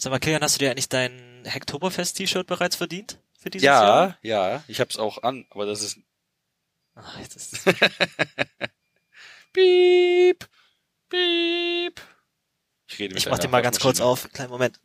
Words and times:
Sag 0.00 0.10
mal, 0.12 0.20
Kilian, 0.20 0.42
hast 0.42 0.54
du 0.54 0.58
dir 0.60 0.70
eigentlich 0.70 0.88
dein 0.88 1.42
Hacktoberfest-T-Shirt 1.44 2.46
bereits 2.46 2.76
verdient? 2.76 3.18
Für 3.36 3.50
dieses 3.50 3.64
Jahr? 3.64 4.16
Ja, 4.22 4.48
ja, 4.50 4.64
ich 4.68 4.80
hab's 4.80 4.96
auch 4.96 5.24
an, 5.24 5.44
aber 5.50 5.66
das 5.66 5.82
ist 5.82 5.98
Ach, 6.94 7.18
jetzt 7.18 7.36
ist 7.36 7.64
Piep, 9.52 10.48
piep. 11.08 12.00
Ich 12.86 12.98
rede 12.98 13.14
mit 13.14 13.22
ich 13.24 13.28
mach 13.28 13.38
den 13.38 13.50
mal 13.50 13.60
ganz 13.62 13.80
kurz 13.80 14.00
auf. 14.00 14.32
Kleinen 14.32 14.50
Moment. 14.50 14.78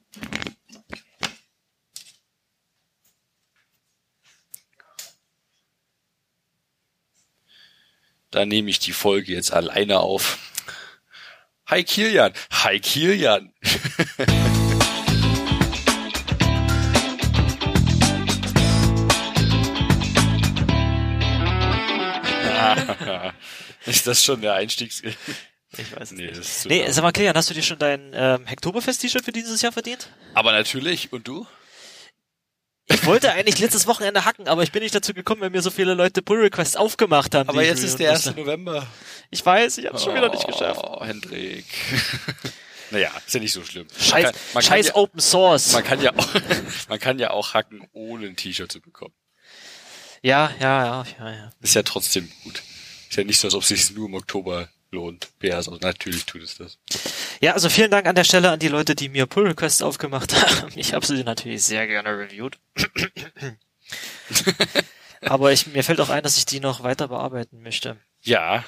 Da 8.32 8.46
nehme 8.46 8.70
ich 8.72 8.80
die 8.80 8.94
Folge 8.94 9.32
jetzt 9.34 9.54
alleine 9.54 10.00
auf. 10.00 10.40
Hi 11.68 11.84
Kilian. 11.84 12.34
Hi 12.52 12.80
Kilian. 12.80 13.54
ist 23.86 24.08
das 24.08 24.24
schon 24.24 24.42
der 24.42 24.54
Einstiegs... 24.56 25.02
Ich 25.76 25.92
weiß 25.96 26.12
es 26.12 26.12
Nee, 26.12 26.28
nicht. 26.32 26.66
Nee, 26.66 26.92
sag 26.92 27.02
mal, 27.02 27.12
Kilian, 27.12 27.36
hast 27.36 27.50
du 27.50 27.56
dir 27.56 27.64
schon 27.64 27.80
dein 27.80 28.12
ähm, 28.14 28.46
Hacktoberfest-T-Shirt 28.48 29.26
für 29.26 29.32
dieses 29.32 29.60
Jahr 29.64 29.72
verdient? 29.72 30.08
Aber 30.36 30.52
natürlich. 30.52 31.12
Und 31.12 31.28
du? 31.28 31.48
Ich 32.86 33.06
wollte 33.06 33.32
eigentlich 33.32 33.58
letztes 33.58 33.88
Wochenende 33.88 34.24
hacken, 34.26 34.48
aber 34.48 34.62
ich 34.62 34.72
bin 34.72 34.84
nicht 34.84 34.94
dazu 34.94 35.14
gekommen, 35.16 35.42
weil 35.42 35.50
mir 35.50 35.64
so 35.64 35.72
viele 35.72 35.96
Leute 35.96 36.22
Pull-Requests 36.22 36.76
aufgemacht 36.76 37.34
haben. 37.34 37.50
Aber 37.50 37.64
jetzt 37.64 37.82
ist 37.82 37.98
der 37.98 38.12
1. 38.12 38.26
musste. 38.26 38.40
November. 38.42 38.86
Ich 39.32 39.44
weiß, 39.44 39.80
ich 39.80 39.88
habe 39.88 39.96
es 39.98 40.04
schon 40.04 40.14
wieder 40.14 40.30
nicht 40.30 40.46
geschafft. 40.46 40.82
Oh, 40.84 41.04
Hendrik. 41.04 41.66
naja, 42.92 43.10
ist 43.26 43.34
ja 43.34 43.40
nicht 43.40 43.54
so 43.54 43.64
schlimm. 43.64 43.88
Man 43.88 44.00
Scheiß, 44.06 44.24
kann- 44.26 44.36
man 44.54 44.64
scheiß 44.64 44.88
ja- 44.90 44.96
Open 44.96 45.20
Source. 45.22 45.72
Man 45.72 45.84
kann 45.84 46.02
ja 46.02 46.14
auch, 46.16 46.28
man 46.90 47.00
kann 47.00 47.18
ja 47.18 47.32
auch 47.32 47.54
hacken, 47.56 47.88
ohne 47.94 48.28
ein 48.28 48.36
T-Shirt 48.36 48.72
zu 48.72 48.80
bekommen. 48.80 49.16
Ja, 50.22 50.52
ja, 50.60 50.86
ja, 50.86 51.06
ja, 51.20 51.32
ja. 51.32 51.50
Ist 51.62 51.74
ja 51.74 51.82
trotzdem 51.84 52.32
gut. 52.44 52.62
Ist 53.14 53.18
ja 53.18 53.24
nicht 53.26 53.38
so, 53.40 53.46
als 53.48 53.54
ob 53.54 53.62
es 53.62 53.68
sich 53.68 53.92
nur 53.92 54.08
im 54.08 54.16
Oktober 54.16 54.70
lohnt. 54.90 55.28
Ja, 55.40 55.58
also 55.58 55.78
natürlich 55.80 56.26
tut 56.26 56.42
es 56.42 56.58
das. 56.58 56.80
Ja, 57.42 57.54
also 57.54 57.70
vielen 57.70 57.92
Dank 57.92 58.08
an 58.08 58.16
der 58.16 58.24
Stelle 58.24 58.50
an 58.50 58.58
die 58.58 58.70
Leute, 58.70 58.96
die 58.96 59.08
mir 59.08 59.28
Pull 59.28 59.46
Requests 59.50 59.84
aufgemacht 59.84 60.34
haben. 60.62 60.72
Ich 60.76 60.96
habe 60.96 61.06
sie 61.06 61.24
natürlich 61.24 61.64
sehr 61.64 61.86
gerne 61.86 62.10
reviewed. 62.10 62.58
Aber 65.22 65.52
ich, 65.54 65.68
mir 65.68 65.84
fällt 65.84 66.02
auch 66.02 66.10
ein, 66.10 66.24
dass 66.24 66.38
ich 66.38 66.46
die 66.46 66.60
noch 66.60 66.82
weiter 66.82 67.08
bearbeiten 67.08 67.62
möchte. 67.62 67.98
Ja, 68.24 68.64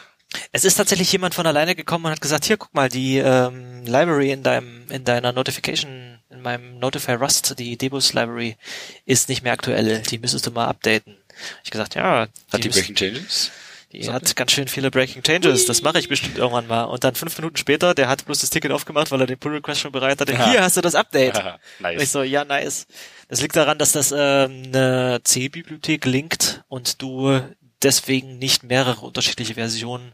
Es 0.51 0.63
ist 0.63 0.75
tatsächlich 0.75 1.11
jemand 1.11 1.33
von 1.33 1.47
alleine 1.47 1.75
gekommen 1.75 2.05
und 2.05 2.11
hat 2.11 2.21
gesagt, 2.21 2.45
hier, 2.45 2.57
guck 2.57 2.73
mal, 2.75 2.87
die 2.89 3.17
ähm, 3.17 3.83
Library 3.85 4.31
in 4.31 4.43
deinem, 4.43 4.85
in 4.89 5.03
deiner 5.05 5.31
Notification, 5.31 6.19
in 6.29 6.41
meinem 6.43 6.77
Notify 6.79 7.13
Rust, 7.13 7.57
die 7.57 7.77
Debus 7.77 8.13
Library, 8.13 8.57
ist 9.05 9.27
nicht 9.29 9.41
mehr 9.41 9.53
aktuell. 9.53 10.01
Die 10.03 10.19
müsstest 10.19 10.45
du 10.45 10.51
mal 10.51 10.67
updaten. 10.67 11.17
Ich 11.63 11.71
gesagt, 11.71 11.95
ja, 11.95 12.27
hat 12.51 12.63
die 12.63 12.67
müssen- 12.67 12.79
Breaking 12.79 12.95
Changes? 12.95 13.51
Die 13.99 14.09
hat 14.09 14.35
ganz 14.35 14.51
schön 14.51 14.67
viele 14.67 14.91
Breaking 14.91 15.23
Changes. 15.23 15.65
Das 15.65 15.81
mache 15.81 15.99
ich 15.99 16.07
bestimmt 16.09 16.37
irgendwann 16.37 16.67
mal. 16.67 16.83
Und 16.83 17.03
dann 17.03 17.15
fünf 17.15 17.37
Minuten 17.37 17.57
später, 17.57 17.93
der 17.93 18.07
hat 18.07 18.25
bloß 18.25 18.39
das 18.39 18.49
Ticket 18.49 18.71
aufgemacht, 18.71 19.11
weil 19.11 19.21
er 19.21 19.27
den 19.27 19.37
Pull 19.37 19.53
Request 19.53 19.81
schon 19.81 19.91
bereit 19.91 20.19
hatte. 20.21 20.33
Ja. 20.33 20.49
Hier 20.49 20.63
hast 20.63 20.77
du 20.77 20.81
das 20.81 20.95
Update. 20.95 21.35
Und 21.43 21.55
ich 21.79 21.81
nice. 21.97 22.11
so, 22.11 22.23
ja, 22.23 22.45
nice. 22.45 22.87
Das 23.27 23.41
liegt 23.41 23.55
daran, 23.55 23.77
dass 23.77 23.91
das 23.91 24.11
ähm, 24.11 24.63
eine 24.65 25.19
C-Bibliothek 25.23 26.05
linkt 26.05 26.63
und 26.67 27.01
du 27.01 27.41
deswegen 27.81 28.37
nicht 28.37 28.63
mehrere 28.63 29.05
unterschiedliche 29.05 29.55
Versionen 29.55 30.13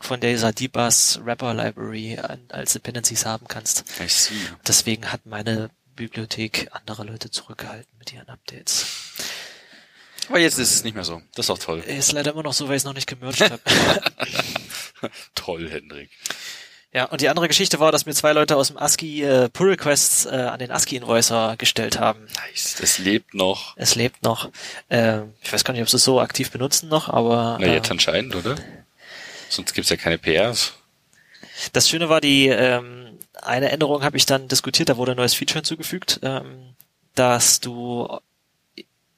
von 0.00 0.20
dieser 0.20 0.52
Dbus 0.52 1.20
Wrapper 1.24 1.54
Library 1.54 2.18
als 2.48 2.72
Dependencies 2.72 3.26
haben 3.26 3.46
kannst. 3.48 3.84
I 4.00 4.08
see. 4.08 4.34
Deswegen 4.66 5.10
hat 5.12 5.26
meine 5.26 5.70
Bibliothek 5.96 6.68
andere 6.70 7.04
Leute 7.04 7.30
zurückgehalten 7.30 7.92
mit 7.98 8.12
ihren 8.12 8.28
Updates. 8.28 8.86
Aber 10.28 10.38
jetzt 10.38 10.58
ist 10.58 10.74
es 10.74 10.84
nicht 10.84 10.94
mehr 10.94 11.04
so. 11.04 11.22
Das 11.34 11.46
ist 11.46 11.50
auch 11.50 11.58
toll. 11.58 11.80
Ist 11.80 12.12
leider 12.12 12.32
immer 12.32 12.42
noch 12.42 12.52
so, 12.52 12.68
weil 12.68 12.76
ich 12.76 12.80
es 12.80 12.84
noch 12.84 12.94
nicht 12.94 13.06
gemerged 13.06 13.50
habe. 13.50 13.60
Toll, 15.34 15.70
Hendrik. 15.70 16.10
Ja, 16.92 17.04
und 17.04 17.20
die 17.20 17.28
andere 17.28 17.48
Geschichte 17.48 17.80
war, 17.80 17.92
dass 17.92 18.06
mir 18.06 18.14
zwei 18.14 18.32
Leute 18.32 18.56
aus 18.56 18.68
dem 18.68 18.78
ASCII 18.78 19.22
äh, 19.22 19.48
Pull 19.50 19.70
Requests 19.70 20.24
äh, 20.24 20.30
an 20.30 20.58
den 20.58 20.70
ASCII 20.70 20.96
Invoicer 20.96 21.56
gestellt 21.58 21.98
haben. 22.00 22.26
Nice. 22.50 22.76
Das 22.80 22.98
lebt 22.98 23.34
noch. 23.34 23.76
Es 23.76 23.94
lebt 23.94 24.22
noch. 24.22 24.50
Äh, 24.88 25.20
ich 25.42 25.52
weiß 25.52 25.64
gar 25.64 25.72
nicht, 25.74 25.82
ob 25.82 25.90
sie 25.90 25.96
es 25.96 26.04
so 26.04 26.20
aktiv 26.20 26.50
benutzen 26.50 26.88
noch, 26.88 27.08
aber 27.08 27.58
Na, 27.60 27.66
äh, 27.66 27.74
jetzt 27.74 27.90
anscheinend, 27.90 28.34
oder? 28.34 28.56
Sonst 29.50 29.74
gibt's 29.74 29.90
ja 29.90 29.96
keine 29.96 30.18
PRs. 30.18 30.74
das 31.72 31.88
Schöne 31.88 32.08
war, 32.08 32.20
die 32.20 32.48
ähm, 32.48 33.18
eine 33.42 33.70
Änderung 33.70 34.02
habe 34.02 34.16
ich 34.16 34.26
dann 34.26 34.48
diskutiert, 34.48 34.88
da 34.88 34.96
wurde 34.96 35.12
ein 35.12 35.16
neues 35.18 35.34
Feature 35.34 35.58
hinzugefügt, 35.58 36.20
ähm, 36.22 36.74
dass 37.14 37.60
du 37.60 38.18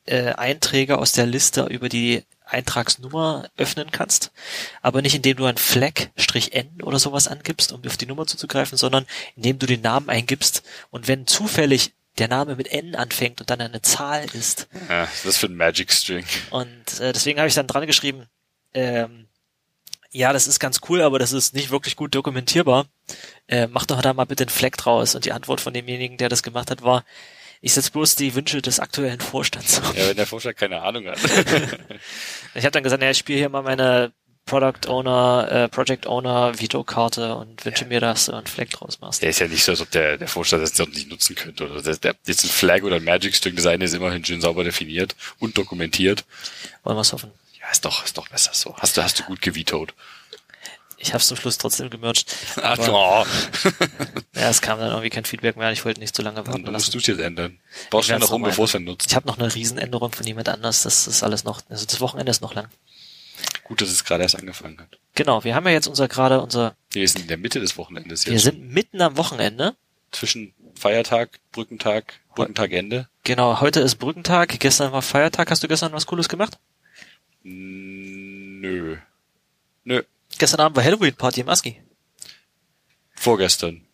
äh, 0.07 0.33
Einträge 0.33 0.99
aus 0.99 1.13
der 1.13 1.27
Liste 1.27 1.65
über 1.67 1.89
die 1.89 2.25
Eintragsnummer 2.47 3.49
öffnen 3.57 3.91
kannst, 3.93 4.33
aber 4.83 5.03
nicht 5.03 5.15
indem 5.15 5.37
du 5.37 5.45
ein 5.47 5.57
Flag-N 5.57 6.83
oder 6.83 6.99
sowas 6.99 7.29
angibst, 7.29 7.73
um 7.73 7.81
auf 7.87 7.97
die 7.97 8.07
Nummer 8.07 8.27
zuzugreifen, 8.27 8.77
sondern 8.77 9.07
indem 9.37 9.59
du 9.59 9.67
den 9.67 9.83
Namen 9.83 10.09
eingibst 10.09 10.63
und 10.91 11.07
wenn 11.07 11.27
zufällig 11.27 11.93
der 12.19 12.27
Name 12.29 12.57
mit 12.57 12.69
N 12.73 12.97
anfängt 12.97 13.41
und 13.41 13.51
dann 13.51 13.61
eine 13.61 13.83
Zahl 13.83 14.25
ist, 14.35 14.67
Ja, 14.89 15.07
das 15.25 15.37
für 15.37 15.47
ein 15.47 15.55
Magic 15.55 15.93
String. 15.93 16.25
und 16.51 16.99
äh, 17.01 17.13
deswegen 17.13 17.39
habe 17.39 17.49
ich 17.49 17.55
dann 17.55 17.69
dran 17.69 17.87
geschrieben, 17.87 18.27
ähm, 18.75 19.27
ja, 20.13 20.33
das 20.33 20.49
ist 20.49 20.59
ganz 20.59 20.81
cool, 20.89 21.03
aber 21.03 21.21
das 21.21 21.33
ist 21.33 21.55
nicht 21.55 21.71
wirklich 21.71 21.95
gut 21.95 22.17
dokumentierbar. 22.17 22.87
Äh, 23.47 23.69
mach 23.69 23.87
doch 23.87 24.03
da 24.03 24.13
mal 24.13 24.25
bitte 24.25 24.43
einen 24.43 24.51
Fleck 24.51 24.77
draus. 24.77 25.15
Und 25.15 25.25
die 25.25 25.31
Antwort 25.31 25.61
von 25.61 25.73
demjenigen, 25.73 26.17
der 26.17 26.29
das 26.29 26.43
gemacht 26.43 26.69
hat, 26.73 26.83
war, 26.83 27.05
ich 27.61 27.75
setze 27.75 27.91
bloß 27.91 28.17
die 28.17 28.35
Wünsche 28.35 28.63
des 28.63 28.81
aktuellen 28.81 29.21
Vorstands 29.21 29.79
um. 29.79 29.97
Ja, 29.97 30.09
wenn 30.09 30.17
der 30.17 30.27
Vorschlag 30.27 30.57
keine 30.57 30.83
Ahnung 30.83 31.07
hat. 31.07 31.19
Ich 32.53 32.65
habe 32.65 32.73
dann 32.73 32.83
gesagt, 32.83 33.01
ja, 33.01 33.11
ich 33.11 33.19
spiele 33.19 33.39
hier 33.39 33.49
mal 33.49 33.63
meine 33.63 34.13
Product 34.45 34.89
Owner, 34.89 35.49
äh, 35.49 35.69
Project 35.69 36.09
Owner 36.09 36.59
Veto-Karte 36.59 37.37
und 37.37 37.65
wünsche 37.65 37.85
mir, 37.85 38.01
dass 38.01 38.27
du 38.27 38.33
einen 38.33 38.49
Fleck 38.49 38.71
draus 38.71 38.99
machst. 39.01 39.23
Der 39.23 39.31
ist 39.31 39.39
ja 39.39 39.47
nicht 39.47 39.63
so, 39.63 39.71
als 39.71 39.81
ob 39.81 39.91
der, 39.93 40.19
der 40.19 40.27
Vorstand 40.27 40.65
das 40.65 40.73
doch 40.73 40.89
nicht 40.89 41.09
nutzen 41.09 41.37
könnte. 41.37 41.71
Oder 41.71 41.81
der, 41.81 41.95
der, 41.97 42.17
jetzt 42.27 42.43
ein 42.45 42.51
Flag 42.51 42.83
oder 42.83 42.97
ein 42.97 43.05
Magic 43.05 43.37
String, 43.37 43.55
das 43.55 43.67
eine 43.67 43.85
ist 43.85 43.95
immerhin 43.95 44.25
schön 44.25 44.41
sauber 44.41 44.65
definiert 44.65 45.15
und 45.39 45.57
dokumentiert. 45.57 46.25
Wollen 46.83 46.97
wir 46.97 47.03
es 47.03 47.13
hoffen. 47.13 47.31
Ja, 47.61 47.71
ist 47.71 47.85
doch, 47.85 48.05
ist 48.05 48.19
doch 48.19 48.29
besser 48.29 48.51
so. 48.53 48.75
Hast 48.79 48.97
du, 48.97 49.03
hast 49.05 49.21
du 49.21 49.23
gut 49.23 49.41
gevetoed. 49.41 49.95
Ich 51.03 51.15
habe 51.15 51.25
zum 51.25 51.39
Schluss 51.39 51.57
trotzdem 51.57 51.89
gemerged. 51.89 52.27
Ach, 52.63 52.79
oh, 52.79 53.25
ja, 54.35 54.51
es 54.51 54.61
kam 54.61 54.79
dann 54.79 54.91
irgendwie 54.91 55.09
kein 55.09 55.25
Feedback 55.25 55.57
mehr. 55.57 55.73
Ich 55.73 55.85
wollte 55.87 55.99
nicht 55.99 56.15
zu 56.15 56.21
lange 56.21 56.47
warten 56.47 56.63
dann 56.63 56.75
musst 56.75 56.93
du 56.93 56.99
es 56.99 57.07
jetzt 57.07 57.21
ändern. 57.21 57.59
Ich 57.91 58.07
du 58.07 58.19
noch 58.19 58.39
mal 58.39 58.49
bevor 58.49 58.67
es 58.67 58.73
dann 58.73 58.85
nutzt. 58.85 59.09
Ich 59.11 59.17
habe 59.17 59.27
noch 59.27 59.39
eine 59.39 59.53
Riesenänderung 59.55 60.13
von 60.13 60.27
jemand 60.27 60.51
anders. 60.51 60.83
Das 60.83 61.07
ist 61.07 61.23
alles 61.23 61.45
noch, 61.45 61.63
also 61.71 61.87
das 61.87 62.01
Wochenende 62.01 62.31
ist 62.31 62.43
noch 62.43 62.55
lang. 62.55 62.69
Gut, 63.65 63.81
dass 63.81 63.89
es 63.89 64.05
gerade 64.05 64.25
erst 64.25 64.37
angefangen 64.37 64.79
hat. 64.79 64.99
Genau, 65.15 65.43
wir 65.43 65.55
haben 65.55 65.65
ja 65.67 65.73
jetzt 65.73 65.87
unser 65.87 66.07
gerade 66.07 66.43
unser, 66.43 66.77
Wir 66.91 67.09
sind 67.09 67.23
in 67.23 67.29
der 67.29 67.39
Mitte 67.39 67.61
des 67.61 67.79
Wochenendes 67.79 68.27
wir 68.27 68.35
jetzt. 68.35 68.43
sind 68.43 68.69
mitten 68.69 69.01
am 69.01 69.17
Wochenende. 69.17 69.75
zwischen 70.11 70.53
Feiertag, 70.79 71.41
Brückentag, 71.53 72.21
Brückentagende. 72.35 73.09
Genau, 73.25 73.61
heute 73.61 73.81
ist 73.81 73.97
Brückentag, 73.97 74.61
gestern 74.61 74.93
war 74.93 75.03
Feiertag. 75.03 75.51
Hast 75.51 75.63
du 75.63 75.69
gestern 75.69 75.93
was 75.93 76.07
Cooles 76.07 76.29
gemacht? 76.29 76.59
Nö. 77.43 78.99
Nö. 79.85 80.03
Gestern 80.41 80.61
Abend 80.61 80.75
war 80.75 80.83
Halloween-Party 80.83 81.43
im 81.43 81.51
ASCII. 81.51 81.83
Vorgestern. 83.15 83.87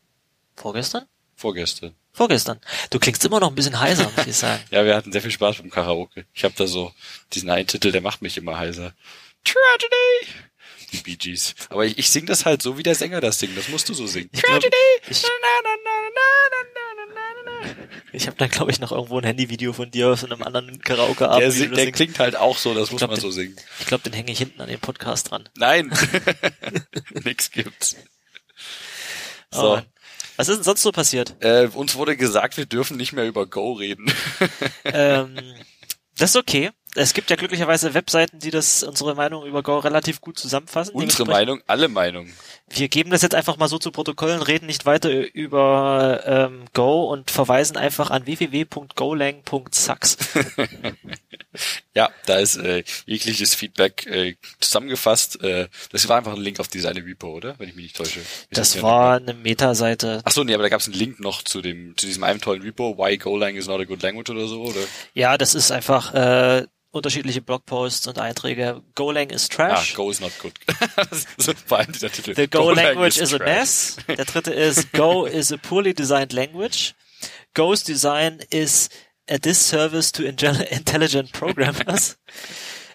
Vorgestern? 0.54 1.06
Vorgestern. 1.34 1.96
Vorgestern. 2.12 2.60
Du 2.90 3.00
klingst 3.00 3.24
immer 3.24 3.40
noch 3.40 3.48
ein 3.48 3.56
bisschen 3.56 3.80
heiser, 3.80 4.08
muss 4.16 4.28
ich 4.28 4.36
sagen. 4.36 4.62
Ja, 4.70 4.84
wir 4.84 4.94
hatten 4.94 5.10
sehr 5.10 5.20
viel 5.20 5.32
Spaß 5.32 5.56
beim 5.56 5.70
Karaoke. 5.70 6.24
Ich 6.32 6.44
habe 6.44 6.54
da 6.56 6.68
so 6.68 6.92
diesen 7.32 7.50
einen 7.50 7.66
Titel, 7.66 7.90
der 7.90 8.00
macht 8.00 8.22
mich 8.22 8.38
immer 8.38 8.56
heiser. 8.56 8.94
Tragedy! 9.42 10.38
Die 10.92 10.98
Bee 10.98 11.16
Gees. 11.16 11.56
Aber 11.68 11.84
ich, 11.84 11.98
ich 11.98 12.10
sing 12.10 12.26
das 12.26 12.46
halt 12.46 12.62
so, 12.62 12.78
wie 12.78 12.84
der 12.84 12.94
Sänger 12.94 13.20
das 13.20 13.40
singt. 13.40 13.58
Das 13.58 13.68
musst 13.68 13.88
du 13.88 13.94
so 13.94 14.06
singen. 14.06 14.30
Glaub, 14.30 14.62
ich, 15.08 15.24
ich 18.12 18.26
habe 18.26 18.36
dann, 18.36 18.48
glaube 18.50 18.70
ich, 18.70 18.80
noch 18.80 18.92
irgendwo 18.92 19.18
ein 19.18 19.24
Handyvideo 19.24 19.72
von 19.72 19.90
dir 19.90 20.08
aus 20.08 20.24
einem 20.24 20.42
anderen. 20.42 20.80
Der, 21.40 21.50
singt, 21.50 21.72
das 21.72 21.76
der 21.76 21.84
singst. 21.86 21.96
klingt 21.96 22.18
halt 22.18 22.36
auch 22.36 22.56
so, 22.58 22.74
das 22.74 22.90
muss 22.90 22.98
glaub, 23.00 23.10
man 23.10 23.18
den- 23.18 23.22
so 23.22 23.30
singen. 23.30 23.56
Ich 23.80 23.86
glaube, 23.86 24.02
den 24.04 24.12
hänge 24.12 24.32
ich 24.32 24.38
hinten 24.38 24.60
an 24.60 24.68
den 24.68 24.80
Podcast 24.80 25.30
dran. 25.30 25.48
Nein! 25.56 25.92
Nix 27.24 27.50
gibt's. 27.50 27.96
Oh 29.52 29.56
So. 29.60 29.68
Mann. 29.76 29.86
Was 30.38 30.48
ist 30.48 30.56
denn 30.56 30.64
sonst 30.64 30.82
so 30.82 30.92
passiert? 30.92 31.34
Äh, 31.40 31.68
uns 31.72 31.94
wurde 31.94 32.14
gesagt, 32.16 32.58
wir 32.58 32.66
dürfen 32.66 32.98
nicht 32.98 33.12
mehr 33.14 33.26
über 33.26 33.46
Go 33.46 33.72
reden. 33.72 34.04
ähm, 34.84 35.34
das 36.18 36.30
ist 36.30 36.36
okay. 36.36 36.70
Es 36.96 37.12
gibt 37.12 37.30
ja 37.30 37.36
glücklicherweise 37.36 37.94
Webseiten, 37.94 38.38
die 38.38 38.50
das 38.50 38.82
unsere 38.82 39.14
Meinung 39.14 39.44
über 39.46 39.62
Go 39.62 39.78
relativ 39.78 40.20
gut 40.20 40.38
zusammenfassen. 40.38 40.94
Unsere 40.94 41.26
Meinung, 41.26 41.60
alle 41.66 41.88
Meinungen. 41.88 42.32
Wir 42.68 42.88
geben 42.88 43.10
das 43.10 43.22
jetzt 43.22 43.34
einfach 43.34 43.58
mal 43.58 43.68
so 43.68 43.78
zu 43.78 43.92
Protokollen, 43.92 44.42
reden 44.42 44.66
nicht 44.66 44.86
weiter 44.86 45.10
über 45.34 46.22
ähm, 46.24 46.64
Go 46.72 47.04
und 47.04 47.30
verweisen 47.30 47.76
einfach 47.76 48.10
an 48.10 48.26
www.golang.sax. 48.26 50.16
ja, 51.94 52.10
da 52.24 52.38
ist 52.38 52.56
äh, 52.56 52.82
jegliches 53.04 53.54
Feedback 53.54 54.06
äh, 54.06 54.36
zusammengefasst. 54.60 55.42
Äh, 55.42 55.68
das 55.92 56.08
war 56.08 56.16
einfach 56.16 56.34
ein 56.34 56.40
Link 56.40 56.60
auf 56.60 56.68
diese 56.68 56.88
eine 56.88 57.04
Repo, 57.04 57.28
oder? 57.28 57.58
Wenn 57.58 57.68
ich 57.68 57.76
mich 57.76 57.84
nicht 57.84 57.96
täusche. 57.96 58.20
Wir 58.20 58.24
das 58.50 58.80
war 58.82 59.16
eine 59.16 59.34
Metaseite. 59.34 60.22
Ach 60.24 60.32
so, 60.32 60.44
nee, 60.44 60.54
aber 60.54 60.62
da 60.62 60.70
gab 60.70 60.80
es 60.80 60.86
einen 60.86 60.96
Link 60.96 61.20
noch 61.20 61.42
zu 61.42 61.60
dem 61.60 61.96
zu 61.96 62.06
diesem 62.06 62.24
einem 62.24 62.40
tollen 62.40 62.62
Repo, 62.62 62.96
Why 62.96 63.18
Golang 63.18 63.54
is 63.54 63.66
not 63.66 63.80
a 63.80 63.84
good 63.84 64.02
language 64.02 64.30
oder 64.30 64.46
so, 64.46 64.62
oder? 64.62 64.80
Ja, 65.14 65.36
das 65.38 65.54
ist 65.54 65.70
einfach 65.70 66.14
äh, 66.14 66.66
unterschiedliche 66.96 67.40
Blogposts 67.40 68.06
und 68.06 68.18
Einträge. 68.18 68.82
Golang 68.94 69.30
is 69.30 69.48
trash. 69.48 69.92
Ah, 69.92 69.96
Go 69.96 70.10
is 70.10 70.20
not 70.20 70.32
good. 70.38 70.52
so, 71.38 71.52
vor 71.66 71.78
allem 71.78 71.92
dieser 71.92 72.10
Titel. 72.10 72.34
The 72.34 72.48
Go, 72.48 72.64
Go 72.64 72.70
language 72.72 73.16
is, 73.18 73.32
is 73.32 73.40
a 73.40 73.44
mess. 73.44 73.96
Der 74.08 74.24
dritte 74.24 74.52
ist 74.52 74.92
Go 74.92 75.26
is 75.26 75.52
a 75.52 75.56
poorly 75.56 75.94
designed 75.94 76.32
language. 76.32 76.94
Go's 77.54 77.82
design 77.82 78.40
is 78.50 78.88
a 79.28 79.38
disservice 79.38 80.12
to 80.12 80.22
intelligent 80.24 81.32
programmers. 81.32 82.18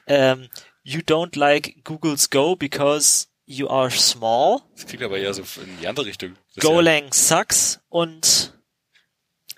um, 0.07 0.47
you 0.83 1.01
don't 1.01 1.35
like 1.35 1.83
Google's 1.83 2.29
Go 2.29 2.55
because 2.55 3.27
you 3.45 3.69
are 3.69 3.89
small. 3.89 4.61
Das 4.75 4.85
klingt 4.85 5.03
aber 5.03 5.17
eher 5.17 5.33
so 5.33 5.43
in 5.61 5.79
die 5.79 5.87
andere 5.87 6.05
Richtung. 6.05 6.35
Golang 6.59 7.05
ja 7.05 7.13
sucks 7.13 7.79
und 7.89 8.53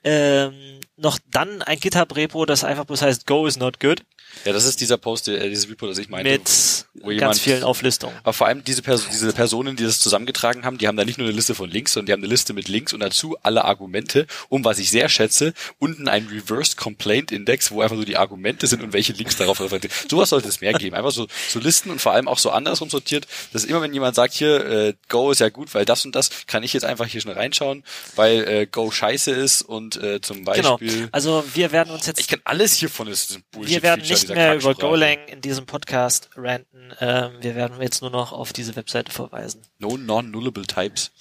ähm, 0.03 0.79
noch 0.97 1.19
dann 1.31 1.61
ein 1.61 1.79
GitHub-Repo, 1.79 2.45
das 2.45 2.63
einfach 2.63 2.85
bloß 2.85 3.01
heißt 3.01 3.25
Go 3.25 3.45
is 3.45 3.57
not 3.57 3.79
good. 3.79 4.03
Ja, 4.45 4.53
das 4.53 4.65
ist 4.65 4.81
dieser 4.81 4.97
Post, 4.97 5.27
äh, 5.27 5.50
dieses 5.50 5.69
Repo, 5.69 5.88
das 5.88 5.97
ich 5.97 6.09
meinte. 6.09 6.31
Mit 6.31 6.85
wo 6.95 7.07
ganz 7.09 7.19
jemand, 7.19 7.39
vielen 7.39 7.63
Auflistungen. 7.63 8.15
Aber 8.24 8.33
vor 8.33 8.47
allem 8.47 8.63
diese, 8.63 8.81
Person, 8.81 9.07
diese 9.12 9.33
Personen, 9.33 9.75
die 9.75 9.83
das 9.83 10.00
zusammengetragen 10.00 10.65
haben, 10.65 10.77
die 10.77 10.88
haben 10.88 10.97
da 10.97 11.06
nicht 11.06 11.18
nur 11.18 11.27
eine 11.27 11.35
Liste 11.35 11.56
von 11.56 11.69
Links, 11.69 11.94
sondern 11.94 12.07
die 12.07 12.13
haben 12.13 12.21
eine 12.21 12.30
Liste 12.30 12.53
mit 12.53 12.68
Links 12.68 12.94
und 12.94 13.00
dazu 13.00 13.38
alle 13.44 13.65
Argumente, 13.65 14.27
um 14.50 14.63
was 14.65 14.80
ich 14.80 14.89
sehr 14.89 15.09
schätze, 15.09 15.53
unten 15.80 16.07
ein 16.07 16.27
Reverse 16.27 16.75
Complaint 16.75 17.31
Index, 17.31 17.71
wo 17.71 17.81
einfach 17.81 17.95
so 17.95 18.03
die 18.03 18.18
Argumente 18.18 18.68
sind 18.68 18.83
und 18.83 18.94
welche 18.94 19.13
Links 19.13 19.38
darauf 19.38 19.59
referieren. 19.59 19.91
Sowas 20.09 20.30
sollte 20.30 20.47
es 20.47 20.62
mehr 20.62 20.74
geben. 20.74 20.95
Einfach 20.95 21.12
so, 21.12 21.27
so 21.50 21.59
Listen 21.59 21.89
und 21.89 22.00
vor 22.00 22.13
allem 22.13 22.27
auch 22.27 22.39
so 22.39 22.51
andersrum 22.51 22.89
sortiert, 22.89 23.27
dass 23.53 23.63
immer 23.63 23.81
wenn 23.81 23.94
jemand 23.94 24.15
sagt, 24.15 24.33
hier, 24.33 24.65
äh, 24.65 24.94
Go 25.09 25.31
ist 25.31 25.39
ja 25.39 25.50
gut, 25.50 25.74
weil 25.74 25.86
das 25.86 26.06
und 26.06 26.15
das, 26.15 26.29
kann 26.47 26.63
ich 26.63 26.74
jetzt 26.74 26.83
einfach 26.86 27.07
hier 27.07 27.21
schnell 27.21 27.36
reinschauen, 27.36 27.83
weil 28.15 28.47
äh, 28.47 28.65
Go 28.65 28.91
scheiße 28.91 29.31
ist 29.31 29.62
und 29.62 29.97
äh, 29.97 30.21
zum 30.21 30.45
genau. 30.45 30.77
Beispiel. 30.77 30.94
Genau. 30.94 31.09
Also 31.12 31.44
wir 31.53 31.71
werden 31.71 31.94
uns 31.94 32.06
jetzt. 32.06 32.19
Ich 32.19 32.27
kann 32.27 32.41
alles 32.44 32.74
hiervon 32.74 33.07
ist 33.07 33.39
Bullshit. 33.51 33.75
Wir 33.75 33.83
werden 33.83 34.06
nicht 34.07 34.22
mehr 34.29 34.55
über 34.55 34.73
Golang 34.75 35.27
in 35.27 35.41
diesem 35.41 35.65
Podcast 35.65 36.29
ranten. 36.35 36.93
Ähm, 36.99 37.33
wir 37.41 37.55
werden 37.55 37.81
jetzt 37.81 38.01
nur 38.01 38.11
noch 38.11 38.31
auf 38.31 38.53
diese 38.53 38.75
Webseite 38.75 39.11
verweisen. 39.11 39.61
No 39.79 39.97
non-nullable 39.97 40.65
types. 40.65 41.11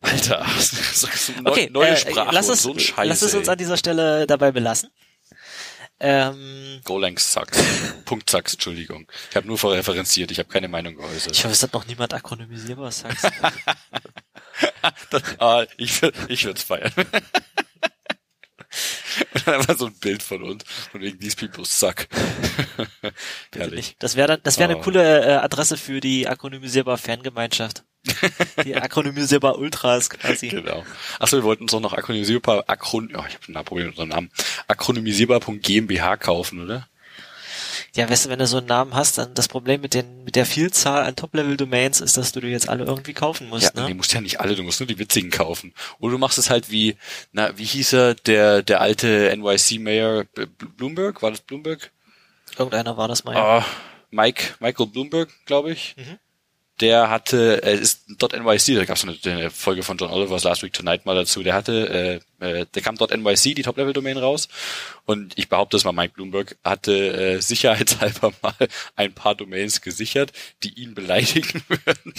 Alter, 0.00 0.46
so 0.58 1.06
okay, 1.44 1.68
neue 1.70 1.90
äh, 1.90 1.96
Sprache 1.96 2.34
lass 2.34 2.48
es, 2.48 2.62
so 2.62 2.72
ein 2.72 2.80
Scheiß, 2.80 3.08
Lass 3.08 3.22
es 3.22 3.34
uns 3.34 3.48
an 3.48 3.58
dieser 3.58 3.76
Stelle 3.76 4.26
dabei 4.26 4.50
belassen. 4.50 4.90
Ähm, 6.02 6.80
Golang 6.84 7.18
sucks. 7.18 7.62
Punkt 8.06 8.30
sucks, 8.30 8.54
Entschuldigung. 8.54 9.06
Ich 9.28 9.36
habe 9.36 9.46
nur 9.46 9.62
referenziert, 9.62 10.30
ich 10.30 10.38
habe 10.38 10.48
keine 10.48 10.68
Meinung 10.68 10.96
geäußert. 10.96 11.36
Ich 11.36 11.44
hoffe, 11.44 11.52
es 11.52 11.62
hat 11.62 11.74
noch 11.74 11.86
niemand 11.86 12.14
akronymisierbar 12.14 12.90
sucks. 12.90 13.22
das, 15.10 15.22
ah, 15.38 15.66
ich 15.76 16.02
ich 16.28 16.44
würde 16.44 16.58
es 16.58 16.62
feiern. 16.62 16.92
Und 19.34 19.46
dann 19.46 19.54
einfach 19.56 19.78
so 19.78 19.86
ein 19.86 19.94
Bild 19.94 20.22
von 20.22 20.42
uns. 20.42 20.64
Und 20.92 21.00
wegen 21.00 21.18
these 21.18 21.36
people 21.36 21.64
suck. 21.64 22.06
Herrlich. 23.54 23.96
Das 23.98 24.16
wäre 24.16 24.28
dann, 24.28 24.40
das 24.42 24.58
wäre 24.58 24.70
oh. 24.70 24.74
eine 24.74 24.82
coole 24.82 25.24
äh, 25.24 25.32
Adresse 25.36 25.76
für 25.76 26.00
die 26.00 26.28
akronymisierbar 26.28 26.98
Fangemeinschaft. 26.98 27.84
Die 28.64 28.74
akronymisierbar 28.74 29.58
Ultras 29.58 30.08
quasi. 30.08 30.48
Genau. 30.48 30.84
Achso, 31.18 31.36
wir 31.36 31.44
wollten 31.44 31.64
uns 31.64 31.74
auch 31.74 31.80
noch 31.80 31.92
akronymisierbar, 31.92 32.64
Akron, 32.66 33.10
oh, 33.14 33.24
ich 33.28 33.34
habe 33.34 33.58
ein 33.58 33.64
Problem 33.64 33.88
mit 33.88 33.98
unserem 33.98 34.08
Namen. 34.08 34.30
Akronymisierbar.gmbH 34.68 36.16
kaufen, 36.16 36.64
oder? 36.64 36.88
Ja, 37.94 38.08
weißt 38.08 38.26
du, 38.26 38.28
wenn 38.30 38.38
du 38.38 38.46
so 38.46 38.58
einen 38.58 38.66
Namen 38.66 38.94
hast, 38.94 39.18
dann 39.18 39.34
das 39.34 39.48
Problem 39.48 39.80
mit 39.80 39.94
den, 39.94 40.24
mit 40.24 40.36
der 40.36 40.46
Vielzahl 40.46 41.04
an 41.04 41.16
Top-Level-Domains 41.16 42.00
ist, 42.00 42.16
dass 42.16 42.32
du 42.32 42.40
die 42.40 42.48
jetzt 42.48 42.68
alle 42.68 42.84
irgendwie 42.84 43.12
kaufen 43.12 43.48
musst, 43.48 43.74
ja, 43.74 43.82
ne? 43.82 43.88
Nee, 43.88 43.94
musst 43.94 44.12
ja 44.12 44.20
nicht 44.20 44.40
alle, 44.40 44.54
du 44.54 44.62
musst 44.62 44.80
nur 44.80 44.86
die 44.86 44.98
witzigen 44.98 45.30
kaufen. 45.30 45.74
Oder 45.98 46.12
du 46.12 46.18
machst 46.18 46.38
es 46.38 46.50
halt 46.50 46.70
wie, 46.70 46.96
na, 47.32 47.56
wie 47.58 47.64
hieß 47.64 47.92
er, 47.92 48.14
der, 48.14 48.62
der 48.62 48.80
alte 48.80 49.34
NYC-Mayor 49.36 50.24
Bloomberg? 50.76 51.22
War 51.22 51.30
das 51.30 51.40
Bloomberg? 51.40 51.90
Irgendeiner 52.58 52.96
war 52.96 53.08
das 53.08 53.24
mal. 53.24 53.34
Ja. 53.34 53.58
Uh, 53.58 53.62
Mike, 54.10 54.54
Michael 54.60 54.86
Bloomberg, 54.86 55.30
glaube 55.46 55.72
ich. 55.72 55.94
Mhm 55.96 56.18
der 56.80 57.10
hatte, 57.10 57.62
äh, 57.62 57.76
ist 57.76 58.08
.nyc, 58.08 58.76
da 58.76 58.84
gab 58.84 58.96
es 58.96 59.04
eine, 59.04 59.16
eine 59.24 59.50
Folge 59.50 59.82
von 59.82 59.98
John 59.98 60.10
Oliver's 60.10 60.44
Last 60.44 60.62
Week 60.62 60.72
Tonight 60.72 61.04
mal 61.04 61.14
dazu, 61.14 61.42
der 61.42 61.54
hatte, 61.54 62.20
äh, 62.40 62.66
der 62.74 62.82
kam 62.82 62.96
.nyc, 62.96 63.54
die 63.54 63.62
Top-Level-Domain 63.62 64.18
raus 64.18 64.48
und 65.06 65.32
ich 65.36 65.48
behaupte 65.48 65.76
es 65.76 65.84
mal, 65.84 65.92
Mike 65.92 66.14
Bloomberg 66.14 66.56
hatte 66.64 67.36
äh, 67.36 67.40
sicherheitshalber 67.40 68.32
mal 68.42 68.54
ein 68.96 69.12
paar 69.12 69.34
Domains 69.34 69.80
gesichert, 69.80 70.32
die 70.62 70.80
ihn 70.80 70.94
beleidigen 70.94 71.62
würden, 71.68 72.14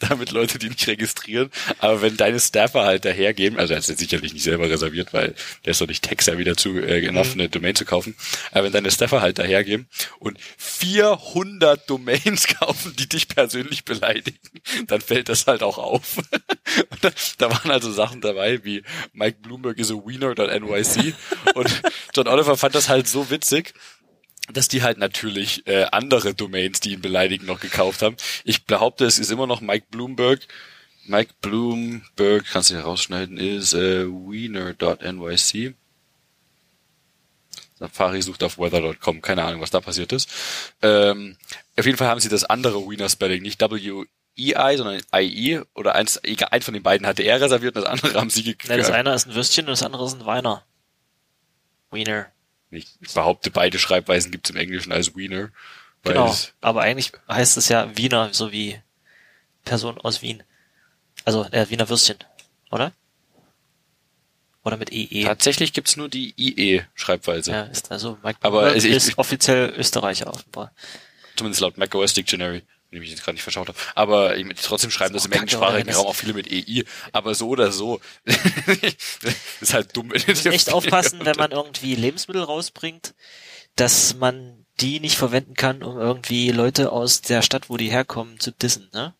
damit 0.00 0.30
Leute 0.30 0.58
die 0.58 0.68
nicht 0.68 0.86
registrieren, 0.86 1.50
aber 1.78 2.02
wenn 2.02 2.16
deine 2.16 2.40
Staffer 2.40 2.84
halt 2.84 3.04
dahergeben, 3.04 3.58
also 3.58 3.74
er 3.74 3.78
hat 3.78 3.88
es 3.88 3.98
sicherlich 3.98 4.32
nicht 4.32 4.44
selber 4.44 4.68
reserviert, 4.68 5.12
weil 5.12 5.34
der 5.64 5.72
ist 5.72 5.80
doch 5.80 5.88
nicht 5.88 6.04
Texter 6.04 6.38
wieder 6.38 6.56
zu 6.56 6.78
äh, 6.78 7.06
enough, 7.06 7.34
mhm. 7.34 7.40
eine 7.40 7.48
Domain 7.48 7.74
zu 7.74 7.84
kaufen, 7.84 8.14
aber 8.52 8.64
wenn 8.64 8.72
deine 8.72 8.90
Staffer 8.90 9.20
halt 9.20 9.38
dahergeben 9.38 9.88
und 10.18 10.38
400 10.56 11.88
Domains 11.88 12.46
kaufen, 12.60 12.94
die 12.98 13.08
dich 13.08 13.28
persönlich 13.28 13.84
beleidigen, 13.84 14.38
dann 14.86 15.00
fällt 15.00 15.28
das 15.28 15.46
halt 15.46 15.62
auch 15.62 15.78
auf. 15.78 16.16
da, 17.00 17.10
da, 17.38 17.50
waren 17.50 17.70
also 17.70 17.92
Sachen 17.92 18.20
dabei 18.20 18.64
wie 18.64 18.82
Mike 19.12 19.37
Bloomberg 19.42 19.78
is 19.78 19.90
a 19.90 19.94
wiener.nyc 19.94 21.14
und 21.54 21.82
John 22.14 22.28
Oliver 22.28 22.56
fand 22.56 22.74
das 22.74 22.88
halt 22.88 23.08
so 23.08 23.30
witzig, 23.30 23.74
dass 24.52 24.68
die 24.68 24.82
halt 24.82 24.98
natürlich 24.98 25.66
äh, 25.66 25.84
andere 25.92 26.34
Domains, 26.34 26.80
die 26.80 26.92
ihn 26.92 27.02
beleidigen, 27.02 27.46
noch 27.46 27.60
gekauft 27.60 28.02
haben. 28.02 28.16
Ich 28.44 28.64
behaupte, 28.64 29.04
es 29.04 29.18
ist 29.18 29.30
immer 29.30 29.46
noch 29.46 29.60
Mike 29.60 29.86
Bloomberg. 29.90 30.40
Mike 31.04 31.34
Bloomberg, 31.40 32.44
kannst 32.50 32.70
du 32.70 32.74
hier 32.74 32.84
rausschneiden, 32.84 33.38
ist 33.38 33.74
äh, 33.74 34.06
wiener.nyc. 34.06 35.74
Safari 37.78 38.22
sucht 38.22 38.42
auf 38.42 38.58
weather.com, 38.58 39.22
keine 39.22 39.44
Ahnung, 39.44 39.60
was 39.60 39.70
da 39.70 39.80
passiert 39.80 40.12
ist. 40.12 40.28
Ähm, 40.82 41.36
auf 41.78 41.86
jeden 41.86 41.96
Fall 41.96 42.08
haben 42.08 42.20
sie 42.20 42.28
das 42.28 42.44
andere 42.44 42.80
Wiener 42.90 43.08
Spelling, 43.08 43.42
nicht 43.42 43.60
W-E-I, 44.38 44.76
sondern 44.76 45.02
I-E 45.14 45.62
oder 45.74 45.94
eins, 45.94 46.20
egal, 46.22 46.48
ein 46.52 46.62
von 46.62 46.74
den 46.74 46.82
beiden 46.82 47.06
hatte 47.06 47.22
er 47.22 47.40
reserviert 47.40 47.76
und 47.76 47.82
das 47.82 47.90
andere 47.90 48.14
haben 48.20 48.30
sie 48.30 48.44
gekriegt. 48.44 48.70
Ja, 48.70 48.76
das 48.76 48.90
eine 48.90 49.12
ist 49.12 49.26
ein 49.26 49.34
Würstchen 49.34 49.66
und 49.66 49.72
das 49.72 49.82
andere 49.82 50.06
ist 50.06 50.14
ein 50.14 50.26
Weiner. 50.26 50.64
Wiener. 51.90 52.26
Ich 52.70 52.86
behaupte, 53.14 53.50
beide 53.50 53.78
Schreibweisen 53.78 54.30
gibt's 54.30 54.50
im 54.50 54.56
Englischen 54.56 54.92
als 54.92 55.16
Wiener. 55.16 55.50
Genau, 56.04 56.34
aber 56.60 56.82
eigentlich 56.82 57.12
heißt 57.28 57.56
es 57.56 57.68
ja 57.68 57.96
Wiener, 57.96 58.32
so 58.32 58.52
wie 58.52 58.80
Person 59.64 59.98
aus 59.98 60.22
Wien. 60.22 60.42
Also 61.24 61.44
äh, 61.50 61.68
Wiener 61.70 61.88
Würstchen, 61.88 62.18
oder? 62.70 62.92
Oder 64.64 64.76
mit 64.76 64.92
EE? 64.92 65.24
Tatsächlich 65.24 65.72
gibt's 65.72 65.96
nur 65.96 66.08
die 66.08 66.34
IE-Schreibweise. 66.36 67.50
Ja, 67.50 67.62
ist 67.62 67.90
also 67.90 68.18
Mike 68.22 68.38
Aber 68.42 68.74
ist 68.74 68.84
ich, 68.84 69.18
offiziell 69.18 69.74
Österreicher 69.76 70.28
offenbar. 70.28 70.72
Zumindest 71.36 71.60
laut 71.60 71.78
macOS 71.78 72.14
Dictionary, 72.14 72.62
ich 72.90 73.00
mich 73.00 73.10
jetzt 73.10 73.22
gerade 73.22 73.34
nicht 73.34 73.42
verschaut 73.42 73.68
habe. 73.68 73.78
Aber 73.94 74.36
ich, 74.36 74.46
trotzdem 74.62 74.90
schreiben 74.90 75.12
das, 75.12 75.24
das 75.24 75.32
im 75.32 75.38
englischsprachigen 75.38 75.94
Raum 75.94 76.06
auch 76.06 76.16
viele 76.16 76.32
mit 76.32 76.50
EI. 76.50 76.84
Aber 77.12 77.34
so 77.34 77.48
oder 77.48 77.70
so 77.70 78.00
ist 79.60 79.74
halt 79.74 79.96
dumm. 79.96 80.08
Man 80.08 80.22
muss 80.26 80.46
echt 80.46 80.72
aufpassen, 80.72 81.20
wenn 81.24 81.36
man 81.38 81.50
irgendwie 81.50 81.94
Lebensmittel 81.94 82.42
rausbringt, 82.42 83.14
dass 83.76 84.14
man 84.14 84.64
die 84.80 85.00
nicht 85.00 85.18
verwenden 85.18 85.54
kann, 85.54 85.82
um 85.82 85.98
irgendwie 85.98 86.50
Leute 86.50 86.92
aus 86.92 87.20
der 87.20 87.42
Stadt, 87.42 87.68
wo 87.68 87.76
die 87.76 87.90
herkommen, 87.90 88.40
zu 88.40 88.52
dissen, 88.52 88.88
ne? 88.92 89.14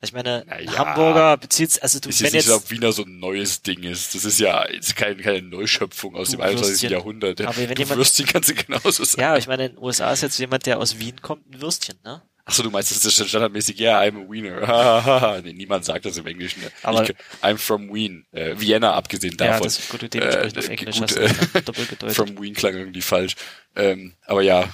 Ich 0.00 0.12
meine, 0.12 0.44
naja, 0.46 0.78
Hamburger 0.78 1.36
bezieht 1.38 1.82
also 1.82 1.98
du, 1.98 2.08
ist 2.08 2.22
wenn 2.22 2.32
jetzt, 2.32 2.46
nicht, 2.46 2.54
ob 2.54 2.70
Wiener 2.70 2.92
so 2.92 3.02
ein 3.02 3.18
neues 3.18 3.62
Ding 3.62 3.82
ist. 3.82 4.14
Das 4.14 4.24
ist 4.24 4.38
ja 4.38 4.62
ist 4.62 4.94
keine, 4.94 5.20
keine 5.20 5.42
Neuschöpfung 5.42 6.14
aus 6.14 6.30
dem 6.30 6.40
21. 6.40 6.88
Jahrhundert. 6.88 7.40
Aber 7.40 7.56
wenn 7.56 7.74
du 7.74 7.82
jemand, 7.82 7.98
Würstchen 7.98 8.26
kannst 8.26 8.48
du 8.48 8.54
genauso 8.54 9.02
sagen. 9.02 9.22
Ja, 9.22 9.36
ich 9.36 9.48
meine, 9.48 9.66
in 9.66 9.72
den 9.72 9.82
USA 9.82 10.12
ist 10.12 10.22
jetzt 10.22 10.38
jemand, 10.38 10.66
der 10.66 10.78
aus 10.78 11.00
Wien 11.00 11.20
kommt, 11.20 11.50
ein 11.50 11.60
Würstchen, 11.60 11.98
ne? 12.04 12.22
Achso, 12.48 12.62
du 12.62 12.70
meinst, 12.70 12.90
das 12.90 13.04
ist 13.04 13.28
standardmäßig, 13.28 13.78
ja, 13.78 14.00
yeah, 14.00 14.08
I'm 14.08 14.24
a 14.24 14.30
Wiener. 14.30 15.42
nee, 15.44 15.52
niemand 15.52 15.84
sagt 15.84 16.06
das 16.06 16.16
im 16.16 16.26
Englischen. 16.26 16.62
Aber 16.82 17.02
ich, 17.02 17.14
I'm 17.42 17.58
from 17.58 17.92
Wien. 17.92 18.24
Äh, 18.32 18.54
Vienna, 18.58 18.94
abgesehen 18.94 19.36
davon. 19.36 19.54
Ja, 19.54 19.60
das 19.60 19.78
ist 19.78 19.90
gut, 19.90 20.14
dementsprechend 20.14 20.56
äh, 20.56 20.58
auf 20.58 20.68
Englisch 20.70 20.98
gut, 20.98 21.16
äh, 21.16 21.62
doppelt 21.62 21.90
gedeutet. 21.90 22.16
From 22.16 22.40
Wien 22.40 22.54
klang 22.54 22.74
irgendwie 22.74 23.02
falsch. 23.02 23.34
Ähm, 23.76 24.14
aber 24.24 24.40
ja. 24.40 24.66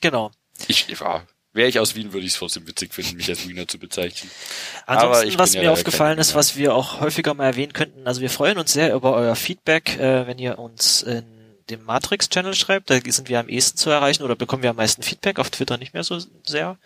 Genau. 0.00 0.32
Ich, 0.66 0.88
ja, 0.88 1.24
Wäre 1.52 1.68
ich 1.68 1.78
aus 1.78 1.94
Wien, 1.94 2.12
würde 2.12 2.26
ich 2.26 2.32
es 2.32 2.38
trotzdem 2.40 2.66
witzig 2.66 2.92
finden, 2.92 3.16
mich 3.16 3.28
als 3.28 3.48
Wiener 3.48 3.68
zu 3.68 3.78
bezeichnen. 3.78 4.28
Ansonsten, 4.86 5.38
was 5.38 5.54
mir 5.54 5.70
aufgefallen 5.70 6.18
ist, 6.18 6.34
was 6.34 6.56
wir 6.56 6.74
auch 6.74 7.00
häufiger 7.00 7.34
mal 7.34 7.46
erwähnen 7.46 7.72
könnten, 7.72 8.08
also 8.08 8.20
wir 8.20 8.30
freuen 8.30 8.58
uns 8.58 8.72
sehr 8.72 8.92
über 8.92 9.14
euer 9.14 9.36
Feedback, 9.36 9.96
äh, 9.96 10.26
wenn 10.26 10.38
ihr 10.38 10.58
uns 10.58 11.02
in 11.02 11.24
dem 11.70 11.84
Matrix-Channel 11.84 12.54
schreibt. 12.54 12.90
Da 12.90 12.98
sind 13.04 13.28
wir 13.28 13.40
am 13.40 13.48
ehesten 13.48 13.78
zu 13.78 13.90
erreichen 13.90 14.22
oder 14.22 14.36
bekommen 14.36 14.62
wir 14.62 14.70
am 14.70 14.76
meisten 14.76 15.02
Feedback. 15.02 15.38
Auf 15.38 15.50
Twitter 15.50 15.76
nicht 15.78 15.94
mehr 15.94 16.04
so 16.04 16.18
sehr 16.44 16.78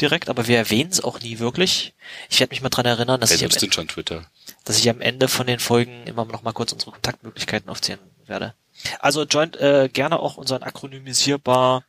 direkt, 0.00 0.28
aber 0.28 0.46
wir 0.46 0.56
erwähnen 0.56 0.90
es 0.90 1.02
auch 1.02 1.20
nie 1.20 1.38
wirklich. 1.38 1.94
Ich 2.30 2.40
werde 2.40 2.50
mich 2.50 2.62
mal 2.62 2.68
dran 2.68 2.86
erinnern, 2.86 3.20
dass 3.20 3.30
ich, 3.30 3.44
am 3.44 3.50
Ende, 3.50 3.72
schon 3.72 3.88
Twitter. 3.88 4.26
dass 4.64 4.78
ich 4.78 4.88
am 4.88 5.00
Ende 5.00 5.28
von 5.28 5.46
den 5.46 5.60
Folgen 5.60 6.06
immer 6.06 6.24
noch 6.24 6.42
mal 6.42 6.52
kurz 6.52 6.72
unsere 6.72 6.92
Kontaktmöglichkeiten 6.92 7.68
aufzählen 7.68 8.00
werde. 8.26 8.54
Also 8.98 9.22
joint 9.22 9.56
äh, 9.56 9.88
gerne 9.92 10.18
auch 10.18 10.36
unseren 10.36 10.62
akronymisierbar 10.62 11.84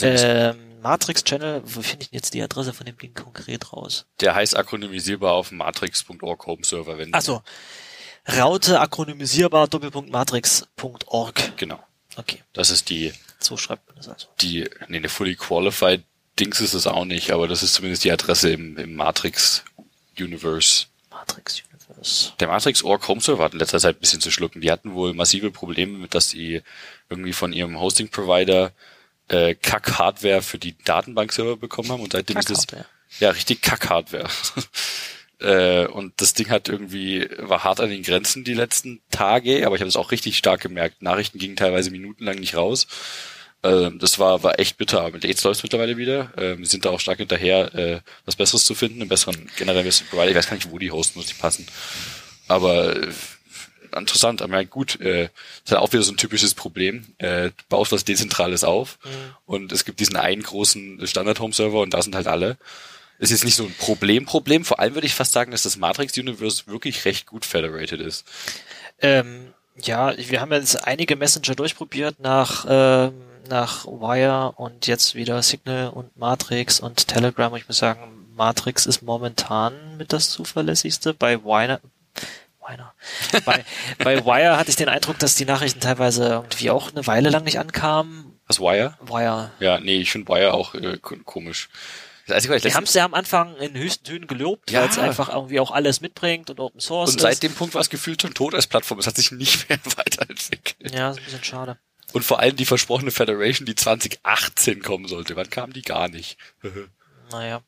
ähm, 0.00 0.80
Matrix-Channel. 0.82 1.62
Wo 1.64 1.82
finde 1.82 2.04
ich 2.04 2.10
denn 2.10 2.16
jetzt 2.16 2.34
die 2.34 2.42
Adresse 2.42 2.72
von 2.72 2.86
dem 2.86 2.96
Ding 2.98 3.14
konkret 3.14 3.72
raus? 3.72 4.06
Der 4.20 4.34
heißt 4.34 4.56
akronymisierbar 4.56 5.32
auf 5.32 5.50
matrix.org 5.50 6.46
Home-Server. 6.46 6.96
Ach 7.12 7.22
so. 7.22 7.42
Raute 8.26 8.80
akronymisierbar 8.80 9.68
Doppelpunkt 9.68 10.10
matrix.org. 10.10 11.56
Genau. 11.56 11.82
Okay. 12.16 12.42
Das 12.52 12.70
ist 12.70 12.88
die. 12.90 13.12
So 13.38 13.56
schreibt 13.56 13.86
man 13.88 13.96
das 13.96 14.08
also. 14.08 14.28
Die, 14.40 14.68
nee, 14.88 14.96
eine 14.96 15.08
fully 15.08 15.34
qualified 15.36 16.02
Dings 16.38 16.60
ist 16.60 16.74
es 16.74 16.86
auch 16.86 17.04
nicht, 17.04 17.30
aber 17.30 17.46
das 17.46 17.62
ist 17.62 17.74
zumindest 17.74 18.04
die 18.04 18.10
Adresse 18.10 18.50
im, 18.50 18.76
im 18.76 18.94
Matrix 18.96 19.64
Universe. 20.18 20.86
Matrix 21.10 21.62
Universe. 21.70 22.32
Der 22.40 22.48
Matrix 22.48 22.82
Org 22.82 23.06
Home 23.06 23.20
Server 23.20 23.44
hat 23.44 23.52
in 23.52 23.60
letzter 23.60 23.78
Zeit 23.78 23.96
ein 23.96 24.00
bisschen 24.00 24.20
zu 24.20 24.30
schlucken. 24.30 24.60
Die 24.60 24.70
hatten 24.70 24.94
wohl 24.94 25.14
massive 25.14 25.50
Probleme 25.50 25.98
mit, 25.98 26.14
dass 26.14 26.30
sie 26.30 26.62
irgendwie 27.08 27.32
von 27.32 27.52
ihrem 27.52 27.78
Hosting 27.78 28.08
Provider 28.08 28.72
äh, 29.28 29.54
Kack-Hardware 29.54 30.42
für 30.42 30.58
die 30.58 30.76
Datenbank-Server 30.84 31.56
bekommen 31.56 31.90
haben 31.90 32.02
und 32.02 32.12
seitdem 32.12 32.36
ist 32.36 32.50
es 32.50 32.66
ja 33.20 33.30
richtig 33.30 33.62
Kack-Hardware. 33.62 34.28
äh, 35.44 35.86
und 35.86 36.20
das 36.20 36.34
Ding 36.34 36.50
hat 36.50 36.68
irgendwie 36.68 37.28
war 37.38 37.64
hart 37.64 37.80
an 37.80 37.90
den 37.90 38.02
Grenzen 38.02 38.44
die 38.44 38.54
letzten 38.54 39.00
Tage, 39.10 39.66
aber 39.66 39.76
ich 39.76 39.82
habe 39.82 39.88
es 39.88 39.96
auch 39.96 40.10
richtig 40.10 40.36
stark 40.38 40.60
gemerkt. 40.60 41.02
Nachrichten 41.02 41.38
gingen 41.38 41.56
teilweise 41.56 41.90
minutenlang 41.90 42.38
nicht 42.38 42.56
raus. 42.56 42.86
Ähm, 43.62 43.98
das 43.98 44.18
war 44.18 44.42
war 44.42 44.58
echt 44.58 44.78
bitter. 44.78 45.02
Aber 45.02 45.18
jetzt 45.18 45.44
läuft 45.44 45.58
es 45.58 45.62
mittlerweile 45.62 45.96
wieder. 45.96 46.32
Ähm, 46.36 46.60
wir 46.60 46.66
sind 46.66 46.84
da 46.84 46.90
auch 46.90 47.00
stark 47.00 47.18
hinterher, 47.18 47.74
äh, 47.74 48.00
was 48.24 48.36
Besseres 48.36 48.64
zu 48.64 48.74
finden, 48.74 49.00
einen 49.00 49.08
besseren 49.08 49.50
generell 49.56 49.84
Provider. 50.10 50.30
Ich 50.30 50.36
weiß 50.36 50.48
gar 50.48 50.56
nicht, 50.56 50.70
wo 50.70 50.78
die 50.78 50.90
hosten, 50.90 51.18
muss 51.18 51.26
die 51.26 51.34
passen. 51.34 51.66
Aber 52.48 52.96
äh, 52.96 53.08
interessant, 53.96 54.42
aber 54.42 54.56
ja, 54.56 54.64
gut, 54.64 55.00
äh, 55.00 55.24
ist 55.64 55.70
halt 55.70 55.80
auch 55.80 55.92
wieder 55.92 56.02
so 56.02 56.12
ein 56.12 56.16
typisches 56.16 56.54
Problem. 56.54 57.04
Äh, 57.18 57.50
du 57.50 57.64
baust 57.68 57.92
was 57.92 58.04
Dezentrales 58.04 58.64
auf 58.64 58.98
mhm. 59.04 59.10
und 59.46 59.72
es 59.72 59.84
gibt 59.84 60.00
diesen 60.00 60.16
einen 60.16 60.42
großen 60.42 61.06
Standard-Home-Server 61.06 61.80
und 61.80 61.94
da 61.94 62.02
sind 62.02 62.14
halt 62.14 62.26
alle. 62.26 62.56
Es 63.18 63.30
ist 63.30 63.44
nicht 63.44 63.54
so 63.54 63.64
ein 63.64 63.74
Problem-Problem. 63.74 64.64
Vor 64.64 64.80
allem 64.80 64.94
würde 64.94 65.06
ich 65.06 65.14
fast 65.14 65.32
sagen, 65.32 65.50
dass 65.52 65.62
das 65.62 65.76
Matrix-Universe 65.76 66.66
wirklich 66.66 67.04
recht 67.04 67.26
gut 67.26 67.44
federated 67.44 68.00
ist. 68.00 68.26
Ähm, 69.00 69.54
ja, 69.76 70.14
wir 70.16 70.40
haben 70.40 70.52
jetzt 70.52 70.86
einige 70.86 71.16
Messenger 71.16 71.54
durchprobiert 71.54 72.20
nach 72.20 72.66
ähm, 72.68 73.14
nach 73.48 73.84
Wire 73.86 74.52
und 74.56 74.86
jetzt 74.86 75.14
wieder 75.14 75.42
Signal 75.42 75.88
und 75.88 76.16
Matrix 76.16 76.80
und 76.80 77.08
Telegram. 77.08 77.54
Ich 77.56 77.68
muss 77.68 77.78
sagen, 77.78 78.26
Matrix 78.36 78.86
ist 78.86 79.02
momentan 79.02 79.96
mit 79.96 80.12
das 80.12 80.30
zuverlässigste. 80.30 81.14
Bei 81.14 81.42
Wire, 81.44 81.80
Wire. 82.60 82.92
Bei, 83.44 83.64
bei 83.98 84.24
Wire 84.24 84.56
hatte 84.56 84.70
ich 84.70 84.76
den 84.76 84.88
Eindruck, 84.88 85.18
dass 85.18 85.34
die 85.34 85.44
Nachrichten 85.44 85.80
teilweise 85.80 86.28
irgendwie 86.28 86.70
auch 86.70 86.90
eine 86.90 87.06
Weile 87.06 87.28
lang 87.28 87.44
nicht 87.44 87.58
ankamen. 87.58 88.38
Was 88.46 88.58
Wire? 88.58 88.96
Wire. 89.02 89.50
Ja, 89.60 89.78
nee, 89.80 89.98
ich 89.98 90.10
finde 90.10 90.28
Wire 90.28 90.54
auch 90.54 90.74
äh, 90.74 90.98
komisch. 90.98 91.68
Das 92.26 92.36
Einzige, 92.36 92.58
die 92.58 92.74
haben 92.74 92.84
es 92.84 92.94
ja 92.94 93.04
am 93.04 93.12
Anfang 93.12 93.56
in 93.56 93.74
höchsten 93.74 94.04
Tönen 94.04 94.26
gelobt, 94.26 94.70
ja. 94.70 94.82
weil 94.82 94.88
es 94.88 94.98
einfach 94.98 95.28
irgendwie 95.28 95.60
auch 95.60 95.70
alles 95.70 96.00
mitbringt 96.00 96.48
und 96.48 96.58
Open 96.58 96.80
Source 96.80 97.12
Und 97.12 97.20
seit 97.20 97.34
ist. 97.34 97.42
dem 97.42 97.54
Punkt 97.54 97.74
war 97.74 97.82
es 97.82 97.90
gefühlt 97.90 98.22
schon 98.22 98.32
tot 98.32 98.54
als 98.54 98.66
Plattform. 98.66 98.98
Es 98.98 99.06
hat 99.06 99.16
sich 99.16 99.30
nicht 99.30 99.68
mehr 99.68 99.78
weiterentwickelt. 99.96 100.94
Ja, 100.94 101.10
ist 101.10 101.18
ein 101.18 101.24
bisschen 101.24 101.44
schade. 101.44 101.78
Und 102.12 102.24
vor 102.24 102.38
allem 102.38 102.56
die 102.56 102.64
versprochene 102.64 103.10
Federation, 103.10 103.66
die 103.66 103.74
2018 103.74 104.82
kommen 104.82 105.08
sollte. 105.08 105.36
Wann 105.36 105.50
kam 105.50 105.72
die 105.72 105.82
gar 105.82 106.08
nicht? 106.08 106.38
naja. 107.30 107.62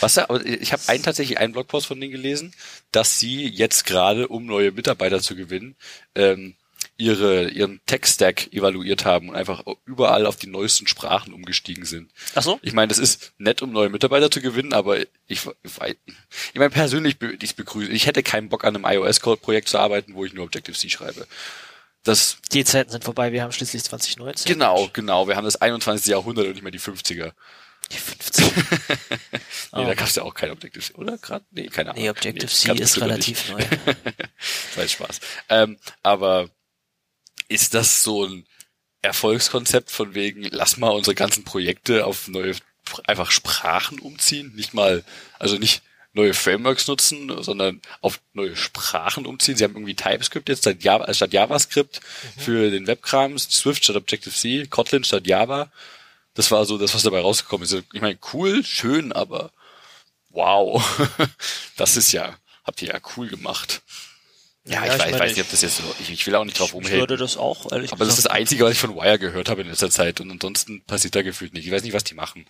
Was 0.00 0.14
ja, 0.14 0.26
ich 0.44 0.72
habe 0.72 0.82
einen 0.86 1.02
tatsächlich 1.02 1.38
einen 1.38 1.52
Blogpost 1.52 1.86
von 1.86 2.00
denen 2.00 2.12
gelesen, 2.12 2.54
dass 2.92 3.18
sie 3.18 3.46
jetzt 3.46 3.84
gerade, 3.84 4.28
um 4.28 4.46
neue 4.46 4.72
Mitarbeiter 4.72 5.20
zu 5.20 5.36
gewinnen, 5.36 5.76
ähm, 6.14 6.54
ihre 6.96 7.50
ihren 7.50 7.80
Tech-Stack 7.86 8.52
evaluiert 8.52 9.04
haben 9.04 9.28
und 9.28 9.36
einfach 9.36 9.62
überall 9.84 10.26
auf 10.26 10.36
die 10.36 10.46
neuesten 10.46 10.86
Sprachen 10.86 11.34
umgestiegen 11.34 11.84
sind. 11.84 12.10
Ach 12.34 12.42
so? 12.42 12.58
Ich 12.62 12.72
meine, 12.72 12.88
das 12.88 12.98
ist 12.98 13.32
nett, 13.38 13.60
um 13.62 13.70
neue 13.70 13.90
Mitarbeiter 13.90 14.30
zu 14.30 14.40
gewinnen, 14.40 14.72
aber 14.72 15.00
ich, 15.00 15.08
ich, 15.28 15.40
ich 15.62 16.54
meine 16.54 16.70
persönlich 16.70 17.16
ich 17.40 17.56
begrüße, 17.56 17.90
ich 17.90 18.06
hätte 18.06 18.22
keinen 18.22 18.48
Bock 18.48 18.64
an 18.64 18.74
einem 18.74 18.84
iOS-Projekt 18.86 19.68
zu 19.68 19.78
arbeiten, 19.78 20.14
wo 20.14 20.24
ich 20.24 20.32
nur 20.32 20.44
Objective-C 20.44 20.88
schreibe. 20.88 21.26
Das, 22.02 22.38
die 22.52 22.64
Zeiten 22.64 22.90
sind 22.90 23.04
vorbei, 23.04 23.32
wir 23.32 23.42
haben 23.42 23.52
schließlich 23.52 23.82
2019. 23.84 24.50
Genau, 24.50 24.88
genau, 24.92 25.28
wir 25.28 25.36
haben 25.36 25.44
das 25.44 25.56
21. 25.56 26.06
Jahrhundert 26.06 26.46
und 26.46 26.52
nicht 26.52 26.62
mehr 26.62 26.72
die 26.72 26.80
50er. 26.80 27.32
Die 27.92 27.96
50. 27.96 28.44
nee, 28.52 29.38
oh. 29.72 29.84
da 29.84 29.94
gab's 29.94 30.14
ja 30.14 30.22
auch 30.22 30.34
kein 30.34 30.50
Objective-C, 30.50 30.94
oder? 30.94 31.18
Gerade? 31.18 31.44
Nee, 31.50 31.66
keine 31.66 31.90
Ahnung. 31.90 32.02
Nee, 32.02 32.10
Objective-C 32.10 32.72
nee, 32.72 32.80
ist 32.80 33.00
relativ 33.00 33.50
neu. 33.50 33.58
das 34.76 34.76
war 34.76 34.88
Spaß. 34.88 35.20
Ähm, 35.48 35.78
aber 36.02 36.48
ist 37.48 37.74
das 37.74 38.02
so 38.02 38.26
ein 38.26 38.46
Erfolgskonzept 39.02 39.90
von 39.90 40.14
wegen, 40.14 40.42
lass 40.50 40.76
mal 40.76 40.90
unsere 40.90 41.14
ganzen 41.14 41.44
Projekte 41.44 42.06
auf 42.06 42.28
neue, 42.28 42.54
einfach 43.06 43.30
Sprachen 43.30 43.98
umziehen? 43.98 44.52
Nicht 44.56 44.74
mal, 44.74 45.04
also 45.38 45.56
nicht 45.56 45.82
neue 46.16 46.34
Frameworks 46.34 46.88
nutzen, 46.88 47.30
sondern 47.42 47.80
auf 48.00 48.20
neue 48.32 48.56
Sprachen 48.56 49.26
umziehen. 49.26 49.56
Sie 49.56 49.64
haben 49.64 49.74
irgendwie 49.74 49.94
TypeScript 49.94 50.48
jetzt 50.48 50.60
statt, 50.60 50.82
Java, 50.82 51.12
statt 51.12 51.32
JavaScript 51.32 52.00
mhm. 52.00 52.40
für 52.40 52.70
den 52.70 52.86
Webkram, 52.86 53.38
Swift 53.38 53.84
statt 53.84 53.96
Objective-C, 53.96 54.66
Kotlin 54.66 55.04
statt 55.04 55.26
Java. 55.26 55.70
Das 56.34 56.50
war 56.50 56.64
so 56.64 56.78
das, 56.78 56.94
was 56.94 57.02
dabei 57.02 57.20
rausgekommen 57.20 57.64
ist. 57.64 57.84
Ich 57.92 58.00
meine, 58.00 58.18
cool, 58.32 58.64
schön, 58.64 59.12
aber 59.12 59.52
wow. 60.30 60.82
das 61.76 61.96
ist 61.96 62.12
ja, 62.12 62.36
habt 62.64 62.80
ihr 62.82 62.88
ja 62.88 63.00
cool 63.16 63.28
gemacht. 63.28 63.82
Ja, 64.66 64.84
ja 64.84 64.94
ich, 64.94 65.00
weiß, 65.00 65.12
ich 65.12 65.18
weiß 65.18 65.30
nicht, 65.32 65.44
ob 65.44 65.50
das 65.50 65.62
jetzt 65.62 65.76
so, 65.76 65.94
ich, 66.00 66.10
ich 66.10 66.26
will 66.26 66.34
auch 66.34 66.44
nicht 66.44 66.58
drauf 66.58 66.74
umhängen. 66.74 66.96
Ich 66.96 67.00
würde 67.00 67.16
das 67.16 67.36
auch, 67.36 67.70
ehrlich 67.70 67.92
Aber 67.92 68.04
das 68.04 68.18
ist 68.18 68.24
das 68.24 68.32
Einzige, 68.32 68.64
was 68.64 68.72
ich 68.72 68.78
von 68.78 68.96
Wire 68.96 69.18
gehört 69.18 69.48
habe 69.48 69.62
in 69.62 69.68
letzter 69.68 69.90
Zeit 69.90 70.20
und 70.20 70.30
ansonsten 70.30 70.82
passiert 70.82 71.14
da 71.14 71.22
gefühlt 71.22 71.54
nicht. 71.54 71.66
Ich 71.66 71.72
weiß 71.72 71.84
nicht, 71.84 71.92
was 71.92 72.04
die 72.04 72.14
machen. 72.14 72.46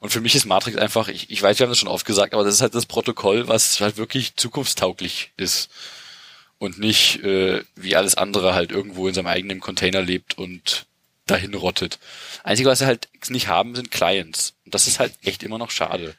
Und 0.00 0.10
für 0.10 0.20
mich 0.20 0.34
ist 0.34 0.46
Matrix 0.46 0.76
einfach, 0.76 1.08
ich, 1.08 1.30
ich 1.30 1.42
weiß, 1.42 1.58
wir 1.58 1.64
haben 1.64 1.70
das 1.70 1.78
schon 1.78 1.88
oft 1.88 2.04
gesagt, 2.04 2.34
aber 2.34 2.44
das 2.44 2.54
ist 2.54 2.60
halt 2.60 2.74
das 2.74 2.86
Protokoll, 2.86 3.48
was 3.48 3.80
halt 3.80 3.96
wirklich 3.96 4.36
zukunftstauglich 4.36 5.32
ist. 5.36 5.70
Und 6.58 6.78
nicht, 6.78 7.22
äh, 7.24 7.62
wie 7.76 7.96
alles 7.96 8.16
andere 8.16 8.54
halt 8.54 8.70
irgendwo 8.70 9.08
in 9.08 9.14
seinem 9.14 9.26
eigenen 9.26 9.60
Container 9.60 10.02
lebt 10.02 10.38
und 10.38 10.86
dahin 11.26 11.54
rottet. 11.54 11.98
Einzige, 12.44 12.68
was 12.68 12.80
sie 12.80 12.86
halt 12.86 13.08
nicht 13.28 13.48
haben, 13.48 13.74
sind 13.74 13.90
Clients. 13.90 14.54
Und 14.64 14.74
das 14.74 14.86
ist 14.86 14.98
halt 14.98 15.12
echt 15.22 15.42
immer 15.42 15.58
noch 15.58 15.70
schade. 15.70 16.14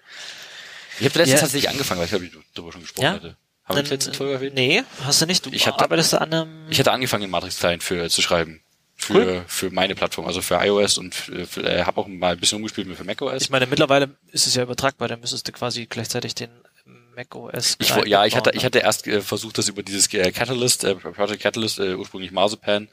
Ich 0.99 1.05
habe 1.05 1.19
letztens 1.19 1.31
ja. 1.31 1.39
tatsächlich 1.39 1.69
angefangen, 1.69 1.99
weil 1.99 2.05
ich 2.05 2.11
glaube, 2.11 2.25
ich 2.25 2.31
darüber 2.53 2.71
schon 2.71 2.81
gesprochen 2.81 3.03
ja? 3.03 3.13
hatte. 3.13 3.37
Haben 3.65 3.77
wir 3.77 3.83
letzte 3.83 4.13
Folge 4.13 4.33
erwähnt? 4.33 4.55
Nee, 4.55 4.83
hast 5.03 5.21
du 5.21 5.25
nicht. 5.25 5.45
Du 5.45 5.49
ich 5.51 5.67
arbeitest 5.67 6.13
an 6.15 6.33
einem... 6.33 6.67
Ich 6.69 6.79
hatte 6.79 6.91
angefangen, 6.91 7.21
den 7.21 7.31
Matrix-Client 7.31 7.83
für 7.83 8.09
zu 8.09 8.21
schreiben 8.21 8.61
für, 8.95 9.13
cool. 9.13 9.45
für 9.47 9.69
meine 9.71 9.95
Plattform, 9.95 10.25
also 10.25 10.41
für 10.41 10.55
iOS 10.55 10.97
und 10.97 11.15
äh, 11.29 11.83
habe 11.83 11.99
auch 11.99 12.07
mal 12.07 12.33
ein 12.33 12.39
bisschen 12.39 12.57
umgespielt 12.57 12.87
mit 12.87 12.97
für 12.97 13.03
macOS. 13.03 13.41
Ich 13.41 13.49
meine, 13.49 13.67
mittlerweile 13.67 14.15
ist 14.31 14.47
es 14.47 14.55
ja 14.55 14.63
übertragbar, 14.63 15.07
dann 15.07 15.19
müsstest 15.19 15.47
du 15.47 15.51
quasi 15.51 15.85
gleichzeitig 15.87 16.35
den 16.35 16.49
macOS. 17.15 17.75
Ich, 17.79 17.89
ja, 17.89 18.25
ich 18.25 18.35
hatte, 18.35 18.51
ich 18.53 18.65
hatte 18.65 18.79
erst 18.79 19.07
äh, 19.07 19.21
versucht, 19.21 19.57
das 19.57 19.67
über 19.67 19.83
dieses 19.83 20.11
äh, 20.13 20.31
Catalyst, 20.31 20.83
äh, 20.83 20.95
Project 20.95 21.41
Catalyst, 21.41 21.79
äh, 21.79 21.95
ursprünglich 21.95 22.31
Marzipan, 22.31 22.87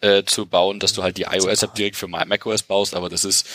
äh, 0.00 0.24
zu 0.24 0.46
bauen, 0.46 0.80
dass 0.80 0.92
du 0.92 1.02
halt 1.02 1.16
die 1.16 1.26
iOS-App 1.30 1.74
direkt 1.74 1.96
für 1.96 2.08
macOS 2.08 2.62
baust, 2.62 2.94
aber 2.94 3.08
das 3.08 3.24
ist 3.24 3.46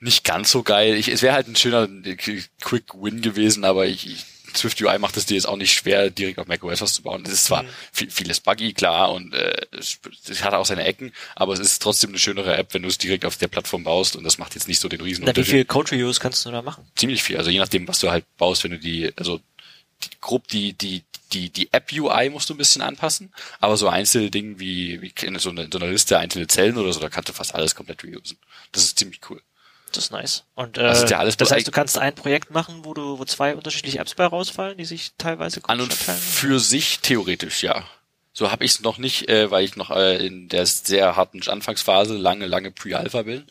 nicht 0.00 0.24
ganz 0.24 0.50
so 0.50 0.62
geil. 0.62 0.94
Ich, 0.96 1.08
es 1.08 1.22
wäre 1.22 1.34
halt 1.34 1.48
ein 1.48 1.56
schöner 1.56 1.88
äh, 2.04 2.16
Quick 2.60 2.94
Win 2.94 3.22
gewesen, 3.22 3.64
aber 3.64 3.86
ich, 3.86 4.06
ich 4.06 4.26
Swift 4.56 4.80
UI 4.80 4.98
macht 4.98 5.16
es 5.16 5.26
dir 5.26 5.34
jetzt 5.34 5.46
auch 5.46 5.56
nicht 5.56 5.72
schwer, 5.72 6.10
direkt 6.10 6.38
auf 6.38 6.46
macOS 6.46 6.80
was 6.80 6.94
zu 6.94 7.02
bauen. 7.02 7.22
Es 7.26 7.32
ist 7.32 7.44
zwar 7.44 7.64
mhm. 7.64 7.68
viel, 7.92 8.10
vieles 8.10 8.40
buggy, 8.40 8.72
klar, 8.72 9.12
und 9.12 9.34
äh, 9.34 9.66
es, 9.72 9.98
es 10.28 10.42
hat 10.42 10.54
auch 10.54 10.66
seine 10.66 10.84
Ecken, 10.84 11.12
aber 11.34 11.52
es 11.52 11.60
ist 11.60 11.82
trotzdem 11.82 12.10
eine 12.10 12.18
schönere 12.18 12.56
App, 12.56 12.74
wenn 12.74 12.82
du 12.82 12.88
es 12.88 12.98
direkt 12.98 13.24
auf 13.24 13.36
der 13.36 13.48
Plattform 13.48 13.84
baust 13.84 14.16
und 14.16 14.24
das 14.24 14.38
macht 14.38 14.54
jetzt 14.54 14.68
nicht 14.68 14.80
so 14.80 14.88
den 14.88 15.00
riesen 15.00 15.24
Na, 15.24 15.34
Wie 15.34 15.44
viel 15.44 15.64
Code 15.64 15.92
Reuse 15.92 16.20
kannst 16.20 16.44
du 16.44 16.50
da 16.50 16.62
machen? 16.62 16.86
Ziemlich 16.96 17.22
viel, 17.22 17.36
also 17.36 17.50
je 17.50 17.58
nachdem, 17.58 17.88
was 17.88 18.00
du 18.00 18.10
halt 18.10 18.24
baust, 18.36 18.64
wenn 18.64 18.72
du 18.72 18.78
die, 18.78 19.12
also 19.16 19.40
die, 20.02 20.10
grob 20.20 20.48
die, 20.48 20.72
die, 20.72 21.02
die, 21.32 21.50
die 21.50 21.72
App-UI 21.72 22.30
musst 22.30 22.48
du 22.48 22.54
ein 22.54 22.58
bisschen 22.58 22.82
anpassen, 22.82 23.32
aber 23.60 23.76
so 23.76 23.88
einzelne 23.88 24.30
Dinge 24.30 24.58
wie, 24.58 25.02
wie 25.02 25.12
in 25.22 25.38
so, 25.38 25.50
einer, 25.50 25.68
so 25.70 25.78
einer 25.78 25.90
Liste 25.90 26.18
einzelne 26.18 26.46
Zellen 26.46 26.76
oder 26.76 26.92
so, 26.92 27.00
da 27.00 27.08
kannst 27.08 27.28
du 27.28 27.32
fast 27.32 27.54
alles 27.54 27.74
komplett 27.74 28.04
reusen. 28.04 28.38
Das 28.72 28.84
ist 28.84 28.98
ziemlich 28.98 29.20
cool. 29.28 29.40
Das 29.94 30.04
ist 30.04 30.10
nice. 30.10 30.44
Und 30.54 30.78
äh, 30.78 30.82
das, 30.82 31.08
ja 31.08 31.24
das 31.24 31.50
heißt, 31.50 31.66
du 31.66 31.70
kannst 31.70 31.98
ein 31.98 32.14
Projekt 32.14 32.50
machen, 32.50 32.80
wo 32.84 32.94
du, 32.94 33.18
wo 33.18 33.24
zwei 33.24 33.54
unterschiedliche 33.54 33.98
Apps 33.98 34.14
bei 34.14 34.26
rausfallen, 34.26 34.76
die 34.76 34.84
sich 34.84 35.12
teilweise 35.18 35.60
an 35.64 35.80
und 35.80 35.92
für 35.92 36.58
sich 36.58 37.00
theoretisch 37.00 37.62
ja. 37.62 37.84
So 38.36 38.50
habe 38.50 38.64
ich 38.64 38.72
es 38.72 38.80
noch 38.80 38.98
nicht, 38.98 39.28
äh, 39.28 39.52
weil 39.52 39.64
ich 39.64 39.76
noch 39.76 39.92
äh, 39.92 40.26
in 40.26 40.48
der 40.48 40.66
sehr 40.66 41.14
harten 41.14 41.40
Anfangsphase 41.46 42.16
lange, 42.16 42.46
lange 42.46 42.72
Pre-Alpha 42.72 43.22
bin. 43.22 43.40
Mhm. 43.42 43.46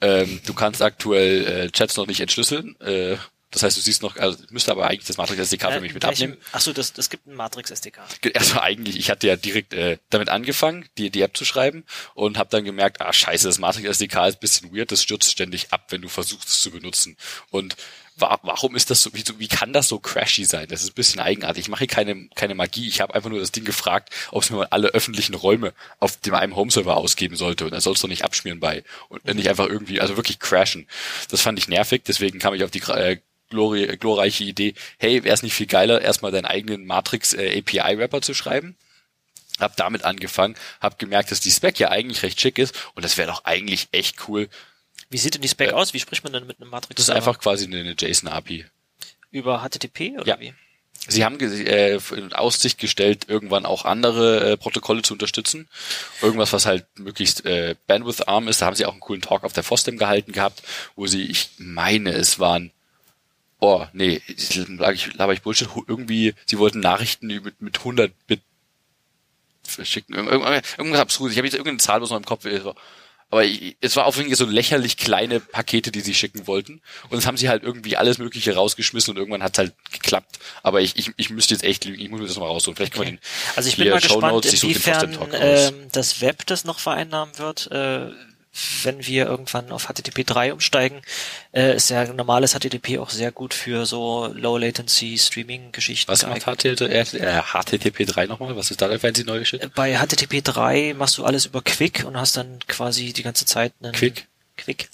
Ähm, 0.00 0.40
du 0.46 0.54
kannst 0.54 0.80
aktuell 0.80 1.44
äh, 1.44 1.70
Chats 1.72 1.96
noch 1.96 2.06
nicht 2.06 2.20
entschlüsseln, 2.20 2.80
äh, 2.80 3.16
Das 3.52 3.62
heißt, 3.62 3.76
du 3.76 3.80
siehst 3.80 4.02
noch, 4.02 4.16
also 4.16 4.38
müsste 4.50 4.70
aber 4.70 4.88
eigentlich 4.88 5.06
das 5.06 5.18
Matrix 5.18 5.40
SDK 5.40 5.72
für 5.72 5.80
mich 5.80 5.94
mit 5.94 6.04
abnehmen. 6.04 6.38
Achso, 6.52 6.72
das, 6.72 6.92
das 6.92 7.10
gibt 7.10 7.26
ein 7.26 7.34
Matrix 7.34 7.70
SDK. 7.70 8.00
Also 8.34 8.60
eigentlich, 8.60 8.98
ich 8.98 9.10
hatte 9.10 9.26
ja 9.28 9.36
direkt 9.36 9.74
äh, 9.74 9.98
damit 10.10 10.30
angefangen, 10.30 10.88
die, 10.98 11.10
die 11.10 11.20
App 11.20 11.36
zu 11.36 11.44
schreiben 11.44 11.84
und 12.14 12.38
habe 12.38 12.50
dann 12.50 12.64
gemerkt, 12.64 13.00
ah 13.00 13.12
scheiße, 13.12 13.46
das 13.46 13.58
Matrix 13.58 13.88
SDK 13.88 14.26
ist 14.26 14.40
bisschen 14.40 14.74
weird, 14.74 14.90
das 14.90 15.02
stürzt 15.02 15.30
ständig 15.30 15.72
ab, 15.72 15.86
wenn 15.90 16.00
du 16.00 16.08
versuchst 16.08 16.48
es 16.48 16.60
zu 16.60 16.70
benutzen. 16.70 17.16
Und 17.50 17.76
warum 18.16 18.76
ist 18.76 18.90
das 18.90 19.02
so, 19.02 19.12
wie, 19.14 19.24
wie 19.38 19.48
kann 19.48 19.72
das 19.72 19.88
so 19.88 19.98
crashy 19.98 20.44
sein? 20.44 20.68
Das 20.68 20.82
ist 20.82 20.90
ein 20.90 20.94
bisschen 20.94 21.20
eigenartig. 21.20 21.62
Ich 21.62 21.68
mache 21.68 21.80
hier 21.80 21.88
keine, 21.88 22.28
keine 22.34 22.54
Magie. 22.54 22.88
Ich 22.88 23.00
habe 23.00 23.14
einfach 23.14 23.30
nur 23.30 23.40
das 23.40 23.52
Ding 23.52 23.64
gefragt, 23.64 24.10
ob 24.30 24.42
es 24.42 24.50
mir 24.50 24.58
mal 24.58 24.68
alle 24.70 24.88
öffentlichen 24.88 25.34
Räume 25.34 25.72
auf 25.98 26.16
dem 26.18 26.34
einem 26.34 26.56
Home-Server 26.56 26.96
ausgeben 26.96 27.36
sollte. 27.36 27.64
Und 27.64 27.72
dann 27.72 27.80
soll 27.80 27.94
es 27.94 28.00
doch 28.00 28.08
nicht 28.08 28.24
abschmieren 28.24 28.60
bei. 28.60 28.84
Und 29.08 29.24
nicht 29.34 29.48
einfach 29.48 29.66
irgendwie, 29.66 30.00
also 30.00 30.16
wirklich 30.16 30.38
crashen. 30.38 30.86
Das 31.30 31.40
fand 31.40 31.58
ich 31.58 31.68
nervig, 31.68 32.02
deswegen 32.06 32.38
kam 32.38 32.54
ich 32.54 32.64
auf 32.64 32.70
die 32.70 32.82
äh, 32.82 33.18
glori 33.52 33.96
glorreiche 33.96 34.44
Idee, 34.44 34.74
hey, 34.98 35.22
wäre 35.24 35.34
es 35.34 35.42
nicht 35.42 35.54
viel 35.54 35.66
geiler, 35.66 36.00
erstmal 36.00 36.32
deinen 36.32 36.46
eigenen 36.46 36.84
Matrix 36.84 37.32
äh, 37.34 37.58
API-Wrapper 37.58 38.20
zu 38.20 38.34
schreiben? 38.34 38.76
Hab 39.60 39.76
damit 39.76 40.04
angefangen, 40.04 40.56
hab 40.80 40.98
gemerkt, 40.98 41.30
dass 41.30 41.40
die 41.40 41.50
Spec 41.50 41.78
ja 41.78 41.90
eigentlich 41.90 42.22
recht 42.22 42.40
schick 42.40 42.58
ist 42.58 42.74
und 42.94 43.04
das 43.04 43.16
wäre 43.16 43.28
doch 43.28 43.44
eigentlich 43.44 43.88
echt 43.92 44.28
cool, 44.28 44.48
wie 45.12 45.18
sieht 45.18 45.34
denn 45.34 45.42
die 45.42 45.48
Spec 45.48 45.70
äh, 45.70 45.72
aus? 45.72 45.92
Wie 45.92 46.00
spricht 46.00 46.24
man 46.24 46.32
denn 46.32 46.46
mit 46.46 46.60
einem 46.60 46.70
Matrix? 46.70 46.96
Das 46.96 47.04
ist 47.04 47.14
einfach 47.14 47.38
quasi 47.38 47.66
eine, 47.66 47.80
eine 47.80 47.94
JSON-API. 47.98 48.64
Über 49.30 49.62
HTTP 49.62 50.18
oder 50.18 50.26
ja. 50.26 50.40
wie? 50.40 50.54
Sie 51.08 51.24
haben 51.24 51.38
äh, 51.40 51.96
in 51.96 52.32
Aussicht 52.32 52.78
gestellt, 52.78 53.26
irgendwann 53.28 53.66
auch 53.66 53.84
andere 53.84 54.52
äh, 54.52 54.56
Protokolle 54.56 55.02
zu 55.02 55.12
unterstützen. 55.12 55.68
Irgendwas, 56.22 56.52
was 56.52 56.64
halt 56.64 56.86
möglichst 56.96 57.44
äh, 57.44 57.74
Bandwidth-arm 57.88 58.48
ist. 58.48 58.62
Da 58.62 58.66
haben 58.66 58.76
sie 58.76 58.86
auch 58.86 58.92
einen 58.92 59.00
coolen 59.00 59.20
Talk 59.20 59.44
auf 59.44 59.52
der 59.52 59.64
FOSDEM 59.64 59.98
gehalten 59.98 60.32
gehabt, 60.32 60.62
wo 60.94 61.06
sie, 61.06 61.24
ich 61.24 61.50
meine, 61.58 62.12
es 62.12 62.38
waren, 62.38 62.70
oh, 63.62 63.86
nee, 63.92 64.20
laber 64.66 64.92
ich, 64.92 65.14
laber 65.14 65.32
ich 65.32 65.42
Bullshit, 65.42 65.68
irgendwie, 65.86 66.34
sie 66.46 66.58
wollten 66.58 66.80
Nachrichten 66.80 67.28
mit, 67.28 67.62
mit 67.62 67.78
100 67.78 68.12
Bit 68.26 68.40
verschicken. 69.62 70.16
Irgendwas, 70.16 71.00
abstrus. 71.00 71.30
Ich 71.30 71.38
habe 71.38 71.46
jetzt 71.46 71.54
irgendeine 71.54 71.78
Zahl 71.78 72.02
aus 72.02 72.10
meinem 72.10 72.24
Kopf. 72.24 72.44
Aber 73.30 73.44
es 73.80 73.96
war 73.96 74.06
auf 74.06 74.16
jeden 74.16 74.28
Fall 74.28 74.36
so 74.36 74.46
lächerlich 74.46 74.96
kleine 74.96 75.38
Pakete, 75.38 75.92
die 75.92 76.00
sie 76.00 76.12
schicken 76.12 76.48
wollten. 76.48 76.82
Und 77.04 77.14
das 77.14 77.26
haben 77.26 77.36
sie 77.36 77.48
halt 77.48 77.62
irgendwie 77.62 77.96
alles 77.96 78.18
Mögliche 78.18 78.54
rausgeschmissen 78.54 79.12
und 79.12 79.16
irgendwann 79.16 79.44
hat 79.44 79.52
es 79.52 79.58
halt 79.58 79.74
geklappt. 79.92 80.40
Aber 80.64 80.80
ich, 80.80 80.96
ich, 80.96 81.12
ich 81.16 81.30
müsste 81.30 81.54
jetzt 81.54 81.62
echt 81.62 81.84
lügen, 81.84 82.02
ich 82.02 82.10
muss 82.10 82.20
mir 82.20 82.26
das 82.26 82.36
mal 82.38 82.46
rausholen. 82.46 82.76
Vielleicht 82.76 82.96
okay. 82.96 83.04
können 83.04 83.18
wir 83.18 83.20
den 83.20 83.56
Also 83.56 83.68
ich 83.68 83.76
bin 83.76 83.90
mal 83.90 84.00
gespannt, 84.00 84.44
inwiefern 84.44 85.18
ähm, 85.32 85.88
das 85.92 86.20
Web 86.20 86.46
das 86.46 86.64
noch 86.64 86.80
vereinnahmen 86.80 87.38
wird. 87.38 87.70
Äh, 87.70 88.10
wenn 88.82 89.06
wir 89.06 89.26
irgendwann 89.26 89.70
auf 89.72 89.86
HTTP 89.86 90.24
3 90.26 90.52
umsteigen, 90.52 91.00
äh, 91.52 91.74
ist 91.74 91.88
ja 91.88 92.04
normales 92.12 92.52
HTTP 92.52 92.98
auch 92.98 93.10
sehr 93.10 93.32
gut 93.32 93.54
für 93.54 93.86
so 93.86 94.26
Low 94.34 94.58
Latency 94.58 95.16
Streaming 95.18 95.72
Geschichten. 95.72 96.10
Was 96.10 96.26
macht 96.26 96.42
HTTP, 96.42 96.82
äh, 96.82 97.42
HTTP 97.42 98.04
3 98.04 98.26
nochmal? 98.26 98.54
Was 98.56 98.70
ist 98.70 98.82
da 98.82 98.88
der 98.88 99.00
fancy 99.00 99.24
neue? 99.24 99.42
Äh, 99.42 99.68
bei 99.74 99.96
HTTP 99.96 100.42
3 100.42 100.94
machst 100.94 101.16
du 101.16 101.24
alles 101.24 101.46
über 101.46 101.62
Quick 101.62 102.04
und 102.06 102.16
hast 102.18 102.36
dann 102.36 102.58
quasi 102.68 103.12
die 103.12 103.22
ganze 103.22 103.46
Zeit 103.46 103.72
einen 103.82 103.92
Quick. 103.92 104.26
Quick. 104.58 104.90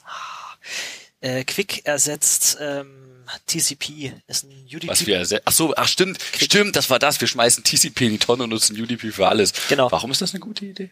Äh, 1.21 1.43
Quick 1.45 1.85
ersetzt 1.85 2.59
ähm, 2.61 3.09
TCP 3.47 4.12
ist 4.27 4.45
ein 4.45 4.67
UDP. 4.73 4.88
Was 4.88 5.07
wir 5.07 5.43
ach 5.45 5.53
so, 5.53 5.75
ach 5.77 5.88
stimmt, 5.88 6.19
Quick. 6.19 6.45
stimmt, 6.45 6.77
das 6.77 6.91
war 6.91 6.99
das. 6.99 7.21
Wir 7.21 7.29
schmeißen 7.29 7.65
TCP 7.65 8.03
in 8.03 8.12
die 8.12 8.19
Tonne 8.19 8.45
und 8.45 8.50
nutzen 8.50 8.81
UDP 8.81 9.11
für 9.11 9.29
alles. 9.29 9.53
Genau. 9.69 9.91
Warum 9.91 10.11
ist 10.11 10.23
das 10.23 10.33
eine 10.33 10.41
gute 10.41 10.65
Idee? 10.65 10.91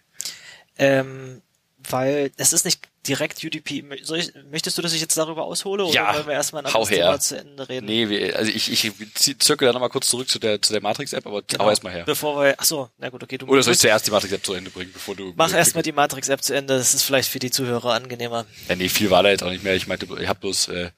Ähm, 0.78 1.42
weil 1.90 2.30
es 2.36 2.52
ist 2.52 2.64
nicht 2.64 2.80
direkt 3.06 3.42
UDP. 3.44 3.84
Ich, 3.90 4.32
möchtest 4.50 4.76
du, 4.76 4.82
dass 4.82 4.92
ich 4.92 5.00
jetzt 5.00 5.16
darüber 5.16 5.44
aushole 5.44 5.84
oder 5.84 5.94
ja, 5.94 6.14
wollen 6.14 6.26
wir 6.26 6.34
erstmal 6.34 6.62
ein 6.62 6.66
anderes 6.66 6.88
Thema 6.88 7.20
zu 7.20 7.38
Ende 7.38 7.68
reden? 7.68 7.86
Nee, 7.86 8.08
wir, 8.08 8.36
also 8.36 8.50
ich, 8.50 8.70
ich 8.70 8.92
zirkel 9.38 9.66
da 9.66 9.72
nochmal 9.72 9.88
kurz 9.88 10.08
zurück 10.08 10.28
zu 10.28 10.38
der, 10.38 10.60
zu 10.60 10.72
der 10.72 10.82
Matrix-App, 10.82 11.26
aber 11.26 11.42
genau. 11.42 11.64
hau 11.64 11.70
erstmal 11.70 11.92
her. 11.92 12.04
Bevor 12.04 12.42
wir, 12.42 12.54
ach 12.58 12.64
so, 12.64 12.90
na 12.98 13.08
gut, 13.08 13.22
okay. 13.22 13.38
Du 13.38 13.46
oder 13.46 13.62
soll 13.62 13.74
ich 13.74 13.78
zuerst 13.78 14.06
die 14.06 14.10
Matrix-App 14.10 14.44
zu 14.44 14.54
Ende 14.54 14.70
bringen, 14.70 14.90
bevor 14.92 15.14
du... 15.14 15.32
Mach 15.36 15.52
erstmal 15.52 15.82
die 15.82 15.92
Matrix-App 15.92 16.42
zu 16.42 16.54
Ende, 16.54 16.76
das 16.76 16.94
ist 16.94 17.02
vielleicht 17.02 17.28
für 17.28 17.38
die 17.38 17.50
Zuhörer 17.50 17.94
angenehmer. 17.94 18.46
Ja, 18.68 18.76
nee, 18.76 18.88
viel 18.88 19.10
war 19.10 19.22
da 19.22 19.30
jetzt 19.30 19.42
auch 19.42 19.50
nicht 19.50 19.64
mehr. 19.64 19.74
Ich 19.74 19.86
meinte, 19.86 20.06
ich 20.20 20.28
habe 20.28 20.40
bloß 20.40 20.68
äh, 20.68 20.90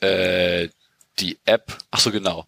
äh, 0.00 0.68
die 1.18 1.38
App, 1.44 1.76
ach 1.90 2.00
so, 2.00 2.10
genau 2.10 2.46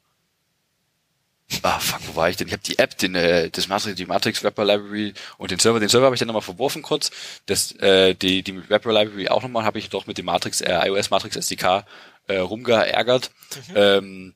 ah 1.62 1.78
fuck, 1.78 2.00
wo 2.08 2.16
war 2.16 2.28
ich 2.28 2.36
denn? 2.36 2.48
Ich 2.48 2.52
habe 2.52 2.62
die 2.62 2.78
App, 2.78 2.96
den, 2.98 3.14
äh, 3.14 3.50
das 3.50 3.68
Matrix, 3.68 3.96
die 3.96 4.06
Matrix 4.06 4.42
Wrapper 4.42 4.64
Library 4.64 5.14
und 5.38 5.50
den 5.50 5.58
Server, 5.58 5.80
den 5.80 5.88
Server 5.88 6.06
habe 6.06 6.14
ich 6.14 6.18
dann 6.18 6.28
nochmal 6.28 6.42
verworfen 6.42 6.82
kurz. 6.82 7.10
Das, 7.46 7.72
äh, 7.72 8.14
die, 8.14 8.42
die 8.42 8.68
Wrapper 8.68 8.92
Library 8.92 9.28
auch 9.28 9.42
nochmal 9.42 9.64
habe 9.64 9.78
ich 9.78 9.88
doch 9.88 10.06
mit 10.06 10.18
dem 10.18 10.26
Matrix, 10.26 10.60
äh, 10.60 10.88
iOS 10.88 11.10
Matrix 11.10 11.36
SDK 11.36 11.84
äh, 12.28 12.38
rumgeärgert. 12.38 13.30
Mhm. 13.68 13.74
Ähm, 13.76 14.34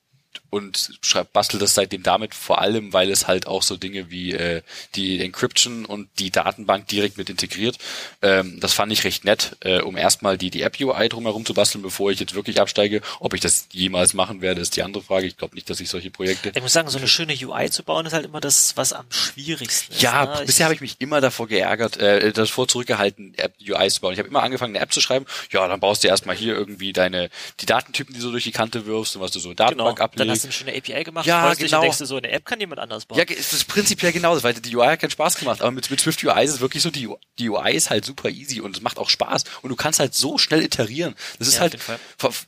und 0.51 0.99
schreibt, 1.01 1.31
bastelt 1.31 1.63
das 1.63 1.73
seitdem 1.73 2.03
damit 2.03 2.35
vor 2.35 2.61
allem, 2.61 2.91
weil 2.91 3.09
es 3.09 3.25
halt 3.25 3.47
auch 3.47 3.63
so 3.63 3.77
Dinge 3.77 4.11
wie 4.11 4.33
äh, 4.33 4.61
die 4.95 5.21
Encryption 5.21 5.85
und 5.85 6.09
die 6.19 6.29
Datenbank 6.29 6.87
direkt 6.87 7.17
mit 7.17 7.29
integriert. 7.29 7.77
Ähm, 8.21 8.59
das 8.59 8.73
fand 8.73 8.91
ich 8.91 9.05
recht 9.05 9.23
nett, 9.23 9.55
äh, 9.61 9.79
um 9.79 9.95
erstmal 9.95 10.37
die, 10.37 10.51
die 10.51 10.61
App-UI 10.61 11.07
drumherum 11.07 11.45
zu 11.45 11.53
basteln, 11.53 11.81
bevor 11.81 12.11
ich 12.11 12.19
jetzt 12.19 12.35
wirklich 12.35 12.59
absteige. 12.59 13.01
Ob 13.21 13.33
ich 13.33 13.39
das 13.39 13.69
jemals 13.71 14.13
machen 14.13 14.41
werde, 14.41 14.59
ist 14.59 14.75
die 14.75 14.83
andere 14.83 15.01
Frage. 15.01 15.25
Ich 15.25 15.37
glaube 15.37 15.55
nicht, 15.55 15.69
dass 15.69 15.79
ich 15.79 15.89
solche 15.89 16.11
Projekte. 16.11 16.51
Ich 16.53 16.61
muss 16.61 16.73
sagen, 16.73 16.89
so 16.89 16.97
eine 16.97 17.07
schöne 17.07 17.33
UI 17.33 17.69
zu 17.69 17.83
bauen, 17.83 18.05
ist 18.05 18.11
halt 18.13 18.25
immer 18.25 18.41
das, 18.41 18.75
was 18.75 18.91
am 18.91 19.05
schwierigsten 19.09 19.93
ist. 19.93 20.01
Ja, 20.01 20.25
ne? 20.25 20.45
bisher 20.45 20.65
habe 20.65 20.75
ich 20.75 20.81
mich 20.81 20.97
immer 20.99 21.21
davor 21.21 21.47
geärgert, 21.47 21.95
äh, 21.95 22.33
davor 22.33 22.67
zurückgehalten, 22.67 23.35
App-UIs 23.37 23.95
zu 23.95 24.01
bauen. 24.01 24.11
Ich 24.11 24.19
habe 24.19 24.27
immer 24.27 24.43
angefangen, 24.43 24.75
eine 24.75 24.83
App 24.83 24.91
zu 24.91 24.99
schreiben. 24.99 25.25
Ja, 25.51 25.65
dann 25.69 25.79
baust 25.79 26.03
du 26.03 26.09
erstmal 26.09 26.35
hier 26.35 26.55
irgendwie 26.55 26.91
deine 26.91 27.29
die 27.61 27.65
Datentypen, 27.65 28.13
die 28.13 28.19
du 28.19 28.31
durch 28.31 28.43
die 28.43 28.51
Kante 28.51 28.85
wirfst 28.85 29.15
und 29.15 29.21
was 29.21 29.31
du 29.31 29.39
so 29.39 29.53
Datenbank 29.53 29.97
genau. 29.97 30.09
Hast 30.41 30.45
eine 30.45 30.71
schöne 30.71 30.77
API 30.77 31.03
gemacht, 31.03 31.25
ja, 31.25 31.53
genau. 31.53 31.77
und 31.77 31.83
denkst 31.83 31.97
du 31.97 32.05
so, 32.05 32.17
eine 32.17 32.29
App 32.31 32.45
kann 32.45 32.59
jemand 32.59 32.79
anders 32.79 33.05
bauen. 33.05 33.17
Ja, 33.17 33.25
es 33.25 33.53
ist 33.53 33.67
prinzipiell 33.67 34.11
genauso, 34.11 34.43
weil 34.43 34.53
die 34.53 34.75
UI 34.75 34.87
hat 34.87 34.99
keinen 34.99 35.11
Spaß 35.11 35.37
gemacht, 35.37 35.61
aber 35.61 35.71
mit, 35.71 35.89
mit 35.89 35.99
Swift 35.99 36.23
UI 36.23 36.43
ist 36.43 36.51
es 36.51 36.59
wirklich 36.59 36.83
so, 36.83 36.89
die, 36.89 37.09
die 37.39 37.49
UI 37.49 37.73
ist 37.73 37.89
halt 37.89 38.05
super 38.05 38.29
easy 38.29 38.61
und 38.61 38.75
es 38.75 38.81
macht 38.81 38.97
auch 38.97 39.09
Spaß 39.09 39.43
und 39.61 39.69
du 39.69 39.75
kannst 39.75 39.99
halt 39.99 40.13
so 40.13 40.37
schnell 40.37 40.63
iterieren. 40.63 41.15
Das 41.39 41.47
ist 41.47 41.55
ja, 41.55 41.61
halt, 41.61 41.77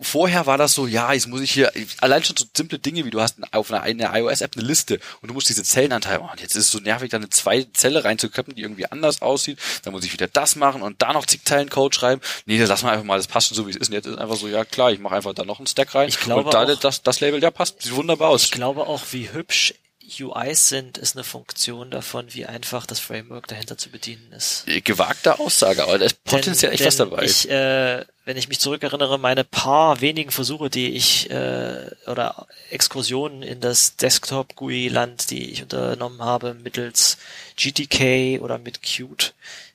vorher 0.01 0.45
war 0.45 0.57
das 0.57 0.73
so, 0.73 0.87
ja, 0.87 1.13
jetzt 1.13 1.27
muss 1.27 1.41
ich 1.41 1.51
hier, 1.51 1.71
allein 1.99 2.23
schon 2.23 2.37
so 2.37 2.45
simple 2.55 2.79
Dinge, 2.79 3.05
wie 3.05 3.09
du 3.09 3.21
hast 3.21 3.37
auf 3.51 3.71
einer, 3.71 3.81
einer 3.81 4.15
iOS-App 4.15 4.55
eine 4.55 4.65
Liste 4.65 4.99
und 5.21 5.29
du 5.29 5.33
musst 5.33 5.49
diese 5.49 5.63
Zellen 5.63 5.91
anteilen, 5.91 6.21
oh, 6.23 6.31
und 6.31 6.41
jetzt 6.41 6.55
ist 6.55 6.65
es 6.65 6.71
so 6.71 6.79
nervig, 6.79 7.09
da 7.09 7.17
eine 7.17 7.29
zwei 7.29 7.65
Zelle 7.73 8.03
reinzuköppen, 8.03 8.55
die 8.55 8.61
irgendwie 8.61 8.85
anders 8.85 9.21
aussieht, 9.21 9.59
dann 9.83 9.93
muss 9.93 10.05
ich 10.05 10.13
wieder 10.13 10.27
das 10.27 10.55
machen 10.55 10.81
und 10.81 11.01
da 11.01 11.13
noch 11.13 11.25
zig 11.25 11.43
Zeilen 11.43 11.69
Code 11.69 11.95
schreiben. 11.95 12.21
Nee, 12.45 12.57
das 12.57 12.69
lass 12.69 12.83
mal 12.83 12.91
einfach 12.91 13.05
mal, 13.05 13.17
das 13.17 13.27
passt 13.27 13.47
schon 13.47 13.57
so, 13.57 13.67
wie 13.67 13.71
es 13.71 13.77
ist 13.77 13.89
und 13.89 13.93
jetzt 13.93 14.05
ist 14.05 14.17
einfach 14.17 14.35
so, 14.35 14.47
ja 14.47 14.65
klar, 14.65 14.91
ich 14.91 14.99
mache 14.99 15.15
einfach 15.15 15.33
da 15.33 15.43
noch 15.43 15.59
einen 15.59 15.67
Stack 15.67 15.95
rein 15.95 16.09
ich 16.09 16.19
glaube 16.19 16.45
und 16.45 16.53
da, 16.53 16.65
das, 16.65 17.03
das 17.03 17.19
Label, 17.19 17.41
ja 17.41 17.51
passt, 17.51 17.82
sieht 17.83 17.95
wunderbar 17.95 18.29
aus. 18.29 18.45
Ich 18.45 18.51
glaube 18.51 18.87
auch, 18.87 19.01
wie 19.11 19.31
hübsch 19.31 19.73
UIs 20.19 20.69
sind, 20.69 20.97
ist 20.97 21.15
eine 21.15 21.23
Funktion 21.23 21.89
davon, 21.89 22.33
wie 22.33 22.45
einfach 22.45 22.85
das 22.85 22.99
Framework 22.99 23.47
dahinter 23.47 23.77
zu 23.77 23.89
bedienen 23.89 24.31
ist. 24.33 24.65
Gewagte 24.83 25.39
Aussage, 25.39 25.83
aber 25.83 25.97
da 25.97 26.05
ist 26.05 26.23
potenziell 26.23 26.71
denn, 26.71 26.79
echt 26.79 26.85
was 26.85 26.97
dabei. 26.97 27.23
Ich, 27.23 27.49
äh, 27.49 28.05
wenn 28.25 28.37
ich 28.37 28.49
mich 28.49 28.59
zurückerinnere, 28.59 29.17
meine 29.17 29.43
paar 29.43 30.01
wenigen 30.01 30.31
Versuche, 30.31 30.69
die 30.69 30.91
ich 30.91 31.29
äh, 31.29 31.89
oder 32.07 32.47
Exkursionen 32.69 33.43
in 33.43 33.59
das 33.61 33.95
Desktop 33.95 34.55
GUI 34.55 34.87
Land, 34.87 35.31
die 35.31 35.51
ich 35.51 35.63
unternommen 35.63 36.21
habe 36.21 36.53
mittels 36.53 37.17
GTK 37.55 38.41
oder 38.41 38.57
mit 38.57 38.81
Qt, 38.81 39.33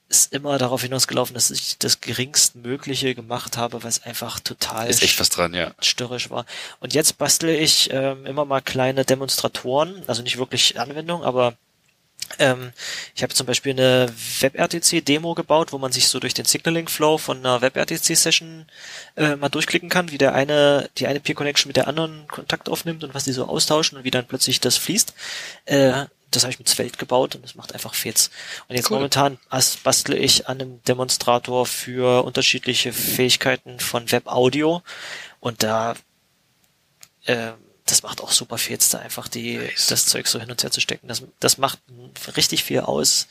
ist 0.09 0.33
immer 0.33 0.57
darauf 0.57 0.83
hinausgelaufen, 0.83 1.35
dass 1.35 1.51
ich 1.51 1.79
das 1.79 2.01
geringstmögliche 2.01 3.15
gemacht 3.15 3.57
habe, 3.57 3.83
weil 3.83 3.91
es 3.91 4.03
einfach 4.05 4.41
total 4.41 4.89
ist 4.89 5.03
echt 5.03 5.21
was 5.21 5.29
dran, 5.29 5.53
ja. 5.53 5.73
störrisch 5.81 6.31
war. 6.31 6.47
Und 6.81 6.95
jetzt 6.95 7.19
bastle 7.19 7.55
ich 7.57 7.91
ähm, 7.93 8.25
immer 8.25 8.45
mal 8.45 8.63
kleine 8.63 9.05
Demonstratoren, 9.05 10.03
also 10.07 10.23
nicht 10.23 10.39
wirklich 10.39 10.81
Anwendung, 10.81 11.25
aber 11.25 11.55
ähm, 12.39 12.73
ich 13.15 13.23
habe 13.23 13.35
zum 13.35 13.47
Beispiel 13.47 13.73
eine 13.73 14.13
WebRTC-Demo 14.41 15.35
gebaut, 15.35 15.73
wo 15.73 15.79
man 15.79 15.93
sich 15.93 16.09
so 16.09 16.21
durch 16.21 16.35
den 16.35 16.45
Signaling-Flow 16.45 17.19
von 17.19 17.39
einer 17.39 17.63
WebRTC-Session 17.63 18.67
äh, 19.17 19.37
mal 19.37 19.49
durchklicken 19.49 19.89
kann, 19.89 20.11
wie 20.11 20.19
der 20.19 20.35
eine, 20.35 20.91
die 20.99 21.07
eine 21.07 21.21
Peer-Connection 21.21 21.69
mit 21.69 21.77
der 21.77 21.89
anderen 21.89 22.27
Kontakt 22.29 22.69
aufnimmt 22.69 23.05
und 23.05 23.15
was 23.15 23.25
die 23.25 23.33
so 23.33 23.47
austauschen 23.47 23.99
und 23.99 24.05
wie 24.05 24.11
dann 24.11 24.27
plötzlich 24.27 24.61
das 24.61 24.77
fließt. 24.77 25.15
Äh, 25.67 26.05
das 26.31 26.43
habe 26.43 26.53
ich 26.53 26.59
mit 26.59 26.69
Svelte 26.69 26.99
gebaut 26.99 27.35
und 27.35 27.43
das 27.43 27.55
macht 27.55 27.73
einfach 27.73 27.95
Fets. 27.95 28.31
Und 28.69 28.77
jetzt 28.77 28.91
cool. 28.91 28.97
momentan 28.97 29.39
bastle 29.83 30.17
ich 30.17 30.49
an 30.49 30.61
einem 30.61 30.83
Demonstrator 30.85 31.67
für 31.67 32.25
unterschiedliche 32.25 32.93
Fähigkeiten 32.93 33.81
von 33.81 34.11
Web 34.11 34.27
Audio 34.27 34.83
und 35.41 35.63
da 35.63 35.95
äh, 37.25 37.53
das 37.91 38.03
macht 38.03 38.21
auch 38.21 38.33
super 38.33 38.59
Fets, 38.59 38.91
da 38.91 38.99
einfach 38.99 39.29
die 39.29 39.57
nice. 39.57 39.87
das 39.87 40.07
Zeug 40.07 40.27
so 40.27 40.39
hin 40.39 40.51
und 40.51 40.63
her 40.63 40.71
zu 40.71 40.81
stecken. 40.81 41.09
Das, 41.09 41.23
das 41.41 41.59
macht 41.59 41.79
richtig 42.37 42.65
viel 42.65 42.81
aus. 42.81 43.29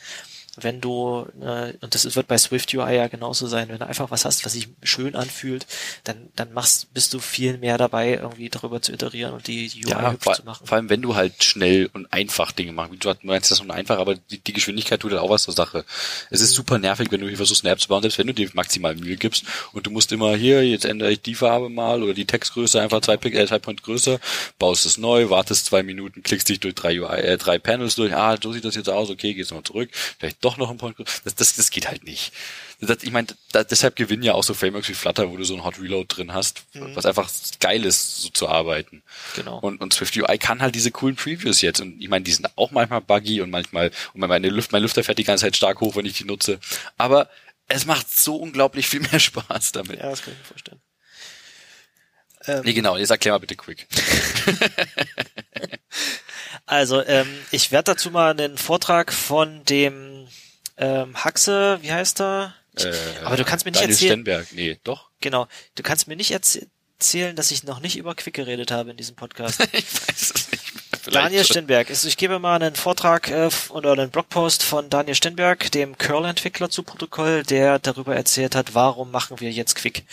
Wenn 0.61 0.81
du, 0.81 1.27
äh, 1.41 1.73
und 1.81 1.93
das 1.93 2.15
wird 2.15 2.27
bei 2.27 2.37
Swift 2.37 2.73
UI 2.73 2.95
ja 2.95 3.07
genauso 3.07 3.47
sein, 3.47 3.69
wenn 3.69 3.79
du 3.79 3.87
einfach 3.87 4.11
was 4.11 4.25
hast, 4.25 4.45
was 4.45 4.53
sich 4.53 4.69
schön 4.83 5.15
anfühlt, 5.15 5.67
dann, 6.03 6.29
dann 6.35 6.53
machst, 6.53 6.93
bist 6.93 7.13
du 7.13 7.19
viel 7.19 7.57
mehr 7.57 7.77
dabei, 7.77 8.13
irgendwie 8.13 8.49
darüber 8.49 8.81
zu 8.81 8.91
iterieren 8.91 9.33
und 9.33 9.47
die, 9.47 9.69
UI 9.85 9.91
ja, 9.91 10.11
hübsch 10.11 10.23
vor, 10.23 10.33
zu 10.33 10.43
machen. 10.43 10.65
vor 10.65 10.75
allem 10.75 10.89
wenn 10.89 11.01
du 11.01 11.15
halt 11.15 11.43
schnell 11.43 11.89
und 11.93 12.11
einfach 12.11 12.51
Dinge 12.51 12.71
machst. 12.71 13.03
Du 13.03 13.13
meinst 13.23 13.51
das 13.51 13.63
nur 13.63 13.75
einfach, 13.75 13.99
aber 13.99 14.15
die, 14.15 14.39
die 14.39 14.53
Geschwindigkeit 14.53 14.99
tut 14.99 15.11
halt 15.11 15.21
auch 15.21 15.29
was 15.29 15.43
zur 15.43 15.53
Sache. 15.53 15.85
Es 16.29 16.41
ist 16.41 16.53
super 16.53 16.77
nervig, 16.79 17.11
wenn 17.11 17.21
du 17.21 17.27
hier 17.27 17.37
versuchst, 17.37 17.63
eine 17.63 17.73
App 17.73 17.79
zu 17.79 17.87
bauen, 17.87 18.01
selbst 18.01 18.17
wenn 18.17 18.27
du 18.27 18.33
dir 18.33 18.49
maximal 18.53 18.95
Mühe 18.95 19.17
gibst 19.17 19.45
und 19.73 19.85
du 19.85 19.91
musst 19.91 20.11
immer 20.11 20.35
hier, 20.35 20.67
jetzt 20.67 20.85
ändere 20.85 21.11
ich 21.11 21.21
die 21.21 21.35
Farbe 21.35 21.69
mal 21.69 22.01
oder 22.03 22.13
die 22.13 22.25
Textgröße 22.25 22.81
einfach 22.81 23.01
zwei, 23.01 23.15
äh, 23.15 23.47
zwei 23.47 23.59
Point 23.59 23.83
größer, 23.83 24.19
baust 24.57 24.85
es 24.85 24.97
neu, 24.97 25.29
wartest 25.29 25.65
zwei 25.65 25.83
Minuten, 25.83 26.23
klickst 26.23 26.49
dich 26.49 26.59
durch 26.59 26.75
drei 26.75 26.99
UI, 26.99 27.19
äh, 27.19 27.37
drei 27.37 27.59
Panels 27.59 27.95
durch, 27.95 28.13
ah, 28.15 28.37
so 28.41 28.51
sieht 28.53 28.65
das 28.65 28.75
jetzt 28.75 28.89
aus, 28.89 29.09
okay, 29.09 29.33
gehst 29.33 29.51
nochmal 29.51 29.63
zurück, 29.63 29.89
vielleicht 30.19 30.43
doch 30.47 30.57
noch 30.57 30.71
ein 30.71 30.77
Point 30.77 30.95
größer. 30.95 31.21
Das, 31.23 31.35
das, 31.35 31.55
das 31.55 31.69
geht 31.69 31.87
halt 31.87 32.03
nicht. 32.03 32.31
Das, 32.79 33.03
ich 33.03 33.11
meine, 33.11 33.27
da, 33.51 33.63
deshalb 33.63 33.95
gewinnen 33.95 34.23
ja 34.23 34.33
auch 34.33 34.43
so 34.43 34.53
Frameworks 34.53 34.87
wie 34.87 34.93
Flutter, 34.93 35.29
wo 35.29 35.37
du 35.37 35.43
so 35.43 35.55
ein 35.55 35.63
Hot 35.63 35.79
Reload 35.79 36.05
drin 36.07 36.33
hast, 36.33 36.63
mhm. 36.73 36.95
was 36.95 37.05
einfach 37.05 37.29
geil 37.59 37.85
ist, 37.85 38.21
so 38.21 38.29
zu 38.29 38.47
arbeiten. 38.47 39.03
Genau. 39.35 39.59
Und, 39.59 39.81
und 39.81 39.93
Swift 39.93 40.15
UI 40.15 40.37
kann 40.37 40.61
halt 40.61 40.75
diese 40.75 40.91
coolen 40.91 41.15
Previews 41.15 41.61
jetzt. 41.61 41.81
Und 41.81 42.01
ich 42.01 42.07
meine, 42.07 42.23
die 42.23 42.31
sind 42.31 42.49
auch 42.57 42.71
manchmal 42.71 43.01
buggy 43.01 43.41
und 43.41 43.49
manchmal, 43.49 43.91
und 44.13 44.21
meine 44.21 44.49
Luft, 44.49 44.71
mein 44.71 44.81
Lüfter 44.81 45.03
fährt 45.03 45.17
die 45.17 45.23
ganze 45.23 45.45
Zeit 45.45 45.57
stark 45.57 45.81
hoch, 45.81 45.95
wenn 45.95 46.05
ich 46.05 46.13
die 46.13 46.25
nutze. 46.25 46.59
Aber 46.97 47.29
es 47.67 47.85
macht 47.85 48.09
so 48.09 48.37
unglaublich 48.37 48.87
viel 48.87 49.01
mehr 49.01 49.19
Spaß 49.19 49.73
damit. 49.73 49.99
Ja, 49.99 50.09
das 50.09 50.21
kann 50.21 50.33
ich 50.33 50.39
mir 50.39 50.45
vorstellen. 50.45 50.81
Ähm, 52.47 52.61
nee, 52.63 52.73
genau, 52.73 52.95
jetzt 52.95 53.09
erklär 53.09 53.33
mal 53.33 53.39
bitte 53.39 53.57
quick. 53.57 53.87
also, 56.65 57.03
ähm, 57.03 57.27
ich 57.51 57.71
werde 57.71 57.91
dazu 57.91 58.09
mal 58.09 58.31
einen 58.31 58.57
Vortrag 58.57 59.11
von 59.11 59.65
dem 59.65 60.16
ähm, 60.77 61.15
Haxe, 61.23 61.79
wie 61.81 61.91
heißt 61.91 62.21
er? 62.21 62.53
Äh, 62.75 62.93
Aber 63.23 63.37
du 63.37 63.43
kannst 63.43 63.65
mir 63.65 63.71
nicht 63.71 63.81
Daniel 63.81 63.93
erzählen. 63.93 64.11
Stenberg, 64.11 64.47
nee, 64.53 64.79
doch. 64.83 65.09
Genau. 65.21 65.47
Du 65.75 65.83
kannst 65.83 66.07
mir 66.07 66.15
nicht 66.15 66.31
erzählen, 66.31 67.35
dass 67.35 67.51
ich 67.51 67.63
noch 67.63 67.79
nicht 67.79 67.97
über 67.97 68.15
Quick 68.15 68.35
geredet 68.35 68.71
habe 68.71 68.91
in 68.91 68.97
diesem 68.97 69.15
Podcast. 69.15 69.59
ich 69.73 69.93
weiß 69.93 70.21
es 70.35 70.51
nicht. 70.51 70.63
Vielleicht 71.01 71.25
Daniel. 71.25 71.43
Stenberg. 71.45 71.89
Also 71.89 72.07
ich 72.07 72.17
gebe 72.17 72.37
mal 72.37 72.55
einen 72.55 72.75
Vortrag 72.75 73.31
äh, 73.31 73.49
oder 73.69 73.93
einen 73.93 74.09
Blogpost 74.09 74.61
von 74.63 74.89
Daniel 74.89 75.15
Stenberg, 75.15 75.71
dem 75.71 75.97
Curl-Entwickler 75.97 76.69
zu 76.69 76.83
Protokoll, 76.83 77.43
der 77.43 77.79
darüber 77.79 78.15
erzählt 78.15 78.55
hat, 78.55 78.75
warum 78.75 79.11
machen 79.11 79.39
wir 79.39 79.51
jetzt 79.51 79.75
Quick. 79.75 80.03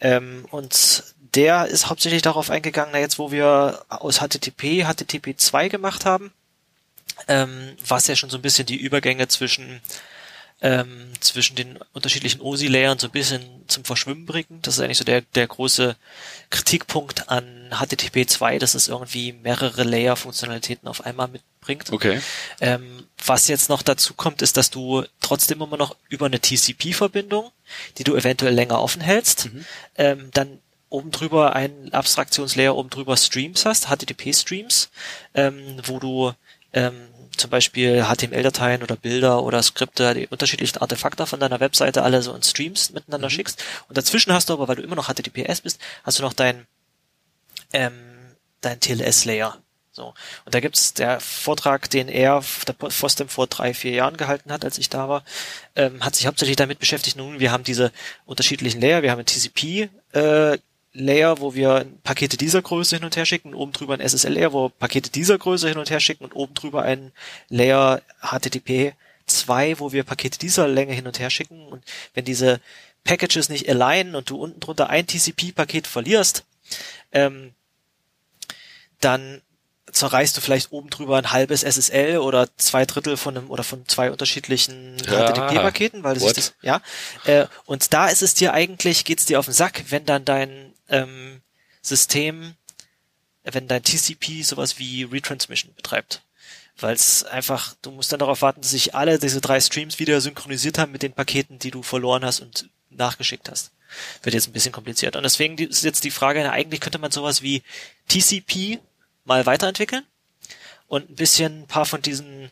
Ähm, 0.00 0.46
und 0.50 1.04
der 1.34 1.66
ist 1.66 1.90
hauptsächlich 1.90 2.22
darauf 2.22 2.50
eingegangen, 2.50 2.90
na 2.92 2.98
jetzt 2.98 3.18
wo 3.18 3.30
wir 3.30 3.84
aus 3.88 4.20
HTTP 4.20 4.84
HTTP 4.84 5.36
2 5.36 5.68
gemacht 5.68 6.06
haben, 6.06 6.32
ähm, 7.26 7.76
was 7.86 8.06
ja 8.06 8.16
schon 8.16 8.30
so 8.30 8.38
ein 8.38 8.42
bisschen 8.42 8.66
die 8.66 8.76
Übergänge 8.76 9.28
zwischen 9.28 9.80
ähm, 10.60 11.12
zwischen 11.20 11.54
den 11.54 11.78
unterschiedlichen 11.92 12.40
OSI-Layern 12.40 12.98
so 12.98 13.06
ein 13.06 13.12
bisschen 13.12 13.42
zum 13.68 13.84
Verschwimmen 13.84 14.26
bringen. 14.26 14.58
Das 14.62 14.74
ist 14.74 14.80
eigentlich 14.80 14.98
so 14.98 15.04
der, 15.04 15.20
der 15.20 15.46
große 15.46 15.94
Kritikpunkt 16.50 17.28
an 17.28 17.70
HTTP 17.70 18.28
2, 18.28 18.58
dass 18.58 18.74
es 18.74 18.88
irgendwie 18.88 19.32
mehrere 19.32 19.84
Layer-Funktionalitäten 19.84 20.88
auf 20.88 21.04
einmal 21.06 21.28
mitbringt. 21.28 21.92
Okay. 21.92 22.20
Ähm, 22.60 23.04
was 23.24 23.46
jetzt 23.46 23.68
noch 23.68 23.82
dazu 23.82 24.14
kommt, 24.14 24.42
ist, 24.42 24.56
dass 24.56 24.70
du 24.70 25.04
trotzdem 25.20 25.62
immer 25.62 25.76
noch 25.76 25.94
über 26.08 26.26
eine 26.26 26.40
TCP-Verbindung, 26.40 27.52
die 27.98 28.04
du 28.04 28.16
eventuell 28.16 28.54
länger 28.54 28.80
offen 28.80 29.00
hältst, 29.02 29.52
Mhm. 29.52 29.64
ähm, 29.96 30.30
dann 30.34 30.58
oben 30.88 31.10
drüber 31.12 31.54
ein 31.54 31.92
Abstraktionslayer 31.92 32.74
oben 32.74 32.90
drüber 32.90 33.16
Streams 33.16 33.64
hast, 33.64 33.88
HTTP-Streams, 33.90 34.88
ähm, 35.34 35.76
wo 35.84 36.00
du 36.00 36.32
ähm, 36.72 37.08
zum 37.36 37.50
Beispiel 37.50 38.04
HTML-Dateien 38.04 38.82
oder 38.82 38.96
Bilder 38.96 39.42
oder 39.42 39.62
Skripte, 39.62 40.14
die 40.14 40.26
unterschiedlichen 40.26 40.78
Artefakte 40.78 41.26
von 41.26 41.40
deiner 41.40 41.60
Webseite 41.60 42.02
alle 42.02 42.20
so 42.22 42.34
in 42.34 42.42
Streams 42.42 42.90
miteinander 42.90 43.28
Mhm. 43.28 43.32
schickst. 43.32 43.64
Und 43.88 43.96
dazwischen 43.96 44.32
hast 44.32 44.48
du 44.48 44.54
aber, 44.54 44.68
weil 44.68 44.76
du 44.76 44.82
immer 44.82 44.96
noch 44.96 45.08
HTTPS 45.08 45.60
bist, 45.62 45.80
hast 46.02 46.18
du 46.18 46.22
noch 46.22 46.32
dein, 46.32 46.66
ähm, 47.72 47.92
dein 48.60 48.80
TLS-Layer. 48.80 49.58
So. 49.92 50.14
Und 50.44 50.54
da 50.54 50.60
gibt's 50.60 50.94
der 50.94 51.18
Vortrag, 51.18 51.90
den 51.90 52.08
er, 52.08 52.44
der 52.66 52.90
Fostem 52.90 53.28
vor 53.28 53.48
drei, 53.48 53.74
vier 53.74 53.92
Jahren 53.92 54.16
gehalten 54.16 54.52
hat, 54.52 54.64
als 54.64 54.78
ich 54.78 54.88
da 54.88 55.08
war, 55.08 55.24
ähm, 55.74 56.04
hat 56.04 56.14
sich 56.14 56.26
hauptsächlich 56.26 56.56
damit 56.56 56.78
beschäftigt, 56.78 57.16
nun, 57.16 57.40
wir 57.40 57.50
haben 57.50 57.64
diese 57.64 57.90
unterschiedlichen 58.24 58.80
Layer, 58.80 59.02
wir 59.02 59.10
haben 59.10 59.18
ein 59.18 59.26
TCP, 59.26 59.90
äh, 60.12 60.58
Layer, 60.98 61.40
wo 61.40 61.54
wir 61.54 61.86
Pakete 62.02 62.36
dieser 62.36 62.62
Größe 62.62 62.96
hin 62.96 63.04
und 63.04 63.16
her 63.16 63.26
schicken, 63.26 63.54
oben 63.54 63.72
drüber 63.72 63.94
ein 63.94 64.00
SSL-Layer, 64.00 64.52
wo 64.52 64.64
wir 64.64 64.70
Pakete 64.70 65.10
dieser 65.10 65.38
Größe 65.38 65.68
hin 65.68 65.78
und 65.78 65.90
her 65.90 66.00
schicken 66.00 66.24
und 66.24 66.34
oben 66.34 66.54
drüber 66.54 66.82
ein 66.82 67.12
Layer 67.48 68.02
HTTP 68.20 68.94
2, 69.26 69.78
wo 69.78 69.92
wir 69.92 70.04
Pakete 70.04 70.38
dieser 70.38 70.68
Länge 70.68 70.92
hin 70.94 71.06
und 71.06 71.18
her 71.18 71.30
schicken. 71.30 71.66
Und 71.66 71.84
wenn 72.14 72.24
diese 72.24 72.60
Packages 73.04 73.48
nicht 73.48 73.68
alignen 73.68 74.14
und 74.14 74.30
du 74.30 74.36
unten 74.36 74.60
drunter 74.60 74.90
ein 74.90 75.06
TCP-Paket 75.06 75.86
verlierst, 75.86 76.44
ähm, 77.12 77.52
dann 79.00 79.40
zerreißt 79.90 80.36
du 80.36 80.40
vielleicht 80.40 80.72
oben 80.72 80.90
drüber 80.90 81.16
ein 81.16 81.32
halbes 81.32 81.62
SSL 81.62 82.18
oder 82.18 82.48
zwei 82.56 82.84
Drittel 82.84 83.16
von 83.16 83.36
einem 83.36 83.50
oder 83.50 83.64
von 83.64 83.86
zwei 83.88 84.10
unterschiedlichen 84.10 84.96
Ja. 85.06 85.32
HTTP-Paketen, 85.32 86.04
weil 86.04 86.14
das 86.14 86.22
What? 86.24 86.36
ist 86.36 86.38
das, 86.38 86.54
ja. 86.62 86.82
Äh, 87.24 87.46
und 87.64 87.92
da 87.94 88.08
ist 88.08 88.22
es 88.22 88.34
dir 88.34 88.52
eigentlich, 88.52 89.04
geht's 89.04 89.24
dir 89.24 89.38
auf 89.38 89.46
den 89.46 89.54
Sack, 89.54 89.84
wenn 89.88 90.04
dann 90.04 90.24
dein 90.24 90.67
ähm, 90.88 91.42
System, 91.82 92.54
wenn 93.44 93.68
dein 93.68 93.82
TCP 93.82 94.42
sowas 94.42 94.78
wie 94.78 95.04
Retransmission 95.04 95.74
betreibt. 95.74 96.22
Weil 96.76 96.94
es 96.94 97.24
einfach, 97.24 97.74
du 97.82 97.90
musst 97.90 98.12
dann 98.12 98.20
darauf 98.20 98.42
warten, 98.42 98.60
dass 98.60 98.70
sich 98.70 98.94
alle 98.94 99.18
diese 99.18 99.40
drei 99.40 99.60
Streams 99.60 99.98
wieder 99.98 100.20
synchronisiert 100.20 100.78
haben 100.78 100.92
mit 100.92 101.02
den 101.02 101.12
Paketen, 101.12 101.58
die 101.58 101.70
du 101.70 101.82
verloren 101.82 102.24
hast 102.24 102.40
und 102.40 102.68
nachgeschickt 102.90 103.50
hast. 103.50 103.72
Wird 104.22 104.34
jetzt 104.34 104.48
ein 104.48 104.52
bisschen 104.52 104.72
kompliziert. 104.72 105.16
Und 105.16 105.22
deswegen 105.22 105.58
ist 105.58 105.82
jetzt 105.82 106.04
die 106.04 106.10
Frage, 106.10 106.50
eigentlich 106.50 106.80
könnte 106.80 106.98
man 106.98 107.10
sowas 107.10 107.42
wie 107.42 107.62
TCP 108.08 108.80
mal 109.24 109.46
weiterentwickeln 109.46 110.04
und 110.86 111.10
ein 111.10 111.16
bisschen 111.16 111.62
ein 111.62 111.66
paar 111.66 111.86
von 111.86 112.02
diesen 112.02 112.50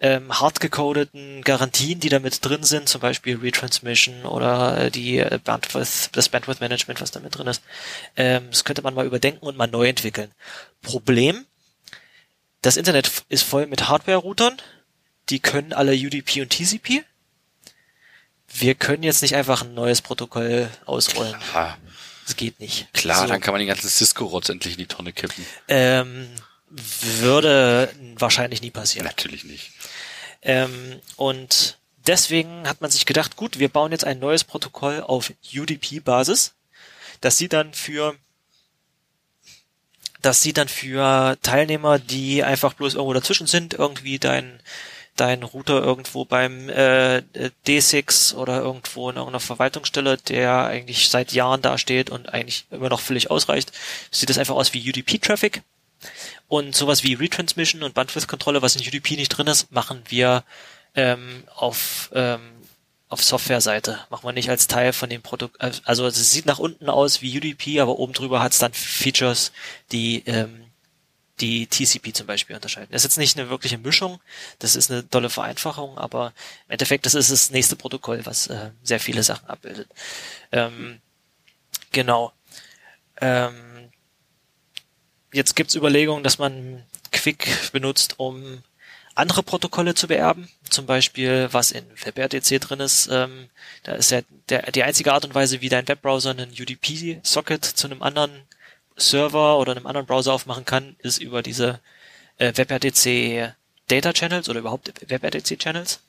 ähm, 0.00 0.38
hardgecodeten 0.40 1.42
Garantien, 1.42 2.00
die 2.00 2.08
da 2.10 2.18
mit 2.18 2.44
drin 2.44 2.62
sind, 2.64 2.88
zum 2.88 3.00
Beispiel 3.00 3.36
Retransmission 3.38 4.24
oder 4.26 4.78
äh, 4.86 4.90
die 4.90 5.18
äh, 5.18 5.38
Bandwidth, 5.42 6.10
das 6.12 6.28
Bandwidth 6.28 6.60
Management, 6.60 7.00
was 7.00 7.10
da 7.10 7.20
mit 7.20 7.36
drin 7.36 7.46
ist, 7.46 7.62
ähm, 8.16 8.48
das 8.50 8.64
könnte 8.64 8.82
man 8.82 8.94
mal 8.94 9.06
überdenken 9.06 9.46
und 9.46 9.56
mal 9.56 9.66
neu 9.66 9.88
entwickeln. 9.88 10.30
Problem, 10.82 11.46
das 12.62 12.76
Internet 12.76 13.10
ist 13.28 13.44
voll 13.44 13.66
mit 13.66 13.88
Hardware-Routern, 13.88 14.56
die 15.30 15.40
können 15.40 15.72
alle 15.72 15.92
UDP 15.94 16.42
und 16.42 16.50
TCP. 16.50 17.02
Wir 18.48 18.74
können 18.74 19.02
jetzt 19.02 19.22
nicht 19.22 19.34
einfach 19.34 19.62
ein 19.62 19.74
neues 19.74 20.02
Protokoll 20.02 20.68
ausrollen. 20.84 21.34
Ah, 21.54 21.74
Das 22.26 22.36
geht 22.36 22.60
nicht. 22.60 22.92
klar, 22.92 23.22
So. 23.22 23.26
dann 23.26 23.40
kann 23.40 23.52
man 23.52 23.58
den 23.60 23.68
ganzen 23.68 23.88
Cisco-Rotz 23.88 24.48
endlich 24.50 24.74
in 24.74 24.78
die 24.78 24.86
Tonne 24.86 25.12
kippen. 25.12 25.44
Ähm, 25.68 26.28
würde 26.68 27.92
wahrscheinlich 28.18 28.62
nie 28.62 28.70
passieren. 28.70 29.06
Natürlich 29.06 29.44
nicht. 29.44 29.72
Ähm, 30.42 31.00
und 31.16 31.78
deswegen 32.06 32.68
hat 32.68 32.80
man 32.80 32.90
sich 32.90 33.06
gedacht, 33.06 33.36
gut, 33.36 33.58
wir 33.58 33.68
bauen 33.68 33.92
jetzt 33.92 34.04
ein 34.04 34.18
neues 34.18 34.44
Protokoll 34.44 35.00
auf 35.00 35.32
UDP-Basis, 35.54 36.54
das 37.20 37.36
sie 37.38 37.48
dann 37.48 37.72
für 37.74 38.16
das 40.22 40.42
sie 40.42 40.52
dann 40.52 40.66
für 40.66 41.36
Teilnehmer, 41.42 42.00
die 42.00 42.42
einfach 42.42 42.72
bloß 42.72 42.94
irgendwo 42.94 43.12
dazwischen 43.12 43.46
sind, 43.46 43.74
irgendwie 43.74 44.18
dein 44.18 44.60
dein 45.14 45.42
Router 45.42 45.82
irgendwo 45.82 46.24
beim 46.24 46.68
äh, 46.68 47.22
D6 47.66 48.34
oder 48.34 48.60
irgendwo 48.60 49.08
in 49.08 49.16
irgendeiner 49.16 49.40
Verwaltungsstelle, 49.40 50.18
der 50.18 50.66
eigentlich 50.66 51.08
seit 51.08 51.32
Jahren 51.32 51.62
da 51.62 51.78
steht 51.78 52.10
und 52.10 52.28
eigentlich 52.32 52.66
immer 52.70 52.90
noch 52.90 53.00
völlig 53.00 53.30
ausreicht, 53.30 53.72
sieht 54.10 54.28
das 54.28 54.38
einfach 54.38 54.54
aus 54.54 54.74
wie 54.74 54.88
UDP-Traffic. 54.88 55.62
Und 56.48 56.74
sowas 56.74 57.02
wie 57.02 57.14
Retransmission 57.14 57.82
und 57.82 57.94
Bandwidth-Kontrolle, 57.94 58.62
was 58.62 58.76
in 58.76 58.86
UDP 58.86 59.16
nicht 59.16 59.30
drin 59.30 59.46
ist, 59.46 59.72
machen 59.72 60.02
wir 60.08 60.44
ähm, 60.94 61.44
auf, 61.54 62.10
ähm, 62.14 62.40
auf 63.08 63.22
Software-Seite. 63.22 64.00
Machen 64.10 64.26
wir 64.26 64.32
nicht 64.32 64.50
als 64.50 64.66
Teil 64.66 64.92
von 64.92 65.10
dem 65.10 65.22
Produkt. 65.22 65.60
Also 65.84 66.06
es 66.06 66.30
sieht 66.30 66.46
nach 66.46 66.58
unten 66.58 66.88
aus 66.88 67.22
wie 67.22 67.36
UDP, 67.36 67.80
aber 67.80 67.98
oben 67.98 68.12
drüber 68.12 68.42
hat 68.42 68.52
es 68.52 68.58
dann 68.58 68.72
Features, 68.72 69.52
die 69.92 70.22
ähm, 70.26 70.66
die 71.40 71.66
TCP 71.66 72.14
zum 72.14 72.26
Beispiel 72.26 72.56
unterscheiden. 72.56 72.88
Das 72.90 73.02
ist 73.02 73.10
jetzt 73.10 73.18
nicht 73.18 73.38
eine 73.38 73.50
wirkliche 73.50 73.78
Mischung, 73.78 74.20
das 74.58 74.74
ist 74.74 74.90
eine 74.90 75.08
tolle 75.08 75.28
Vereinfachung, 75.28 75.98
aber 75.98 76.32
im 76.66 76.72
Endeffekt, 76.72 77.04
das 77.04 77.14
ist 77.14 77.30
das 77.30 77.50
nächste 77.50 77.76
Protokoll, 77.76 78.24
was 78.24 78.46
äh, 78.46 78.70
sehr 78.82 79.00
viele 79.00 79.22
Sachen 79.22 79.46
abbildet. 79.48 79.88
Ähm, 80.52 81.00
genau. 81.92 82.32
Ähm, 83.20 83.54
jetzt 85.36 85.54
gibt's 85.54 85.74
Überlegungen, 85.74 86.24
dass 86.24 86.38
man 86.38 86.82
Quick 87.12 87.70
benutzt, 87.72 88.14
um 88.18 88.62
andere 89.14 89.42
Protokolle 89.42 89.94
zu 89.94 90.08
beerben, 90.08 90.48
zum 90.68 90.86
Beispiel 90.86 91.48
was 91.52 91.70
in 91.70 91.84
WebRTC 92.04 92.60
drin 92.60 92.80
ist. 92.80 93.08
Ähm, 93.10 93.48
da 93.82 93.92
ist 93.92 94.10
ja 94.10 94.20
der, 94.48 94.70
die 94.72 94.82
einzige 94.82 95.12
Art 95.12 95.24
und 95.24 95.34
Weise, 95.34 95.60
wie 95.60 95.68
dein 95.68 95.88
Webbrowser 95.88 96.30
einen 96.30 96.50
UDP-Socket 96.50 97.64
zu 97.64 97.86
einem 97.86 98.02
anderen 98.02 98.42
Server 98.96 99.58
oder 99.58 99.72
einem 99.72 99.86
anderen 99.86 100.06
Browser 100.06 100.32
aufmachen 100.32 100.64
kann, 100.64 100.96
ist 100.98 101.18
über 101.18 101.42
diese 101.42 101.80
äh, 102.38 102.52
WebRTC 102.54 103.54
Data 103.88 104.12
Channels 104.12 104.48
oder 104.48 104.60
überhaupt 104.60 104.92
WebRTC 105.08 105.58
Channels. 105.58 106.00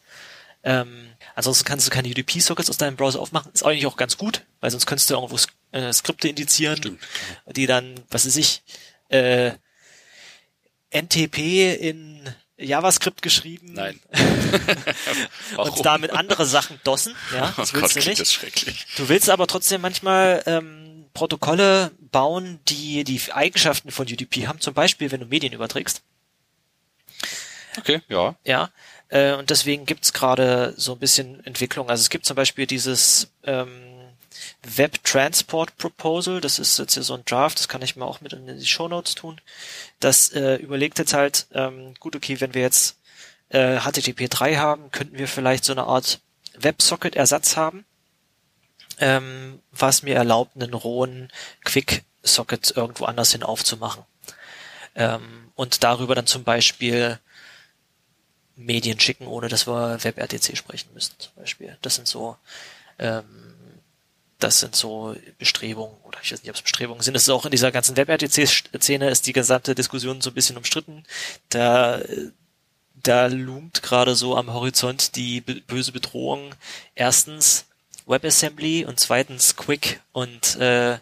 Ähm, 0.63 1.09
ansonsten 1.35 1.65
kannst 1.65 1.87
du 1.87 1.91
keine 1.91 2.09
UDP-Sockets 2.09 2.69
aus 2.69 2.77
deinem 2.77 2.97
Browser 2.97 3.21
aufmachen. 3.21 3.51
Ist 3.53 3.63
eigentlich 3.63 3.85
auch 3.85 3.95
ganz 3.95 4.17
gut, 4.17 4.43
weil 4.59 4.71
sonst 4.71 4.85
könntest 4.85 5.09
du 5.09 5.13
irgendwo 5.13 5.37
äh, 5.71 5.93
Skripte 5.93 6.27
indizieren, 6.27 6.77
Stimmt. 6.77 7.01
die 7.45 7.67
dann, 7.67 7.95
was 8.09 8.25
weiß 8.25 8.35
ich, 8.35 8.63
äh, 9.09 9.51
NTP 10.91 11.75
in 11.75 12.29
JavaScript 12.57 13.21
geschrieben 13.21 13.73
Nein. 13.73 13.99
und 15.57 15.85
damit 15.85 16.11
andere 16.11 16.45
Sachen 16.45 16.79
dossen. 16.83 17.15
Ja, 17.33 17.53
das 17.55 17.71
oh 17.71 17.77
willst 17.77 17.95
Gott, 17.95 18.03
du 18.03 18.09
nicht. 18.09 18.21
das 18.21 18.33
schrecklich. 18.33 18.85
Du 18.95 19.09
willst 19.09 19.29
aber 19.29 19.47
trotzdem 19.47 19.81
manchmal 19.81 20.43
ähm, 20.45 21.05
Protokolle 21.13 21.91
bauen, 21.99 22.59
die 22.67 23.03
die 23.03 23.21
Eigenschaften 23.31 23.91
von 23.91 24.07
UDP 24.07 24.47
haben. 24.47 24.59
Zum 24.59 24.73
Beispiel, 24.73 25.11
wenn 25.11 25.19
du 25.19 25.25
Medien 25.27 25.53
überträgst. 25.53 26.01
Okay, 27.77 28.01
ja. 28.07 28.35
Ja, 28.43 28.71
äh, 29.09 29.33
und 29.33 29.49
deswegen 29.49 29.85
gibt's 29.85 30.13
gerade 30.13 30.73
so 30.77 30.93
ein 30.93 30.99
bisschen 30.99 31.45
Entwicklung. 31.45 31.89
Also 31.89 32.01
es 32.01 32.09
gibt 32.09 32.25
zum 32.25 32.35
Beispiel 32.35 32.65
dieses 32.65 33.31
ähm, 33.43 33.96
Web 34.75 35.03
Transport 35.03 35.77
Proposal, 35.77 36.41
das 36.41 36.59
ist 36.59 36.77
jetzt 36.77 36.95
hier 36.95 37.03
so 37.03 37.13
ein 37.13 37.23
Draft, 37.25 37.57
das 37.57 37.67
kann 37.67 37.81
ich 37.81 37.95
mir 37.95 38.05
auch 38.05 38.21
mit 38.21 38.33
in 38.33 38.47
die 38.47 38.65
Show 38.65 38.87
Notes 38.87 39.15
tun. 39.15 39.39
Das 39.99 40.29
äh, 40.33 40.55
überlegt 40.55 40.99
jetzt 40.99 41.13
halt, 41.13 41.47
ähm, 41.53 41.93
gut, 41.99 42.15
okay, 42.15 42.41
wenn 42.41 42.53
wir 42.53 42.61
jetzt 42.61 42.97
äh, 43.49 43.79
HTTP 43.79 44.29
3 44.29 44.57
haben, 44.57 44.91
könnten 44.91 45.17
wir 45.17 45.27
vielleicht 45.27 45.63
so 45.63 45.71
eine 45.71 45.85
Art 45.85 46.19
WebSocket-Ersatz 46.57 47.55
haben, 47.55 47.85
ähm, 48.99 49.61
was 49.71 50.03
mir 50.03 50.15
erlaubt, 50.15 50.55
einen 50.55 50.73
rohen 50.73 51.31
Quick-Socket 51.63 52.75
irgendwo 52.75 53.05
anders 53.05 53.31
hin 53.31 53.43
aufzumachen. 53.43 54.03
Ähm, 54.95 55.51
und 55.55 55.83
darüber 55.83 56.15
dann 56.15 56.27
zum 56.27 56.43
Beispiel 56.43 57.19
Medien 58.55 58.99
schicken, 58.99 59.27
ohne 59.27 59.47
dass 59.47 59.67
wir 59.67 60.03
WebRTC 60.03 60.57
sprechen 60.57 60.89
müssen, 60.93 61.13
zum 61.19 61.33
Beispiel. 61.35 61.77
Das 61.81 61.95
sind 61.95 62.07
so, 62.07 62.37
ähm, 62.99 63.46
das 64.39 64.59
sind 64.59 64.75
so 64.75 65.15
Bestrebungen, 65.39 65.95
oder 66.03 66.19
ich 66.21 66.31
weiß 66.31 66.43
nicht, 66.43 66.49
ob 66.49 66.55
es 66.55 66.61
Bestrebungen 66.61 67.01
sind. 67.01 67.15
Es 67.15 67.23
ist 67.23 67.29
auch 67.29 67.45
in 67.45 67.51
dieser 67.51 67.71
ganzen 67.71 67.97
WebRTC-Szene 67.97 69.09
ist 69.09 69.25
die 69.25 69.33
gesamte 69.33 69.73
Diskussion 69.73 70.21
so 70.21 70.29
ein 70.29 70.35
bisschen 70.35 70.57
umstritten. 70.57 71.03
Da, 71.49 72.01
da 72.93 73.27
loomt 73.27 73.81
gerade 73.81 74.15
so 74.15 74.37
am 74.37 74.53
Horizont 74.53 75.15
die 75.15 75.41
böse 75.41 75.91
Bedrohung. 75.91 76.53
Erstens 76.93 77.65
WebAssembly 78.05 78.85
und 78.85 78.99
zweitens 78.99 79.55
Quick 79.55 80.01
und 80.11 80.55
äh, 80.57 80.99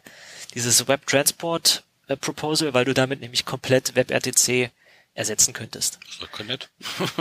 dieses 0.53 0.87
Web 0.87 1.05
Transport 1.05 1.83
äh, 2.07 2.15
Proposal, 2.15 2.73
weil 2.73 2.85
du 2.85 2.93
damit 2.93 3.19
nämlich 3.19 3.45
komplett 3.45 3.95
WebRTC 3.95 4.71
ersetzen 5.13 5.53
könntest. 5.53 5.99
Das 6.19 6.29
ist 6.29 6.45
nett. 6.47 6.69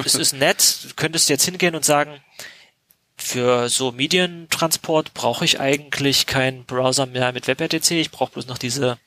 es 0.05 0.14
ist 0.14 0.33
nett, 0.33 0.79
du 0.85 0.94
könntest 0.94 1.29
jetzt 1.29 1.44
hingehen 1.44 1.74
und 1.74 1.85
sagen, 1.85 2.20
für 3.16 3.68
so 3.68 3.92
Medientransport 3.92 5.14
brauche 5.14 5.44
ich 5.44 5.61
eigentlich 5.61 6.27
keinen 6.27 6.64
Browser 6.64 7.07
mehr 7.07 7.33
mit 7.33 7.46
WebRTC, 7.46 7.92
ich 7.92 8.11
brauche 8.11 8.33
bloß 8.33 8.46
noch 8.46 8.59
diese 8.59 8.98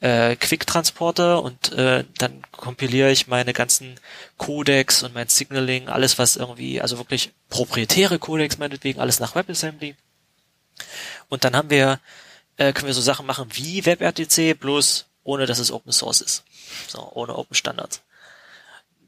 äh, 0.00 0.34
Quick-Transporter 0.36 1.42
und 1.42 1.72
äh, 1.72 2.04
dann 2.18 2.42
kompiliere 2.50 3.10
ich 3.12 3.28
meine 3.28 3.52
ganzen 3.52 3.94
Codecs 4.36 5.02
und 5.04 5.14
mein 5.14 5.28
Signaling, 5.28 5.88
alles 5.88 6.18
was 6.18 6.36
irgendwie, 6.36 6.80
also 6.80 6.98
wirklich 6.98 7.32
proprietäre 7.48 8.18
Codecs 8.18 8.58
meinetwegen, 8.58 9.00
alles 9.00 9.20
nach 9.20 9.36
WebAssembly. 9.36 9.94
Und 11.28 11.44
dann 11.44 11.54
haben 11.54 11.70
wir, 11.70 12.00
äh, 12.56 12.72
können 12.72 12.88
wir 12.88 12.94
so 12.94 13.00
Sachen 13.00 13.26
machen 13.26 13.48
wie 13.52 13.86
WebRTC, 13.86 14.58
bloß 14.58 15.06
ohne 15.22 15.46
dass 15.46 15.60
es 15.60 15.70
Open 15.70 15.92
Source 15.92 16.20
ist. 16.20 16.44
So, 16.88 17.10
ohne 17.14 17.36
Open 17.36 17.54
Standards 17.54 18.02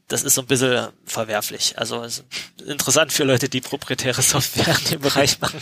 das 0.07 0.23
ist 0.23 0.35
so 0.35 0.41
ein 0.41 0.47
bisschen 0.47 0.89
verwerflich. 1.05 1.77
Also 1.77 2.05
interessant 2.65 3.11
für 3.11 3.23
Leute, 3.23 3.49
die 3.49 3.61
proprietäre 3.61 4.21
Software 4.21 4.77
in 4.79 4.85
dem 4.91 5.01
Bereich 5.01 5.39
machen, 5.39 5.59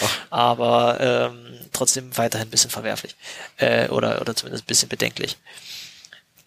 ja. 0.00 0.08
aber 0.30 1.00
ähm, 1.00 1.58
trotzdem 1.72 2.16
weiterhin 2.16 2.48
ein 2.48 2.50
bisschen 2.50 2.70
verwerflich 2.70 3.16
äh, 3.56 3.88
oder 3.88 4.20
oder 4.20 4.36
zumindest 4.36 4.64
ein 4.64 4.66
bisschen 4.66 4.88
bedenklich. 4.88 5.36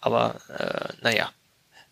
Aber 0.00 0.40
äh, 0.48 0.92
naja, 1.02 1.32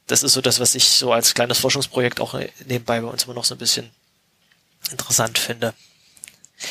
das 0.07 0.23
ist 0.23 0.33
so 0.33 0.41
das, 0.41 0.61
was 0.61 0.75
ich 0.75 0.89
so 0.89 1.13
als 1.13 1.35
kleines 1.35 1.59
Forschungsprojekt 1.59 2.21
auch 2.21 2.39
nebenbei 2.67 3.01
bei 3.01 3.09
uns 3.09 3.25
immer 3.25 3.35
noch 3.35 3.45
so 3.45 3.55
ein 3.55 3.59
bisschen 3.59 3.91
interessant 4.91 5.39
finde. 5.39 5.75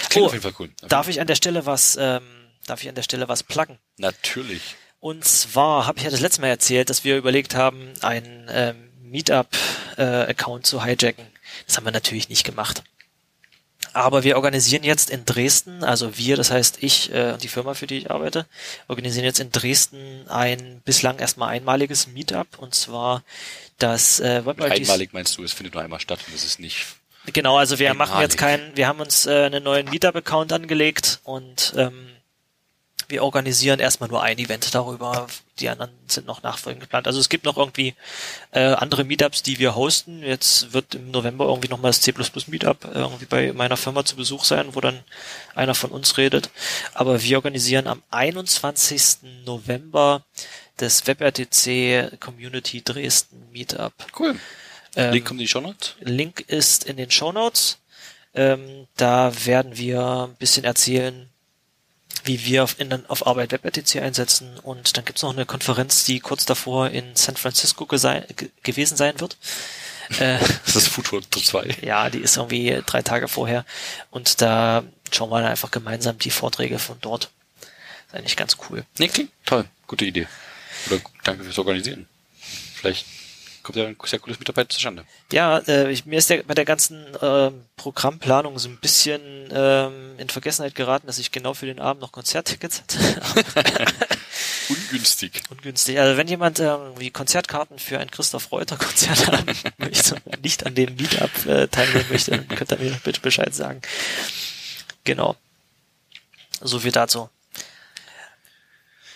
Klingt 0.09 0.23
oh, 0.23 0.27
auf 0.27 0.33
jeden 0.33 0.43
Fall 0.43 0.53
cool. 0.59 0.69
Darf 0.87 1.07
ich 1.07 1.21
an 1.21 1.27
der 1.27 1.35
Stelle 1.35 1.65
was, 1.65 1.97
ähm, 1.99 2.23
darf 2.65 2.81
ich 2.81 2.89
an 2.89 2.95
der 2.95 3.03
Stelle 3.03 3.27
was 3.29 3.43
pluggen? 3.43 3.77
Natürlich. 3.97 4.75
Und 4.99 5.25
zwar 5.25 5.85
habe 5.85 5.99
ich 5.99 6.05
ja 6.05 6.09
das 6.09 6.21
letzte 6.21 6.41
Mal 6.41 6.47
erzählt, 6.47 6.89
dass 6.89 7.03
wir 7.03 7.17
überlegt 7.17 7.55
haben, 7.55 7.93
einen 8.01 8.47
ähm, 8.49 8.89
Meetup-Account 9.03 10.65
äh, 10.65 10.67
zu 10.67 10.83
hijacken. 10.83 11.25
Das 11.65 11.77
haben 11.77 11.85
wir 11.85 11.91
natürlich 11.91 12.29
nicht 12.29 12.43
gemacht. 12.43 12.83
Aber 13.93 14.23
wir 14.23 14.35
organisieren 14.35 14.83
jetzt 14.83 15.09
in 15.09 15.25
Dresden, 15.25 15.83
also 15.83 16.17
wir, 16.17 16.35
das 16.35 16.51
heißt 16.51 16.77
ich 16.81 17.11
äh, 17.13 17.31
und 17.33 17.43
die 17.43 17.47
Firma, 17.47 17.73
für 17.73 17.87
die 17.87 17.97
ich 17.97 18.11
arbeite, 18.11 18.45
organisieren 18.87 19.25
jetzt 19.25 19.39
in 19.39 19.51
Dresden 19.51 20.27
ein 20.27 20.81
bislang 20.85 21.19
erstmal 21.19 21.49
einmaliges 21.49 22.07
Meetup 22.07 22.59
und 22.59 22.75
zwar 22.75 23.23
das 23.79 24.19
äh, 24.19 24.43
Einmalig 24.45 25.13
meinst 25.13 25.37
du, 25.37 25.43
es 25.43 25.53
findet 25.53 25.73
nur 25.73 25.83
einmal 25.83 25.99
statt 25.99 26.19
und 26.27 26.35
es 26.35 26.43
ist 26.43 26.59
nicht. 26.59 26.85
Genau, 27.33 27.57
also 27.57 27.79
wir 27.79 27.93
machen 27.93 28.21
jetzt 28.21 28.37
keinen, 28.37 28.75
wir 28.75 28.87
haben 28.87 28.99
uns 28.99 29.25
äh, 29.25 29.45
einen 29.45 29.63
neuen 29.63 29.89
Meetup-Account 29.89 30.53
angelegt 30.53 31.19
und 31.23 31.73
ähm, 31.75 32.09
wir 33.07 33.23
organisieren 33.23 33.79
erstmal 33.79 34.09
nur 34.09 34.21
ein 34.21 34.37
Event 34.37 34.73
darüber. 34.73 35.27
Die 35.59 35.69
anderen 35.69 35.91
sind 36.07 36.27
noch 36.27 36.43
nachfolgend 36.43 36.81
geplant. 36.83 37.07
Also 37.07 37.19
es 37.19 37.29
gibt 37.29 37.45
noch 37.45 37.57
irgendwie 37.57 37.95
äh, 38.51 38.59
andere 38.59 39.03
Meetups, 39.03 39.43
die 39.43 39.59
wir 39.59 39.75
hosten. 39.75 40.21
Jetzt 40.23 40.73
wird 40.73 40.95
im 40.95 41.11
November 41.11 41.45
irgendwie 41.45 41.69
nochmal 41.69 41.91
das 41.91 42.01
C++ 42.01 42.13
Meetup 42.47 42.89
irgendwie 42.93 43.25
bei 43.25 43.53
meiner 43.53 43.77
Firma 43.77 44.05
zu 44.05 44.15
Besuch 44.15 44.43
sein, 44.43 44.75
wo 44.75 44.81
dann 44.81 45.03
einer 45.55 45.75
von 45.75 45.91
uns 45.91 46.17
redet. 46.17 46.49
Aber 46.93 47.21
wir 47.21 47.37
organisieren 47.37 47.87
am 47.87 48.03
21. 48.11 49.43
November 49.45 50.23
das 50.77 51.07
WebRTC 51.07 52.19
Community 52.19 52.83
Dresden 52.83 53.49
Meetup. 53.51 53.93
Cool. 54.17 54.39
Ähm, 54.95 55.13
Link 55.13 55.25
kommt 55.25 55.39
in 55.39 55.45
die 55.45 55.47
Show 55.47 55.61
Notes? 55.61 55.95
Link 55.99 56.41
ist 56.41 56.85
in 56.85 56.97
den 56.97 57.11
Show 57.11 57.31
Notes. 57.31 57.79
Ähm, 58.33 58.87
da 58.97 59.31
werden 59.45 59.77
wir 59.77 60.27
ein 60.29 60.35
bisschen 60.35 60.63
erzählen, 60.63 61.29
wie 62.27 62.45
wir 62.45 62.63
auf, 62.63 62.79
in, 62.79 63.05
auf 63.07 63.25
Arbeit 63.25 63.51
WebRTC 63.51 64.01
einsetzen. 64.01 64.59
Und 64.59 64.97
dann 64.97 65.05
gibt's 65.05 65.21
noch 65.23 65.33
eine 65.33 65.45
Konferenz, 65.45 66.05
die 66.05 66.19
kurz 66.19 66.45
davor 66.45 66.89
in 66.89 67.15
San 67.15 67.37
Francisco 67.37 67.85
gewesen 67.85 68.97
sein 68.97 69.19
wird. 69.19 69.37
Äh, 70.19 70.39
das 70.65 70.77
ist 70.77 70.87
Futur 70.87 71.21
2. 71.21 71.79
Ja, 71.81 72.09
die 72.09 72.19
ist 72.19 72.37
irgendwie 72.37 72.81
drei 72.85 73.01
Tage 73.01 73.27
vorher. 73.27 73.65
Und 74.09 74.41
da 74.41 74.85
schauen 75.11 75.29
wir 75.29 75.41
dann 75.41 75.51
einfach 75.51 75.69
gemeinsam 75.69 76.17
die 76.17 76.29
Vorträge 76.29 76.79
von 76.79 76.95
dort. 77.01 77.29
ist 78.07 78.15
eigentlich 78.15 78.37
ganz 78.37 78.55
cool. 78.69 78.85
Nee, 78.99 79.09
klingt 79.09 79.31
toll. 79.45 79.65
Gute 79.85 80.05
Idee. 80.05 80.27
Oder 80.85 81.01
danke 81.25 81.43
fürs 81.43 81.59
Organisieren. 81.59 82.07
Vielleicht 82.75 83.05
kommt 83.67 83.75
ja 83.75 83.85
ein 83.85 83.97
sehr 84.05 84.19
cooles 84.19 84.39
Mitarbeit 84.39 84.71
zustande. 84.71 85.03
Ja, 85.29 85.57
äh, 85.67 85.91
ich, 85.91 86.05
mir 86.05 86.17
ist 86.17 86.29
der, 86.29 86.43
bei 86.43 86.53
der 86.53 86.63
ganzen 86.63 87.13
äh, 87.15 87.51
Programmplanung 87.75 88.57
so 88.59 88.69
ein 88.69 88.77
bisschen 88.77 89.49
ähm, 89.51 90.17
in 90.17 90.29
Vergessenheit 90.29 90.73
geraten, 90.73 91.05
dass 91.05 91.19
ich 91.19 91.33
genau 91.33 91.53
für 91.53 91.65
den 91.65 91.81
Abend 91.81 92.01
noch 92.01 92.13
Konzerttickets 92.13 92.81
hatte. 92.81 93.45
Ungünstig. 94.69 95.43
Ungünstig. 95.49 95.99
Also 95.99 96.15
wenn 96.15 96.29
jemand 96.29 96.59
irgendwie 96.59 97.11
Konzertkarten 97.11 97.77
für 97.77 97.99
ein 97.99 98.09
Christoph 98.09 98.53
Reuter 98.53 98.77
Konzert 98.77 99.27
haben 99.27 99.45
möchte 99.79 100.15
und 100.23 100.41
nicht 100.43 100.65
an 100.65 100.73
dem 100.73 100.95
Meetup 100.95 101.45
äh, 101.45 101.67
teilnehmen 101.67 102.05
möchte, 102.09 102.31
dann 102.31 102.47
könnt 102.47 102.71
ihr 102.71 102.77
mir 102.77 102.99
bitte 103.03 103.19
Bescheid 103.19 103.53
sagen. 103.53 103.81
Genau. 105.03 105.35
So 106.61 106.79
viel 106.79 106.93
dazu. 106.93 107.29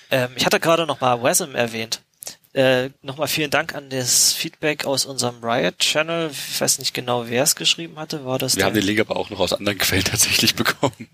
Ähm, 0.09 0.31
ich 0.35 0.45
hatte 0.45 0.59
gerade 0.59 0.85
noch 0.85 0.99
mal 0.99 1.23
WASM 1.23 1.55
erwähnt. 1.55 2.01
Äh, 2.53 2.89
Nochmal 3.01 3.27
vielen 3.27 3.49
Dank 3.49 3.75
an 3.75 3.89
das 3.89 4.33
Feedback 4.33 4.85
aus 4.85 5.05
unserem 5.05 5.41
Riot-Channel. 5.41 6.31
Ich 6.31 6.59
weiß 6.59 6.79
nicht 6.79 6.93
genau, 6.93 7.29
wer 7.29 7.43
es 7.43 7.55
geschrieben 7.55 7.97
hatte. 7.97 8.25
War 8.25 8.39
das 8.39 8.57
Wir 8.57 8.65
haben 8.65 8.75
den 8.75 8.83
Link 8.83 8.99
aber 8.99 9.15
auch 9.15 9.29
noch 9.29 9.39
aus 9.39 9.53
anderen 9.53 9.77
Quellen 9.77 10.03
tatsächlich 10.05 10.55
bekommen. 10.55 11.07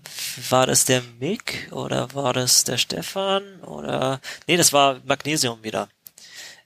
War 0.50 0.66
das 0.66 0.84
der 0.84 1.02
Mick 1.20 1.68
oder 1.70 2.12
war 2.14 2.32
das 2.32 2.64
der 2.64 2.76
Stefan 2.76 3.42
oder 3.60 4.20
nee, 4.48 4.56
das 4.56 4.72
war 4.72 5.00
Magnesium 5.04 5.62
wieder. 5.62 5.88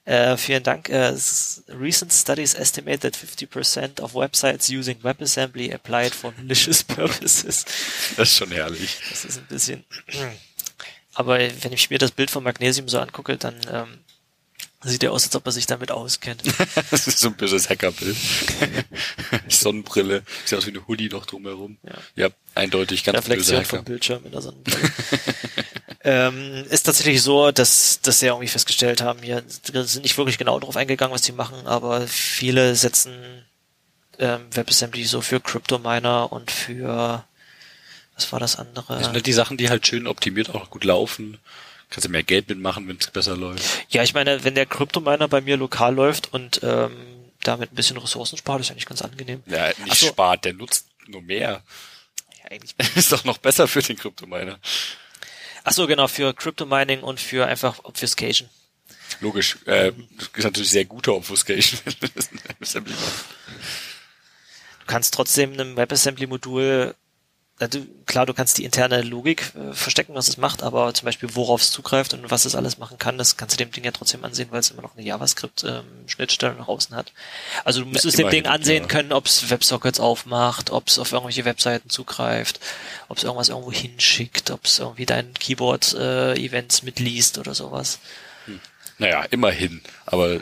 Äh, 0.05 0.35
vielen 0.37 0.63
Dank. 0.63 0.89
Äh, 0.89 1.15
recent 1.69 2.11
studies 2.11 2.55
estimate 2.55 2.99
that 2.99 3.15
50% 3.15 4.01
of 4.01 4.15
websites 4.15 4.69
using 4.69 5.01
WebAssembly 5.01 5.71
applied 5.71 6.13
for 6.13 6.33
malicious 6.37 6.83
purposes. 6.83 7.63
Das 8.17 8.29
ist 8.29 8.37
schon 8.37 8.51
herrlich. 8.51 8.97
Das 9.09 9.23
ist 9.23 9.37
ein 9.37 9.45
bisschen. 9.45 9.85
Aber 11.13 11.37
wenn 11.39 11.71
ich 11.71 11.89
mir 11.91 11.99
das 11.99 12.11
Bild 12.11 12.31
von 12.31 12.43
Magnesium 12.43 12.89
so 12.89 12.99
angucke, 12.99 13.37
dann 13.37 13.55
ähm, 13.71 13.99
Sieht 14.85 15.03
ja 15.03 15.11
aus, 15.11 15.23
als 15.23 15.35
ob 15.35 15.45
er 15.45 15.51
sich 15.51 15.65
damit 15.65 15.91
auskennt. 15.91 16.43
das 16.91 17.07
ist 17.07 17.19
so 17.19 17.29
ein 17.29 17.35
böses 17.35 17.69
Hackerbild. 17.69 18.17
Sonnenbrille, 19.47 20.23
sieht 20.43 20.57
aus 20.57 20.65
wie 20.65 20.71
eine 20.71 20.85
Hoodie 20.87 21.09
noch 21.09 21.25
drumherum. 21.25 21.77
Ja, 21.83 21.93
ja 22.15 22.29
eindeutig 22.53 23.03
ganz 23.03 23.19
Reflexion 23.19 23.57
böse 23.57 23.57
Hacker. 23.57 23.77
vom 23.77 23.85
Bildschirm 23.85 24.25
in 24.25 24.31
der 24.31 24.41
Sonnenbrille. 24.41 24.91
ähm, 26.03 26.65
ist 26.69 26.83
tatsächlich 26.83 27.21
so, 27.21 27.51
dass, 27.51 28.01
dass 28.01 28.19
sie 28.19 28.25
irgendwie 28.25 28.49
festgestellt 28.49 29.01
haben, 29.01 29.21
hier 29.23 29.43
sind 29.47 30.03
nicht 30.03 30.17
wirklich 30.17 30.37
genau 30.37 30.59
darauf 30.59 30.75
eingegangen, 30.75 31.13
was 31.13 31.23
sie 31.23 31.31
machen, 31.31 31.65
aber 31.65 32.05
viele 32.07 32.75
setzen 32.75 33.45
ähm, 34.19 34.41
WebAssembly 34.51 35.05
so 35.05 35.21
für 35.21 35.39
Cryptominer 35.39 36.31
und 36.31 36.51
für 36.51 37.25
was 38.15 38.31
war 38.31 38.39
das 38.39 38.57
andere? 38.57 38.95
Das 38.95 39.05
sind 39.05 39.13
halt 39.13 39.25
die 39.25 39.33
Sachen, 39.33 39.57
die 39.57 39.69
halt 39.69 39.87
schön 39.87 40.07
optimiert 40.07 40.53
auch 40.53 40.69
gut 40.69 40.83
laufen. 40.83 41.39
Kannst 41.93 42.07
du 42.07 42.09
mehr 42.09 42.23
Geld 42.23 42.49
mitmachen, 42.49 42.87
wenn 42.87 42.97
es 42.97 43.11
besser 43.11 43.37
läuft. 43.37 43.63
Ja, 43.89 44.01
ich 44.01 44.15
meine, 44.15 44.43
wenn 44.43 44.55
der 44.55 44.65
Cryptominer 44.65 45.27
bei 45.27 45.41
mir 45.41 45.57
lokal 45.57 45.93
läuft 45.93 46.33
und 46.33 46.59
ähm, 46.63 46.91
damit 47.43 47.71
ein 47.71 47.75
bisschen 47.75 47.97
Ressourcen 47.97 48.35
spart, 48.35 48.61
ist 48.61 48.71
eigentlich 48.71 48.87
ganz 48.87 49.03
angenehm. 49.03 49.43
Ja, 49.45 49.67
nicht 49.67 49.79
Ach 49.89 49.95
so. 49.95 50.07
spart, 50.07 50.43
der 50.43 50.53
nutzt 50.53 50.87
nur 51.05 51.21
mehr. 51.21 51.61
Ja, 52.41 52.49
eigentlich. 52.49 52.73
Ist 52.95 53.11
doch 53.11 53.25
noch 53.25 53.37
besser 53.37 53.67
für 53.67 53.83
den 53.83 53.95
Kryptominer. 53.95 54.57
Ach 55.63 55.71
so, 55.71 55.85
genau, 55.85 56.07
für 56.07 56.33
Cryptomining 56.33 57.01
und 57.01 57.19
für 57.19 57.45
einfach 57.45 57.83
Obfuscation. 57.83 58.49
Logisch. 59.19 59.59
Äh, 59.65 59.91
das 60.17 60.29
ist 60.35 60.43
natürlich 60.45 60.71
sehr 60.71 60.85
guter 60.85 61.13
Obfuscation. 61.13 61.79
Du 64.79 64.87
kannst 64.87 65.13
trotzdem 65.13 65.53
einem 65.53 65.77
WebAssembly-Modul, 65.77 66.93
du, 67.59 67.85
klar, 68.05 68.25
du 68.25 68.33
kannst 68.33 68.57
die 68.57 68.63
interne 68.63 69.01
Logik 69.01 69.53
äh, 69.55 69.73
verstecken, 69.73 70.15
was 70.15 70.27
es 70.27 70.37
macht, 70.37 70.63
aber 70.63 70.93
zum 70.93 71.05
Beispiel 71.05 71.35
worauf 71.35 71.61
es 71.61 71.71
zugreift 71.71 72.13
und 72.13 72.29
was 72.31 72.45
es 72.45 72.55
alles 72.55 72.77
machen 72.77 72.97
kann, 72.97 73.17
das 73.17 73.37
kannst 73.37 73.55
du 73.55 73.63
dem 73.63 73.71
Ding 73.71 73.83
ja 73.83 73.91
trotzdem 73.91 74.23
ansehen, 74.23 74.49
weil 74.51 74.59
es 74.59 74.71
immer 74.71 74.81
noch 74.81 74.95
eine 74.95 75.05
JavaScript-Schnittstelle 75.05 76.55
nach 76.55 76.67
außen 76.67 76.95
hat. 76.95 77.13
Also 77.63 77.81
du 77.81 77.87
müsstest 77.87 78.17
dem 78.17 78.21
immerhin, 78.21 78.43
Ding 78.43 78.51
ansehen 78.51 78.83
ja. 78.83 78.87
können, 78.87 79.13
ob 79.13 79.25
es 79.25 79.49
WebSockets 79.49 79.99
aufmacht, 79.99 80.71
ob 80.71 80.87
es 80.87 80.99
auf 80.99 81.11
irgendwelche 81.11 81.45
Webseiten 81.45 81.89
zugreift, 81.89 82.59
ob 83.07 83.17
es 83.17 83.23
irgendwas 83.23 83.49
irgendwo 83.49 83.71
hinschickt, 83.71 84.51
ob 84.51 84.65
es 84.65 84.79
irgendwie 84.79 85.05
dein 85.05 85.33
Keyboard-Events 85.33 86.83
mitliest 86.83 87.37
oder 87.37 87.53
sowas. 87.53 87.99
Naja, 88.97 89.23
immerhin. 89.31 89.81
Aber 90.05 90.39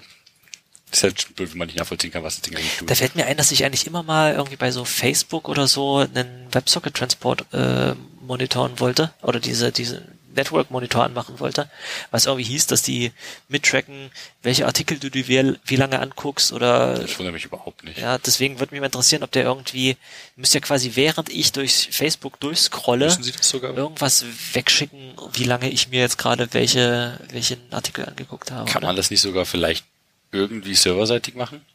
ist 0.92 1.04
halt 1.04 1.22
schon 1.22 1.34
blöd, 1.34 1.52
wenn 1.52 1.58
man 1.58 1.68
nicht 1.68 1.78
nachvollziehen 1.78 2.12
kann, 2.12 2.24
was 2.24 2.36
das 2.36 2.42
Ding 2.50 2.58
eigentlich 2.58 2.78
tut. 2.78 2.90
Da 2.90 2.96
fällt 2.96 3.16
mir 3.16 3.26
ein, 3.26 3.38
dass 3.38 3.52
ich 3.52 3.64
eigentlich 3.66 3.88
immer 3.88 4.04
mal 4.04 4.34
irgendwie 4.34 4.58
bei 4.58 4.72
so 4.72 4.86
Facebook 4.86 5.48
oder 5.50 5.68
so 5.68 5.98
einen 5.98 6.48
WebSocket-Transport 6.52 7.46
äh, 7.54 7.94
monitoren 8.22 8.80
wollte 8.80 9.14
oder 9.22 9.40
diese 9.40 9.72
diese 9.72 10.04
Network-Monitor 10.34 11.04
anmachen 11.04 11.42
wollte, 11.42 11.70
was 12.10 12.26
irgendwie 12.26 12.46
hieß, 12.46 12.68
dass 12.68 12.82
die 12.82 13.12
mittracken, 13.50 14.12
welche 14.44 14.66
Artikel 14.66 14.98
du 14.98 15.10
dir 15.10 15.28
wie, 15.28 15.58
wie 15.66 15.76
lange 15.76 16.00
anguckst 16.00 16.54
oder 16.54 16.96
Das 17.00 17.18
wundert 17.20 17.34
mich 17.34 17.44
überhaupt 17.44 17.84
nicht. 17.84 18.00
ja, 18.00 18.18
deswegen 18.18 18.60
würde 18.60 18.74
mich 18.74 18.80
mal 18.80 18.86
interessieren, 18.86 19.24
ob 19.24 19.32
der 19.32 19.44
irgendwie, 19.44 19.98
müsste 20.38 20.60
ja 20.60 20.62
quasi 20.62 20.92
während 20.96 21.28
ich 21.28 21.52
durch 21.52 21.90
Facebook 21.92 22.40
durchscrolle, 22.40 23.06
Müssen 23.08 23.24
Sie 23.24 23.34
das 23.34 23.50
sogar? 23.50 23.76
irgendwas 23.76 24.24
wegschicken, 24.54 25.16
wie 25.34 25.44
lange 25.44 25.70
ich 25.70 25.90
mir 25.90 26.00
jetzt 26.00 26.18
gerade 26.18 26.48
welche, 26.54 27.20
welchen 27.32 27.60
Artikel 27.74 28.06
angeguckt 28.06 28.52
habe. 28.52 28.72
Kann 28.72 28.78
oder? 28.84 28.88
man 28.88 28.96
das 28.96 29.10
nicht 29.12 29.22
sogar 29.22 29.46
vielleicht 29.46 29.86
irgendwie 30.32 30.76
serverseitig 30.76 31.36
machen? 31.36 31.66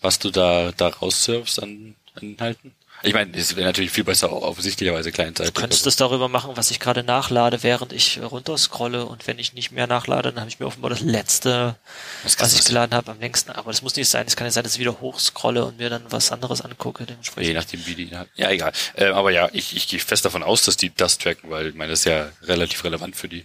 Was 0.00 0.18
du 0.18 0.30
da, 0.30 0.72
da 0.76 0.88
raussurfst 0.88 1.62
an, 1.62 1.94
an 2.14 2.22
Inhalten? 2.22 2.74
Ich 3.04 3.14
meine, 3.14 3.36
es 3.36 3.56
wäre 3.56 3.66
natürlich 3.66 3.90
viel 3.90 4.04
besser 4.04 4.30
offensichtlicherweise 4.32 5.10
clientseitig. 5.10 5.52
Du 5.54 5.60
könntest 5.60 5.84
es 5.88 5.96
darüber 5.96 6.28
machen, 6.28 6.52
was 6.54 6.70
ich 6.70 6.78
gerade 6.78 7.02
nachlade, 7.02 7.64
während 7.64 7.92
ich 7.92 8.20
runterscrolle 8.22 9.06
und 9.06 9.26
wenn 9.26 9.40
ich 9.40 9.54
nicht 9.54 9.72
mehr 9.72 9.88
nachlade, 9.88 10.30
dann 10.30 10.38
habe 10.38 10.48
ich 10.48 10.60
mir 10.60 10.66
offenbar 10.66 10.90
das 10.90 11.00
letzte, 11.00 11.76
Das 12.22 12.38
was 12.38 12.52
ich 12.52 12.60
sein. 12.62 12.68
geladen 12.68 12.94
habe, 12.94 13.10
am 13.10 13.18
längsten. 13.18 13.50
Aber 13.50 13.72
das 13.72 13.82
muss 13.82 13.96
nicht 13.96 14.08
sein. 14.08 14.24
Es 14.28 14.36
kann 14.36 14.46
ja 14.46 14.52
sein, 14.52 14.62
dass 14.62 14.74
ich 14.74 14.78
wieder 14.80 15.00
hochscrolle 15.00 15.64
und 15.64 15.78
mir 15.78 15.90
dann 15.90 16.04
was 16.10 16.30
anderes 16.30 16.60
angucke. 16.60 17.02
Je 17.02 17.06
Dementsprechend. 17.06 17.54
nachdem, 17.54 17.86
wie 17.86 17.94
die 17.96 18.02
Inhalte. 18.04 18.30
Ja, 18.36 18.50
egal. 18.50 18.72
Äh, 18.94 19.06
aber 19.06 19.32
ja, 19.32 19.48
ich, 19.52 19.74
ich 19.74 19.88
gehe 19.88 19.98
fest 19.98 20.24
davon 20.24 20.44
aus, 20.44 20.62
dass 20.62 20.76
die 20.76 20.94
das 20.94 21.18
tracken, 21.18 21.50
weil 21.50 21.68
ich 21.68 21.74
meine, 21.74 21.90
das 21.90 22.00
ist 22.00 22.04
ja 22.04 22.30
relativ 22.42 22.84
relevant 22.84 23.16
für 23.16 23.28
die. 23.28 23.44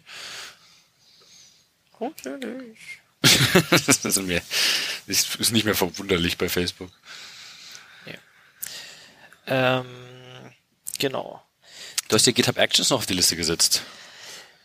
das 3.71 3.88
ist, 4.06 4.21
mir, 4.21 4.41
ist, 5.08 5.51
nicht 5.51 5.65
mehr 5.65 5.75
verwunderlich 5.75 6.38
bei 6.38 6.49
Facebook. 6.49 6.91
Ähm, 9.47 9.86
genau. 10.99 11.41
Du 12.10 12.15
hast 12.15 12.25
dir 12.25 12.34
GitHub 12.34 12.58
Actions 12.58 12.89
noch 12.89 12.97
auf 12.99 13.06
die 13.06 13.13
Liste 13.13 13.36
gesetzt. 13.36 13.82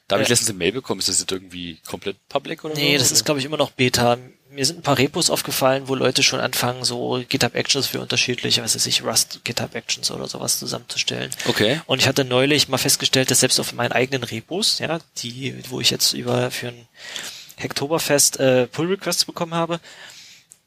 Da 0.09 0.17
habe 0.17 0.23
ich 0.25 0.29
Ja. 0.29 0.33
letztens 0.33 0.51
eine 0.51 0.59
Mail 0.59 0.73
bekommen. 0.73 0.99
Ist 1.01 1.09
das 1.09 1.21
jetzt 1.21 1.31
irgendwie 1.33 1.79
komplett 1.87 2.17
public 2.29 2.65
oder 2.65 2.75
Nee, 2.75 2.97
so? 2.97 3.03
das 3.05 3.13
ist, 3.13 3.25
glaube 3.25 3.41
ich, 3.41 3.47
immer 3.47 3.57
noch 3.57 3.71
Beta. 3.71 4.19
Mir 4.51 4.67
sind 4.67 4.81
ein 4.81 4.83
paar 4.83 4.99
Repos 4.99 5.31
aufgefallen, 5.31 5.89
wo 5.89 5.95
Leute 5.95 6.23
schon 6.23 6.41
anfangen, 6.41 6.85
so 6.85 7.25
GitHub 7.27 7.55
Actions 7.55 7.87
für 7.87 8.01
unterschiedliche, 8.01 8.63
was 8.63 8.75
weiß 8.75 8.87
ich, 8.87 9.03
Rust 9.03 9.41
GitHub 9.45 9.75
Actions 9.75 10.11
oder 10.11 10.29
sowas 10.29 10.59
zusammenzustellen. 10.59 11.31
Okay. 11.47 11.81
Und 11.87 12.01
ich 12.01 12.07
hatte 12.09 12.25
neulich 12.25 12.69
mal 12.69 12.77
festgestellt, 12.77 13.31
dass 13.31 13.41
selbst 13.41 13.59
auf 13.61 13.73
meinen 13.73 13.93
eigenen 13.93 14.25
Repos, 14.25 14.79
ja, 14.81 14.99
die, 15.19 15.55
wo 15.71 15.81
ich 15.81 15.91
jetzt 15.91 16.13
über 16.13 16.51
für 16.51 16.69
ein 16.69 16.89
Hacktoberfest 17.63 18.41
äh, 18.41 18.67
Pull 18.67 18.89
Requests 18.89 19.25
bekommen 19.25 19.55
habe, 19.55 19.81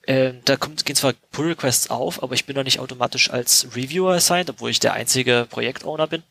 äh, 0.04 0.34
da 0.46 0.56
kommt, 0.56 0.86
gehen 0.86 0.96
zwar 0.96 1.14
Pull 1.32 1.48
Requests 1.48 1.90
auf, 1.90 2.22
aber 2.22 2.36
ich 2.36 2.46
bin 2.46 2.56
noch 2.56 2.64
nicht 2.64 2.80
automatisch 2.80 3.30
als 3.32 3.68
Reviewer 3.76 4.14
assigned, 4.14 4.50
obwohl 4.50 4.70
ich 4.70 4.80
der 4.80 4.94
einzige 4.94 5.48
Projektowner 5.50 6.08
bin. 6.08 6.24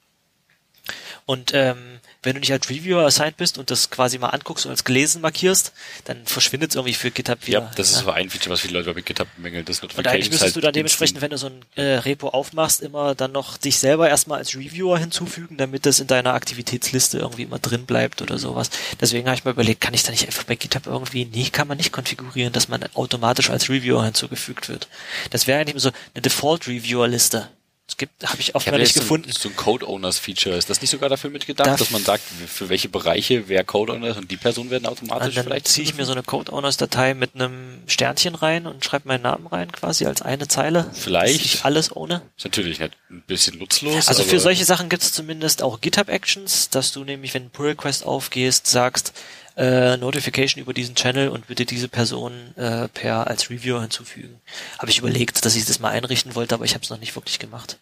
Und 1.26 1.52
ähm, 1.54 2.00
wenn 2.24 2.34
du 2.34 2.40
nicht 2.40 2.52
als 2.52 2.68
Reviewer 2.68 3.04
assigned 3.04 3.36
bist 3.36 3.58
und 3.58 3.70
das 3.70 3.90
quasi 3.90 4.18
mal 4.18 4.28
anguckst 4.28 4.66
und 4.66 4.70
als 4.70 4.84
gelesen 4.84 5.20
markierst, 5.20 5.72
dann 6.04 6.24
verschwindet 6.26 6.70
es 6.70 6.76
irgendwie 6.76 6.94
für 6.94 7.10
GitHub 7.10 7.46
wieder. 7.46 7.60
Ja, 7.60 7.72
das 7.76 7.90
ist 7.90 7.98
so 7.98 8.10
ein 8.10 8.30
Feature, 8.30 8.50
was 8.50 8.60
viele 8.60 8.78
Leute 8.78 8.94
bei 8.94 9.00
GitHub 9.00 9.28
bemängeln. 9.36 9.64
Das 9.64 9.80
Und 9.80 10.06
eigentlich 10.06 10.30
müsstest 10.30 10.56
du 10.56 10.60
dann 10.60 10.68
halt 10.68 10.76
dementsprechend, 10.76 11.20
wenn 11.20 11.30
du 11.30 11.38
so 11.38 11.46
ein 11.48 11.64
äh, 11.76 11.98
Repo 11.98 12.28
aufmachst, 12.28 12.82
immer 12.82 13.14
dann 13.14 13.32
noch 13.32 13.56
dich 13.56 13.78
selber 13.78 14.08
erstmal 14.08 14.38
als 14.38 14.54
Reviewer 14.54 14.98
hinzufügen, 14.98 15.56
damit 15.56 15.86
das 15.86 16.00
in 16.00 16.06
deiner 16.06 16.34
Aktivitätsliste 16.34 17.18
irgendwie 17.18 17.42
immer 17.42 17.58
drin 17.58 17.86
bleibt 17.86 18.22
oder 18.22 18.38
sowas. 18.38 18.70
Deswegen 19.00 19.26
habe 19.26 19.36
ich 19.36 19.44
mal 19.44 19.52
überlegt, 19.52 19.80
kann 19.80 19.94
ich 19.94 20.02
da 20.02 20.10
nicht 20.10 20.26
einfach 20.26 20.44
bei 20.44 20.56
GitHub 20.56 20.86
irgendwie, 20.86 21.24
nee, 21.26 21.48
kann 21.50 21.68
man 21.68 21.76
nicht 21.76 21.92
konfigurieren, 21.92 22.52
dass 22.52 22.68
man 22.68 22.84
automatisch 22.94 23.50
als 23.50 23.68
Reviewer 23.68 24.04
hinzugefügt 24.04 24.68
wird. 24.68 24.88
Das 25.30 25.46
wäre 25.46 25.60
eigentlich 25.60 25.82
so 25.82 25.90
eine 26.14 26.22
Default-Reviewer-Liste. 26.22 27.48
Es 27.86 27.98
gibt, 27.98 28.24
habe 28.26 28.36
ich 28.40 28.48
Ich 28.48 28.48
habe 28.48 28.56
offenbar 28.56 28.80
nicht 28.80 28.94
gefunden. 28.94 29.30
So, 29.30 29.40
so 29.40 29.48
ein 29.50 29.56
Code 29.56 29.86
Owners 29.86 30.18
Feature. 30.18 30.56
Ist 30.56 30.70
das 30.70 30.80
nicht 30.80 30.88
sogar 30.90 31.10
dafür 31.10 31.28
mitgedacht, 31.28 31.66
Da- 31.68 31.76
dass 31.76 31.90
man 31.90 32.02
sagt, 32.02 32.22
für 32.48 32.70
welche 32.70 32.88
Bereiche 32.88 33.46
wer 33.48 33.62
Code 33.62 33.92
Owner 33.92 34.08
ist 34.08 34.16
und 34.16 34.30
die 34.30 34.38
Personen 34.38 34.70
werden 34.70 34.86
automatisch 34.86 35.34
dann 35.34 35.44
vielleicht? 35.44 35.68
ziehe 35.68 35.86
ich 35.86 35.94
mir 35.94 36.06
so 36.06 36.12
eine 36.12 36.22
Code-Owners-Datei 36.22 37.12
mit 37.12 37.34
einem 37.34 37.82
Sternchen 37.86 38.34
rein 38.36 38.66
und 38.66 38.82
schreibe 38.84 39.06
meinen 39.08 39.22
Namen 39.22 39.46
rein, 39.46 39.70
quasi 39.70 40.06
als 40.06 40.22
eine 40.22 40.48
Zeile. 40.48 40.90
Vielleicht. 40.94 41.44
Ich 41.44 41.64
alles 41.66 41.94
ohne. 41.94 42.22
Ist 42.38 42.44
natürlich 42.46 42.78
nicht 42.80 42.96
ein 43.10 43.22
bisschen 43.26 43.58
nutzlos. 43.58 44.08
Also 44.08 44.22
für 44.24 44.40
solche 44.40 44.64
Sachen 44.64 44.88
gibt 44.88 45.02
es 45.02 45.12
zumindest 45.12 45.62
auch 45.62 45.82
GitHub 45.82 46.08
Actions, 46.08 46.70
dass 46.70 46.90
du 46.92 47.04
nämlich, 47.04 47.34
wenn 47.34 47.44
ein 47.44 47.50
Pull 47.50 47.66
Request 47.68 48.06
aufgehst, 48.06 48.66
sagst, 48.66 49.12
äh, 49.56 49.96
Notification 49.96 50.60
über 50.62 50.72
diesen 50.74 50.94
Channel 50.94 51.28
und 51.28 51.46
bitte 51.46 51.64
diese 51.64 51.88
Person 51.88 52.56
äh, 52.56 52.88
per 52.88 53.26
als 53.28 53.50
Reviewer 53.50 53.80
hinzufügen. 53.82 54.40
Habe 54.78 54.90
ich 54.90 54.98
überlegt, 54.98 55.44
dass 55.44 55.54
ich 55.56 55.64
das 55.64 55.78
mal 55.78 55.90
einrichten 55.90 56.34
wollte, 56.34 56.54
aber 56.54 56.64
ich 56.64 56.74
habe 56.74 56.82
es 56.84 56.90
noch 56.90 56.98
nicht 56.98 57.14
wirklich 57.14 57.38
gemacht. 57.38 57.78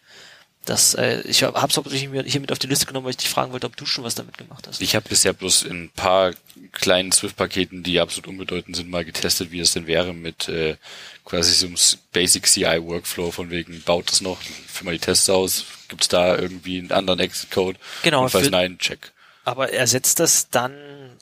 Das, 0.65 0.93
äh, 0.93 1.19
ich 1.21 1.43
habe 1.43 1.57
es 1.57 1.61
hauptsächlich 1.77 2.07
mir 2.09 2.23
hier 2.23 2.39
mit 2.39 2.51
auf 2.53 2.59
die 2.59 2.67
Liste 2.67 2.85
genommen, 2.85 3.03
weil 3.03 3.11
ich 3.11 3.17
dich 3.17 3.27
fragen 3.29 3.51
wollte, 3.51 3.67
ob 3.67 3.75
du 3.75 3.85
schon 3.85 4.05
was 4.05 4.15
damit 4.15 4.37
gemacht 4.37 4.65
hast. 4.65 4.81
Ich 4.81 4.95
habe 4.95 5.09
bisher 5.09 5.33
bloß 5.33 5.63
in 5.63 5.85
ein 5.85 5.89
paar 5.89 6.31
kleinen 6.71 7.11
Swift-Paketen, 7.11 7.83
die 7.83 7.99
absolut 7.99 8.27
unbedeutend 8.27 8.77
sind, 8.77 8.89
mal 8.89 9.03
getestet, 9.03 9.51
wie 9.51 9.59
es 9.59 9.73
denn 9.73 9.87
wäre 9.87 10.13
mit 10.13 10.47
äh, 10.47 10.77
quasi 11.25 11.51
so 11.51 11.67
einem 11.67 11.75
Basic 12.13 12.47
CI-Workflow 12.47 13.31
von 13.31 13.49
wegen, 13.49 13.81
baut 13.81 14.09
das 14.09 14.21
noch, 14.21 14.39
führ 14.41 14.85
mal 14.85 14.93
die 14.93 14.99
Tests 14.99 15.29
aus, 15.29 15.65
gibt's 15.89 16.07
da 16.07 16.37
irgendwie 16.37 16.79
einen 16.79 16.93
anderen 16.93 17.19
Exit-Code? 17.19 17.77
Genau, 18.03 18.23
Und 18.23 18.29
falls 18.29 18.45
für- 18.45 18.51
nein, 18.51 18.77
check. 18.77 19.11
Aber 19.43 19.73
ersetzt 19.73 20.21
das 20.21 20.49
dann 20.49 20.73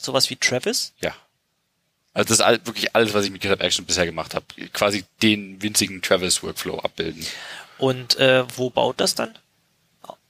sowas 0.03 0.29
wie 0.29 0.35
Travis? 0.35 0.93
Ja. 1.01 1.13
Also 2.13 2.27
das 2.27 2.39
ist 2.39 2.41
all, 2.41 2.65
wirklich 2.65 2.95
alles, 2.95 3.13
was 3.13 3.23
ich 3.25 3.31
mit 3.31 3.41
GitHub 3.41 3.61
Action 3.61 3.85
bisher 3.85 4.05
gemacht 4.05 4.35
habe. 4.35 4.45
Quasi 4.73 5.05
den 5.21 5.61
winzigen 5.61 6.01
Travis-Workflow 6.01 6.79
abbilden. 6.79 7.25
Und 7.77 8.17
äh, 8.17 8.43
wo 8.57 8.69
baut 8.69 8.99
das 8.99 9.15
dann? 9.15 9.37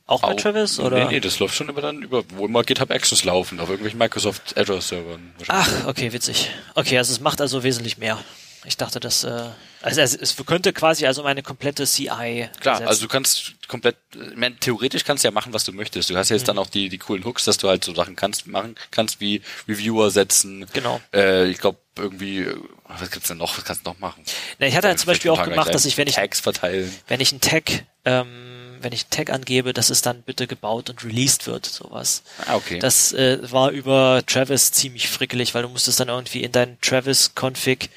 Auch 0.05 0.21
bei 0.21 0.27
Au- 0.29 0.33
Travis? 0.35 0.79
Oder? 0.79 1.05
Nee, 1.05 1.11
nee, 1.15 1.19
das 1.21 1.39
läuft 1.39 1.55
schon 1.55 1.69
immer 1.69 1.81
dann 1.81 2.03
über, 2.03 2.23
wo 2.35 2.45
immer 2.45 2.63
GitHub 2.63 2.91
Actions 2.91 3.23
laufen, 3.23 3.59
auf 3.59 3.69
irgendwelchen 3.69 3.97
Microsoft 3.97 4.57
Azure 4.57 4.81
Servern. 4.81 5.33
wahrscheinlich. 5.37 5.75
Ach, 5.83 5.87
okay, 5.87 6.11
witzig. 6.13 6.51
Okay, 6.75 6.97
also 6.97 7.13
es 7.13 7.19
macht 7.21 7.39
also 7.41 7.63
wesentlich 7.63 7.97
mehr. 7.97 8.19
Ich 8.65 8.77
dachte, 8.77 8.99
das, 8.99 9.23
äh, 9.23 9.49
also 9.81 10.01
es, 10.01 10.35
könnte 10.45 10.71
quasi 10.71 11.07
also 11.07 11.23
meine 11.23 11.41
komplette 11.41 11.85
CI. 11.87 12.05
Klar, 12.07 12.49
ersetzen. 12.75 12.87
also 12.87 13.01
du 13.01 13.07
kannst 13.07 13.53
komplett, 13.67 13.95
meine, 14.35 14.55
theoretisch 14.57 15.03
kannst 15.03 15.23
du 15.23 15.27
ja 15.29 15.31
machen, 15.31 15.51
was 15.53 15.63
du 15.63 15.71
möchtest. 15.71 16.09
Du 16.11 16.15
hast 16.17 16.29
ja 16.29 16.35
jetzt 16.35 16.43
Mhm. 16.43 16.47
dann 16.47 16.57
auch 16.59 16.67
die, 16.69 16.89
die 16.89 16.99
coolen 16.99 17.25
Hooks, 17.25 17.45
dass 17.45 17.57
du 17.57 17.67
halt 17.69 17.83
so 17.83 17.95
Sachen 17.95 18.15
kannst, 18.15 18.45
machen 18.45 18.75
kannst 18.91 19.19
wie 19.19 19.41
Reviewer 19.67 20.11
setzen. 20.11 20.67
Genau. 20.73 21.01
Äh, 21.13 21.47
ich 21.49 21.57
glaube 21.57 21.79
irgendwie, 21.97 22.39
äh, 22.41 22.55
was 22.87 23.09
gibt's 23.09 23.29
denn 23.29 23.37
noch? 23.37 23.57
Was 23.57 23.65
kannst 23.65 23.85
du 23.85 23.89
noch 23.89 23.99
machen? 23.99 24.23
Na, 24.59 24.67
ich 24.67 24.75
hatte 24.75 24.87
halt 24.87 24.99
zum 24.99 25.07
Beispiel 25.07 25.31
auch 25.31 25.43
gemacht, 25.43 25.73
dass 25.73 25.85
ich, 25.85 25.97
wenn 25.97 26.07
ich, 26.07 26.15
Tags 26.15 26.39
verteilen. 26.39 26.93
wenn 27.07 27.19
ich 27.19 27.31
einen 27.31 27.41
Tag, 27.41 27.85
ähm, 28.05 28.77
wenn 28.81 28.93
ich 28.93 29.03
einen 29.05 29.09
Tag 29.09 29.31
angebe, 29.31 29.73
dass 29.73 29.89
es 29.89 30.01
dann 30.01 30.21
bitte 30.21 30.45
gebaut 30.47 30.89
und 30.89 31.03
released 31.03 31.47
wird, 31.47 31.65
sowas. 31.65 32.23
Ah, 32.45 32.55
okay. 32.55 32.77
Das 32.79 33.11
äh, 33.13 33.39
war 33.51 33.71
über 33.71 34.21
Travis 34.27 34.71
ziemlich 34.71 35.07
frickelig, 35.09 35.55
weil 35.55 35.63
du 35.63 35.69
musstest 35.69 35.99
dann 35.99 36.09
irgendwie 36.09 36.43
in 36.43 36.51
deinen 36.51 36.79
Travis-Config 36.81 37.89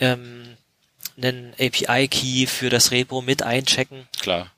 ähm, 0.00 0.56
einen 1.16 1.52
API-Key 1.58 2.46
für 2.46 2.70
das 2.70 2.90
Repo 2.90 3.20
mit 3.22 3.42
einchecken. 3.42 4.06
Klar. 4.20 4.50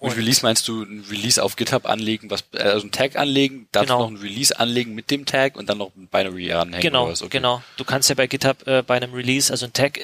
Und, 0.00 0.10
Und- 0.10 0.16
Release 0.18 0.40
meinst 0.42 0.66
du 0.66 0.82
ein 0.82 1.04
Release 1.10 1.40
auf 1.42 1.54
GitHub 1.54 1.86
anlegen, 1.86 2.28
was 2.28 2.42
äh, 2.54 2.58
also 2.62 2.86
ein 2.86 2.90
Tag 2.90 3.14
anlegen, 3.16 3.68
dazu 3.70 3.86
Genau. 3.86 3.98
noch 4.00 4.10
ein 4.10 4.16
Release 4.16 4.58
anlegen 4.58 4.94
mit 4.96 5.10
dem 5.12 5.26
Tag 5.26 5.56
und 5.56 5.68
dann 5.68 5.78
noch 5.78 5.92
ein 5.96 6.08
Binary 6.08 6.52
anhängen 6.52 6.82
Genau, 6.82 7.04
oder 7.04 7.12
was? 7.12 7.22
Okay. 7.22 7.38
genau. 7.38 7.62
Du 7.76 7.84
kannst 7.84 8.08
ja 8.08 8.16
bei 8.16 8.26
GitHub 8.26 8.66
äh, 8.66 8.82
bei 8.82 8.96
einem 8.96 9.14
Release, 9.14 9.52
also 9.52 9.66
ein 9.66 9.72
Tag 9.72 10.00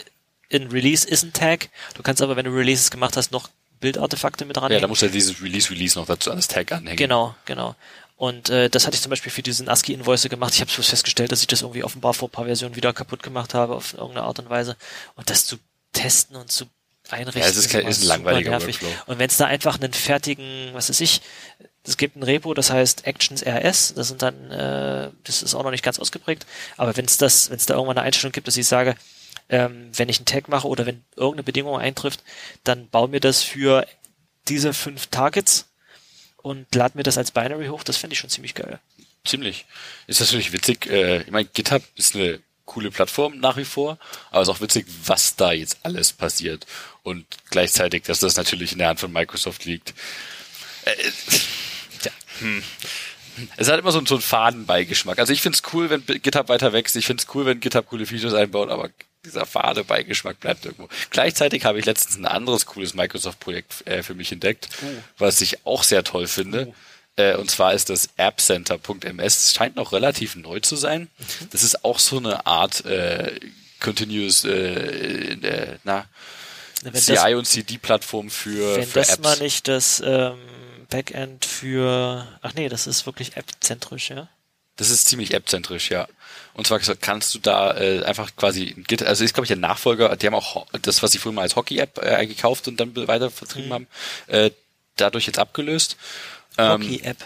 in 0.51 0.69
Release 0.69 1.07
ist 1.07 1.25
ein 1.25 1.33
Tag. 1.33 1.69
Du 1.95 2.03
kannst 2.03 2.23
aber, 2.23 2.37
wenn 2.37 2.45
du 2.47 2.53
Releases 2.55 2.91
gemacht 2.93 3.17
hast, 3.17 3.33
noch 3.33 3.49
Bildartefakte 3.81 4.45
mit 4.45 4.57
dran. 4.57 4.73
Ja, 4.73 4.81
da 4.81 4.87
musst 4.89 5.03
du 5.03 5.07
ja 5.07 5.13
dieses 5.13 5.43
Release-Release 5.43 5.99
noch 5.99 6.07
dazu 6.07 6.31
an 6.31 6.37
das 6.37 6.49
Tag 6.49 6.73
anhängen. 6.73 6.97
Genau, 6.97 7.35
genau. 7.45 7.75
Und 8.19 8.51
äh, 8.51 8.69
das 8.69 8.85
hatte 8.85 8.97
ich 8.97 9.01
zum 9.01 9.11
Beispiel 9.11 9.31
für 9.31 9.43
diesen 9.43 9.69
ASCII-Invoice 9.69 10.29
gemacht. 10.29 10.53
Ich 10.53 10.61
habe 10.61 10.71
festgestellt, 10.71 11.31
dass 11.31 11.41
ich 11.41 11.47
das 11.47 11.63
irgendwie 11.63 11.85
offenbar 11.85 12.15
vor 12.15 12.27
ein 12.27 12.33
paar 12.33 12.47
Versionen 12.47 12.75
wieder 12.75 12.93
kaputt 12.93 13.23
gemacht 13.23 13.55
habe 13.55 13.77
auf 13.77 13.93
irgendeine 13.93 14.25
Art 14.25 14.41
und 14.41 14.51
Weise. 14.51 14.77
Und 15.15 15.31
das 15.31 15.47
zu 15.47 15.57
testen 15.93 16.35
und 16.35 16.51
zu 16.51 16.67
einrichten. 17.09 17.41
Ja, 17.41 17.49
es 17.49 17.57
ist, 17.57 17.71
kein, 17.71 17.87
ist 17.87 18.03
ein 18.03 18.09
langweiliger 18.09 18.51
nervig. 18.51 18.83
Workflow. 18.83 19.13
Und 19.13 19.21
wenn 19.21 19.29
es 19.29 19.37
da 19.37 19.47
einfach 19.47 19.81
einen 19.81 19.93
fertigen, 19.93 20.71
was 20.73 20.89
weiß 20.89 21.01
ich, 21.01 21.21
es 21.85 21.97
gibt 21.97 22.17
ein 22.17 22.25
Repo, 22.25 22.55
das 22.55 22.71
heißt 22.71 23.07
Actions 23.07 23.47
RS, 23.47 23.95
das 23.95 24.09
sind 24.09 24.21
dann, 24.21 24.51
äh, 24.51 25.11
das 25.23 25.43
ist 25.43 25.55
auch 25.55 25.63
noch 25.63 25.71
nicht 25.71 25.85
ganz 25.85 26.01
ausgeprägt, 26.01 26.45
aber 26.77 26.97
wenn 26.97 27.05
es 27.05 27.19
das, 27.19 27.51
wenn 27.51 27.57
es 27.57 27.67
da 27.67 27.75
irgendwann 27.75 27.99
eine 27.99 28.07
Einstellung 28.07 28.33
gibt, 28.33 28.49
dass 28.49 28.57
ich 28.57 28.67
sage, 28.67 28.97
ähm, 29.49 29.91
wenn 29.95 30.09
ich 30.09 30.19
einen 30.19 30.27
Tag 30.27 30.49
mache 30.49 30.67
oder 30.67 30.87
wenn 30.87 31.05
irgendeine 31.15 31.45
Bedingung 31.45 31.79
eintrifft, 31.79 32.25
dann 32.65 32.89
baue 32.89 33.09
mir 33.09 33.21
das 33.21 33.43
für 33.43 33.87
diese 34.49 34.75
fünf 34.75 35.07
Targets 35.07 35.68
und 36.49 36.75
lad 36.75 36.95
mir 36.95 37.03
das 37.03 37.19
als 37.19 37.31
Binary 37.31 37.67
hoch, 37.67 37.83
das 37.83 37.97
fände 37.97 38.15
ich 38.15 38.21
schon 38.21 38.31
ziemlich 38.31 38.55
geil. 38.55 38.81
Ziemlich. 39.25 39.67
Ist 40.07 40.21
das 40.21 40.29
natürlich 40.29 40.53
witzig. 40.53 40.87
Äh, 40.87 41.23
ich 41.23 41.31
meine, 41.31 41.45
GitHub 41.47 41.83
ist 41.97 42.15
eine 42.15 42.41
coole 42.65 42.91
Plattform 42.91 43.39
nach 43.39 43.57
wie 43.57 43.65
vor, 43.65 43.99
aber 44.31 44.43
es 44.43 44.49
ist 44.49 44.55
auch 44.55 44.61
witzig, 44.61 44.87
was 45.05 45.37
da 45.37 45.53
jetzt 45.53 45.79
alles 45.83 46.13
passiert. 46.13 46.67
Und 47.03 47.27
gleichzeitig, 47.51 48.05
dass 48.05 48.21
das 48.21 48.37
natürlich 48.37 48.73
in 48.73 48.79
der 48.79 48.89
Hand 48.89 49.01
von 49.01 49.13
Microsoft 49.13 49.65
liegt. 49.65 49.95
Äh, 50.85 50.95
ja, 52.05 52.13
hm. 52.41 52.63
Es 53.57 53.69
hat 53.69 53.79
immer 53.79 53.93
so, 53.93 54.05
so 54.05 54.17
einen 54.17 54.23
Fadenbeigeschmack. 54.23 55.19
Also 55.19 55.33
ich 55.33 55.41
find's 55.41 55.63
cool, 55.73 55.91
wenn 55.91 56.05
GitHub 56.05 56.49
weiter 56.49 56.73
wächst. 56.73 56.97
Ich 56.97 57.07
find's 57.07 57.27
cool, 57.35 57.47
wenn 57.47 57.61
GitHub 57.61 57.87
coole 57.87 58.05
Features 58.05 58.35
einbaut, 58.35 58.69
aber 58.69 58.91
dieser 59.25 59.47
Fadebeigeschmack 59.47 60.41
bleibt 60.41 60.65
irgendwo. 60.65 60.89
Gleichzeitig 61.11 61.65
habe 61.65 61.79
ich 61.79 61.87
letztens 61.87 62.17
ein 62.17 62.27
anderes 62.27 62.67
cooles 62.67 62.95
Microsoft-Projekt 62.95 63.87
äh, 63.87 64.03
für 64.03 64.15
mich 64.15 64.33
entdeckt, 64.33 64.69
uh. 64.83 64.87
was 65.19 65.41
ich 65.41 65.67
auch 65.67 65.83
sehr 65.83 66.05
toll 66.05 66.27
finde. 66.27 66.69
Uh. 66.69 66.75
Äh, 67.17 67.37
und 67.37 67.51
zwar 67.51 67.75
ist 67.75 67.91
das 67.91 68.11
AppCenter.ms. 68.17 69.37
Es 69.37 69.55
scheint 69.55 69.77
noch 69.77 69.93
relativ 69.93 70.37
neu 70.37 70.61
zu 70.61 70.77
sein. 70.77 71.03
Mhm. 71.19 71.49
Das 71.51 71.63
ist 71.63 71.85
auch 71.85 71.99
so 71.99 72.19
eine 72.19 72.47
Art 72.47 72.85
äh, 72.85 73.39
Continuous, 73.81 74.45
äh, 74.45 75.79
na, 75.85 76.07
CI 76.93 77.15
das, 77.15 77.33
und 77.35 77.45
CD-Plattform 77.45 78.31
für, 78.31 78.77
wenn 78.77 78.87
für 78.87 79.01
das 79.01 79.11
Apps. 79.11 79.23
mal 79.23 79.39
nicht 79.39 79.69
das 79.69 80.03
ähm, 80.05 80.39
Backend 80.89 81.45
für, 81.45 82.27
ach 82.41 82.55
nee, 82.55 82.69
das 82.69 82.87
ist 82.87 83.05
wirklich 83.07 83.37
app-zentrisch, 83.37 84.11
ja? 84.11 84.29
Das 84.77 84.91
ist 84.91 85.09
ziemlich 85.09 85.35
app-zentrisch, 85.35 85.91
ja. 85.91 86.09
Und 86.59 86.67
zwar 86.67 86.81
kannst 86.81 87.37
du 87.37 87.39
da 87.39 87.77
äh, 87.77 88.03
einfach 88.03 88.35
quasi 88.35 88.75
also 89.05 89.23
ist 89.23 89.33
glaube 89.33 89.45
ich 89.45 89.49
der 89.49 89.57
Nachfolger, 89.57 90.17
die 90.17 90.27
haben 90.27 90.35
auch 90.35 90.67
das, 90.83 91.05
was 91.05 91.13
sie 91.13 91.19
früher 91.19 91.31
mal 91.31 91.43
als 91.43 91.55
Hockey-App 91.55 92.03
äh, 92.03 92.27
gekauft 92.27 92.67
und 92.67 92.81
dann 92.81 92.97
weiter 93.07 93.31
vertrieben 93.31 93.69
mhm. 93.69 93.75
haben, 93.75 93.87
äh, 94.27 94.51
dadurch 94.97 95.29
jetzt 95.29 95.39
abgelöst. 95.39 95.97
Ähm, 96.59 96.83
Hockey-App. 96.83 97.19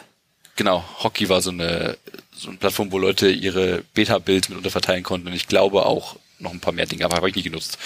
Genau, 0.56 0.84
Hockey 0.98 1.30
war 1.30 1.40
so 1.40 1.48
eine, 1.48 1.96
so 2.36 2.50
eine 2.50 2.58
Plattform, 2.58 2.92
wo 2.92 2.98
Leute 2.98 3.30
ihre 3.30 3.84
Beta-Builds 3.94 4.50
mit 4.50 4.58
unterverteilen 4.58 5.02
konnten 5.02 5.28
und 5.28 5.32
ich 5.32 5.48
glaube 5.48 5.86
auch 5.86 6.16
noch 6.38 6.52
ein 6.52 6.60
paar 6.60 6.74
mehr 6.74 6.84
Dinge, 6.84 7.06
aber 7.06 7.16
habe 7.16 7.30
ich 7.30 7.34
nie 7.34 7.42
genutzt. 7.42 7.78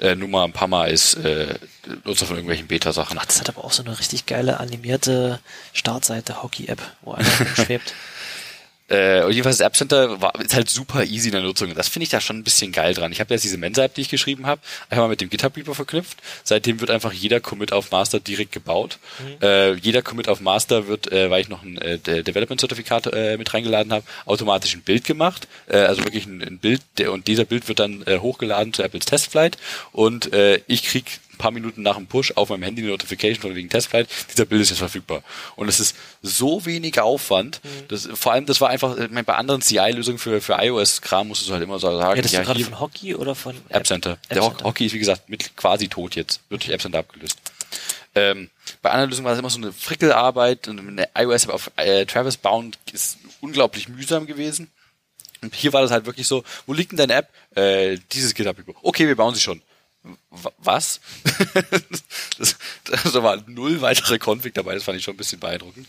Mhm. 0.00 0.04
Äh, 0.04 0.14
nur 0.16 0.28
mal 0.28 0.44
ein 0.44 0.52
paar 0.52 0.68
Mal 0.68 0.88
als 0.88 1.14
äh, 1.14 1.54
Nutzer 2.04 2.26
von 2.26 2.36
irgendwelchen 2.36 2.66
Beta-Sachen. 2.66 3.16
Ach, 3.18 3.24
das 3.24 3.40
hat 3.40 3.48
aber 3.48 3.64
auch 3.64 3.72
so 3.72 3.82
eine 3.82 3.98
richtig 3.98 4.26
geile 4.26 4.60
animierte 4.60 5.40
Startseite 5.72 6.42
Hockey-App, 6.42 6.82
wo 7.00 7.12
einer 7.12 7.26
schwebt. 7.56 7.94
Äh, 8.90 9.22
und 9.22 9.32
jedenfalls 9.32 9.58
das 9.58 9.66
App 9.66 9.76
Center 9.76 10.20
war, 10.20 10.38
ist 10.40 10.54
halt 10.54 10.68
super 10.68 11.04
easy 11.04 11.28
in 11.28 11.34
der 11.34 11.42
Nutzung. 11.42 11.72
Das 11.74 11.88
finde 11.88 12.04
ich 12.04 12.10
da 12.10 12.20
schon 12.20 12.38
ein 12.38 12.44
bisschen 12.44 12.72
geil 12.72 12.92
dran. 12.92 13.12
Ich 13.12 13.20
habe 13.20 13.32
jetzt 13.32 13.44
diese 13.44 13.56
Mensa-App, 13.56 13.94
die 13.94 14.00
ich 14.00 14.08
geschrieben 14.08 14.46
habe, 14.46 14.60
einfach 14.88 15.04
mal 15.04 15.08
mit 15.08 15.20
dem 15.20 15.30
GitHub 15.30 15.56
Repo 15.56 15.74
verknüpft. 15.74 16.18
Seitdem 16.42 16.80
wird 16.80 16.90
einfach 16.90 17.12
jeder 17.12 17.40
Commit 17.40 17.72
auf 17.72 17.92
Master 17.92 18.18
direkt 18.18 18.52
gebaut. 18.52 18.98
Mhm. 19.20 19.46
Äh, 19.46 19.72
jeder 19.74 20.02
Commit 20.02 20.28
auf 20.28 20.40
Master 20.40 20.88
wird, 20.88 21.10
äh, 21.12 21.30
weil 21.30 21.40
ich 21.40 21.48
noch 21.48 21.62
ein 21.62 21.78
äh, 21.78 21.98
Development-Zertifikat 21.98 23.06
äh, 23.12 23.36
mit 23.36 23.54
reingeladen 23.54 23.92
habe, 23.92 24.04
automatisch 24.26 24.74
ein 24.74 24.82
Bild 24.82 25.04
gemacht. 25.04 25.46
Äh, 25.68 25.78
also 25.78 26.04
wirklich 26.04 26.26
ein, 26.26 26.42
ein 26.42 26.58
Bild, 26.58 26.82
der, 26.98 27.12
und 27.12 27.28
dieser 27.28 27.44
Bild 27.44 27.68
wird 27.68 27.78
dann 27.78 28.02
äh, 28.06 28.18
hochgeladen 28.18 28.72
zu 28.72 28.82
Apples 28.82 29.06
Testflight. 29.06 29.56
Und 29.92 30.32
äh, 30.32 30.60
ich 30.66 30.82
krieg 30.82 31.20
paar 31.40 31.50
Minuten 31.50 31.82
nach 31.82 31.96
dem 31.96 32.06
Push 32.06 32.32
auf 32.36 32.50
meinem 32.50 32.62
Handy 32.62 32.82
eine 32.82 32.90
Notification 32.90 33.40
von 33.40 33.54
wegen 33.54 33.68
Testflight, 33.68 34.08
dieser 34.30 34.44
Bild 34.44 34.62
ist 34.62 34.70
jetzt 34.70 34.78
verfügbar. 34.78 35.22
Und 35.56 35.68
es 35.68 35.80
ist 35.80 35.96
so 36.22 36.64
wenig 36.66 37.00
Aufwand, 37.00 37.60
mhm. 37.64 37.88
das, 37.88 38.08
vor 38.14 38.32
allem, 38.32 38.46
das 38.46 38.60
war 38.60 38.68
einfach, 38.68 38.96
ich 38.98 39.10
meine, 39.10 39.24
bei 39.24 39.34
anderen 39.34 39.62
CI-Lösungen 39.62 40.18
für, 40.18 40.40
für 40.40 40.58
iOS-Kram 40.60 41.28
musst 41.28 41.48
du 41.48 41.52
halt 41.52 41.62
immer 41.62 41.78
so 41.78 41.90
sagen. 41.90 42.16
Ja, 42.16 42.22
das 42.22 42.32
ja, 42.32 42.42
gerade 42.42 42.62
von 42.62 42.78
Hockey 42.78 43.14
oder 43.14 43.34
von 43.34 43.56
App 43.70 43.86
Center. 43.86 44.12
App 44.12 44.28
Der 44.30 44.42
Center. 44.42 44.64
Hockey 44.64 44.86
ist, 44.86 44.92
wie 44.92 44.98
gesagt, 44.98 45.28
mit 45.28 45.56
quasi 45.56 45.88
tot 45.88 46.14
jetzt, 46.14 46.40
wird 46.50 46.62
durch 46.62 46.72
App 46.72 46.82
Center 46.82 46.98
abgelöst. 46.98 47.38
Ähm, 48.14 48.50
bei 48.82 48.90
anderen 48.90 49.10
Lösungen 49.10 49.24
war 49.24 49.32
es 49.32 49.38
immer 49.38 49.50
so 49.50 49.58
eine 49.58 49.72
Frickelarbeit 49.72 50.68
und 50.68 50.78
eine 50.78 51.08
iOS 51.16 51.48
auf 51.48 51.70
äh, 51.76 52.04
Travis 52.06 52.36
Bound 52.36 52.78
ist 52.92 53.18
unglaublich 53.40 53.88
mühsam 53.88 54.26
gewesen. 54.26 54.70
Und 55.42 55.54
hier 55.54 55.72
war 55.72 55.80
das 55.80 55.90
halt 55.90 56.04
wirklich 56.04 56.26
so, 56.26 56.44
wo 56.66 56.74
liegt 56.74 56.90
denn 56.92 56.98
deine 56.98 57.14
App? 57.14 57.28
Äh, 57.56 57.98
dieses 58.12 58.34
GitHub. 58.34 58.56
Okay, 58.82 59.06
wir 59.06 59.16
bauen 59.16 59.34
sie 59.34 59.40
schon 59.40 59.62
was? 60.58 61.00
das, 62.38 62.56
das 62.84 63.14
war 63.14 63.42
null 63.46 63.80
weitere 63.80 64.18
Config 64.18 64.54
dabei, 64.54 64.74
das 64.74 64.84
fand 64.84 64.98
ich 64.98 65.04
schon 65.04 65.14
ein 65.14 65.18
bisschen 65.18 65.40
beeindruckend. 65.40 65.86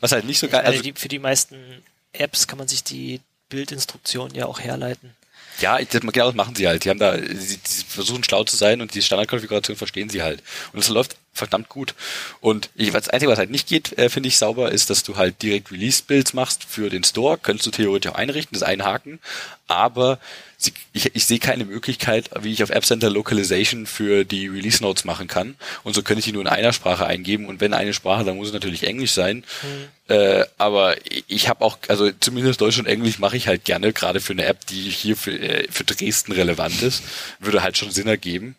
Was 0.00 0.12
halt 0.12 0.24
nicht 0.24 0.38
so 0.38 0.48
geil. 0.48 0.60
Also, 0.60 0.72
also 0.72 0.82
die, 0.82 0.92
für 0.92 1.08
die 1.08 1.18
meisten 1.18 1.82
Apps 2.12 2.46
kann 2.46 2.58
man 2.58 2.68
sich 2.68 2.84
die 2.84 3.20
Bildinstruktionen 3.48 4.34
ja 4.34 4.46
auch 4.46 4.60
herleiten. 4.60 5.14
Ja, 5.60 5.78
genau 5.78 6.26
das 6.26 6.34
machen 6.34 6.56
sie 6.56 6.66
halt. 6.66 6.84
Die 6.84 6.90
haben 6.90 6.98
da, 6.98 7.16
sie, 7.16 7.58
sie 7.62 7.84
versuchen 7.84 8.24
schlau 8.24 8.44
zu 8.44 8.56
sein 8.56 8.80
und 8.80 8.94
die 8.94 9.02
Standardkonfiguration 9.02 9.76
verstehen 9.76 10.08
sie 10.08 10.22
halt. 10.22 10.42
Und 10.72 10.80
es 10.80 10.88
läuft 10.88 11.16
verdammt 11.34 11.68
gut. 11.68 11.94
Und 12.40 12.70
ich, 12.76 12.92
das 12.92 13.08
Einzige, 13.08 13.30
was 13.30 13.38
halt 13.38 13.50
nicht 13.50 13.68
geht, 13.68 13.98
äh, 13.98 14.08
finde 14.08 14.28
ich 14.28 14.38
sauber, 14.38 14.70
ist, 14.72 14.88
dass 14.88 15.02
du 15.02 15.16
halt 15.16 15.42
direkt 15.42 15.72
Release-Builds 15.72 16.32
machst 16.32 16.64
für 16.64 16.88
den 16.88 17.04
Store. 17.04 17.36
Könntest 17.36 17.66
du 17.66 17.70
theoretisch 17.72 18.12
auch 18.12 18.16
einrichten, 18.16 18.58
das 18.58 18.62
einhaken. 18.62 19.18
Aber 19.66 20.20
sie, 20.56 20.72
ich, 20.92 21.14
ich 21.14 21.26
sehe 21.26 21.40
keine 21.40 21.64
Möglichkeit, 21.64 22.30
wie 22.40 22.52
ich 22.52 22.62
auf 22.62 22.70
App 22.70 22.84
Center 22.84 23.10
Localization 23.10 23.86
für 23.86 24.24
die 24.24 24.46
Release 24.46 24.82
Notes 24.82 25.04
machen 25.04 25.26
kann. 25.26 25.56
Und 25.82 25.94
so 25.94 26.02
könnte 26.02 26.20
ich 26.20 26.24
die 26.24 26.32
nur 26.32 26.42
in 26.42 26.48
einer 26.48 26.72
Sprache 26.72 27.06
eingeben. 27.06 27.46
Und 27.46 27.60
wenn 27.60 27.74
eine 27.74 27.94
Sprache, 27.94 28.24
dann 28.24 28.36
muss 28.36 28.48
es 28.48 28.54
natürlich 28.54 28.84
Englisch 28.84 29.12
sein. 29.12 29.44
Mhm. 29.62 30.14
Äh, 30.14 30.44
aber 30.56 30.96
ich 31.26 31.48
habe 31.48 31.64
auch, 31.64 31.78
also 31.88 32.10
zumindest 32.20 32.60
Deutsch 32.60 32.78
und 32.78 32.86
Englisch 32.86 33.18
mache 33.18 33.36
ich 33.36 33.48
halt 33.48 33.64
gerne, 33.64 33.92
gerade 33.92 34.20
für 34.20 34.34
eine 34.34 34.44
App, 34.44 34.66
die 34.66 34.88
hier 34.88 35.16
für, 35.16 35.32
äh, 35.32 35.66
für 35.70 35.84
Dresden 35.84 36.32
relevant 36.32 36.80
ist. 36.82 37.02
Würde 37.40 37.62
halt 37.62 37.76
schon 37.76 37.90
Sinn 37.90 38.06
ergeben. 38.06 38.54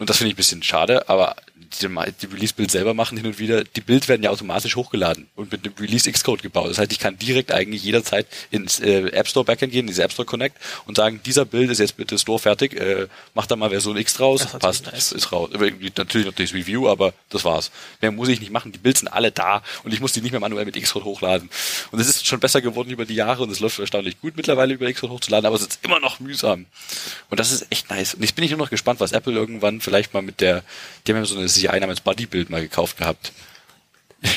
Und 0.00 0.08
das 0.08 0.16
finde 0.16 0.30
ich 0.30 0.34
ein 0.34 0.36
bisschen 0.38 0.62
schade, 0.62 1.10
aber 1.10 1.36
die, 1.54 1.88
die 2.22 2.26
Release-Bild 2.26 2.70
selber 2.70 2.94
machen 2.94 3.18
hin 3.18 3.26
und 3.26 3.38
wieder, 3.38 3.64
die 3.64 3.80
Bild 3.80 4.08
werden 4.08 4.22
ja 4.22 4.30
automatisch 4.30 4.76
hochgeladen 4.76 5.28
und 5.36 5.52
mit 5.52 5.64
dem 5.64 5.74
Release-Xcode 5.78 6.42
gebaut. 6.42 6.70
Das 6.70 6.78
heißt, 6.78 6.90
ich 6.90 6.98
kann 6.98 7.18
direkt 7.18 7.52
eigentlich 7.52 7.84
jederzeit 7.84 8.26
ins 8.50 8.80
äh, 8.80 9.08
App 9.10 9.28
Store 9.28 9.44
Backend 9.44 9.72
gehen, 9.72 9.80
in 9.80 9.86
diese 9.88 10.02
App 10.02 10.12
Store 10.12 10.26
Connect 10.26 10.56
und 10.86 10.96
sagen, 10.96 11.20
dieser 11.24 11.44
Bild 11.44 11.70
ist 11.70 11.78
jetzt 11.78 11.98
bitte 11.98 12.18
Store 12.18 12.38
fertig, 12.38 12.74
äh, 12.80 13.08
mach 13.34 13.46
da 13.46 13.56
mal 13.56 13.70
Version 13.70 13.96
X 13.96 14.14
draus, 14.14 14.46
passt, 14.46 14.86
nice. 14.86 15.12
ist 15.12 15.32
raus. 15.32 15.50
Natürlich 15.52 16.26
noch 16.26 16.34
das 16.34 16.54
Review, 16.54 16.88
aber 16.88 17.12
das 17.28 17.44
war's. 17.44 17.70
Mehr 18.00 18.10
muss 18.10 18.28
ich 18.28 18.40
nicht 18.40 18.52
machen. 18.52 18.72
Die 18.72 18.78
Builds 18.78 19.00
sind 19.00 19.08
alle 19.08 19.30
da 19.30 19.62
und 19.84 19.92
ich 19.92 20.00
muss 20.00 20.12
die 20.12 20.22
nicht 20.22 20.32
mehr 20.32 20.40
manuell 20.40 20.64
mit 20.64 20.80
Xcode 20.80 21.04
hochladen. 21.04 21.50
Und 21.90 22.00
es 22.00 22.08
ist 22.08 22.26
schon 22.26 22.40
besser 22.40 22.62
geworden 22.62 22.88
über 22.88 23.04
die 23.04 23.14
Jahre 23.14 23.42
und 23.42 23.50
es 23.50 23.60
läuft 23.60 23.78
erstaunlich 23.78 24.18
gut 24.20 24.34
mittlerweile 24.36 24.72
über 24.72 24.90
Xcode 24.90 25.10
hochzuladen, 25.10 25.46
aber 25.46 25.56
es 25.56 25.62
ist 25.62 25.78
immer 25.82 26.00
noch 26.00 26.20
mühsam. 26.20 26.66
Und 27.28 27.38
das 27.38 27.52
ist 27.52 27.66
echt 27.70 27.90
nice. 27.90 28.14
Und 28.14 28.22
ich 28.22 28.34
bin 28.34 28.42
nicht 28.42 28.52
nur 28.52 28.60
noch 28.60 28.70
gespannt, 28.70 29.00
was 29.00 29.12
Apple 29.12 29.34
irgendwann 29.34 29.80
vielleicht 29.90 30.14
mal 30.14 30.22
mit 30.22 30.40
der, 30.40 30.62
die 31.04 31.12
haben 31.12 31.18
ja 31.18 31.24
so 31.24 31.36
eine 31.36 31.48
CI 31.48 31.80
namens 31.80 32.00
Bodybuild 32.00 32.48
mal 32.48 32.62
gekauft 32.62 32.96
gehabt. 32.96 33.32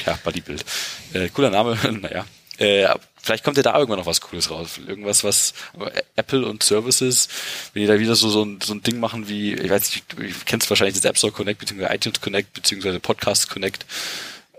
Ja, 0.05 0.17
Bodybuild. 0.23 0.63
Äh, 1.11 1.27
cooler 1.27 1.49
Name, 1.49 1.77
naja. 2.01 2.25
Äh, 2.57 2.87
vielleicht 3.21 3.43
kommt 3.43 3.57
ja 3.57 3.63
da 3.63 3.77
irgendwann 3.77 3.99
noch 3.99 4.05
was 4.05 4.21
Cooles 4.21 4.49
raus. 4.49 4.79
Irgendwas, 4.87 5.25
was 5.25 5.53
Apple 6.15 6.45
und 6.45 6.63
Services, 6.63 7.27
wenn 7.73 7.81
die 7.81 7.87
da 7.87 7.99
wieder 7.99 8.15
so, 8.15 8.29
so, 8.29 8.45
ein, 8.45 8.61
so 8.61 8.73
ein 8.73 8.81
Ding 8.81 9.01
machen 9.01 9.27
wie, 9.27 9.53
ich 9.53 9.69
weiß 9.69 9.93
nicht, 9.93 10.13
du 10.13 10.23
kennst 10.45 10.69
wahrscheinlich 10.69 10.95
das 10.95 11.03
App 11.03 11.17
Store 11.17 11.33
Connect, 11.33 11.59
beziehungsweise 11.59 11.93
iTunes 11.93 12.21
Connect, 12.21 12.53
beziehungsweise 12.53 13.01
Podcast 13.01 13.49
Connect. 13.49 13.85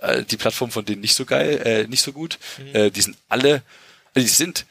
Äh, 0.03 0.25
die 0.25 0.37
Plattform 0.37 0.71
von 0.71 0.85
denen 0.85 1.01
nicht 1.01 1.15
so 1.15 1.25
geil, 1.25 1.63
äh, 1.65 1.87
nicht 1.89 2.03
so 2.03 2.13
gut. 2.13 2.39
Mhm. 2.59 2.75
Äh, 2.75 2.91
die 2.91 3.01
sind 3.01 3.17
alle, 3.31 3.63
also 4.15 4.27
die 4.27 4.35
sind 4.35 4.67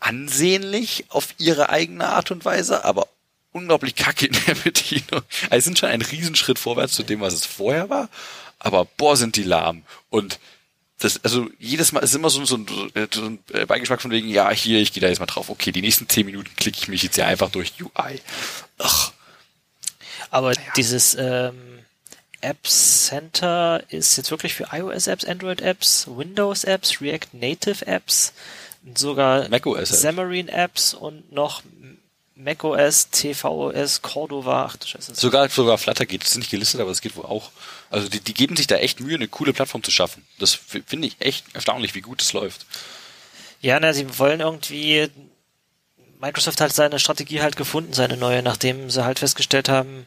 ansehnlich 0.00 1.04
auf 1.10 1.34
ihre 1.36 1.68
eigene 1.68 2.08
Art 2.08 2.30
und 2.30 2.46
Weise, 2.46 2.82
aber 2.84 3.08
unglaublich 3.56 3.96
kacke 3.96 4.26
in 4.26 4.36
der 4.46 4.54
Bedienung. 4.54 5.22
Also 5.50 5.56
es 5.56 5.64
sind 5.64 5.78
schon 5.78 5.88
ein 5.88 6.02
Riesenschritt 6.02 6.58
vorwärts 6.58 6.94
zu 6.94 7.02
dem, 7.02 7.20
was 7.20 7.34
es 7.34 7.46
vorher 7.46 7.90
war, 7.90 8.08
aber 8.58 8.84
boah, 8.84 9.16
sind 9.16 9.36
die 9.36 9.42
lahm. 9.42 9.82
Und 10.10 10.38
das, 10.98 11.22
also 11.24 11.48
jedes 11.58 11.92
Mal 11.92 12.00
ist 12.00 12.14
immer 12.14 12.30
so, 12.30 12.44
so, 12.44 12.56
ein, 12.56 12.66
so 13.12 13.24
ein 13.24 13.38
Beigeschmack 13.66 14.00
von 14.00 14.10
wegen, 14.10 14.28
ja, 14.28 14.50
hier, 14.50 14.80
ich 14.80 14.92
gehe 14.92 15.00
da 15.00 15.08
jetzt 15.08 15.18
mal 15.18 15.26
drauf. 15.26 15.50
Okay, 15.50 15.72
die 15.72 15.82
nächsten 15.82 16.08
zehn 16.08 16.24
Minuten 16.24 16.48
klicke 16.56 16.78
ich 16.78 16.88
mich 16.88 17.02
jetzt 17.02 17.16
ja 17.16 17.26
einfach 17.26 17.50
durch 17.50 17.74
UI. 17.80 18.20
Ach. 18.78 19.12
Aber 20.30 20.52
naja. 20.52 20.72
dieses 20.76 21.14
ähm, 21.14 21.84
App 22.40 22.66
Center 22.66 23.82
ist 23.90 24.16
jetzt 24.16 24.30
wirklich 24.30 24.54
für 24.54 24.68
iOS-Apps, 24.72 25.24
Android-Apps, 25.24 26.06
Windows-Apps, 26.08 27.00
React 27.00 27.28
Native-Apps, 27.32 28.32
sogar 28.94 29.48
macOS 29.48 29.90
Xamarin-Apps 29.90 30.94
und 30.94 31.32
noch 31.32 31.62
macOS, 32.36 33.08
tvOS, 33.10 34.02
Cordova, 34.02 34.66
ach 34.66 34.76
du 34.76 34.86
Scheiße. 34.86 35.14
Sogar, 35.14 35.48
sogar 35.48 35.78
Flutter 35.78 36.04
geht, 36.04 36.22
das 36.22 36.30
ist 36.32 36.36
nicht 36.36 36.50
gelistet, 36.50 36.80
aber 36.80 36.90
es 36.90 37.00
geht 37.00 37.16
wohl 37.16 37.24
auch. 37.24 37.50
Also 37.90 38.08
die, 38.08 38.20
die 38.20 38.34
geben 38.34 38.56
sich 38.56 38.66
da 38.66 38.76
echt 38.76 39.00
Mühe, 39.00 39.14
eine 39.14 39.26
coole 39.26 39.52
Plattform 39.52 39.82
zu 39.82 39.90
schaffen. 39.90 40.22
Das 40.38 40.54
finde 40.54 41.08
ich 41.08 41.16
echt 41.18 41.46
erstaunlich, 41.54 41.94
wie 41.94 42.02
gut 42.02 42.20
es 42.20 42.32
läuft. 42.34 42.66
Ja, 43.62 43.80
na, 43.80 43.94
sie 43.94 44.18
wollen 44.18 44.40
irgendwie, 44.40 45.10
Microsoft 46.20 46.60
hat 46.60 46.74
seine 46.74 46.98
Strategie 46.98 47.40
halt 47.40 47.56
gefunden, 47.56 47.94
seine 47.94 48.18
neue, 48.18 48.42
nachdem 48.42 48.90
sie 48.90 49.04
halt 49.04 49.18
festgestellt 49.18 49.70
haben, 49.70 50.06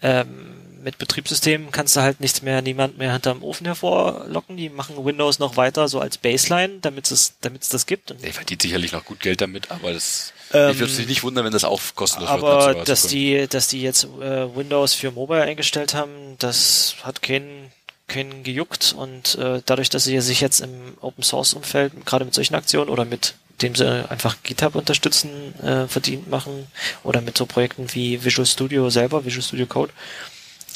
ähm, 0.00 0.54
mit 0.84 0.98
Betriebssystemen 0.98 1.70
kannst 1.72 1.96
du 1.96 2.00
halt 2.00 2.20
nichts 2.20 2.42
mehr, 2.42 2.62
niemand 2.62 2.98
mehr 2.98 3.12
hinterm 3.12 3.42
Ofen 3.42 3.66
hervorlocken. 3.66 4.56
Die 4.56 4.68
machen 4.68 5.02
Windows 5.04 5.38
noch 5.38 5.56
weiter 5.56 5.88
so 5.88 5.98
als 5.98 6.18
Baseline, 6.18 6.78
damit 6.82 7.10
es, 7.10 7.34
damit 7.40 7.62
es 7.62 7.70
das 7.70 7.86
gibt. 7.86 8.10
Und 8.10 8.22
der 8.22 8.32
verdient 8.32 8.62
sicherlich 8.62 8.92
noch 8.92 9.04
gut 9.04 9.20
Geld 9.20 9.40
damit, 9.40 9.70
aber 9.70 9.92
das, 9.92 10.32
ähm, 10.52 10.72
ich 10.72 10.78
würde 10.78 10.92
mich 10.92 11.08
nicht 11.08 11.22
wundern, 11.22 11.44
wenn 11.44 11.52
das 11.52 11.64
auch 11.64 11.80
kostenlos 11.94 12.28
aber 12.28 12.42
wird. 12.42 12.76
Aber 12.76 12.84
dass 12.84 13.06
die, 13.06 13.48
dass 13.48 13.68
die 13.68 13.82
jetzt 13.82 14.04
äh, 14.04 14.54
Windows 14.54 14.94
für 14.94 15.10
Mobile 15.10 15.42
eingestellt 15.42 15.94
haben, 15.94 16.36
das 16.38 16.96
hat 17.02 17.22
keinen 17.22 17.72
keinen 18.06 18.42
gejuckt 18.42 18.94
und 18.96 19.36
äh, 19.36 19.62
dadurch, 19.64 19.88
dass 19.88 20.04
sie 20.04 20.20
sich 20.20 20.42
jetzt 20.42 20.60
im 20.60 20.70
Open 21.00 21.24
Source 21.24 21.54
Umfeld 21.54 22.04
gerade 22.04 22.26
mit 22.26 22.34
solchen 22.34 22.54
Aktionen 22.54 22.90
oder 22.90 23.06
mit 23.06 23.34
dem 23.62 23.74
sie 23.74 24.10
einfach 24.10 24.36
GitHub 24.42 24.74
unterstützen, 24.74 25.54
äh, 25.62 25.86
verdient 25.86 26.28
machen 26.28 26.66
oder 27.02 27.20
mit 27.20 27.38
so 27.38 27.46
Projekten 27.46 27.86
wie 27.94 28.22
Visual 28.24 28.46
Studio 28.46 28.90
selber, 28.90 29.24
Visual 29.24 29.42
Studio 29.42 29.66
Code, 29.66 29.92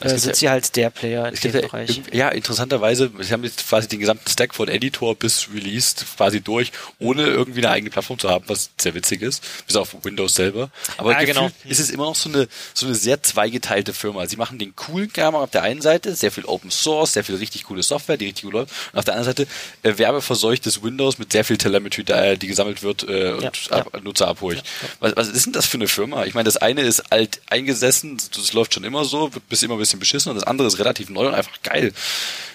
äh, 0.00 0.18
sind 0.18 0.36
sie 0.36 0.48
halt 0.48 0.76
der 0.76 0.90
Player 0.90 1.28
in 1.28 1.34
dem 1.34 1.54
ja, 1.54 1.60
Bereich. 1.60 2.02
Ja, 2.12 2.28
interessanterweise, 2.28 3.10
sie 3.20 3.32
haben 3.32 3.44
jetzt 3.44 3.66
quasi 3.68 3.88
den 3.88 4.00
gesamten 4.00 4.28
Stack 4.28 4.54
von 4.54 4.68
Editor 4.68 5.14
bis 5.14 5.48
Released 5.52 6.04
quasi 6.16 6.40
durch, 6.40 6.72
ohne 6.98 7.22
irgendwie 7.22 7.60
eine 7.60 7.70
eigene 7.70 7.90
Plattform 7.90 8.18
zu 8.18 8.28
haben, 8.28 8.44
was 8.48 8.70
sehr 8.78 8.94
witzig 8.94 9.22
ist, 9.22 9.42
bis 9.66 9.76
auf 9.76 9.96
Windows 10.04 10.34
selber. 10.34 10.70
Aber 10.96 11.12
ja, 11.12 11.24
genau. 11.24 11.50
ist 11.64 11.80
es 11.80 11.90
immer 11.90 12.04
noch 12.04 12.14
so 12.14 12.28
eine, 12.28 12.48
so 12.74 12.86
eine 12.86 12.94
sehr 12.94 13.22
zweigeteilte 13.22 13.92
Firma. 13.92 14.26
Sie 14.26 14.36
machen 14.36 14.58
den 14.58 14.76
coolen 14.76 15.12
Kram 15.12 15.34
auf 15.34 15.50
der 15.50 15.62
einen 15.62 15.80
Seite, 15.80 16.14
sehr 16.14 16.30
viel 16.30 16.44
Open 16.44 16.70
Source, 16.70 17.14
sehr 17.14 17.24
viel 17.24 17.36
richtig 17.36 17.64
coole 17.64 17.82
Software, 17.82 18.16
die 18.16 18.26
richtig 18.26 18.44
gut 18.44 18.52
läuft. 18.52 18.72
Und 18.92 18.98
auf 18.98 19.04
der 19.04 19.14
anderen 19.14 19.34
Seite 19.36 19.48
äh, 19.82 19.98
werbeverseuchtes 19.98 20.82
Windows 20.82 21.18
mit 21.18 21.32
sehr 21.32 21.44
viel 21.44 21.58
Telemetry, 21.58 22.04
die 22.04 22.46
gesammelt 22.46 22.82
wird 22.82 23.02
äh, 23.08 23.32
und 23.32 23.42
ja, 23.42 23.76
ab, 23.76 24.00
Nutzer 24.02 24.28
abholt. 24.28 24.62
Was, 25.00 25.16
was 25.16 25.28
ist 25.28 25.46
denn 25.46 25.52
das 25.52 25.66
für 25.66 25.76
eine 25.76 25.88
Firma? 25.88 26.24
Ich 26.24 26.34
meine, 26.34 26.44
das 26.44 26.56
eine 26.56 26.82
ist 26.82 27.12
alt 27.12 27.40
eingesessen, 27.48 28.18
das 28.34 28.52
läuft 28.52 28.74
schon 28.74 28.84
immer 28.84 29.04
so, 29.04 29.34
wird 29.34 29.48
bis 29.48 29.62
immer 29.62 29.74
ein 29.74 29.78
bisschen 29.88 30.00
beschissen 30.00 30.30
und 30.30 30.36
das 30.36 30.44
andere 30.44 30.68
ist 30.68 30.78
relativ 30.78 31.08
neu 31.10 31.26
und 31.28 31.34
einfach 31.34 31.62
geil. 31.62 31.92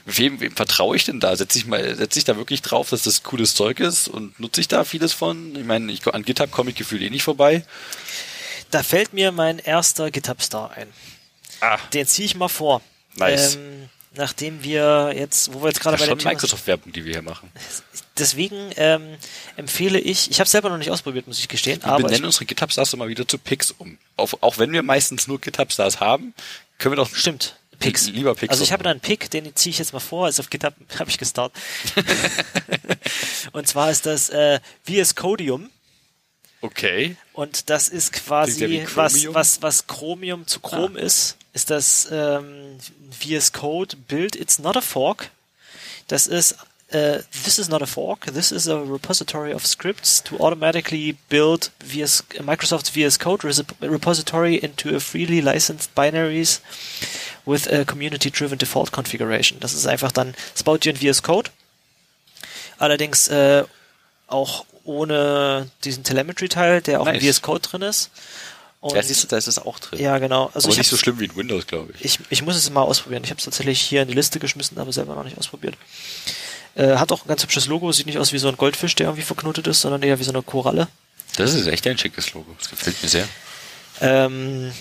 Wem, 0.06 0.40
wem 0.40 0.56
vertraue 0.56 0.96
ich 0.96 1.06
denn 1.06 1.20
da? 1.20 1.36
Setze 1.36 1.58
ich 1.58 1.66
mal, 1.66 1.96
setze 1.96 2.20
ich 2.20 2.26
da 2.26 2.38
wirklich 2.38 2.62
drauf, 2.62 2.90
dass 2.90 3.04
das 3.04 3.24
cooles 3.24 3.56
Zeug 3.56 3.80
ist 3.80 4.08
und 4.08 4.40
nutze 4.40 4.62
ich 4.62 4.68
da 4.68 4.84
vieles 4.84 5.14
von? 5.14 5.56
Ich 5.56 5.66
meine, 5.66 5.92
ich, 5.92 6.06
an 6.08 6.24
GitHub 6.24 6.52
komme 6.52 6.72
ich 6.72 6.76
gefühlt 6.76 7.02
eh 7.02 7.10
nicht 7.10 7.24
vorbei. 7.24 7.66
Da 8.72 8.84
fällt 8.84 9.14
mir 9.14 9.32
mein 9.32 9.60
erster 9.60 10.12
GitHub-Star 10.12 10.72
ein. 10.72 10.88
Ah. 11.62 11.78
Den 11.94 12.08
ziehe 12.08 12.26
ich 12.26 12.36
mal 12.36 12.50
vor. 12.50 12.82
Nice. 13.16 13.56
Ähm, 13.56 13.90
nachdem 14.16 14.64
wir 14.64 15.14
jetzt, 15.16 15.54
wo 15.54 15.62
wir 15.62 15.70
jetzt 15.70 15.82
gerade 15.82 15.98
bei 15.98 16.06
der 16.06 16.16
Microsoft-Werbung, 16.16 16.92
die 16.94 17.06
wir 17.06 17.14
hier 17.14 17.22
machen. 17.22 17.52
Deswegen 18.18 18.72
ähm, 18.76 19.16
empfehle 19.56 20.00
ich, 20.00 20.30
ich 20.30 20.40
habe 20.40 20.50
selber 20.50 20.70
noch 20.70 20.78
nicht 20.78 20.92
ausprobiert, 20.92 21.28
muss 21.28 21.40
ich 21.40 21.48
gestehen. 21.48 21.82
Wir 21.82 21.92
aber 21.92 22.04
benennen 22.04 22.26
unsere 22.26 22.46
GitHub-Stars 22.46 22.94
immer 22.94 23.08
wieder 23.08 23.28
zu 23.28 23.38
Picks 23.38 23.72
um. 23.72 23.98
Auf, 24.16 24.42
auch 24.42 24.58
wenn 24.58 24.72
wir 24.72 24.84
meistens 24.84 25.28
nur 25.28 25.40
GitHub-Stars 25.42 26.00
haben, 26.00 26.34
können 26.78 26.94
wir 26.94 26.98
doch 26.98 27.14
Stimmt. 27.14 27.58
Picks. 27.80 28.08
Lieber 28.10 28.36
Picks. 28.36 28.52
Also 28.52 28.64
ich 28.64 28.72
habe 28.72 28.84
da 28.84 28.92
einen 28.92 29.00
Pick, 29.00 29.30
den 29.32 29.56
ziehe 29.56 29.72
ich 29.72 29.80
jetzt 29.80 29.94
mal 29.94 30.00
vor. 30.00 30.26
Also 30.26 30.42
auf 30.42 30.50
GitHub 30.50 30.74
habe 31.00 31.10
ich 31.10 31.18
gestartet. 31.18 31.62
und 33.52 33.68
zwar 33.68 33.92
ist 33.92 34.06
das 34.06 34.30
äh, 34.30 34.60
VS 34.88 35.16
Codium. 35.16 35.70
Okay. 36.62 37.18
Und 37.34 37.70
das 37.70 37.90
ist 37.90 38.14
quasi 38.14 38.86
was 38.96 39.34
was 39.34 39.62
was 39.62 39.88
Chromium 39.88 40.48
zu 40.48 40.62
Chrome 40.62 40.98
ah. 40.98 41.04
ist. 41.04 41.38
Ist 41.54 41.70
das 41.70 42.08
ähm, 42.12 42.78
VS 43.12 43.54
Code 43.54 43.96
Build 44.08 44.36
It's 44.36 44.60
Not 44.60 44.76
a 44.76 44.82
Fork. 44.82 45.30
Das 46.08 46.28
ist 46.28 46.58
Uh, 46.94 47.24
this 47.32 47.58
is 47.58 47.70
not 47.70 47.82
a 47.82 47.88
fork. 47.88 48.28
This 48.28 48.52
is 48.52 48.68
a 48.68 48.78
repository 48.78 49.52
of 49.52 49.66
scripts 49.66 50.22
to 50.26 50.38
automatically 50.38 51.18
build 51.28 51.72
VS, 51.80 52.22
Microsoft's 52.40 52.92
VS 52.92 53.18
Code 53.18 53.44
repository 53.82 54.58
into 54.58 54.96
a 54.96 55.00
freely 55.00 55.42
licensed 55.42 55.96
binaries 55.96 56.60
with 57.48 57.66
a 57.72 57.84
community-driven 57.84 58.60
default 58.60 58.92
configuration. 58.92 59.60
Das 59.60 59.74
ist 59.74 59.88
einfach 59.88 60.12
dann, 60.12 60.36
es 60.54 60.62
baut 60.62 60.86
dir 60.86 60.94
ein 60.94 60.98
VS 60.98 61.24
Code. 61.24 61.50
Allerdings 62.78 63.28
äh, 63.30 63.64
auch 64.28 64.66
ohne 64.84 65.72
diesen 65.84 66.04
Telemetry-Teil, 66.04 66.82
der 66.82 67.02
auch 67.02 67.06
nice. 67.06 67.24
im 67.24 67.34
VS 67.34 67.42
Code 67.42 67.62
drin 67.62 67.82
ist. 67.82 68.12
Und, 68.84 68.96
ja, 68.96 69.02
siehst 69.02 69.24
du, 69.24 69.28
da 69.30 69.38
ist 69.38 69.48
es 69.48 69.60
auch 69.60 69.80
drin. 69.80 70.02
Ja, 70.02 70.18
genau. 70.18 70.52
Also 70.54 70.68
aber 70.68 70.78
nicht 70.78 70.90
so 70.90 70.98
schlimm 70.98 71.18
wie 71.18 71.24
in 71.24 71.36
Windows, 71.38 71.68
glaube 71.68 71.94
ich. 71.96 72.04
ich. 72.04 72.20
Ich 72.30 72.42
muss 72.42 72.58
es 72.58 72.70
mal 72.70 72.82
ausprobieren. 72.82 73.24
Ich 73.24 73.30
habe 73.30 73.38
es 73.38 73.46
tatsächlich 73.46 73.80
hier 73.80 74.02
in 74.02 74.10
die 74.10 74.14
Liste 74.14 74.40
geschmissen, 74.40 74.78
aber 74.78 74.92
selber 74.92 75.16
noch 75.16 75.24
nicht 75.24 75.38
ausprobiert. 75.38 75.76
Äh, 76.76 76.98
hat 76.98 77.14
auch 77.14 77.24
ein 77.24 77.30
ganz 77.30 77.44
hübsches 77.44 77.68
Logo, 77.68 77.94
sieht 77.94 78.08
nicht 78.08 78.18
aus 78.18 78.34
wie 78.34 78.40
so 78.40 78.50
ein 78.50 78.58
Goldfisch, 78.58 78.94
der 78.96 79.08
irgendwie 79.08 79.24
verknotet 79.24 79.68
ist, 79.68 79.80
sondern 79.80 80.04
eher 80.04 80.20
wie 80.20 80.24
so 80.26 80.34
eine 80.34 80.42
Koralle. 80.42 80.90
Das 81.38 81.54
ist 81.54 81.66
echt 81.68 81.88
ein 81.88 81.98
schickes 81.98 82.34
Logo. 82.34 82.54
Das 82.60 82.70
gefällt 82.70 83.02
mir 83.02 83.08
sehr. 83.08 83.28
Ähm, 84.02 84.74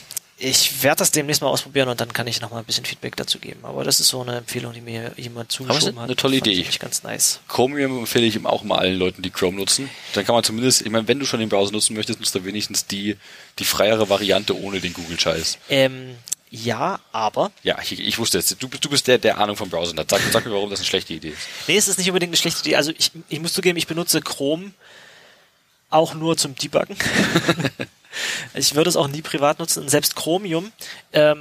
ich 0.43 0.82
werde 0.82 0.99
das 0.99 1.12
demnächst 1.12 1.40
mal 1.40 1.49
ausprobieren 1.49 1.88
und 1.88 2.01
dann 2.01 2.12
kann 2.12 2.26
ich 2.26 2.40
noch 2.40 2.51
mal 2.51 2.59
ein 2.59 2.64
bisschen 2.64 2.84
Feedback 2.84 3.14
dazu 3.14 3.38
geben. 3.38 3.61
Aber 3.62 3.84
das 3.84 4.01
ist 4.01 4.09
so 4.09 4.22
eine 4.22 4.38
Empfehlung, 4.38 4.72
die 4.72 4.80
mir 4.80 5.12
jemand 5.16 5.53
zugeschoben 5.53 6.01
hat. 6.01 6.05
Eine 6.05 6.16
tolle 6.16 6.38
Idee. 6.38 6.53
Ich 6.53 6.80
ganz 6.80 7.05
nice. 7.05 7.38
Chromium 7.47 7.99
empfehle 7.99 8.26
ich 8.26 8.45
auch 8.45 8.64
mal 8.64 8.78
allen 8.78 8.99
Leuten, 8.99 9.22
die 9.22 9.30
Chrome 9.30 9.57
nutzen. 9.57 9.88
Dann 10.14 10.26
kann 10.26 10.34
man 10.34 10.43
zumindest, 10.43 10.82
ich 10.82 10.90
meine, 10.90 11.07
wenn 11.07 11.20
du 11.20 11.26
schon 11.26 11.38
den 11.38 11.49
Browser 11.49 11.70
nutzen 11.70 11.95
möchtest, 11.95 12.18
nutzt 12.18 12.34
du 12.34 12.45
wenigstens 12.45 12.86
die, 12.86 13.16
die 13.61 13.64
freiere 13.64 14.09
Variante 14.09 14.59
ohne 14.61 14.80
den 14.80 14.93
Google-Scheiß. 14.95 15.59
Ähm, 15.68 16.16
ja, 16.51 16.99
aber. 17.12 17.53
Ja, 17.62 17.78
ich, 17.80 18.01
ich 18.01 18.18
wusste 18.18 18.38
es. 18.38 18.49
Du, 18.59 18.66
du 18.66 18.90
bist 18.90 19.07
der, 19.07 19.18
der 19.18 19.38
Ahnung 19.38 19.57
vom 19.57 19.70
Browser 19.70 19.97
hat. 19.97 20.11
Sag, 20.11 20.22
sag 20.32 20.45
mir, 20.45 20.53
warum 20.53 20.70
das 20.70 20.80
eine 20.80 20.86
schlechte 20.86 21.14
Idee 21.14 21.28
ist. 21.28 21.47
Nee, 21.68 21.76
es 21.76 21.86
ist 21.86 21.99
nicht 21.99 22.09
unbedingt 22.09 22.30
eine 22.30 22.36
schlechte 22.36 22.68
Idee. 22.68 22.76
Also 22.76 22.90
ich, 22.99 23.12
ich 23.28 23.38
muss 23.38 23.53
zugeben, 23.53 23.78
ich 23.78 23.86
benutze 23.86 24.20
Chrome 24.20 24.72
auch 25.88 26.14
nur 26.14 26.36
zum 26.36 26.57
Debuggen. 26.57 26.97
ich 28.55 28.74
würde 28.74 28.91
es 28.91 28.97
auch 28.97 29.09
nie 29.09 29.22
privat 29.22 29.59
nutzen. 29.59 29.89
selbst 29.89 30.16
Chromium 30.16 30.72
ähm, 31.12 31.39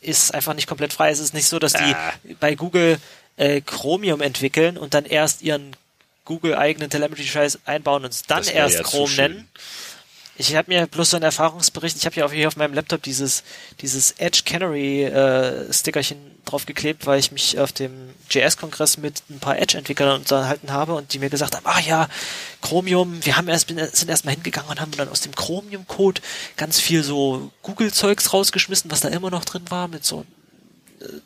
ist 0.00 0.34
einfach 0.34 0.54
nicht 0.54 0.66
komplett 0.66 0.92
frei. 0.92 1.10
Es 1.10 1.18
ist 1.18 1.34
nicht 1.34 1.46
so, 1.46 1.58
dass 1.58 1.72
die 1.72 1.94
ah. 1.94 2.12
bei 2.40 2.54
Google 2.54 2.98
äh, 3.36 3.60
Chromium 3.60 4.20
entwickeln 4.20 4.76
und 4.76 4.94
dann 4.94 5.04
erst 5.04 5.42
ihren 5.42 5.76
Google-eigenen 6.24 6.90
Telemetry-Scheiß 6.90 7.60
einbauen 7.64 8.04
und 8.04 8.12
es 8.12 8.22
dann 8.22 8.44
erst 8.44 8.82
Chrome 8.84 9.14
nennen 9.14 9.48
ich 10.38 10.54
habe 10.54 10.72
mir 10.72 10.86
bloß 10.86 11.10
so 11.10 11.16
einen 11.16 11.24
Erfahrungsbericht, 11.24 11.96
ich 11.96 12.06
habe 12.06 12.16
ja 12.16 12.24
auch 12.24 12.32
hier 12.32 12.48
auf 12.48 12.56
meinem 12.56 12.72
Laptop 12.72 13.02
dieses, 13.02 13.42
dieses 13.80 14.12
Edge 14.12 14.42
Canary 14.44 15.04
äh, 15.04 15.72
Stickerchen 15.72 16.16
draufgeklebt, 16.44 17.06
weil 17.06 17.18
ich 17.18 17.32
mich 17.32 17.58
auf 17.58 17.72
dem 17.72 18.10
JS-Kongress 18.30 18.98
mit 18.98 19.22
ein 19.28 19.40
paar 19.40 19.58
Edge-Entwicklern 19.58 20.20
unterhalten 20.20 20.72
habe 20.72 20.94
und 20.94 21.12
die 21.12 21.18
mir 21.18 21.28
gesagt 21.28 21.56
haben, 21.56 21.66
ah 21.66 21.80
ja, 21.80 22.08
Chromium, 22.62 23.24
wir 23.26 23.36
haben 23.36 23.48
erst, 23.48 23.68
sind 23.68 24.08
erst 24.08 24.24
mal 24.24 24.30
hingegangen 24.30 24.70
und 24.70 24.80
haben 24.80 24.92
dann 24.92 25.08
aus 25.08 25.20
dem 25.20 25.34
Chromium-Code 25.34 26.22
ganz 26.56 26.78
viel 26.78 27.02
so 27.02 27.50
Google-Zeugs 27.62 28.32
rausgeschmissen, 28.32 28.90
was 28.90 29.00
da 29.00 29.08
immer 29.08 29.30
noch 29.30 29.44
drin 29.44 29.64
war, 29.68 29.88
mit 29.88 30.04
so 30.04 30.24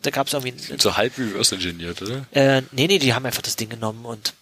da 0.03 0.11
gab 0.11 0.27
es 0.27 0.33
irgendwie... 0.33 0.55
So 0.79 0.97
halb 0.97 1.17
reverse 1.19 1.55
engineert, 1.55 2.03
oder? 2.03 2.27
Äh, 2.33 2.63
nee, 2.73 2.87
nee, 2.87 2.99
die 2.99 3.15
haben 3.15 3.25
einfach 3.25 3.43
das 3.43 3.57
Ding 3.57 3.69
genommen 3.69 4.05
und 4.05 4.35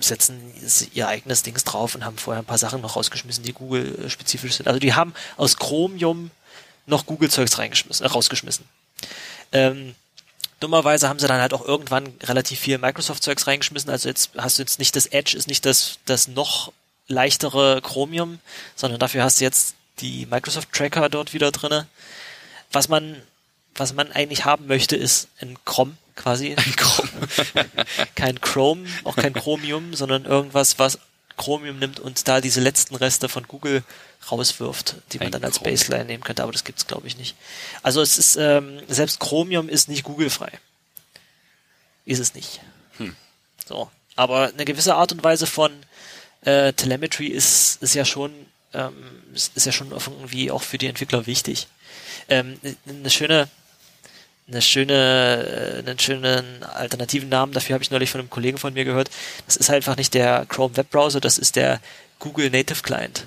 setzen 0.00 0.52
ihr 0.92 1.08
eigenes 1.08 1.42
Dings 1.42 1.64
drauf 1.64 1.94
und 1.94 2.04
haben 2.04 2.18
vorher 2.18 2.42
ein 2.42 2.46
paar 2.46 2.58
Sachen 2.58 2.80
noch 2.80 2.96
rausgeschmissen, 2.96 3.44
die 3.44 3.52
Google-spezifisch 3.52 4.54
sind. 4.56 4.68
Also 4.68 4.80
die 4.80 4.94
haben 4.94 5.14
aus 5.36 5.56
Chromium 5.56 6.30
noch 6.86 7.06
Google-Zeugs 7.06 7.58
reingeschmissen, 7.58 8.04
äh, 8.04 8.08
rausgeschmissen. 8.08 8.64
Ähm, 9.52 9.94
dummerweise 10.60 11.08
haben 11.08 11.18
sie 11.18 11.26
dann 11.26 11.40
halt 11.40 11.54
auch 11.54 11.64
irgendwann 11.64 12.12
relativ 12.22 12.60
viel 12.60 12.78
Microsoft-Zeugs 12.78 13.46
reingeschmissen. 13.46 13.90
Also 13.90 14.08
jetzt 14.08 14.30
hast 14.36 14.58
du 14.58 14.62
jetzt 14.62 14.78
nicht 14.78 14.94
das 14.96 15.06
Edge, 15.06 15.36
ist 15.36 15.48
nicht 15.48 15.64
das, 15.64 15.98
das 16.04 16.28
noch 16.28 16.72
leichtere 17.08 17.80
Chromium, 17.82 18.38
sondern 18.76 19.00
dafür 19.00 19.24
hast 19.24 19.40
du 19.40 19.44
jetzt 19.44 19.74
die 20.00 20.26
Microsoft-Tracker 20.26 21.08
dort 21.08 21.34
wieder 21.34 21.50
drinne. 21.50 21.86
Was 22.72 22.88
man, 22.88 23.20
was 23.74 23.92
man 23.94 24.12
eigentlich 24.12 24.44
haben 24.44 24.66
möchte, 24.66 24.96
ist 24.96 25.28
ein 25.40 25.58
Chrome 25.64 25.96
quasi. 26.16 26.54
Ein 26.54 26.76
Chrom. 26.76 27.08
kein 28.14 28.40
Chrome, 28.40 28.86
auch 29.04 29.16
kein 29.16 29.32
Chromium, 29.32 29.94
sondern 29.94 30.24
irgendwas, 30.24 30.78
was 30.78 30.98
Chromium 31.36 31.78
nimmt 31.78 32.00
und 32.00 32.28
da 32.28 32.40
diese 32.40 32.60
letzten 32.60 32.94
Reste 32.94 33.28
von 33.28 33.46
Google 33.48 33.82
rauswirft, 34.30 34.96
die 35.12 35.18
man 35.18 35.28
Ein 35.28 35.32
dann 35.32 35.44
als 35.44 35.56
Chrom. 35.56 35.70
Baseline 35.70 36.04
nehmen 36.04 36.22
könnte, 36.22 36.42
aber 36.42 36.52
das 36.52 36.64
gibt's 36.64 36.86
glaube 36.86 37.06
ich 37.06 37.16
nicht. 37.16 37.34
Also 37.82 38.02
es 38.02 38.18
ist, 38.18 38.36
ähm, 38.36 38.80
selbst 38.88 39.20
Chromium 39.20 39.68
ist 39.68 39.88
nicht 39.88 40.04
Google-frei. 40.04 40.52
Ist 42.04 42.18
es 42.18 42.34
nicht. 42.34 42.60
Hm. 42.98 43.16
So. 43.66 43.90
Aber 44.16 44.48
eine 44.48 44.64
gewisse 44.64 44.94
Art 44.94 45.12
und 45.12 45.24
Weise 45.24 45.46
von 45.46 45.72
äh, 46.42 46.72
Telemetry 46.74 47.28
ist, 47.28 47.82
ist 47.82 47.94
ja 47.94 48.04
schon, 48.04 48.32
ähm, 48.74 48.94
ist, 49.32 49.56
ist 49.56 49.66
ja 49.66 49.72
schon 49.72 49.92
irgendwie 49.92 50.50
auch 50.50 50.62
für 50.62 50.76
die 50.76 50.88
Entwickler 50.88 51.26
wichtig. 51.26 51.68
Ähm, 52.28 52.58
eine 52.86 53.10
schöne 53.10 53.48
eine 54.50 54.62
schöne, 54.62 55.82
äh, 55.84 55.88
einen 55.88 55.98
schönen 55.98 56.62
alternativen 56.62 57.28
Namen 57.28 57.52
dafür 57.52 57.74
habe 57.74 57.84
ich 57.84 57.90
neulich 57.90 58.10
von 58.10 58.20
einem 58.20 58.30
Kollegen 58.30 58.58
von 58.58 58.74
mir 58.74 58.84
gehört. 58.84 59.10
Das 59.46 59.56
ist 59.56 59.68
halt 59.68 59.76
einfach 59.76 59.96
nicht 59.96 60.14
der 60.14 60.46
Chrome 60.46 60.76
Webbrowser, 60.76 61.20
das 61.20 61.38
ist 61.38 61.56
der 61.56 61.80
Google 62.18 62.50
Native 62.50 62.82
Client. 62.82 63.24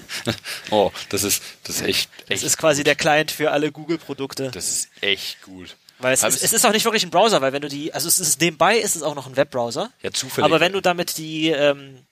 oh, 0.70 0.90
das 1.08 1.22
ist, 1.22 1.42
das 1.64 1.76
ist 1.76 1.82
echt, 1.82 2.10
echt. 2.28 2.30
Das 2.30 2.42
ist 2.42 2.58
quasi 2.58 2.80
gut. 2.80 2.88
der 2.88 2.96
Client 2.96 3.30
für 3.30 3.52
alle 3.52 3.70
Google-Produkte. 3.70 4.50
Das 4.50 4.68
ist 4.68 4.88
echt 5.00 5.42
gut. 5.42 5.76
Weil 5.98 6.12
es, 6.12 6.22
ist, 6.22 6.42
es 6.42 6.52
ist 6.52 6.66
auch 6.66 6.72
nicht 6.72 6.84
wirklich 6.84 7.04
ein 7.04 7.10
Browser, 7.10 7.40
weil 7.40 7.52
wenn 7.52 7.62
du 7.62 7.68
die, 7.68 7.94
also 7.94 8.06
es 8.08 8.18
ist 8.18 8.40
nebenbei 8.40 8.76
ist 8.76 8.96
es 8.96 9.02
auch 9.02 9.14
noch 9.14 9.26
ein 9.26 9.36
Webbrowser. 9.36 9.90
Ja, 10.02 10.10
zufällig. 10.10 10.44
Aber 10.44 10.60
wenn 10.60 10.72
du 10.72 10.82
damit 10.82 11.16
die, 11.16 11.48
ähm, 11.48 12.04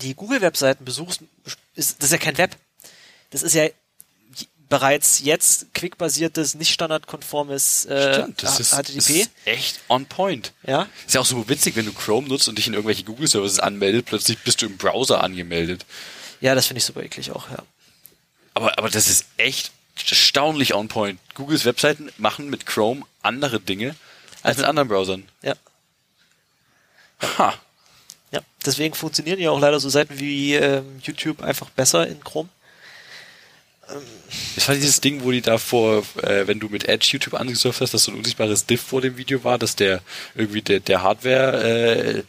die 0.00 0.14
Google-Webseiten 0.14 0.84
besuchst, 0.84 1.20
ist 1.74 1.98
das 1.98 2.06
ist 2.06 2.12
ja 2.12 2.18
kein 2.18 2.38
Web. 2.38 2.56
Das 3.30 3.42
ist 3.42 3.54
ja 3.54 3.66
bereits 4.70 5.20
jetzt 5.20 5.74
quick-basiertes, 5.74 6.54
nicht 6.54 6.72
standardkonformes 6.72 7.84
äh, 7.86 8.14
Stimmt, 8.14 8.42
das 8.42 8.60
ist, 8.60 8.72
HTTP. 8.72 8.96
Das 8.96 9.10
ist 9.10 9.30
echt 9.44 9.80
on 9.88 10.06
point. 10.06 10.52
Ja. 10.66 10.88
Ist 11.06 11.14
ja 11.14 11.20
auch 11.20 11.26
so 11.26 11.46
witzig, 11.48 11.76
wenn 11.76 11.84
du 11.84 11.92
Chrome 11.92 12.28
nutzt 12.28 12.48
und 12.48 12.56
dich 12.56 12.68
in 12.68 12.72
irgendwelche 12.72 13.04
Google-Services 13.04 13.58
anmeldet, 13.60 14.06
plötzlich 14.06 14.38
bist 14.38 14.62
du 14.62 14.66
im 14.66 14.78
Browser 14.78 15.22
angemeldet. 15.22 15.84
Ja, 16.40 16.54
das 16.54 16.68
finde 16.68 16.78
ich 16.78 16.84
super 16.84 17.02
eklig 17.02 17.32
auch, 17.32 17.50
ja. 17.50 17.58
Aber, 18.54 18.78
aber 18.78 18.88
das 18.88 19.08
ist 19.08 19.26
echt 19.36 19.72
erstaunlich 20.08 20.72
on 20.72 20.88
point. 20.88 21.20
Googles 21.34 21.64
Webseiten 21.64 22.10
machen 22.16 22.48
mit 22.48 22.64
Chrome 22.64 23.02
andere 23.22 23.60
Dinge 23.60 23.96
als 24.42 24.56
also, 24.56 24.60
mit 24.60 24.68
anderen 24.68 24.88
Browsern. 24.88 25.28
Ja. 25.42 25.54
Ha. 27.38 27.54
Ja, 28.30 28.40
deswegen 28.64 28.94
funktionieren 28.94 29.40
ja 29.40 29.50
auch 29.50 29.60
leider 29.60 29.80
so 29.80 29.88
Seiten 29.88 30.18
wie 30.20 30.54
ähm, 30.54 31.00
YouTube 31.02 31.42
einfach 31.42 31.68
besser 31.70 32.06
in 32.06 32.22
Chrome. 32.22 32.48
Es 34.56 34.68
war 34.68 34.74
dieses 34.74 35.00
Ding, 35.00 35.24
wo 35.24 35.30
die 35.30 35.40
da 35.40 35.58
vor, 35.58 36.04
äh, 36.22 36.46
wenn 36.46 36.60
du 36.60 36.68
mit 36.68 36.88
Edge 36.88 37.08
YouTube 37.12 37.34
angesurft 37.34 37.80
hast, 37.80 37.94
dass 37.94 38.04
so 38.04 38.12
ein 38.12 38.18
unsichtbares 38.18 38.66
Diff 38.66 38.80
vor 38.80 39.00
dem 39.00 39.16
Video 39.16 39.42
war, 39.44 39.58
dass 39.58 39.76
der 39.76 40.00
irgendwie 40.34 40.62
der, 40.62 40.80
der 40.80 41.02
Hardware 41.02 41.62
äh, 41.62 42.22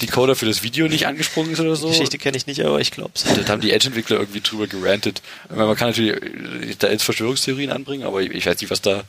Decoder 0.00 0.36
für 0.36 0.46
das 0.46 0.62
Video 0.62 0.88
nicht 0.88 1.06
angesprungen 1.06 1.52
ist 1.52 1.60
oder 1.60 1.76
so. 1.76 1.88
Die 1.88 1.92
Geschichte 1.92 2.18
kenne 2.18 2.36
ich 2.36 2.46
nicht, 2.46 2.64
aber 2.64 2.80
ich 2.80 2.90
glaub's. 2.90 3.24
Da 3.24 3.52
haben 3.52 3.60
die 3.60 3.72
Edge-Entwickler 3.72 4.18
irgendwie 4.18 4.40
drüber 4.40 4.66
gerantet. 4.66 5.22
Man 5.48 5.76
kann 5.76 5.88
natürlich 5.88 6.22
äh, 6.22 6.74
da 6.78 6.90
jetzt 6.90 7.02
Verschwörungstheorien 7.02 7.70
anbringen, 7.70 8.04
aber 8.04 8.20
ich 8.22 8.46
weiß 8.46 8.60
nicht, 8.60 8.70
was 8.70 8.80
da 8.80 9.04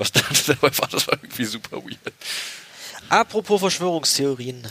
was 0.00 0.10
da 0.12 0.20
dabei 0.46 0.76
war. 0.78 0.88
Das 0.90 1.06
war 1.06 1.18
irgendwie 1.22 1.44
super 1.44 1.76
weird. 1.76 1.98
Apropos 3.10 3.58
Verschwörungstheorien. 3.58 4.62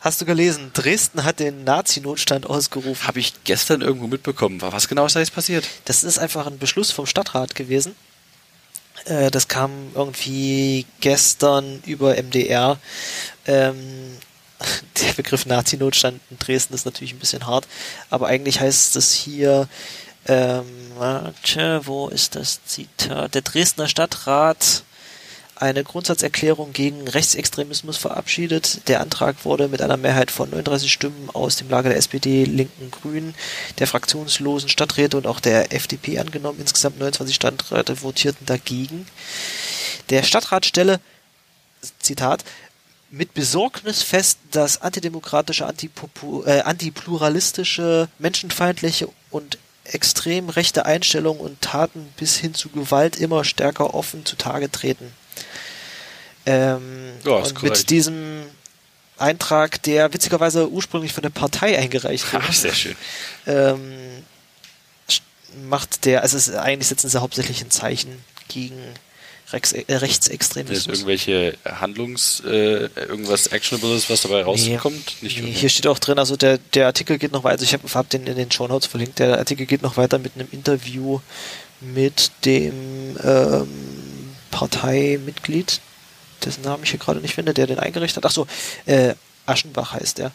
Hast 0.00 0.20
du 0.20 0.26
gelesen, 0.26 0.70
Dresden 0.74 1.24
hat 1.24 1.40
den 1.40 1.64
Nazi-Notstand 1.64 2.44
ausgerufen. 2.46 3.06
Habe 3.06 3.20
ich 3.20 3.32
gestern 3.44 3.80
irgendwo 3.80 4.06
mitbekommen. 4.06 4.60
Was 4.60 4.86
genau 4.86 5.06
ist 5.06 5.16
da 5.16 5.20
jetzt 5.20 5.34
passiert? 5.34 5.66
Das 5.86 6.04
ist 6.04 6.18
einfach 6.18 6.46
ein 6.46 6.58
Beschluss 6.58 6.90
vom 6.90 7.06
Stadtrat 7.06 7.54
gewesen. 7.54 7.96
Äh, 9.06 9.30
das 9.30 9.48
kam 9.48 9.70
irgendwie 9.94 10.84
gestern 11.00 11.82
über 11.86 12.22
MDR. 12.22 12.78
Ähm, 13.46 14.18
der 15.00 15.14
Begriff 15.14 15.46
Nazi-Notstand 15.46 16.20
in 16.30 16.38
Dresden 16.38 16.74
ist 16.74 16.84
natürlich 16.84 17.14
ein 17.14 17.18
bisschen 17.18 17.46
hart, 17.46 17.66
aber 18.10 18.26
eigentlich 18.26 18.60
heißt 18.60 18.94
es 18.96 19.12
hier, 19.14 19.68
ähm, 20.26 20.66
warte, 20.96 21.80
wo 21.86 22.08
ist 22.08 22.34
das 22.34 22.62
Zitat? 22.66 23.34
Der 23.34 23.42
Dresdner 23.42 23.88
Stadtrat 23.88 24.82
eine 25.60 25.84
Grundsatzerklärung 25.84 26.72
gegen 26.72 27.08
Rechtsextremismus 27.08 27.96
verabschiedet. 27.96 28.88
Der 28.88 29.00
Antrag 29.00 29.44
wurde 29.44 29.68
mit 29.68 29.82
einer 29.82 29.96
Mehrheit 29.96 30.30
von 30.30 30.50
39 30.50 30.92
Stimmen 30.92 31.30
aus 31.32 31.56
dem 31.56 31.68
Lager 31.68 31.88
der 31.88 31.98
SPD, 31.98 32.44
Linken, 32.44 32.90
Grünen, 32.90 33.34
der 33.78 33.86
fraktionslosen 33.86 34.68
Stadträte 34.68 35.16
und 35.16 35.26
auch 35.26 35.40
der 35.40 35.72
FDP 35.72 36.18
angenommen. 36.18 36.60
Insgesamt 36.60 36.98
29 36.98 37.34
Stadträte 37.34 37.96
votierten 37.96 38.46
dagegen. 38.46 39.06
Der 40.10 40.22
Stadtrat 40.22 40.66
stelle, 40.66 41.00
Zitat, 41.98 42.44
mit 43.10 43.34
Besorgnis 43.34 44.02
fest, 44.02 44.38
dass 44.50 44.82
antidemokratische, 44.82 45.66
antipopu 45.66 46.44
äh, 46.44 46.60
antipluralistische, 46.60 48.08
menschenfeindliche 48.18 49.08
und 49.30 49.58
extrem 49.84 50.50
rechte 50.50 50.84
Einstellungen 50.84 51.40
und 51.40 51.60
Taten 51.62 52.12
bis 52.16 52.36
hin 52.36 52.54
zu 52.54 52.68
Gewalt 52.68 53.16
immer 53.16 53.44
stärker 53.44 53.94
offen 53.94 54.26
zutage 54.26 54.70
treten. 54.70 55.12
Ähm, 56.48 57.12
ja, 57.24 57.32
und 57.32 57.62
mit 57.62 57.90
diesem 57.90 58.42
Eintrag, 59.18 59.82
der 59.82 60.12
witzigerweise 60.12 60.70
ursprünglich 60.70 61.12
von 61.12 61.22
der 61.22 61.30
Partei 61.30 61.78
eingereicht 61.78 62.32
wurde. 62.32 62.44
Ach, 62.48 62.52
sehr 62.52 62.74
schön. 62.74 62.96
Ähm, 63.46 64.24
macht 65.68 66.04
der, 66.04 66.22
also 66.22 66.36
es, 66.36 66.50
eigentlich 66.54 66.88
setzen 66.88 67.08
sie 67.08 67.20
hauptsächlich 67.20 67.62
ein 67.62 67.70
Zeichen 67.70 68.22
gegen 68.48 68.78
Rex, 69.52 69.72
äh, 69.72 69.84
Rechtsextremismus. 69.88 70.78
Ist 70.78 70.88
irgendwelche 70.88 71.56
Handlungs, 71.64 72.42
äh, 72.46 72.88
irgendwas 72.96 73.48
Actionables, 73.48 74.08
was 74.08 74.22
dabei 74.22 74.42
rauskommt? 74.42 75.16
Nee, 75.20 75.28
Nicht 75.28 75.42
nee, 75.42 75.52
hier 75.52 75.68
steht 75.68 75.86
auch 75.86 75.98
drin, 75.98 76.18
also 76.18 76.36
der, 76.36 76.58
der 76.74 76.86
Artikel 76.86 77.18
geht 77.18 77.32
noch 77.32 77.44
weiter, 77.44 77.62
ich 77.62 77.72
habe 77.72 77.88
hab 77.92 78.08
den 78.10 78.26
in 78.26 78.36
den 78.36 78.50
Show 78.50 78.68
Notes 78.68 78.86
verlinkt, 78.86 79.18
der 79.18 79.38
Artikel 79.38 79.66
geht 79.66 79.82
noch 79.82 79.96
weiter 79.96 80.18
mit 80.18 80.34
einem 80.34 80.48
Interview 80.52 81.20
mit 81.80 82.30
dem 82.44 83.16
ähm, 83.22 83.68
Parteimitglied 84.50 85.80
dessen 86.44 86.62
Namen 86.62 86.84
ich 86.84 86.90
hier 86.90 86.98
gerade 86.98 87.20
nicht 87.20 87.34
finde, 87.34 87.54
der 87.54 87.66
den 87.66 87.78
eingerichtet 87.78 88.18
hat. 88.18 88.26
Achso, 88.26 88.46
äh, 88.86 89.14
Aschenbach 89.46 89.92
heißt 89.92 90.18
der. 90.18 90.32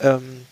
Ähm, 0.00 0.46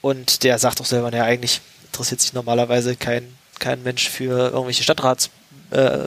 und 0.00 0.44
der 0.44 0.58
sagt 0.58 0.80
auch 0.80 0.86
selber, 0.86 1.10
naja, 1.10 1.24
eigentlich 1.24 1.60
interessiert 1.86 2.20
sich 2.20 2.32
normalerweise 2.32 2.96
kein, 2.96 3.36
kein 3.58 3.82
Mensch 3.82 4.08
für 4.08 4.50
irgendwelche 4.50 4.82
Stadtrats. 4.82 5.30
Äh, 5.70 6.06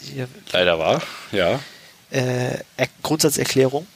hier, 0.00 0.28
Leider 0.52 0.78
war, 0.78 1.02
ja. 1.32 1.60
Äh, 2.10 2.58
Grundsatzerklärung. 3.02 3.86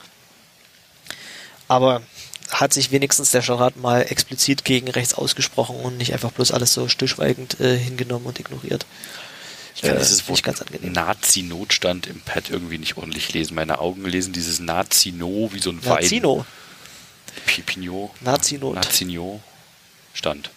Aber 1.66 2.02
hat 2.50 2.72
sich 2.72 2.90
wenigstens 2.90 3.30
der 3.30 3.42
Stadtrat 3.42 3.76
mal 3.76 4.02
explizit 4.02 4.64
gegen 4.64 4.88
rechts 4.88 5.14
ausgesprochen 5.14 5.76
und 5.76 5.96
nicht 5.96 6.12
einfach 6.12 6.30
bloß 6.30 6.52
alles 6.52 6.74
so 6.74 6.88
stillschweigend 6.88 7.58
äh, 7.60 7.76
hingenommen 7.76 8.26
und 8.26 8.38
ignoriert. 8.38 8.86
Ich 9.74 9.82
kann 9.82 9.96
äh, 9.96 9.98
dieses 9.98 10.28
Wort 10.28 10.42
Nazi-Notstand 10.82 12.06
im 12.06 12.20
Pad 12.20 12.50
irgendwie 12.50 12.78
nicht 12.78 12.96
ordentlich 12.96 13.32
lesen. 13.32 13.54
Meine 13.54 13.78
Augen 13.78 14.04
lesen 14.04 14.32
dieses 14.32 14.60
Nazi-No 14.60 15.50
wie 15.52 15.58
so 15.58 15.70
ein 15.70 15.84
Wein. 15.84 16.02
Nazino. 16.02 16.46
Pipinho. 17.46 18.14
Nazi-Not. 18.20 18.76
Nazi-No. 18.76 19.40
Stand. 20.12 20.50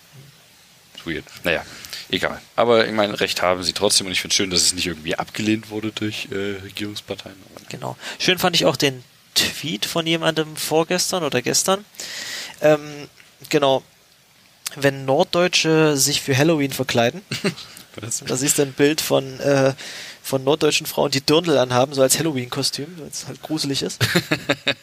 Weird. 1.04 1.26
Naja, 1.44 1.64
egal. 2.10 2.42
Aber 2.56 2.86
ich 2.86 2.94
meine, 2.94 3.20
Recht 3.20 3.42
haben 3.42 3.64
sie 3.64 3.74
trotzdem 3.74 4.08
und 4.08 4.14
ich 4.14 4.22
finde 4.22 4.34
es 4.34 4.38
schön, 4.38 4.50
dass 4.50 4.62
es 4.62 4.74
nicht 4.74 4.86
irgendwie 4.86 5.16
abgelehnt 5.16 5.70
wurde 5.70 5.92
durch 5.92 6.28
äh, 6.32 6.62
Regierungsparteien. 6.64 7.36
Genau. 7.70 7.98
Schön 8.20 8.38
fand 8.38 8.56
ich 8.56 8.66
auch 8.66 8.76
den 8.76 9.04
Tweet 9.34 9.86
von 9.86 10.06
jemandem 10.06 10.56
vorgestern 10.56 11.24
oder 11.24 11.42
gestern. 11.42 11.86
Ähm, 12.62 13.08
genau. 13.50 13.84
Wenn 14.76 15.06
Norddeutsche 15.06 15.96
sich 15.96 16.22
für 16.22 16.38
Halloween 16.38 16.72
verkleiden, 16.72 17.22
Da 18.02 18.36
siehst 18.36 18.58
du 18.58 18.64
ein 18.64 18.74
Bild 18.74 19.02
von, 19.02 19.40
äh, 19.40 19.74
von 20.22 20.44
norddeutschen 20.44 20.86
Frauen, 20.86 21.12
die 21.12 21.22
Dirndl 21.22 21.58
anhaben, 21.58 21.94
so 21.94 22.02
als 22.02 22.20
Halloween-Kostüm, 22.20 22.88
weil 22.98 23.08
es 23.08 23.28
halt 23.28 23.42
gruselig 23.42 23.82
ist. 23.82 24.00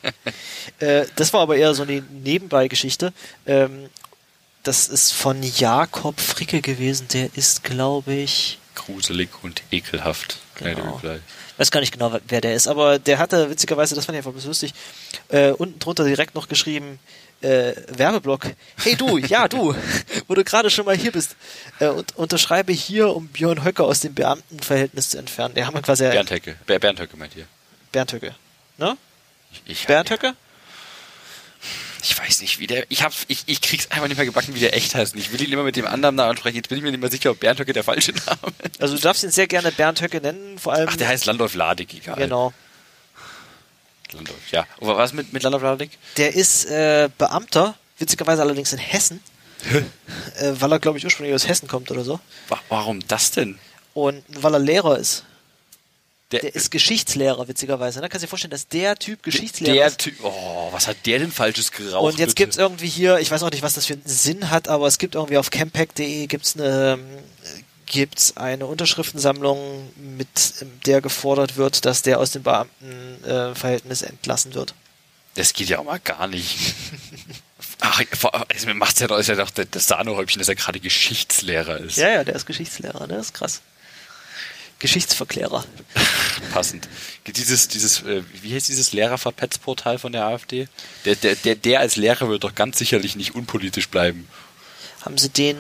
äh, 0.78 1.06
das 1.16 1.32
war 1.32 1.40
aber 1.40 1.56
eher 1.56 1.74
so 1.74 1.82
eine 1.82 2.02
Nebenbei-Geschichte. 2.02 3.12
Ähm, 3.46 3.88
das 4.62 4.88
ist 4.88 5.12
von 5.12 5.42
Jakob 5.42 6.20
Fricke 6.20 6.62
gewesen, 6.62 7.06
der 7.12 7.28
ist, 7.36 7.64
glaube 7.64 8.14
ich. 8.14 8.58
Gruselig 8.74 9.28
und 9.42 9.62
ekelhaft. 9.70 10.38
Genau. 10.56 11.00
Ich 11.04 11.58
weiß 11.58 11.70
gar 11.70 11.80
nicht 11.80 11.92
genau, 11.92 12.18
wer 12.28 12.40
der 12.40 12.54
ist, 12.54 12.66
aber 12.66 12.98
der 12.98 13.18
hatte 13.18 13.50
witzigerweise, 13.50 13.94
das 13.94 14.06
fand 14.06 14.18
ich 14.18 14.26
einfach 14.26 14.44
lustig, 14.44 14.72
äh, 15.28 15.50
unten 15.50 15.78
drunter 15.78 16.04
direkt 16.04 16.34
noch 16.34 16.48
geschrieben, 16.48 16.98
äh, 17.42 17.74
Werbeblock. 17.88 18.46
Hey 18.82 18.96
du, 18.96 19.18
ja 19.18 19.48
du, 19.48 19.74
wo 20.28 20.34
du 20.34 20.44
gerade 20.44 20.70
schon 20.70 20.84
mal 20.84 20.96
hier 20.96 21.12
bist. 21.12 21.36
Äh, 21.80 21.88
und 21.88 22.16
unterschreibe 22.16 22.72
hier, 22.72 23.14
um 23.14 23.28
Björn 23.28 23.64
Höcke 23.64 23.84
aus 23.84 24.00
dem 24.00 24.14
Beamtenverhältnis 24.14 25.10
zu 25.10 25.18
entfernen. 25.18 25.54
Der 25.54 25.66
haben 25.66 25.74
wir 25.74 25.82
quasi. 25.82 26.04
Bernd 26.04 26.30
Höcke. 26.30 26.56
Bernd 26.66 27.00
Höcke 27.00 27.16
meint 27.16 27.36
ihr. 27.36 27.46
Bernd 27.92 28.12
Höcke. 28.12 28.34
Ne? 28.78 28.96
Ich, 29.52 29.62
ich 29.66 29.86
Bernd 29.86 30.10
Höcke? 30.10 30.34
Ich 32.02 32.18
weiß 32.18 32.42
nicht, 32.42 32.58
wie 32.58 32.66
der. 32.66 32.84
Ich 32.90 33.02
hab, 33.02 33.12
ich, 33.28 33.44
ich 33.46 33.62
krieg's 33.62 33.90
einfach 33.90 34.08
nicht 34.08 34.18
mehr 34.18 34.26
gebacken, 34.26 34.54
wie 34.54 34.60
der 34.60 34.76
echt 34.76 34.94
heißt. 34.94 35.16
Ich 35.16 35.32
will 35.32 35.40
ihn 35.40 35.50
immer 35.52 35.62
mit 35.62 35.76
dem 35.76 35.86
anderen 35.86 36.16
Namen 36.16 36.30
ansprechen. 36.32 36.56
Jetzt 36.56 36.68
bin 36.68 36.76
ich 36.76 36.84
mir 36.84 36.90
nicht 36.90 37.00
mehr 37.00 37.10
sicher, 37.10 37.30
ob 37.30 37.40
Bernd 37.40 37.60
Höcke 37.60 37.72
der 37.72 37.84
falsche 37.84 38.12
Name 38.12 38.52
ist. 38.62 38.82
Also 38.82 38.96
du 38.96 39.00
darfst 39.00 39.22
ihn 39.24 39.30
sehr 39.30 39.46
gerne 39.46 39.72
Bernd 39.72 40.02
Höcke 40.02 40.20
nennen, 40.20 40.58
vor 40.58 40.74
allem. 40.74 40.88
Ach, 40.90 40.96
der 40.96 41.08
heißt 41.08 41.24
Landolf 41.24 41.54
Ladig, 41.54 41.94
egal. 41.94 42.16
Genau. 42.16 42.52
Landolf, 44.14 44.50
ja. 44.50 44.66
Und 44.78 44.88
was 44.88 45.12
mit, 45.12 45.32
mit 45.32 45.42
Landolf 45.42 45.62
Ladig? 45.62 45.90
Der 46.16 46.34
ist 46.34 46.66
äh, 46.66 47.08
Beamter 47.18 47.74
witzigerweise 47.98 48.42
allerdings 48.42 48.72
in 48.72 48.78
Hessen, 48.78 49.20
äh, 50.38 50.52
weil 50.58 50.72
er, 50.72 50.78
glaube 50.78 50.98
ich, 50.98 51.04
ursprünglich 51.04 51.34
aus 51.34 51.48
Hessen 51.48 51.68
kommt 51.68 51.90
oder 51.90 52.04
so. 52.04 52.20
Warum 52.68 53.06
das 53.06 53.30
denn? 53.30 53.58
Und 53.94 54.24
weil 54.28 54.54
er 54.54 54.58
Lehrer 54.58 54.98
ist. 54.98 55.24
Der, 56.32 56.40
der 56.40 56.54
ist 56.54 56.70
Geschichtslehrer, 56.70 57.46
witzigerweise. 57.46 58.00
Da 58.00 58.06
ne? 58.06 58.08
kannst 58.08 58.22
du 58.22 58.26
dir 58.26 58.30
vorstellen, 58.30 58.50
dass 58.50 58.66
der 58.66 58.96
Typ 58.96 59.22
Geschichtslehrer 59.22 59.74
der 59.74 59.86
ist. 59.86 59.98
Typ, 59.98 60.14
oh, 60.22 60.68
was 60.72 60.88
hat 60.88 60.96
der 61.06 61.20
denn 61.20 61.30
falsches 61.30 61.70
geraucht? 61.70 62.12
Und 62.12 62.18
jetzt 62.18 62.34
gibt 62.34 62.52
es 62.52 62.58
irgendwie 62.58 62.88
hier, 62.88 63.18
ich 63.18 63.30
weiß 63.30 63.42
auch 63.42 63.50
nicht, 63.50 63.62
was 63.62 63.74
das 63.74 63.86
für 63.86 63.92
einen 63.92 64.02
Sinn 64.06 64.50
hat, 64.50 64.66
aber 64.66 64.86
es 64.86 64.98
gibt 64.98 65.14
irgendwie 65.14 65.36
auf 65.36 65.50
campack.de 65.50 66.26
gibt's 66.26 66.56
eine, 66.56 66.98
gibt's 67.86 68.36
eine 68.36 68.66
Unterschriftensammlung, 68.66 69.92
mit 69.96 70.66
der 70.86 71.00
gefordert 71.00 71.56
wird, 71.56 71.84
dass 71.84 72.02
der 72.02 72.18
aus 72.18 72.30
dem 72.30 72.42
Beamtenverhältnis 72.42 74.02
äh, 74.02 74.06
entlassen 74.06 74.54
wird. 74.54 74.74
Das 75.34 75.52
geht 75.52 75.68
ja 75.68 75.78
auch 75.78 75.84
mal 75.84 75.98
gar 75.98 76.26
nicht. 76.28 76.74
Ach, 77.80 78.00
also 78.48 78.66
mir 78.66 78.74
macht's 78.74 79.00
ja 79.00 79.08
doch, 79.08 79.18
ist 79.18 79.28
ja 79.28 79.34
doch 79.34 79.50
das 79.50 79.86
Sahnehäubchen, 79.86 80.38
dass 80.38 80.48
er 80.48 80.54
gerade 80.54 80.80
Geschichtslehrer 80.80 81.78
ist. 81.78 81.96
Ja, 81.96 82.08
ja, 82.08 82.24
der 82.24 82.36
ist 82.36 82.46
Geschichtslehrer, 82.46 83.06
ne? 83.06 83.14
Das 83.14 83.26
ist 83.26 83.34
krass. 83.34 83.60
Geschichtsverklärer. 84.78 85.64
Passend. 86.52 86.88
Dieses, 87.26 87.68
dieses, 87.68 88.02
äh, 88.02 88.22
wie 88.42 88.54
heißt 88.54 88.68
dieses 88.68 88.92
Lehrerverpetzportal 88.92 89.98
von 89.98 90.12
der 90.12 90.24
AfD? 90.26 90.68
Der, 91.04 91.16
der, 91.16 91.36
der, 91.36 91.54
der 91.56 91.80
als 91.80 91.96
Lehrer 91.96 92.28
wird 92.28 92.44
doch 92.44 92.54
ganz 92.54 92.78
sicherlich 92.78 93.16
nicht 93.16 93.34
unpolitisch 93.34 93.88
bleiben. 93.88 94.28
Haben 95.04 95.18
sie 95.18 95.28
den, 95.28 95.56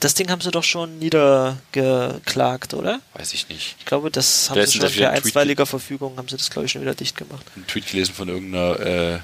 das 0.00 0.14
Ding 0.14 0.30
haben 0.30 0.40
sie 0.40 0.50
doch 0.50 0.64
schon 0.64 0.98
niedergeklagt, 0.98 2.72
oder? 2.72 3.00
Weiß 3.12 3.34
ich 3.34 3.48
nicht. 3.48 3.76
Ich 3.78 3.84
glaube, 3.84 4.10
das 4.10 4.48
haben 4.48 4.64
sie 4.64 4.78
schon 4.78 4.88
für 4.88 5.10
einstweiliger 5.10 5.66
Verfügung, 5.66 6.16
haben 6.16 6.28
sie 6.28 6.36
das, 6.36 6.50
glaube 6.50 6.66
ich, 6.66 6.72
schon 6.72 6.80
wieder 6.80 6.94
dicht 6.94 7.16
gemacht. 7.16 7.44
Ein 7.54 7.66
Tweet 7.66 7.86
gelesen 7.86 8.14
von 8.14 8.28
irgendeiner 8.28 8.80
äh, 8.80 9.18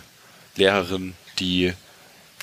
Lehrerin, 0.57 1.15
die 1.39 1.73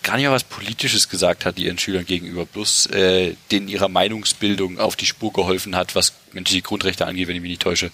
gar 0.06 0.18
nicht 0.18 0.26
mal 0.26 0.34
was 0.34 0.44
Politisches 0.44 1.10
gesagt 1.10 1.46
hat, 1.46 1.58
die 1.58 1.66
ihren 1.66 1.80
Schülern 1.80 2.06
gegenüber, 2.06 2.46
bloß 2.46 2.88
äh, 2.88 3.36
denen 3.52 3.68
ihrer 3.68 3.90
Meinungsbildung 3.90 4.80
auf 4.80 4.96
die 4.96 5.08
Spur 5.08 5.34
geholfen 5.34 5.76
hat, 5.76 5.96
was 5.96 6.14
menschliche 6.32 6.62
Grundrechte 6.62 7.08
angeht, 7.08 7.28
wenn 7.28 7.36
ich 7.36 7.42
mich 7.42 7.50
nicht 7.50 7.62
täusche. 7.62 7.92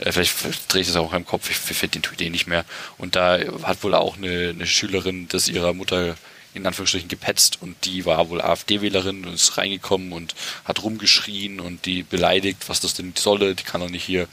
Äh, 0.00 0.10
vielleicht 0.10 0.34
drehe 0.68 0.82
ich 0.82 0.88
das 0.88 0.96
auch 0.96 1.12
im 1.12 1.24
Kopf, 1.24 1.48
ich 1.50 1.56
finde 1.56 1.92
den 1.92 2.02
Tweet 2.02 2.22
eh 2.22 2.30
nicht 2.30 2.48
mehr. 2.48 2.64
Und 2.98 3.14
da 3.14 3.38
hat 3.62 3.84
wohl 3.84 3.94
auch 3.94 4.16
eine, 4.16 4.50
eine 4.50 4.66
Schülerin 4.66 5.28
das 5.28 5.48
ihrer 5.48 5.72
Mutter 5.74 6.16
in 6.54 6.66
Anführungsstrichen 6.66 7.08
gepetzt 7.08 7.58
und 7.60 7.76
die 7.84 8.06
war 8.06 8.30
wohl 8.30 8.40
AfD-Wählerin 8.40 9.24
und 9.24 9.34
ist 9.34 9.58
reingekommen 9.58 10.12
und 10.12 10.34
hat 10.64 10.82
rumgeschrien 10.82 11.60
und 11.60 11.84
die 11.84 12.02
beleidigt, 12.02 12.68
was 12.68 12.80
das 12.80 12.94
denn 12.94 13.12
solle, 13.16 13.54
die 13.54 13.64
kann 13.64 13.80
doch 13.80 13.90
nicht 13.90 14.04
hier 14.04 14.28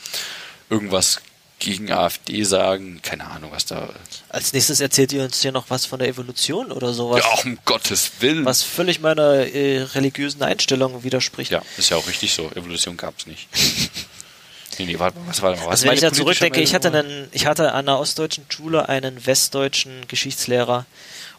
irgendwas 0.70 1.22
gegen 1.62 1.92
AfD 1.92 2.44
sagen, 2.44 3.02
keine 3.04 3.26
Ahnung, 3.26 3.52
was 3.52 3.66
da. 3.66 3.88
Als 4.30 4.52
nächstes 4.52 4.82
erzählt 4.82 5.14
ihr 5.14 5.24
uns 5.24 5.42
hier 5.42 5.52
noch 5.52 5.70
was 5.70 5.86
von 5.86 6.00
der 6.00 6.08
Evolution 6.08 6.72
oder 6.72 6.92
sowas. 6.92 7.24
Ja, 7.24 7.44
um 7.44 7.58
Gottes 7.66 8.12
Willen. 8.20 8.46
Was 8.46 8.64
völlig 8.64 9.00
meiner 9.00 9.46
äh, 9.46 9.84
religiösen 9.84 10.42
Einstellung 10.42 11.04
widerspricht. 11.04 11.52
Ja, 11.52 11.62
ist 11.78 11.90
ja 11.92 11.98
auch 11.98 12.08
richtig 12.08 12.34
so. 12.34 12.50
Evolution 12.56 12.98
gab's 12.98 13.28
nicht. 13.28 13.48
nee, 14.80 14.86
nee, 14.86 15.00
warte 15.00 15.20
mal, 15.20 15.28
was 15.28 15.42
war 15.44 15.54
denn 15.54 15.62
Was 15.62 15.70
also 15.70 15.86
wenn 15.86 15.94
ich 15.94 16.02
da 16.02 16.12
zurückdenke, 16.12 16.62
ich 16.62 16.74
hatte 16.74 16.88
einen, 16.88 17.28
ich 17.32 17.46
hatte 17.46 17.74
an 17.74 17.88
einer 17.88 18.00
ostdeutschen 18.00 18.46
Schule 18.50 18.90
einen 18.90 19.24
westdeutschen 19.26 20.08
Geschichtslehrer 20.08 20.88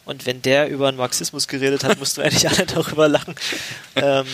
und 0.05 0.25
wenn 0.25 0.41
der 0.41 0.69
über 0.69 0.91
den 0.91 0.97
Marxismus 0.97 1.47
geredet 1.47 1.83
hat, 1.83 1.99
mussten 1.99 2.17
wir 2.17 2.25
eigentlich 2.25 2.49
alle 2.49 2.65
darüber 2.65 3.07
lachen. 3.07 3.35
ähm, 3.95 4.25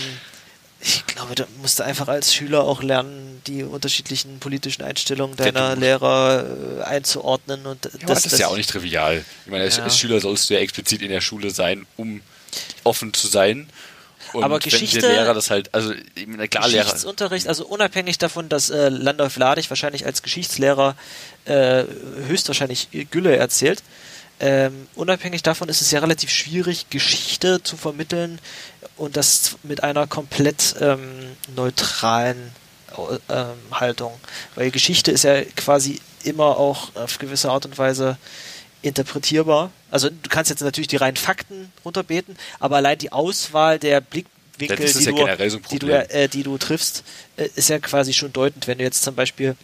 ich 0.81 1.05
glaube, 1.05 1.35
da 1.35 1.45
musst 1.61 1.79
du 1.79 1.83
einfach 1.83 2.07
als 2.07 2.33
Schüler 2.33 2.63
auch 2.63 2.81
lernen, 2.81 3.41
die 3.47 3.63
unterschiedlichen 3.63 4.39
politischen 4.39 4.81
Einstellungen 4.81 5.35
deiner 5.35 5.75
Lehrer 5.75 6.45
äh, 6.79 6.83
einzuordnen. 6.83 7.65
Und 7.65 7.85
das, 7.85 7.93
ja, 7.93 8.07
das, 8.07 8.25
ist 8.25 8.39
ja 8.39 8.47
auch 8.47 8.55
nicht 8.55 8.69
trivial. 8.69 9.25
Ich 9.45 9.51
meine, 9.51 9.65
als, 9.65 9.77
ja. 9.77 9.89
Schüler 9.89 10.21
sollst 10.21 10.49
du 10.49 10.53
ja 10.53 10.61
explizit 10.61 11.01
in 11.01 11.09
der 11.09 11.19
Schule 11.19 11.51
sein, 11.51 11.85
um 11.97 12.21
offen 12.85 13.13
zu 13.13 13.27
sein. 13.27 13.67
Und 14.31 14.43
aber 14.43 14.59
Geschichte, 14.59 15.01
wenn 15.01 15.09
der 15.09 15.21
Lehrer 15.21 15.33
das 15.33 15.49
halt, 15.49 15.73
also 15.73 15.93
klar 16.49 16.69
Geschichtsunterricht, 16.69 17.47
also 17.47 17.65
unabhängig 17.65 18.17
davon, 18.17 18.47
dass 18.47 18.69
äh, 18.69 18.89
Landolf 18.89 19.37
Ladig 19.37 19.69
wahrscheinlich 19.69 20.05
als 20.05 20.21
Geschichtslehrer 20.21 20.95
äh, 21.45 21.83
höchstwahrscheinlich 22.27 22.89
Gülle 23.11 23.35
erzählt, 23.35 23.81
ähm, 24.39 24.87
unabhängig 24.95 25.43
davon 25.43 25.69
ist 25.69 25.81
es 25.81 25.91
ja 25.91 25.99
relativ 25.99 26.29
schwierig, 26.29 26.89
Geschichte 26.89 27.61
zu 27.61 27.75
vermitteln 27.75 28.39
und 28.95 29.17
das 29.17 29.57
mit 29.63 29.83
einer 29.83 30.07
komplett 30.07 30.75
ähm, 30.79 31.35
neutralen 31.55 32.51
ähm, 33.29 33.57
Haltung. 33.71 34.13
Weil 34.55 34.71
Geschichte 34.71 35.11
ist 35.11 35.23
ja 35.23 35.43
quasi 35.55 35.99
immer 36.23 36.57
auch 36.57 36.95
auf 36.95 37.17
gewisse 37.17 37.49
Art 37.49 37.65
und 37.65 37.77
Weise 37.77 38.17
interpretierbar. 38.81 39.71
Also 39.91 40.09
du 40.09 40.29
kannst 40.29 40.49
jetzt 40.49 40.61
natürlich 40.61 40.87
die 40.87 40.97
reinen 40.97 41.17
Fakten 41.17 41.71
runterbeten, 41.83 42.37
aber 42.59 42.77
allein 42.77 42.97
die 42.97 43.11
Auswahl 43.11 43.77
der 43.77 44.01
Blickwinkel, 44.01 44.77
die, 44.77 45.03
ja 45.03 45.35
du, 45.35 45.49
so 45.49 45.59
die, 45.59 45.79
du, 45.79 45.87
äh, 45.89 46.27
die 46.29 46.43
du 46.43 46.57
triffst, 46.57 47.03
äh, 47.35 47.49
ist 47.55 47.69
ja 47.69 47.79
quasi 47.79 48.13
schon 48.13 48.31
deutend, 48.31 48.67
wenn 48.67 48.77
du 48.77 48.83
jetzt 48.83 49.03
zum 49.03 49.15
Beispiel 49.15 49.55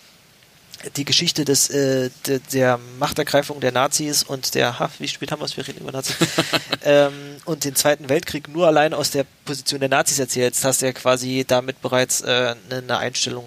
die 0.95 1.05
Geschichte 1.05 1.45
des 1.45 1.69
äh, 1.69 2.09
de, 2.27 2.39
der 2.53 2.79
Machtergreifung 2.99 3.59
der 3.59 3.71
Nazis 3.71 4.23
und 4.23 4.55
der, 4.55 4.79
ha, 4.79 4.89
wie 4.99 5.07
spät 5.07 5.31
haben 5.31 5.39
wir 5.41 5.45
es, 5.45 5.57
wir 5.57 5.67
reden 5.67 5.79
über 5.81 5.91
Nazis, 5.91 6.15
ähm, 6.83 7.13
und 7.45 7.63
den 7.63 7.75
Zweiten 7.75 8.09
Weltkrieg 8.09 8.47
nur 8.47 8.67
allein 8.67 8.93
aus 8.93 9.11
der 9.11 9.25
Position 9.45 9.79
der 9.79 9.89
Nazis 9.89 10.19
erzählst, 10.19 10.63
hast 10.63 10.81
du 10.81 10.87
ja 10.87 10.93
quasi 10.93 11.45
damit 11.47 11.81
bereits 11.81 12.21
äh, 12.21 12.55
eine 12.69 12.97
Einstellung 12.97 13.45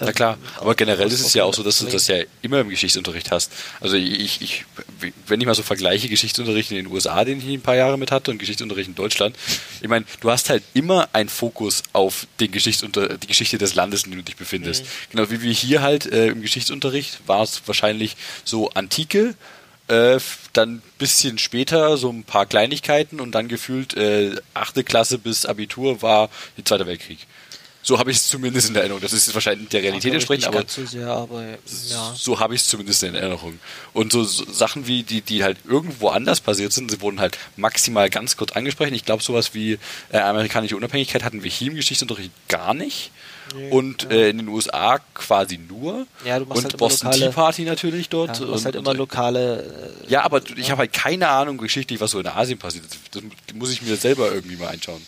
na 0.00 0.12
klar, 0.12 0.38
aber 0.60 0.74
generell 0.74 1.08
ist 1.08 1.20
es 1.20 1.34
ja 1.34 1.44
auch 1.44 1.54
so, 1.54 1.62
dass 1.62 1.78
du 1.78 1.86
das 1.86 2.06
ja 2.06 2.18
immer 2.42 2.60
im 2.60 2.68
Geschichtsunterricht 2.68 3.30
hast. 3.30 3.50
Also 3.80 3.96
ich, 3.96 4.40
ich, 4.40 4.64
wenn 5.26 5.40
ich 5.40 5.46
mal 5.46 5.54
so 5.54 5.62
vergleiche 5.62 6.08
Geschichtsunterricht 6.08 6.70
in 6.70 6.76
den 6.76 6.86
USA, 6.88 7.24
den 7.24 7.38
ich 7.38 7.46
ein 7.46 7.60
paar 7.60 7.76
Jahre 7.76 7.98
mit 7.98 8.10
hatte, 8.10 8.30
und 8.30 8.38
Geschichtsunterricht 8.38 8.88
in 8.88 8.94
Deutschland, 8.94 9.36
ich 9.80 9.88
meine, 9.88 10.04
du 10.20 10.30
hast 10.30 10.50
halt 10.50 10.62
immer 10.74 11.08
einen 11.12 11.28
Fokus 11.28 11.82
auf 11.92 12.26
den 12.40 12.50
Geschichtsunter 12.50 13.18
die 13.18 13.26
Geschichte 13.26 13.58
des 13.58 13.74
Landes, 13.74 14.04
in 14.04 14.10
dem 14.10 14.18
du 14.18 14.24
dich 14.24 14.36
befindest. 14.36 14.84
Mhm. 14.84 14.88
Genau 15.10 15.30
wie 15.30 15.42
wir 15.42 15.52
hier 15.52 15.82
halt 15.82 16.06
äh, 16.06 16.28
im 16.28 16.42
Geschichtsunterricht 16.42 17.20
war 17.26 17.42
es 17.42 17.62
wahrscheinlich 17.66 18.16
so 18.44 18.70
Antike, 18.70 19.34
äh, 19.88 20.18
dann 20.52 20.82
bisschen 20.98 21.38
später 21.38 21.96
so 21.96 22.10
ein 22.10 22.24
paar 22.24 22.46
Kleinigkeiten 22.46 23.20
und 23.20 23.32
dann 23.32 23.48
gefühlt 23.48 23.96
äh, 23.96 24.36
achte 24.54 24.84
Klasse 24.84 25.18
bis 25.18 25.46
Abitur 25.46 26.02
war 26.02 26.28
der 26.56 26.64
Zweite 26.64 26.86
Weltkrieg. 26.86 27.26
So 27.88 27.98
habe 27.98 28.10
ich 28.10 28.18
es 28.18 28.28
zumindest 28.28 28.68
in 28.68 28.74
der 28.74 28.82
Erinnerung. 28.82 29.00
Das 29.00 29.14
ist 29.14 29.32
wahrscheinlich 29.32 29.70
der 29.70 29.82
Realität 29.82 30.12
entsprechend, 30.12 30.46
aber, 30.46 30.62
so, 30.66 30.84
sehr, 30.84 31.08
aber 31.08 31.42
ja. 31.42 32.14
so 32.14 32.38
habe 32.38 32.54
ich 32.54 32.60
es 32.60 32.68
zumindest 32.68 33.02
in 33.02 33.14
Erinnerung. 33.14 33.58
Und 33.94 34.12
so, 34.12 34.24
so, 34.24 34.44
Sachen 34.52 34.86
wie 34.86 35.04
die, 35.04 35.22
die 35.22 35.42
halt 35.42 35.56
irgendwo 35.66 36.10
anders 36.10 36.42
passiert 36.42 36.74
sind, 36.74 36.90
sie 36.90 37.00
wurden 37.00 37.18
halt 37.18 37.38
maximal 37.56 38.10
ganz 38.10 38.36
kurz 38.36 38.52
angesprochen. 38.52 38.92
Ich 38.92 39.06
glaube, 39.06 39.22
sowas 39.22 39.54
wie 39.54 39.78
äh, 40.12 40.18
amerikanische 40.18 40.76
Unabhängigkeit 40.76 41.24
hatten 41.24 41.42
wir 41.42 41.50
hier 41.50 41.68
im 41.68 41.76
Geschichtsunterricht 41.76 42.30
gar 42.48 42.74
nicht. 42.74 43.10
Nee, 43.56 43.70
und 43.70 44.02
ja. 44.02 44.10
äh, 44.10 44.28
in 44.28 44.36
den 44.36 44.48
USA 44.48 44.98
quasi 45.14 45.56
nur. 45.56 46.06
Ja, 46.26 46.40
du 46.40 46.44
machst 46.44 46.58
und 46.58 46.64
halt 46.64 46.76
Boston 46.76 47.06
lokale, 47.06 47.24
Tea 47.24 47.34
Party 47.34 47.62
natürlich 47.62 48.10
dort. 48.10 48.38
Ja, 48.38 48.44
du 48.44 48.50
machst 48.50 48.58
und, 48.58 48.64
halt 48.66 48.74
immer 48.74 48.92
lokale. 48.92 49.94
Äh, 50.06 50.12
ja, 50.12 50.24
aber 50.24 50.42
ich 50.56 50.70
habe 50.70 50.80
halt 50.80 50.92
keine 50.92 51.28
Ahnung 51.28 51.56
geschichtlich, 51.56 52.02
was 52.02 52.10
so 52.10 52.20
in 52.20 52.26
Asien 52.26 52.58
passiert. 52.58 52.84
Das 53.12 53.22
muss 53.54 53.72
ich 53.72 53.80
mir 53.80 53.96
selber 53.96 54.30
irgendwie 54.30 54.56
mal 54.56 54.68
einschauen. 54.68 55.00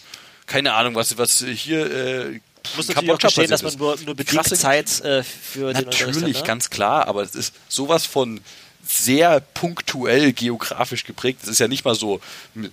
Keine 0.47 0.73
Ahnung, 0.73 0.95
was, 0.95 1.19
was 1.19 1.45
hier 1.45 2.31
äh, 2.31 2.41
muss 2.77 2.89
natürlich 2.89 3.11
auch 3.11 3.21
verstehen, 3.21 3.51
dass 3.51 3.63
man 3.63 3.75
nur, 3.77 3.97
nur 4.05 4.15
bedingt 4.15 4.47
Zeit 4.57 5.01
äh, 5.01 5.23
für 5.23 5.73
den 5.73 5.85
Natürlich, 5.85 6.37
hat, 6.37 6.43
ne? 6.43 6.47
ganz 6.47 6.71
klar, 6.71 7.07
aber 7.07 7.23
es 7.23 7.35
ist 7.35 7.55
sowas 7.69 8.07
von 8.07 8.41
sehr 8.87 9.41
punktuell 9.41 10.33
geografisch 10.33 11.05
geprägt. 11.05 11.41
Es 11.43 11.49
ist 11.49 11.59
ja 11.61 11.69
nicht 11.69 11.85
mal 11.85 11.95
so, 11.95 12.21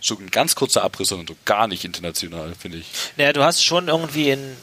so 0.01 0.17
ein 0.17 0.31
ganz 0.31 0.55
kurzer 0.55 0.83
Abriss, 0.83 1.09
sondern 1.09 1.27
so 1.27 1.35
gar 1.45 1.67
nicht 1.67 1.85
international, 1.85 2.55
finde 2.59 2.79
ich. 2.79 2.87
Naja, 3.17 3.33
du 3.33 3.43
hast 3.43 3.63
schon 3.63 3.87
irgendwie 3.87 4.31
in 4.31 4.55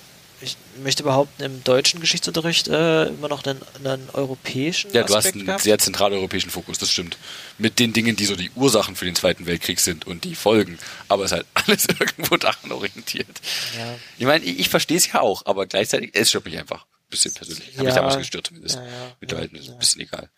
ich 0.44 0.56
möchte 0.82 1.02
behaupten, 1.02 1.42
im 1.42 1.64
deutschen 1.64 2.00
Geschichtsunterricht 2.00 2.68
äh, 2.68 3.06
immer 3.06 3.28
noch 3.28 3.44
einen, 3.44 3.60
einen 3.84 4.08
europäischen 4.12 4.92
Ja, 4.92 5.02
du 5.02 5.14
hast 5.14 5.26
einen 5.34 5.46
gehabt. 5.46 5.62
sehr 5.62 5.78
zentraleuropäischen 5.78 6.50
Fokus, 6.50 6.78
das 6.78 6.90
stimmt. 6.90 7.16
Mit 7.58 7.78
den 7.78 7.92
Dingen, 7.92 8.16
die 8.16 8.24
so 8.24 8.36
die 8.36 8.50
Ursachen 8.54 8.94
für 8.96 9.04
den 9.04 9.14
Zweiten 9.14 9.46
Weltkrieg 9.46 9.80
sind 9.80 10.06
und 10.06 10.24
die 10.24 10.34
Folgen. 10.34 10.78
Aber 11.08 11.24
es 11.24 11.32
ist 11.32 11.36
halt 11.36 11.46
alles 11.54 11.86
irgendwo 11.86 12.36
daran 12.36 12.70
orientiert. 12.70 13.40
Ja. 13.76 13.96
Ich 14.18 14.26
meine, 14.26 14.44
ich, 14.44 14.60
ich 14.60 14.68
verstehe 14.68 14.96
es 14.96 15.10
ja 15.12 15.20
auch, 15.20 15.46
aber 15.46 15.66
gleichzeitig, 15.66 16.10
es 16.14 16.28
stört 16.28 16.44
mich 16.44 16.58
einfach. 16.58 16.84
Ein 16.84 17.10
bisschen 17.10 17.34
persönlich. 17.34 17.68
Ja. 17.72 17.78
Habe 17.78 17.84
mich 17.86 17.94
damals 17.94 18.18
gestört 18.18 18.46
zumindest. 18.46 18.76
Ja, 18.76 18.84
ja. 18.84 19.16
Mittlerweile 19.20 19.48
ja, 19.52 19.58
ist 19.58 19.64
es 19.66 19.72
ein 19.72 19.78
bisschen 19.78 20.00
egal. 20.02 20.30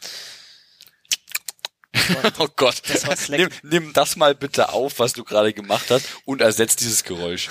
oh 2.38 2.48
Gott. 2.56 2.82
Das 2.86 3.28
nimm, 3.28 3.48
nimm 3.62 3.92
das 3.92 4.16
mal 4.16 4.34
bitte 4.34 4.70
auf, 4.72 4.98
was 4.98 5.12
du 5.12 5.24
gerade 5.24 5.52
gemacht 5.52 5.90
hast 5.90 6.06
und 6.24 6.40
ersetzt 6.40 6.80
dieses 6.80 7.04
Geräusch. 7.04 7.48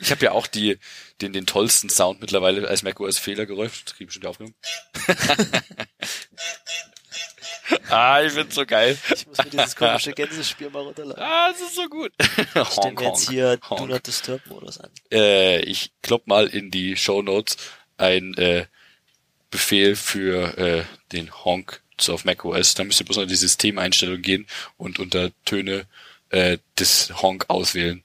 Ich 0.00 0.10
habe 0.10 0.24
ja 0.24 0.32
auch 0.32 0.46
die, 0.46 0.78
den, 1.20 1.32
den 1.32 1.46
tollsten 1.46 1.88
Sound 1.88 2.20
mittlerweile 2.20 2.68
als 2.68 2.82
macOS 2.82 3.18
Fehlergeräusch. 3.18 3.84
Das 3.84 3.94
kriege 3.94 4.08
ich 4.08 4.14
schon 4.14 4.26
aufgenommen. 4.26 4.54
ah, 7.88 8.22
ich 8.22 8.32
find's 8.32 8.54
so 8.54 8.66
geil. 8.66 8.98
Ich 9.14 9.26
muss 9.26 9.38
mir 9.38 9.50
dieses 9.50 9.76
komische 9.76 10.12
Gänsespiel 10.12 10.70
mal 10.70 10.82
runterladen. 10.82 11.22
Ah, 11.22 11.50
das 11.50 11.60
ist 11.60 11.74
so 11.74 11.88
gut. 11.88 12.12
Stellen 12.72 12.98
wir 12.98 13.08
jetzt 13.08 13.28
hier 13.28 13.58
Honk. 13.68 13.80
Do 13.80 13.86
Not 13.86 14.06
Disturb 14.06 14.46
Modus 14.46 14.78
an. 14.78 14.90
Äh, 15.10 15.60
ich 15.62 15.92
klopp 16.02 16.26
mal 16.26 16.46
in 16.46 16.70
die 16.70 16.96
Show 16.96 17.22
Notes 17.22 17.56
ein 17.96 18.34
äh, 18.34 18.66
Befehl 19.50 19.96
für 19.96 20.58
äh, 20.58 20.84
den 21.12 21.32
Honk 21.44 21.82
auf 22.08 22.24
macOS. 22.24 22.74
Da 22.74 22.84
müsst 22.84 23.00
ihr 23.00 23.04
bloß 23.04 23.16
noch 23.16 23.24
in 23.24 23.28
die 23.28 23.36
Systemeinstellung 23.36 24.22
gehen 24.22 24.46
und 24.76 24.98
unter 24.98 25.30
Töne 25.44 25.86
äh, 26.30 26.58
des 26.78 27.22
Honk 27.22 27.46
auswählen. 27.48 28.02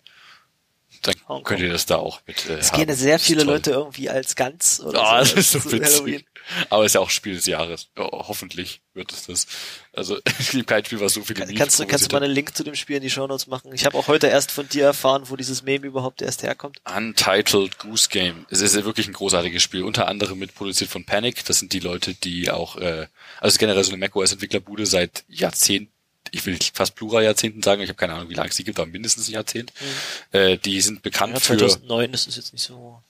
Dann 1.02 1.16
Hongkong. 1.28 1.44
könnt 1.44 1.62
ihr 1.62 1.72
das 1.72 1.86
da 1.86 1.98
auch 1.98 2.22
mit. 2.26 2.48
Äh, 2.48 2.56
es 2.56 2.72
gehen 2.72 2.94
sehr 2.94 3.20
viele 3.20 3.44
Leute 3.44 3.72
irgendwie 3.72 4.10
als 4.10 4.36
ganz 4.36 4.80
oder 4.80 5.02
oh, 5.02 5.24
so, 5.24 5.34
das 5.34 5.34
ist 5.34 5.52
so 5.52 5.72
witzig. 5.72 5.96
Halloween. 5.96 6.24
Aber 6.70 6.84
es 6.84 6.92
ist 6.92 6.96
ja 6.96 7.02
auch 7.02 7.10
Spiel 7.10 7.36
des 7.36 7.46
Jahres. 7.46 7.90
Oh, 7.98 8.10
hoffentlich 8.28 8.82
wird 8.94 9.12
es 9.12 9.26
das. 9.26 9.48
Also 9.94 10.18
es 10.40 10.52
gibt 10.52 10.68
kein 10.68 10.84
Spiel, 10.86 11.00
was 11.00 11.14
so 11.14 11.24
viele 11.24 11.46
Kann, 11.46 11.56
Kannst 11.56 11.80
du 11.80 11.86
kannst 11.86 12.12
du 12.12 12.16
mal 12.16 12.24
einen 12.24 12.34
Link 12.34 12.56
zu 12.56 12.64
dem 12.64 12.76
Spiel 12.76 12.98
in 12.98 13.02
die 13.02 13.10
Show 13.10 13.28
Notes 13.28 13.48
machen? 13.48 13.74
Ich 13.74 13.86
habe 13.86 13.98
auch 13.98 14.08
heute 14.08 14.28
erst 14.28 14.52
von 14.52 14.68
dir 14.68 14.86
erfahren, 14.86 15.24
wo 15.26 15.36
dieses 15.36 15.64
Meme 15.64 15.86
überhaupt 15.86 16.22
erst 16.22 16.44
herkommt. 16.44 16.80
Untitled 16.96 17.80
Goose 17.80 18.10
Game. 18.10 18.46
Es 18.50 18.62
ist 18.62 18.76
wirklich 18.76 19.08
ein 19.08 19.14
großartiges 19.14 19.62
Spiel. 19.62 19.84
Unter 19.84 20.08
anderem 20.08 20.40
mit 20.40 20.56
produziert 20.56 20.90
von 20.90 21.06
Panic. 21.06 21.44
Das 21.46 21.60
sind 21.60 21.74
die 21.74 21.80
Leute, 21.80 22.14
die 22.14 22.50
auch, 22.50 22.78
äh, 22.78 23.08
also 23.40 23.58
generell 23.58 23.84
so 23.84 23.92
eine 23.92 24.00
macOS-Entwicklerbude 24.00 24.86
seit 24.86 25.26
Jahrzehnten 25.28 25.97
ich 26.32 26.46
will 26.46 26.58
fast 26.74 26.96
Plura-Jahrzehnten 26.96 27.62
sagen, 27.62 27.82
ich 27.82 27.90
habe 27.90 27.98
keine 27.98 28.14
Ahnung, 28.14 28.30
wie 28.30 28.34
lange 28.34 28.50
es 28.50 28.56
die 28.56 28.64
gibt, 28.64 28.80
aber 28.80 28.90
mindestens 28.90 29.28
ein 29.28 29.34
Jahrzehnt. 29.34 29.74
Mhm. 29.80 30.38
Äh, 30.38 30.58
die 30.58 30.82
sind 30.82 31.02
bekannt 31.02 31.34
ja, 31.34 31.42
2009 31.42 32.10
für... 32.10 32.14
ist 32.14 32.28
es 32.28 32.36
jetzt 32.36 32.54
nicht 32.54 32.64
so... 32.64 33.02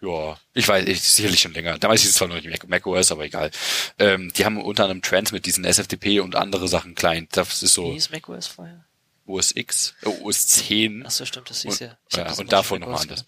Ja, 0.00 0.38
ich 0.52 0.68
weiß, 0.68 0.86
ich, 0.86 1.00
sicherlich 1.00 1.40
schon 1.40 1.54
länger. 1.54 1.78
Damals 1.78 2.02
hieß 2.02 2.10
es 2.10 2.16
zwar 2.16 2.28
noch 2.28 2.34
nicht 2.34 2.68
Mac, 2.68 2.86
OS, 2.86 3.10
aber 3.10 3.24
egal. 3.24 3.50
Ähm, 3.98 4.32
die 4.36 4.44
haben 4.44 4.60
unter 4.60 4.84
anderem 4.84 5.00
Transmit, 5.00 5.46
diesen 5.46 5.64
SFTP 5.64 6.20
und 6.20 6.36
andere 6.36 6.68
Sachen 6.68 6.94
klein. 6.94 7.26
Das 7.32 7.62
ist 7.62 7.72
so... 7.72 7.90
Wie 7.92 7.96
ist 7.96 8.12
macOS 8.12 8.46
vorher? 8.46 8.84
OS 9.26 9.56
X, 9.56 9.94
oh, 10.04 10.14
OS 10.24 10.46
10. 10.48 11.04
Ach 11.06 11.10
so, 11.10 11.24
stimmt, 11.24 11.48
das 11.48 11.62
hieß 11.62 11.78
ja. 11.80 11.96
ja 12.12 12.32
und 12.34 12.52
davon 12.52 12.80
nochmal 12.80 13.00
anders. 13.00 13.24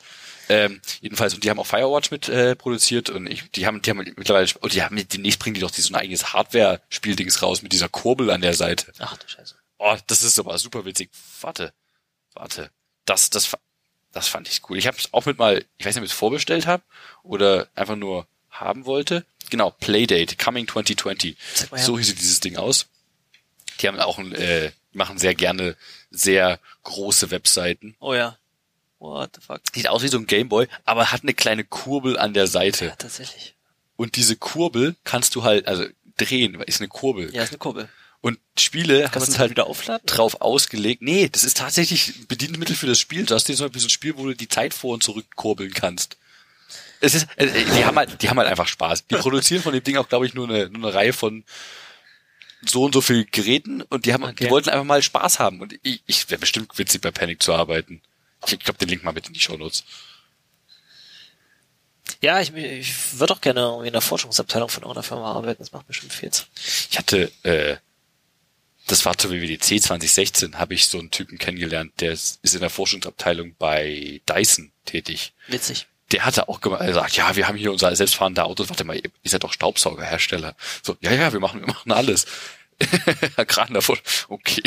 Ähm, 0.49 0.81
jedenfalls, 1.01 1.35
und 1.35 1.45
die 1.45 1.51
haben 1.51 1.59
auch 1.59 1.67
Firewatch 1.67 2.11
mit 2.11 2.29
äh, 2.29 2.55
produziert 2.55 3.11
und 3.11 3.27
ich, 3.27 3.51
die 3.51 3.67
haben, 3.67 3.83
die 3.83 3.91
haben 3.91 3.99
mittlerweile, 3.99 4.49
und 4.61 4.75
die 4.75 4.83
haben 4.83 4.97
demnächst 5.09 5.41
bringen 5.41 5.55
die 5.55 5.61
doch 5.61 5.73
so 5.73 5.93
ein 5.93 5.97
eigenes 5.97 6.33
Hardware-Spieldings 6.33 7.43
raus 7.43 7.63
mit 7.63 7.73
dieser 7.73 7.89
Kurbel 7.89 8.31
an 8.31 8.41
der 8.41 8.55
Seite. 8.55 8.93
Ach 8.99 9.17
du 9.17 9.29
Scheiße. 9.29 9.57
Oh, 9.79 9.97
das 10.07 10.23
ist 10.23 10.39
aber 10.39 10.57
super 10.59 10.85
witzig. 10.85 11.11
Warte, 11.41 11.73
warte. 12.35 12.71
Das, 13.05 13.31
das, 13.31 13.57
das 14.13 14.29
fand 14.29 14.49
ich 14.49 14.63
cool. 14.69 14.79
Ich 14.79 14.87
habe 14.87 14.97
es 14.97 15.13
auch 15.13 15.27
mit 15.27 15.39
mal, 15.39 15.65
ich 15.77 15.87
weiß 15.87 15.95
nicht, 15.95 16.03
ob 16.03 16.07
ich 16.07 16.13
es 16.13 16.19
vorbestellt 16.19 16.67
habe 16.67 16.83
oder 17.23 17.69
einfach 17.75 17.97
nur 17.97 18.27
haben 18.51 18.87
wollte. 18.87 19.25
Genau, 19.51 19.71
Playdate, 19.71 20.37
Coming 20.37 20.67
2020. 20.67 21.37
Ja. 21.71 21.79
So 21.79 21.99
hieß 21.99 22.15
dieses 22.15 22.41
Ding 22.41 22.57
aus. 22.57 22.87
Die 23.81 23.89
haben 23.89 23.99
auch 24.01 24.19
ein, 24.19 24.33
äh, 24.33 24.73
machen 24.93 25.19
sehr 25.19 25.35
gerne 25.35 25.77
sehr 26.11 26.59
große 26.85 27.31
Webseiten. 27.31 27.97
Oh 28.01 28.15
ja. 28.15 28.39
What 29.07 29.31
the 29.37 29.41
fuck? 29.41 29.61
Sieht 29.73 29.89
aus 29.89 30.03
wie 30.03 30.09
so 30.09 30.19
ein 30.19 30.27
Gameboy, 30.27 30.67
aber 30.85 31.13
hat 31.13 31.23
eine 31.23 31.35
kleine 31.35 31.65
Kurbel 31.65 32.19
an 32.19 32.35
der 32.35 32.47
Seite. 32.47 32.87
Ja, 32.87 32.97
tatsächlich. 32.97 33.55
Und 33.97 34.17
diese 34.17 34.37
Kurbel 34.37 34.97
kannst 35.05 35.35
du 35.35 35.45
halt, 35.45 35.67
also 35.69 35.85
drehen, 36.17 36.61
ist 36.63 36.81
eine 36.81 36.89
Kurbel. 36.89 37.35
Ja, 37.35 37.43
ist 37.43 37.51
eine 37.51 37.59
Kurbel. 37.59 37.89
Und 38.21 38.39
Spiele 38.59 39.09
Kann 39.09 39.23
sind 39.23 39.39
halt 39.39 39.51
wieder 39.51 39.67
aufladen? 39.67 40.05
drauf 40.07 40.41
ausgelegt. 40.41 41.03
Nee, 41.03 41.29
das 41.31 41.45
ist 41.45 41.59
tatsächlich 41.59 42.09
ein 42.09 42.27
Bedienmittel 42.27 42.75
für 42.75 42.87
das 42.87 42.99
Spiel. 42.99 43.25
Du 43.25 43.35
hast 43.35 43.47
dir 43.47 43.55
so 43.55 43.67
ein 43.67 43.91
Spiel, 43.91 44.17
wo 44.17 44.25
du 44.25 44.35
die 44.35 44.49
Zeit 44.49 44.75
vor 44.75 44.95
und 44.95 45.03
zurück 45.03 45.27
kurbeln 45.37 45.73
kannst. 45.73 46.17
Es 47.01 47.15
ist, 47.15 47.29
äh, 47.37 47.47
die 47.47 47.85
haben 47.85 47.97
halt, 47.97 48.23
die 48.23 48.29
haben 48.29 48.39
halt 48.39 48.49
einfach 48.49 48.67
Spaß. 48.67 49.07
Die 49.07 49.17
produzieren 49.17 49.63
von 49.63 49.73
dem 49.73 49.85
Ding 49.85 49.97
auch, 49.97 50.09
glaube 50.09 50.27
ich, 50.27 50.35
nur 50.35 50.49
eine, 50.49 50.69
nur 50.71 50.89
eine 50.89 50.95
Reihe 50.95 51.13
von 51.13 51.45
so 52.65 52.85
und 52.85 52.95
so 52.95 53.01
viel 53.01 53.27
Geräten 53.27 53.83
und 53.83 54.07
die 54.07 54.13
haben, 54.13 54.25
okay. 54.25 54.45
die 54.45 54.51
wollten 54.51 54.71
einfach 54.71 54.85
mal 54.85 55.03
Spaß 55.03 55.39
haben. 55.39 55.61
Und 55.61 55.79
ich, 55.83 56.03
ich 56.07 56.29
wäre 56.31 56.41
bestimmt 56.41 56.77
witzig 56.79 57.03
bei 57.03 57.11
Panic 57.11 57.43
zu 57.43 57.55
arbeiten. 57.55 58.01
Ich 58.53 58.59
glaube, 58.61 58.79
den 58.79 58.89
Link 58.89 59.05
mal 59.05 59.13
mit 59.13 59.27
in 59.27 59.33
die 59.33 59.41
Show 59.41 59.57
Notes. 59.57 59.85
Ja, 62.21 62.41
ich, 62.41 62.55
ich 62.55 63.19
würde 63.19 63.35
auch 63.35 63.41
gerne 63.41 63.83
in 63.85 63.93
der 63.93 64.01
Forschungsabteilung 64.01 64.69
von 64.69 64.83
irgendeiner 64.83 65.03
Firma 65.03 65.33
arbeiten. 65.33 65.59
Das 65.59 65.73
macht 65.73 65.87
bestimmt 65.87 66.13
viel. 66.13 66.31
Ich 66.91 66.99
hatte, 66.99 67.31
äh, 67.43 67.77
das 68.87 69.05
war 69.05 69.19
zur 69.19 69.31
WWDC 69.33 69.83
2016, 69.83 70.59
habe 70.59 70.75
ich 70.75 70.87
so 70.87 70.99
einen 70.99 71.11
Typen 71.11 71.39
kennengelernt, 71.39 71.93
der 72.01 72.13
ist, 72.13 72.39
ist 72.43 72.55
in 72.55 72.61
der 72.61 72.71
Forschungsabteilung 72.71 73.55
bei 73.59 74.21
Dyson 74.29 74.73
tätig. 74.85 75.33
Witzig. 75.49 75.87
Der 76.13 76.25
hatte 76.25 76.49
auch 76.49 76.61
gesagt, 76.61 77.17
ja, 77.17 77.35
wir 77.35 77.49
haben 77.49 77.57
hier 77.57 77.73
unser 77.73 77.95
selbstfahrende 77.95 78.45
Autos. 78.45 78.69
Warte 78.69 78.85
mal, 78.85 78.97
ihr 78.97 79.11
seid 79.25 79.43
doch 79.43 79.53
Staubsaugerhersteller. 79.53 80.55
So, 80.83 80.97
ja, 81.01 81.13
ja, 81.13 81.33
wir 81.33 81.41
machen, 81.41 81.61
wir 81.61 81.67
machen 81.67 81.91
alles. 81.91 82.27
Herr 83.37 83.47
Kran. 83.47 83.77
Okay, 84.29 84.63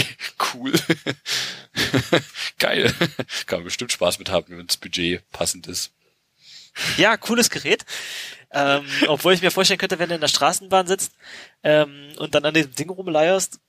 cool. 0.53 0.74
Geil. 2.60 2.93
Kann 3.45 3.60
man 3.60 3.66
bestimmt 3.66 3.91
Spaß 3.91 4.20
mit 4.20 4.30
haben, 4.30 4.57
wenn 4.57 4.68
das 4.68 4.78
Budget 4.78 5.30
passend 5.32 5.68
ist. 5.68 5.91
Ja, 6.97 7.18
cooles 7.18 7.49
Gerät. 7.49 7.86
Ähm, 8.51 8.86
obwohl 9.07 9.34
ich 9.34 9.41
mir 9.41 9.51
vorstellen 9.51 9.78
könnte, 9.78 9.99
wenn 9.99 10.10
du 10.10 10.16
in 10.16 10.22
der 10.22 10.28
Straßenbahn 10.28 10.88
sitzt 10.88 11.12
ähm, 11.64 12.14
und 12.18 12.34
dann 12.34 12.45
an 12.45 12.53
dem 12.53 12.74
Ding 12.74 12.89
rumleierst, 12.89 13.60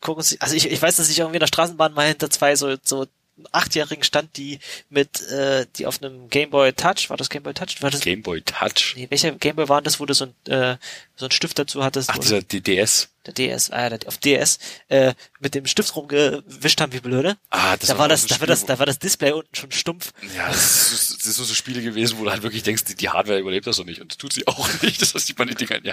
gucken 0.00 0.22
sie, 0.22 0.40
also 0.40 0.54
ich, 0.54 0.70
ich 0.70 0.80
weiß, 0.80 0.96
dass 0.96 1.10
ich 1.10 1.18
irgendwie 1.18 1.36
in 1.36 1.40
der 1.40 1.46
Straßenbahn 1.46 1.92
mal 1.92 2.08
hinter 2.08 2.30
zwei 2.30 2.56
so, 2.56 2.76
so 2.82 3.06
Achtjährigen 3.52 4.04
stand, 4.04 4.36
die 4.36 4.58
mit, 4.88 5.20
äh, 5.28 5.66
die 5.76 5.86
auf 5.86 6.02
einem 6.02 6.28
Gameboy 6.28 6.72
Touch, 6.72 7.10
war 7.10 7.16
das 7.16 7.30
Gameboy 7.30 7.54
Touch? 7.54 7.82
War 7.82 7.90
das, 7.90 8.00
Gameboy 8.00 8.42
Touch? 8.42 8.94
Nee, 8.96 9.06
welcher 9.10 9.32
Gameboy 9.32 9.68
war 9.68 9.82
das, 9.82 10.00
wo 10.00 10.06
du 10.06 10.14
so 10.14 10.26
ein, 10.26 10.52
äh, 10.52 10.76
so 11.16 11.26
ein 11.26 11.30
Stift 11.30 11.58
dazu 11.58 11.84
hattest? 11.84 12.10
Ach, 12.10 12.18
dieser 12.18 12.42
DS. 12.42 13.08
Der 13.26 13.34
DS, 13.34 13.70
ah, 13.70 13.90
der, 13.90 13.98
auf 14.06 14.16
DS, 14.16 14.58
äh, 14.88 15.12
mit 15.40 15.54
dem 15.54 15.66
Stift 15.66 15.94
rumgewischt 15.94 16.80
haben 16.80 16.94
wie 16.94 17.00
blöde. 17.00 17.36
Ah, 17.50 17.76
das 17.76 17.88
da 17.88 17.94
war, 17.94 18.00
war 18.00 18.08
das, 18.08 18.26
da 18.26 18.40
war 18.40 18.46
das, 18.46 18.64
da 18.64 18.78
war 18.78 18.86
das 18.86 18.98
Display 18.98 19.32
unten 19.32 19.54
schon 19.54 19.70
stumpf. 19.72 20.12
Ja, 20.34 20.48
das, 20.48 20.92
ist, 20.92 21.18
das 21.18 21.26
ist 21.26 21.36
so, 21.36 21.44
so 21.44 21.52
Spiele 21.52 21.82
gewesen, 21.82 22.18
wo 22.18 22.24
du 22.24 22.30
halt 22.30 22.42
wirklich 22.42 22.62
denkst, 22.62 22.84
die, 22.84 22.94
die 22.94 23.10
Hardware 23.10 23.38
überlebt 23.38 23.66
das 23.66 23.76
so 23.76 23.84
nicht 23.84 24.00
und 24.00 24.10
das 24.10 24.16
tut 24.16 24.32
sie 24.32 24.46
auch 24.46 24.68
nicht, 24.82 25.02
das 25.02 25.12
sieht 25.26 25.38
man 25.38 25.48
die 25.48 25.54
Dinger, 25.54 25.84
ja. 25.84 25.92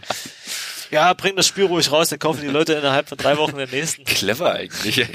Ja, 0.90 1.14
bring 1.14 1.36
das 1.36 1.48
Spiel 1.48 1.66
ruhig 1.66 1.92
raus, 1.92 2.08
dann 2.08 2.20
kaufen 2.20 2.40
die 2.40 2.48
Leute 2.48 2.74
innerhalb 2.74 3.10
von 3.10 3.18
drei 3.18 3.38
Wochen 3.38 3.58
den 3.58 3.70
nächsten. 3.70 4.04
Clever 4.06 4.54
eigentlich. 4.54 5.06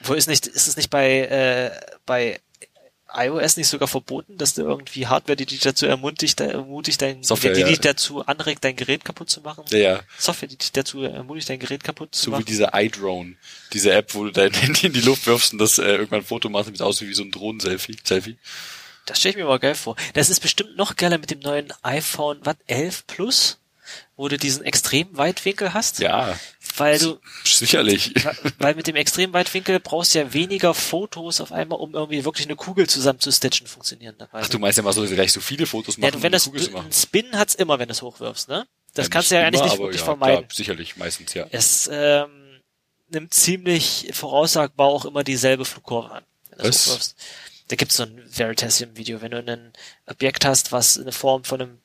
Wo 0.00 0.14
ist 0.14 0.28
nicht, 0.28 0.46
ist 0.46 0.68
es 0.68 0.76
nicht 0.76 0.90
bei, 0.90 1.20
äh, 1.20 1.70
bei 2.06 2.40
iOS 3.12 3.56
nicht 3.56 3.68
sogar 3.68 3.88
verboten, 3.88 4.36
dass 4.36 4.54
du 4.54 4.62
irgendwie 4.62 5.06
Hardware, 5.06 5.36
die 5.36 5.46
dich 5.46 5.60
dazu 5.60 5.86
ermutigt, 5.86 6.40
ermutigt 6.40 7.00
dein, 7.00 7.22
Software, 7.22 7.52
die, 7.52 7.56
die 7.56 7.62
ja. 7.62 7.68
dich 7.68 7.80
dazu 7.80 8.24
anregt, 8.26 8.64
dein 8.64 8.76
Gerät 8.76 9.04
kaputt 9.04 9.30
zu 9.30 9.40
machen? 9.40 9.64
Ja, 9.70 9.78
ja. 9.78 10.00
Software, 10.18 10.48
die 10.48 10.58
dich 10.58 10.72
dazu 10.72 11.02
ermutigt, 11.02 11.48
dein 11.48 11.58
Gerät 11.58 11.84
kaputt 11.84 12.14
zu 12.14 12.24
so 12.24 12.30
machen? 12.30 12.42
So 12.42 12.46
wie 12.46 12.50
diese 12.50 12.70
iDrone, 12.74 13.36
diese 13.72 13.92
App, 13.92 14.14
wo 14.14 14.24
du 14.24 14.30
dein 14.30 14.52
Handy 14.54 14.86
in 14.86 14.92
die 14.92 15.00
Luft 15.00 15.26
wirfst 15.26 15.52
und 15.52 15.58
das 15.58 15.78
äh, 15.78 15.84
irgendwann 15.84 16.20
ein 16.20 16.26
Foto 16.26 16.48
machst, 16.48 16.68
damit 16.68 16.82
aussieht 16.82 17.08
wie 17.08 17.14
so 17.14 17.22
ein 17.22 17.30
Drohnen-Selfie. 17.30 17.96
Selfie. 18.04 18.36
Das 19.06 19.18
stelle 19.18 19.30
ich 19.30 19.36
mir 19.38 19.46
mal 19.46 19.58
geil 19.58 19.74
vor. 19.74 19.96
Das 20.12 20.28
ist 20.28 20.40
bestimmt 20.40 20.76
noch 20.76 20.96
geiler 20.96 21.16
mit 21.16 21.30
dem 21.30 21.40
neuen 21.40 21.72
iPhone, 21.82 22.40
was, 22.42 22.56
11 22.66 23.06
Plus? 23.06 23.58
Wo 24.16 24.28
du 24.28 24.36
diesen 24.36 24.64
extremen 24.64 25.16
Weitwinkel 25.16 25.74
hast. 25.74 26.00
Ja. 26.00 26.38
Weil 26.76 26.98
du. 26.98 27.18
Sicherlich. 27.44 28.14
Weil 28.58 28.74
mit 28.74 28.86
dem 28.86 28.96
extremen 28.96 29.32
Weitwinkel 29.32 29.80
brauchst 29.80 30.14
du 30.14 30.20
ja 30.20 30.32
weniger 30.32 30.74
Fotos 30.74 31.40
auf 31.40 31.52
einmal, 31.52 31.78
um 31.78 31.94
irgendwie 31.94 32.24
wirklich 32.24 32.46
eine 32.46 32.56
Kugel 32.56 32.88
zusammenzustitchen 32.88 33.66
funktionieren 33.66 34.14
dabei. 34.18 34.40
Ach, 34.42 34.48
du 34.48 34.58
meinst 34.58 34.76
ja 34.76 34.82
mal 34.82 34.92
so 34.92 35.04
gleich 35.04 35.32
so 35.32 35.40
viele 35.40 35.66
Fotos 35.66 35.98
machen, 35.98 36.14
ja, 36.14 36.22
wenn 36.22 36.32
um 36.34 36.54
das, 36.54 36.74
Ein 36.74 36.92
Spin 36.92 37.36
hat's 37.38 37.54
immer, 37.54 37.78
wenn 37.78 37.88
du 37.88 37.92
es 37.92 38.02
hochwirfst, 38.02 38.48
ne? 38.48 38.66
Das 38.94 39.06
ja, 39.06 39.10
kannst 39.10 39.30
du 39.30 39.34
ja 39.36 39.46
eigentlich 39.46 39.62
nicht 39.62 39.78
wirklich 39.78 40.00
ja, 40.00 40.04
vermeiden. 40.04 40.48
Klar, 40.48 40.56
sicherlich, 40.56 40.96
meistens, 40.96 41.34
ja. 41.34 41.46
Es 41.50 41.88
ähm, 41.92 42.60
nimmt 43.10 43.34
ziemlich 43.34 44.10
voraussagbar 44.12 44.88
auch 44.88 45.04
immer 45.04 45.24
dieselbe 45.24 45.64
Flugkurve 45.64 46.10
an, 46.10 46.24
wenn 46.50 46.58
du 46.58 46.68
es 46.68 46.86
hochwirfst. 46.86 47.16
Da 47.68 47.76
gibt's 47.76 47.96
so 47.96 48.04
ein 48.04 48.22
Veritasium-Video, 48.26 49.20
wenn 49.20 49.30
du 49.30 49.38
ein 49.38 49.72
Objekt 50.06 50.44
hast, 50.44 50.72
was 50.72 50.98
eine 50.98 51.12
Form 51.12 51.44
von 51.44 51.60
einem 51.60 51.78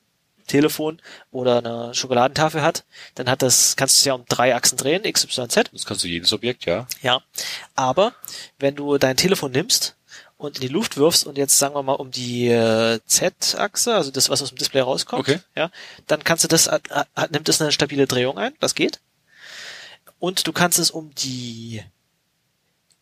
Telefon 0.48 1.02
oder 1.32 1.58
eine 1.60 1.94
Schokoladentafel 1.94 2.62
hat, 2.62 2.84
dann 3.16 3.30
hat 3.30 3.42
das, 3.42 3.76
kannst 3.76 3.98
du 3.98 4.00
es 4.00 4.06
ja 4.06 4.14
um 4.14 4.26
drei 4.28 4.56
Achsen 4.56 4.78
drehen, 4.78 5.06
X, 5.06 5.24
Y, 5.24 5.50
Z. 5.50 5.70
Das 5.74 5.86
kannst 5.86 6.04
du 6.04 6.08
jedes 6.08 6.34
Objekt, 6.34 6.66
ja. 6.66 6.88
Ja. 7.02 7.22
Aber 7.76 8.14
wenn 8.60 8.76
du 8.76 8.98
dein 8.98 9.18
Telefon 9.18 9.52
nimmst 9.52 9.96
und 10.38 10.58
in 10.58 10.62
die 10.62 10.68
Luft 10.74 10.98
wirfst 10.98 11.26
und 11.26 11.38
jetzt 11.38 11.58
sagen 11.58 11.76
wir 11.76 11.84
mal 11.84 11.94
um 11.94 12.12
die 12.12 12.48
äh, 12.48 13.00
Z-Achse, 13.06 13.96
also 13.96 14.12
das, 14.12 14.30
was 14.30 14.42
aus 14.42 14.50
dem 14.50 14.58
Display 14.58 14.82
rauskommt, 14.82 15.22
okay. 15.22 15.40
ja, 15.56 15.72
dann 16.08 16.24
kannst 16.24 16.44
du 16.44 16.48
das, 16.48 16.68
äh, 16.68 16.80
äh, 16.90 17.28
nimmt 17.32 17.50
es 17.50 17.62
eine 17.62 17.72
stabile 17.72 18.08
Drehung 18.08 18.38
ein, 18.38 18.54
das 18.60 18.76
geht. 18.76 19.00
Und 20.20 20.48
du 20.48 20.54
kannst 20.54 20.80
es 20.80 20.92
um 20.92 21.14
die 21.16 21.84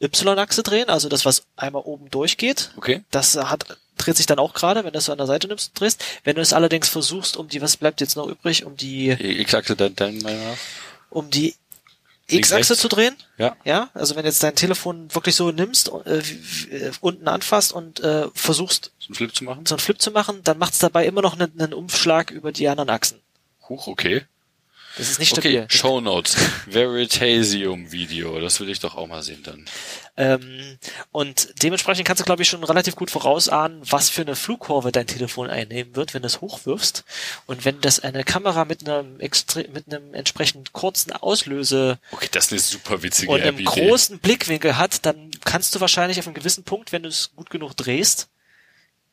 Y-Achse 0.02 0.64
drehen, 0.64 0.90
also 0.90 1.10
das, 1.10 1.26
was 1.26 1.46
einmal 1.56 1.84
oben 1.84 2.10
durchgeht. 2.10 2.72
Okay. 2.78 3.04
Das 3.12 3.36
hat 3.36 3.78
dreht 4.02 4.18
sich 4.18 4.26
dann 4.26 4.40
auch 4.40 4.54
gerade, 4.54 4.84
wenn 4.84 4.94
du 4.94 5.00
es 5.00 5.06
so 5.06 5.12
an 5.12 5.18
der 5.18 5.28
Seite 5.28 5.48
nimmst 5.48 5.70
und 5.70 5.80
drehst. 5.80 6.04
Wenn 6.24 6.36
du 6.36 6.42
es 6.42 6.54
allerdings 6.54 6.90
versuchst, 6.90 7.38
um 7.38 7.48
die, 7.48 7.62
was 7.62 7.78
bleibt 7.78 8.02
jetzt 8.02 8.16
noch 8.16 8.28
übrig, 8.28 8.66
um 8.66 8.76
die 8.76 9.10
X-Achse 9.10 9.76
dann, 9.76 9.96
dann 9.96 10.22
um 11.10 11.30
die 11.30 11.56
X-Achse 12.28 12.78
zu 12.78 12.88
drehen. 12.88 13.16
Ja. 13.38 13.56
Ja, 13.64 13.90
also 13.94 14.16
wenn 14.16 14.26
jetzt 14.26 14.44
dein 14.44 14.56
Telefon 14.56 15.14
wirklich 15.14 15.36
so 15.36 15.52
nimmst, 15.52 15.92
äh, 16.06 16.20
äh, 16.20 16.92
unten 17.02 17.28
anfasst 17.28 17.74
und 17.74 18.00
äh, 18.00 18.28
versuchst 18.34 18.92
so 19.00 19.08
einen 19.08 19.16
Flip 19.16 19.36
zu 19.36 19.44
machen, 19.44 19.66
so 19.66 19.76
einen 19.76 19.80
Flip 19.80 20.02
zu 20.02 20.12
machen, 20.12 20.42
dann 20.44 20.58
macht 20.58 20.74
es 20.74 20.80
dabei 20.80 21.06
immer 21.06 21.22
noch 21.22 21.34
einen, 21.34 21.60
einen 21.60 21.74
Umschlag 21.74 22.32
über 22.32 22.52
die 22.52 22.68
anderen 22.68 22.90
Achsen. 22.90 23.20
Huch, 23.68 23.88
okay. 23.88 24.24
Das 24.98 25.10
ist 25.10 25.20
nicht 25.20 25.30
stabil. 25.30 25.64
Okay, 25.64 25.78
Show 25.78 26.02
Notes. 26.02 26.36
Veritasium 26.66 27.92
Video. 27.92 28.40
Das 28.40 28.60
will 28.60 28.70
ich 28.70 28.80
doch 28.80 28.96
auch 28.96 29.08
mal 29.08 29.24
sehen 29.24 29.44
dann. 29.44 29.66
Ähm, 30.18 30.78
und 31.12 31.64
dementsprechend 31.64 32.06
kannst 32.06 32.20
du, 32.20 32.26
glaube 32.26 32.44
ich, 32.44 32.50
schon 32.50 32.64
relativ 32.64 32.96
gut 32.96 33.10
vorausahnen, 33.10 33.82
was 33.90 34.10
für 34.10 34.22
eine 34.22 34.36
Flugkurve 34.36 34.92
dein 34.92 35.08
Telefon 35.08 35.50
einnehmen 35.50 35.96
wird, 35.96 36.14
wenn 36.14 36.22
du 36.22 36.28
es 36.28 36.42
hochwirfst. 36.42 37.06
Und 37.46 37.64
wenn 37.64 37.80
das 37.82 38.00
eine 38.02 38.24
Kamera 38.24 38.66
mit 38.66 38.88
einem 38.88 39.20
extre 39.20 39.66
mit 39.74 39.88
einem 39.88 40.14
entsprechend 40.14 40.74
kurzen 40.74 41.14
Auslöse 41.14 41.98
Okay, 42.12 42.28
das 42.32 42.46
ist 42.46 42.52
eine 42.52 42.60
super 42.60 43.04
witzige 43.04 43.32
und 43.32 43.42
einem 43.42 43.64
großen 43.64 44.20
Blickwinkel 44.20 44.78
hat, 44.78 45.06
dann 45.06 45.32
kannst 45.46 45.74
du 45.74 45.80
wahrscheinlich 45.80 46.20
auf 46.20 46.28
einem 46.28 46.36
gewissen 46.36 46.64
Punkt, 46.64 46.92
wenn 46.92 47.04
du 47.04 47.10
es 47.10 47.32
gut 47.36 47.50
genug 47.50 47.76
drehst, 47.78 48.28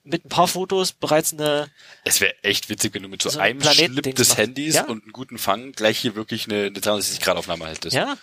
mit 0.08 0.24
ein 0.24 0.28
paar 0.28 0.48
Fotos 0.48 0.92
bereits 0.92 1.32
eine 1.32 1.70
Es 2.04 2.20
wäre 2.20 2.34
echt 2.42 2.68
witzig, 2.68 2.94
wenn 2.94 3.02
du 3.02 3.08
mit 3.08 3.22
so, 3.22 3.28
So 3.30 3.38
ein 3.38 3.50
einem 3.50 3.60
Schnipp 3.62 3.76
Planetending 3.76 4.14
des. 4.14 4.36
Handys 4.36 4.74
Ja. 4.76 4.84
und 4.86 5.02
einem 5.04 5.12
guten 5.12 5.38
Fang 5.38 5.72
gleich 5.72 5.98
hier 5.98 6.14
wirklich 6.14 6.46
eine, 6.46 6.66
eine 6.66 6.78
360-Grad-Aufnahme 6.80 7.66
hättest. 7.68 7.94
ja. 7.94 8.16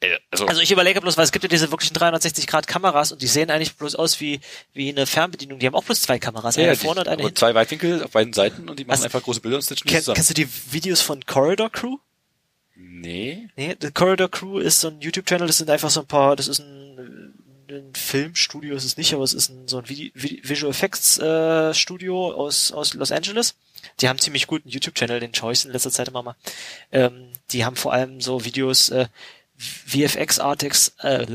Äh, 0.00 0.16
Also, 0.30 0.46
Also 0.46 0.62
ich 0.62 0.72
überlege 0.72 1.00
bloß, 1.02 1.18
weil 1.18 1.24
es 1.24 1.32
gibt 1.32 1.42
ja 1.42 1.48
diese 1.50 1.70
wirklichen 1.70 1.92
360 1.94 2.46
Grad 2.46 2.66
Kameras 2.66 3.12
und 3.12 3.20
die 3.20 3.26
sehen 3.26 3.50
eigentlich 3.50 3.74
bloß 3.76 3.94
aus 3.94 4.20
wie 4.20 4.40
wie 4.72 4.88
eine 4.88 5.06
Fernbedienung. 5.06 5.58
Die 5.58 5.66
haben 5.66 5.74
auch 5.74 5.84
bloß 5.84 6.00
zwei 6.00 6.18
Kameras, 6.18 6.56
ja, 6.56 6.64
eine 6.64 6.72
die, 6.72 6.78
vorne 6.78 7.02
und 7.02 7.08
eine 7.08 7.22
hinten. 7.22 7.36
zwei 7.36 7.54
Weitwinkel 7.54 8.02
auf 8.02 8.10
beiden 8.12 8.32
Seiten 8.32 8.70
und 8.70 8.78
die 8.78 8.84
machen 8.84 8.92
Also, 8.92 9.04
einfach 9.04 9.22
große 9.22 9.40
Bilder 9.40 9.58
und 9.58 9.62
stitchen 9.62 9.86
Kenn, 9.88 10.00
zusammen. 10.00 10.14
kennst 10.16 10.30
du 10.30 10.34
die 10.34 10.48
Videos 10.72 11.02
von 11.02 11.24
Corridor 11.26 11.70
Crew? 11.70 11.98
Nee. 12.74 13.48
Nee, 13.56 13.76
The 13.80 13.90
Corridor 13.90 14.30
Crew 14.30 14.58
ist 14.58 14.80
so 14.80 14.88
ein 14.88 15.00
YouTube-Channel, 15.00 15.46
das 15.46 15.58
sind 15.58 15.68
einfach 15.68 15.90
so 15.90 16.00
ein 16.00 16.06
paar, 16.06 16.36
das 16.36 16.48
ist 16.48 16.60
ein, 16.60 16.81
ein 17.78 17.94
Filmstudio, 17.94 18.74
ist 18.74 18.84
es 18.84 18.96
nicht, 18.96 19.14
aber 19.14 19.24
es 19.24 19.34
ist 19.34 19.48
ein, 19.48 19.68
so 19.68 19.78
ein 19.78 19.88
Visual 19.88 20.70
Effects 20.70 21.18
äh, 21.18 21.74
Studio 21.74 22.32
aus, 22.32 22.72
aus 22.72 22.94
Los 22.94 23.12
Angeles. 23.12 23.54
Die 24.00 24.08
haben 24.08 24.18
ziemlich 24.18 24.46
guten 24.46 24.68
YouTube-Channel, 24.68 25.20
den 25.20 25.32
ich 25.32 25.64
in 25.64 25.72
letzter 25.72 25.90
Zeit 25.90 26.08
immer 26.08 26.22
mal. 26.22 26.36
Ähm, 26.92 27.32
die 27.50 27.64
haben 27.64 27.76
vor 27.76 27.92
allem 27.92 28.20
so 28.20 28.44
Videos, 28.44 28.90
äh, 28.90 29.06
VFX 29.56 30.38
Artists, 30.38 30.94
äh, 31.00 31.26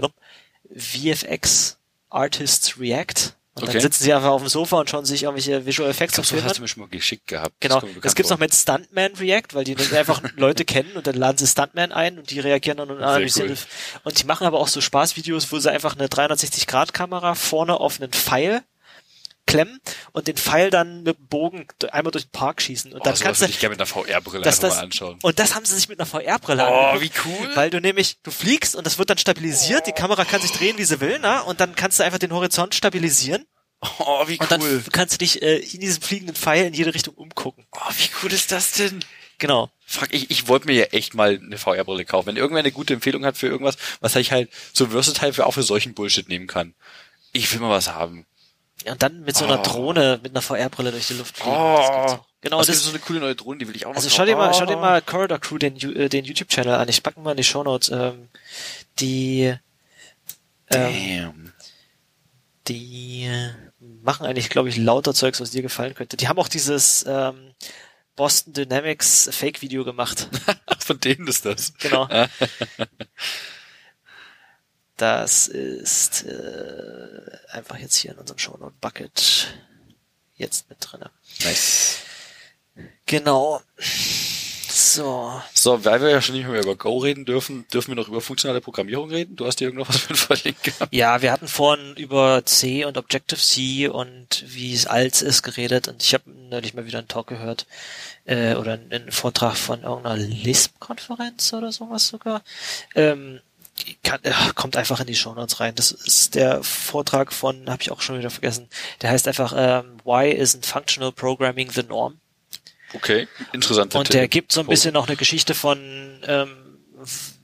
VFX 0.76 1.78
Artists 2.10 2.80
React. 2.80 3.34
Und 3.58 3.64
Okay. 3.64 3.74
dann 3.74 3.82
sitzen 3.82 4.03
sie 4.03 4.14
einfach 4.14 4.30
auf 4.30 4.41
dem 4.41 4.49
Sofa 4.49 4.80
und 4.80 4.89
schauen 4.89 5.03
sich 5.03 5.24
irgendwelche 5.24 5.66
Visual 5.66 5.89
Effects 5.89 6.14
Ich 6.14 6.16
glaube, 6.16 6.22
auf 6.22 6.28
so 6.28 6.36
Film 6.36 6.45
hast 6.45 6.58
du 6.58 6.62
mir 6.62 6.68
schon 6.68 6.82
mal 6.84 6.89
geschickt 6.89 7.26
gehabt. 7.28 7.55
Genau, 7.60 7.80
das 7.82 7.93
bekannt 7.93 8.16
gibt's 8.16 8.30
noch 8.30 8.38
mit 8.39 8.53
Stuntman 8.53 9.12
React, 9.20 9.47
weil 9.53 9.64
die 9.64 9.74
dann 9.76 9.91
einfach 9.95 10.22
Leute 10.38 10.64
kennen 10.64 10.91
und 10.95 11.08
dann 11.08 11.16
laden 11.16 11.38
sie 11.38 11.47
Stuntman 11.47 11.91
ein 11.91 12.20
und 12.20 12.30
die 12.30 12.39
reagieren 12.39 12.78
dann 12.78 12.91
und 12.91 13.01
analysieren. 13.01 13.49
cool. 13.51 13.58
Und 14.03 14.22
die 14.22 14.26
machen 14.28 14.45
aber 14.45 14.60
auch 14.60 14.68
so 14.68 14.80
Spaßvideos, 14.80 15.51
wo 15.51 15.58
sie 15.60 15.72
einfach 15.72 15.95
eine 15.97 16.08
360-Grad-Kamera 16.08 17.36
vorne 17.36 17.80
auf 17.80 17.99
einen 17.99 18.12
Pfeil 18.12 18.62
klemmen 19.48 19.80
und 20.12 20.28
den 20.28 20.38
Pfeil 20.38 20.70
dann 20.70 21.02
mit 21.04 21.18
dem 21.18 21.28
Bogen 21.28 21.68
einmal 21.91 22.12
durch 22.12 22.26
den 22.26 22.32
Park 22.32 22.62
schießen. 22.62 22.93
Und 22.93 23.02
Oh, 23.02 23.04
dann 23.04 23.16
kannst 23.18 23.41
du, 23.41 23.45
ich 23.45 23.60
gerne 23.60 23.74
mit 23.74 23.80
einer 23.80 23.88
VR-Brille 23.88 24.45
einfach 24.45 24.62
das, 24.62 24.76
mal 24.76 24.84
anschauen. 24.84 25.18
und 25.24 25.39
das 25.39 25.56
haben 25.56 25.66
sie 25.66 25.74
sich 25.76 25.89
mit 25.89 26.00
einer 26.00 26.06
VR-Brille 26.06 26.64
Oh, 26.70 26.74
angeguckt, 26.74 27.26
wie 27.26 27.30
cool. 27.30 27.56
Weil 27.56 27.70
du 27.72 27.82
nämlich, 27.82 28.18
du 28.22 28.30
fliegst 28.30 28.76
und 28.76 28.86
das 28.86 29.00
wird 29.00 29.10
dann 29.10 29.18
stabilisiert, 29.18 29.88
die 29.88 29.91
Kamera 29.93 30.26
kann 30.26 30.41
sich 30.41 30.52
drehen, 30.52 30.78
wie 30.78 30.84
sie 30.84 31.00
will, 31.02 31.18
na, 31.20 31.41
und 31.41 31.60
dann 31.60 31.76
kannst 31.76 32.00
du 32.00 32.04
einfach 32.04 32.20
den 32.20 32.32
Horizont 32.34 32.76
stabilisieren 32.76 33.45
Oh, 34.00 34.28
wie 34.28 34.39
und 34.39 34.52
dann 34.52 34.62
kannst 34.91 35.14
du 35.14 35.18
dich 35.20 35.41
äh, 35.43 35.58
in 35.58 35.80
diesem 35.80 36.02
fliegenden 36.02 36.36
Pfeil 36.36 36.66
in 36.66 36.74
jede 36.74 36.93
Richtung 36.95 37.14
umgucken. 37.14 37.66
Oh, 37.74 37.91
wie 37.98 38.10
cool 38.24 38.34
ist 38.34 38.52
das 38.52 38.72
denn? 38.72 39.06
Genau. 39.38 39.70
Fuck, 39.86 40.08
ich, 40.12 40.32
ich 40.32 40.48
wollte 40.48 40.66
mir 40.66 40.74
ja 40.74 40.84
echt 40.86 41.14
mal 41.14 41.39
eine 41.41 41.60
VR-Brille 41.60 42.04
kaufen. 42.04 42.26
Wenn 42.28 42.38
irgendwer 42.38 42.60
eine 42.62 42.72
gute 42.72 42.95
Empfehlung 42.95 43.24
hat 43.24 43.38
für 43.38 43.45
irgendwas, 43.48 43.78
was 44.00 44.16
ich 44.16 44.32
halt 44.32 44.50
so 44.74 44.88
versatile 44.88 45.32
für 45.32 45.45
auch 45.45 45.52
für 45.52 45.62
solchen 45.62 45.93
Bullshit 45.93 46.28
nehmen 46.28 46.48
kann. 46.48 46.74
Ich 47.34 47.54
will 47.54 47.60
mal 47.60 47.70
was 47.70 47.89
haben. 47.89 48.26
Ja, 48.88 48.94
und 48.94 49.04
dann 49.04 49.22
mit 49.22 49.36
so 49.36 49.44
einer 49.44 49.60
Oh. 49.60 49.64
Drohne, 49.64 50.20
mit 50.24 50.32
einer 50.32 50.42
VR-Brille 50.42 50.92
durch 50.92 51.08
die 51.08 51.16
Luft 51.16 51.38
fliegen. 51.38 51.52
Oh. 51.56 51.78
Das 51.78 51.90
auch. 52.14 52.26
Genau, 52.40 52.58
Was 52.60 52.68
das, 52.68 52.78
ist 52.78 52.84
so 52.86 52.92
eine 52.92 53.00
coole 53.00 53.20
neue 53.20 53.36
Drohne, 53.36 53.60
die 53.60 53.68
will 53.68 53.76
ich 53.76 53.86
auch 53.86 53.90
mal 53.90 53.98
also 53.98 54.10
schau 54.10 54.24
dir 54.24 54.38
mal, 54.38 54.50
Oh. 54.50 54.54
schau 54.58 54.66
dir 54.66 54.78
mal 54.78 55.02
Corridor 55.02 55.40
Crew, 55.40 55.58
den, 55.58 55.76
äh, 55.76 56.08
den 56.08 56.24
YouTube-Channel 56.24 56.74
an. 56.76 56.88
Ich 56.88 57.04
packe 57.04 57.20
mal 57.20 57.32
in 57.32 57.38
die 57.38 57.44
Shownotes. 57.44 57.90
Ähm, 57.90 58.30
die, 59.00 59.54
ähm, 60.70 61.24
Damn. 61.30 61.54
die 62.70 63.30
machen 64.04 64.26
eigentlich, 64.26 64.50
glaube 64.50 64.70
ich, 64.70 64.78
lauter 64.78 65.14
Zeugs, 65.14 65.42
was 65.42 65.52
dir 65.52 65.62
gefallen 65.62 65.96
könnte. 65.96 66.16
Die 66.16 66.28
haben 66.30 66.40
auch 66.40 66.48
dieses 66.48 67.06
ähm, 67.08 67.54
Boston 68.16 68.54
Dynamics 68.54 69.30
Fake-Video 69.34 69.84
gemacht. 69.84 70.30
Von 70.80 71.00
denen 71.02 71.28
ist 71.28 71.46
das. 71.46 71.74
Genau. 71.80 72.08
Das 74.98 75.48
ist 75.48 76.26
äh, 76.26 77.38
einfach 77.52 77.78
jetzt 77.78 77.95
hier 77.98 78.12
in 78.12 78.18
unserem 78.18 78.39
Shownote 78.39 78.76
Bucket 78.82 79.48
jetzt 80.36 80.70
mit 80.70 80.80
drinne. 80.82 81.12
Nice. 81.43 81.98
Genau. 83.06 83.62
So. 84.70 85.41
So, 85.54 85.86
weil 85.86 86.02
wir 86.02 86.10
ja 86.10 86.22
schon 86.22 86.36
nicht 86.36 86.48
mehr 86.48 86.62
über 86.62 86.76
Go 86.76 86.98
reden 86.98 87.26
dürfen, 87.26 87.68
dürfen 87.74 87.89
wir 87.89 87.95
noch 87.95 88.08
über 88.08 88.22
funktionale 88.22 88.62
Programmierung 88.62 89.10
reden? 89.10 89.36
Du 89.36 89.45
hast 89.45 89.60
dir 89.60 89.66
irgendwas 89.66 89.98
für 89.98 90.16
verlinkt 90.16 90.64
gehabt? 90.64 90.93
Ja, 90.93 91.22
wir 91.22 91.32
hatten 91.32 91.48
vorhin 91.48 91.95
über 91.95 92.45
C 92.45 92.86
und 92.86 92.98
Objective-C 92.98 93.88
und 93.88 94.43
wie 94.48 94.74
es 94.74 94.86
alt 94.86 95.22
ist 95.22 95.43
geredet 95.43 95.88
und 95.88 96.04
ich 96.04 96.14
habe 96.14 96.30
neulich 96.30 96.74
mal 96.74 96.86
wieder 96.86 97.00
einen 97.00 97.08
Talk 97.08 97.28
gehört 97.28 97.66
äh, 98.26 98.56
oder 98.56 98.74
einen, 98.74 98.91
einen 98.91 99.12
Vortrag 99.12 99.58
von 99.58 99.84
irgendeiner 99.84 100.18
Lisp-Konferenz 100.18 101.54
oder 101.54 101.72
sowas 101.72 102.08
sogar. 102.08 102.43
Ähm, 102.95 103.41
kann, 104.03 104.23
äh, 104.23 104.34
kommt 104.55 104.78
einfach 104.78 104.99
in 104.99 105.07
die 105.07 105.15
Shownotes 105.15 105.59
rein. 105.59 105.75
Das 105.75 105.91
ist 105.91 106.36
der 106.36 106.63
Vortrag 106.63 107.34
von, 107.34 107.69
habe 107.69 107.82
ich 107.82 107.91
auch 107.91 108.01
schon 108.01 108.17
wieder 108.17 108.30
vergessen, 108.30 108.69
der 109.01 109.11
heißt 109.11 109.28
einfach 109.28 109.53
ähm, 109.55 109.97
Why 110.03 110.32
isn't 110.41 110.65
Functional 110.65 111.11
Programming 111.11 111.71
the 111.71 111.84
Norm? 111.84 112.19
Okay, 112.93 113.28
interessant. 113.51 113.95
Und 113.95 114.13
der 114.13 114.28
gibt 114.28 114.51
so 114.51 114.61
ein 114.61 114.67
bisschen 114.67 114.93
noch 114.93 115.07
eine 115.07 115.17
Geschichte 115.17 115.53
von, 115.53 116.21
ähm, 116.25 116.80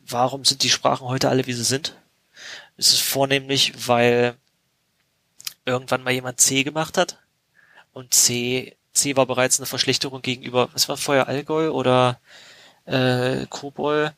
warum 0.08 0.46
sind 0.46 0.64
die 0.64 0.70
Sprachen 0.70 1.08
heute 1.08 1.30
alle, 1.30 1.46
wie 1.48 1.54
sie 1.54 1.64
sind. 1.64 1.96
Es 2.78 2.94
ist 2.94 3.02
vornehmlich, 3.02 3.74
weil 3.88 4.36
irgendwann 5.66 6.04
mal 6.04 6.14
jemand 6.14 6.40
C 6.40 6.64
gemacht 6.64 6.98
hat 6.98 7.20
und 7.92 8.14
C, 8.14 8.76
C 8.94 9.16
war 9.16 9.26
bereits 9.26 9.60
eine 9.60 9.66
Verschlechterung 9.66 10.22
gegenüber, 10.22 10.70
was 10.74 10.90
war 10.90 10.98
vorher 10.98 11.28
Allgäu 11.28 11.70
oder 11.70 12.20
äh, 12.86 13.46
Kobol? 13.50 14.14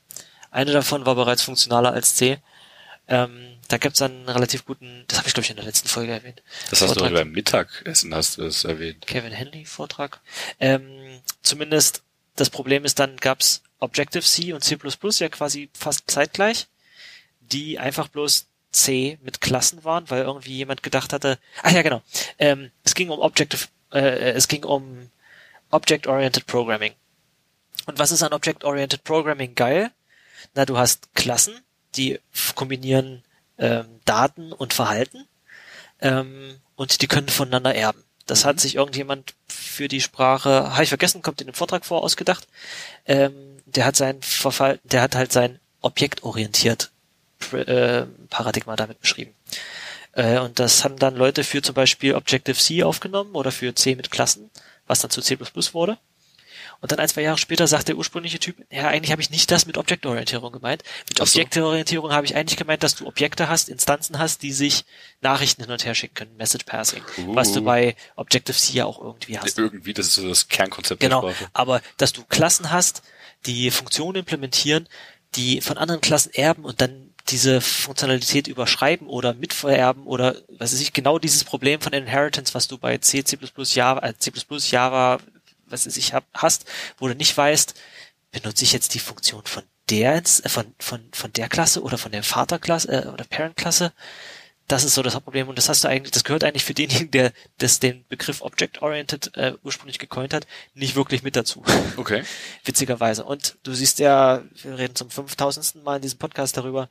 Eine 0.56 0.72
davon 0.72 1.06
war 1.06 1.16
bereits 1.16 1.42
funktionaler 1.42 1.92
als 1.92 2.16
C. 2.16 2.38
Ähm, 3.10 3.58
da 3.68 3.78
gibt's 3.78 4.00
dann 4.00 4.12
einen 4.12 4.30
relativ 4.30 4.64
guten, 4.64 5.04
das 5.10 5.18
habe 5.18 5.28
ich 5.28 5.34
glaube 5.34 5.44
ich 5.44 5.50
in 5.50 5.58
der 5.58 5.66
letzten 5.66 5.90
Folge 5.90 6.14
erwähnt. 6.14 6.42
Das 6.70 6.82
hast 6.82 6.92
du 6.92 6.94
Vortrag. 6.94 7.12
heute 7.12 7.16
beim 7.26 7.32
Mittagessen 7.34 8.16
hast 8.16 8.38
du 8.38 8.46
es 8.46 8.64
erwähnt. 8.64 9.06
Kevin 9.06 9.34
Henley 9.34 9.66
Vortrag. 9.66 10.22
Ähm, 10.62 11.20
zumindest 11.42 12.04
das 12.38 12.50
Problem 12.50 12.86
ist, 12.86 13.00
dann 13.00 13.18
gab's 13.18 13.64
Objective-C 13.80 14.54
und 14.54 14.64
C++ 14.64 14.78
ja 15.20 15.28
quasi 15.28 15.70
fast 15.74 16.10
zeitgleich, 16.10 16.68
die 17.42 17.78
einfach 17.78 18.08
bloß 18.08 18.46
C 18.72 19.20
mit 19.24 19.42
Klassen 19.42 19.84
waren, 19.84 20.10
weil 20.10 20.24
irgendwie 20.24 20.56
jemand 20.56 20.84
gedacht 20.84 21.12
hatte, 21.12 21.38
ach 21.64 21.72
ja 21.72 21.82
genau, 21.82 22.02
ähm, 22.40 22.72
es 22.86 22.96
ging 22.96 23.10
um 23.10 23.20
Objective, 23.20 23.68
äh, 23.92 24.32
es 24.32 24.48
ging 24.48 24.64
um 24.64 25.10
Object-Oriented 25.72 26.46
Programming. 26.46 26.94
Und 27.88 28.00
was 28.00 28.14
ist 28.14 28.24
an 28.24 28.32
Object-Oriented 28.32 29.04
Programming 29.04 29.54
geil? 29.54 29.92
Na, 30.54 30.66
du 30.66 30.78
hast 30.78 31.14
Klassen, 31.16 31.54
die 31.96 32.20
kombinieren 32.56 33.24
ähm, 33.58 33.86
Daten 34.06 34.52
und 34.52 34.74
Verhalten 34.74 35.26
ähm, 36.02 36.60
und 36.76 37.02
die 37.02 37.08
können 37.08 37.30
voneinander 37.30 37.74
erben. 37.74 38.04
Das 38.26 38.44
hat 38.44 38.60
sich 38.60 38.76
irgendjemand 38.76 39.36
für 39.48 39.88
die 39.88 40.02
Sprache, 40.02 40.72
habe 40.74 40.84
ich 40.84 40.90
vergessen, 40.90 41.22
kommt 41.22 41.42
in 41.42 41.48
dem 41.48 41.54
Vortrag 41.54 41.86
vor, 41.86 42.04
ausgedacht. 42.04 42.48
Ähm, 43.06 43.34
der 43.66 43.86
hat 43.86 43.96
sein 43.96 44.22
Verfall, 44.22 44.80
der 44.84 45.02
hat 45.02 45.16
halt 45.16 45.32
sein 45.32 45.60
objektorientiert 45.82 46.92
äh, 47.54 48.06
Paradigma 48.30 48.76
damit 48.76 49.00
beschrieben. 49.00 49.36
Äh, 50.14 50.40
und 50.40 50.60
das 50.60 50.84
haben 50.84 50.98
dann 50.98 51.16
Leute 51.16 51.44
für 51.44 51.62
zum 51.62 51.76
Beispiel 51.76 52.16
Objective-C 52.16 52.84
aufgenommen 52.84 53.36
oder 53.36 53.52
für 53.52 53.76
C 53.76 53.96
mit 53.96 54.10
Klassen, 54.10 54.50
was 54.88 55.02
dann 55.02 55.12
zu 55.12 55.22
C++ 55.22 55.38
wurde. 55.74 55.98
Und 56.82 56.92
dann 56.92 57.00
ein, 57.00 57.08
zwei 57.08 57.22
Jahre 57.22 57.38
später 57.38 57.68
sagt 57.68 57.88
der 57.88 57.98
ursprüngliche 57.98 58.40
Typ, 58.40 58.58
ja, 58.70 58.88
eigentlich 58.88 59.12
habe 59.12 59.22
ich 59.22 59.30
nicht 59.30 59.50
das 59.52 59.66
mit 59.66 59.78
Objektorientierung 59.78 60.52
gemeint. 60.52 60.84
Mit 61.10 61.18
so. 61.18 61.24
Objektorientierung 61.24 62.12
habe 62.12 62.26
ich 62.26 62.36
eigentlich 62.36 62.58
gemeint, 62.58 62.84
dass 62.84 62.96
du 62.96 63.08
Objekte 63.08 63.50
hast, 63.50 63.70
Instanzen 63.70 64.20
hast, 64.20 64.42
die 64.44 64.52
sich 64.54 64.86
Nachrichten 65.22 65.64
hin 65.64 65.72
und 65.72 65.86
her 65.86 65.96
schicken 65.96 66.14
können, 66.16 66.38
Message 66.38 66.66
Passing, 66.66 67.02
was 67.28 67.52
du 67.54 67.62
Uh. 67.62 67.64
bei 67.64 67.96
Objective-C 68.16 68.74
ja 68.74 68.86
auch 68.86 69.02
irgendwie 69.02 69.40
hast. 69.40 69.58
Irgendwie, 69.58 69.94
das 69.94 70.08
ist 70.08 70.16
so 70.16 70.28
das 70.28 70.48
Kernkonzept 70.48 71.00
Genau, 71.02 71.22
der 71.22 71.34
Sprache. 71.34 71.50
aber 71.54 71.82
dass 71.98 72.14
du 72.14 72.24
Klassen 72.26 72.72
hast, 72.72 73.02
die 73.46 73.72
Funktionen 73.72 74.18
implementieren, 74.20 74.88
die 75.36 75.62
von 75.62 75.78
anderen 75.78 76.02
Klassen 76.02 76.34
erben 76.34 76.64
und 76.66 76.82
dann 76.82 77.12
diese 77.30 77.60
Funktionalität 77.60 78.48
überschreiben 78.48 79.08
oder 79.08 79.34
mitvererben 79.34 80.04
oder 80.06 80.36
was 80.60 80.74
weiß 80.74 80.82
ich, 80.82 80.94
genau 80.94 81.18
dieses 81.18 81.44
Problem 81.44 81.82
von 81.82 81.92
Inheritance, 81.94 82.54
was 82.54 82.68
du 82.68 82.78
bei 82.78 82.98
C, 83.00 83.24
C++, 83.24 83.38
Java, 83.74 84.06
äh, 84.08 84.14
C++, 84.18 84.32
Java, 84.70 85.18
was 85.68 85.86
weiß 85.86 85.98
ich, 85.98 86.14
hab, 86.14 86.26
hast, 86.34 86.66
wo 86.98 87.08
du 87.08 87.16
nicht 87.16 87.36
weißt, 87.36 87.76
benutze 88.32 88.64
ich 88.64 88.74
jetzt 88.74 88.94
die 88.94 89.00
Funktion 89.00 89.44
von 89.46 89.64
der, 89.90 90.16
äh, 90.16 90.50
von, 90.50 90.74
von, 90.80 91.02
von 91.14 91.34
der 91.34 91.50
Klasse 91.50 91.82
oder 91.82 91.98
von 91.98 92.12
der 92.12 92.24
Vaterklasse 92.24 92.92
äh, 92.92 93.08
oder 93.08 93.24
Parent-Klasse, 93.24 93.94
das 94.68 94.84
ist 94.84 94.96
so 94.96 95.04
das 95.04 95.14
Hauptproblem 95.14 95.48
und 95.48 95.58
das 95.58 95.70
hast 95.70 95.84
du 95.84 95.88
eigentlich, 95.88 96.12
das 96.12 96.24
gehört 96.24 96.44
eigentlich 96.44 96.64
für 96.64 96.74
denjenigen, 96.74 97.12
der 97.12 97.32
das 97.60 97.80
den 97.80 98.04
Begriff 98.10 98.42
Object-Oriented 98.42 99.38
äh, 99.38 99.54
ursprünglich 99.64 100.00
gecoint 100.00 100.34
hat, 100.34 100.48
nicht 100.74 100.96
wirklich 100.96 101.22
mit 101.22 101.36
dazu. 101.36 101.64
Okay. 101.98 102.24
Witzigerweise. 102.64 103.26
Und 103.26 103.58
du 103.64 103.74
siehst 103.74 104.00
ja, 104.00 104.44
wir 104.64 104.78
reden 104.78 104.96
zum 104.96 105.10
5000. 105.10 105.84
Mal 105.84 105.98
in 105.98 106.02
diesem 106.02 106.18
Podcast 106.18 106.58
darüber, 106.58 106.90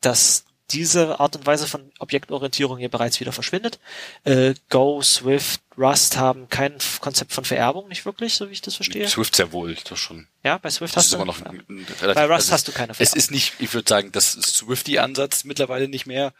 dass 0.00 0.44
diese 0.70 1.20
Art 1.20 1.36
und 1.36 1.46
Weise 1.46 1.66
von 1.66 1.92
Objektorientierung 1.98 2.78
hier 2.78 2.88
bereits 2.88 3.20
wieder 3.20 3.32
verschwindet. 3.32 3.78
Äh, 4.24 4.54
Go, 4.68 5.00
Swift, 5.02 5.60
Rust 5.78 6.16
haben 6.16 6.48
kein 6.48 6.76
Konzept 7.00 7.32
von 7.32 7.44
Vererbung, 7.44 7.88
nicht 7.88 8.04
wirklich, 8.04 8.34
so 8.34 8.48
wie 8.48 8.52
ich 8.52 8.62
das 8.62 8.74
verstehe. 8.76 9.06
Swift 9.08 9.36
sehr 9.36 9.52
wohl, 9.52 9.76
das 9.88 9.98
schon. 9.98 10.26
Ja, 10.42 10.58
bei 10.58 10.70
Swift 10.70 10.96
Das 10.96 11.04
hast 11.04 11.12
du. 11.12 11.16
immer 11.16 11.26
noch 11.26 11.38
ja. 11.38 11.50
relativ, 11.50 12.00
Bei 12.14 12.24
Rust 12.24 12.32
also 12.32 12.52
hast 12.52 12.68
du 12.68 12.72
keine 12.72 12.92
Es 12.92 12.96
Vererbung. 12.98 13.18
ist 13.18 13.30
nicht, 13.30 13.52
ich 13.58 13.72
würde 13.74 13.88
sagen, 13.88 14.10
das 14.12 14.32
Swifty-Ansatz 14.32 15.44
mittlerweile 15.44 15.88
nicht 15.88 16.06
mehr, 16.06 16.32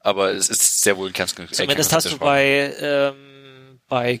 aber 0.00 0.32
es 0.32 0.48
ist 0.48 0.82
sehr 0.82 0.96
wohl 0.96 1.08
ein 1.08 1.12
Kern. 1.12 1.28
Zumindest 1.50 1.92
hast 1.92 2.10
du 2.12 2.18
bei, 2.18 2.74
ähm, 2.80 3.80
bei 3.88 4.20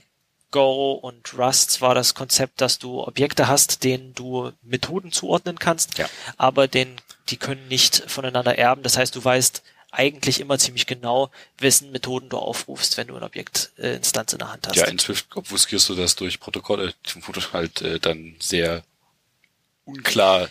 Go 0.52 0.92
und 0.92 1.36
Rust 1.36 1.72
zwar 1.72 1.96
das 1.96 2.14
Konzept, 2.14 2.60
dass 2.60 2.78
du 2.78 3.02
Objekte 3.02 3.48
hast, 3.48 3.82
denen 3.82 4.14
du 4.14 4.52
Methoden 4.62 5.10
zuordnen 5.10 5.58
kannst, 5.58 5.98
Ja. 5.98 6.08
aber 6.36 6.68
den, 6.68 6.94
die 7.30 7.36
können 7.38 7.66
nicht 7.66 8.04
voneinander 8.06 8.56
erben. 8.56 8.84
Das 8.84 8.96
heißt, 8.96 9.16
du 9.16 9.24
weißt 9.24 9.62
eigentlich 9.90 10.40
immer 10.40 10.58
ziemlich 10.58 10.86
genau, 10.86 11.30
wessen 11.58 11.90
Methoden 11.90 12.28
du 12.30 12.38
aufrufst, 12.38 12.96
wenn 12.96 13.08
du 13.08 13.16
ein 13.16 13.22
Objektinstanz 13.22 13.78
äh, 13.78 13.96
Instanz 13.96 14.32
in 14.32 14.38
der 14.38 14.52
Hand 14.52 14.66
hast. 14.68 14.76
Ja, 14.76 14.86
in 14.86 14.98
Swift 14.98 15.26
obfuskierst 15.36 15.88
du 15.90 15.94
das 15.94 16.14
durch 16.16 16.38
Protokolle, 16.40 16.94
wo 17.26 17.32
du 17.32 17.40
halt 17.52 17.82
äh, 17.82 17.98
dann 18.00 18.36
sehr 18.40 18.84
unklar. 19.84 20.48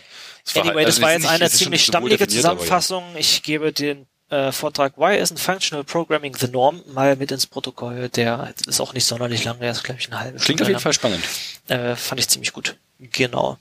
war 0.54 0.62
Anyway, 0.64 0.74
halt- 0.84 0.88
das 0.88 0.94
also 0.96 1.02
war 1.02 1.12
jetzt 1.12 1.26
eine 1.26 1.50
ziemlich 1.50 1.84
stammelige 1.84 2.24
aber 2.24 2.32
ja. 2.32 2.36
Zusammenfassung. 2.36 3.04
Ich 3.16 3.42
gebe 3.42 3.72
den 3.72 4.06
äh, 4.32 4.50
Vortrag 4.50 4.96
Why 4.96 5.20
isn't 5.20 5.38
Functional 5.38 5.84
Programming 5.84 6.34
the 6.36 6.48
Norm 6.48 6.82
mal 6.92 7.16
mit 7.16 7.30
ins 7.30 7.46
Protokoll. 7.46 8.08
Der 8.08 8.54
ist 8.66 8.80
auch 8.80 8.94
nicht 8.94 9.04
sonderlich 9.04 9.44
lang, 9.44 9.60
der 9.60 9.70
ist 9.70 9.84
glaube 9.84 10.00
ich 10.00 10.08
eine 10.08 10.18
halbe 10.18 10.38
Klingt 10.38 10.60
Stunde 10.60 10.62
auf 10.62 10.68
jeden 10.68 10.76
lang. 10.76 10.82
Fall 10.82 10.92
spannend. 10.92 11.24
Äh, 11.68 11.96
fand 11.96 12.20
ich 12.20 12.28
ziemlich 12.28 12.52
gut. 12.52 12.76
Genau. 12.98 13.58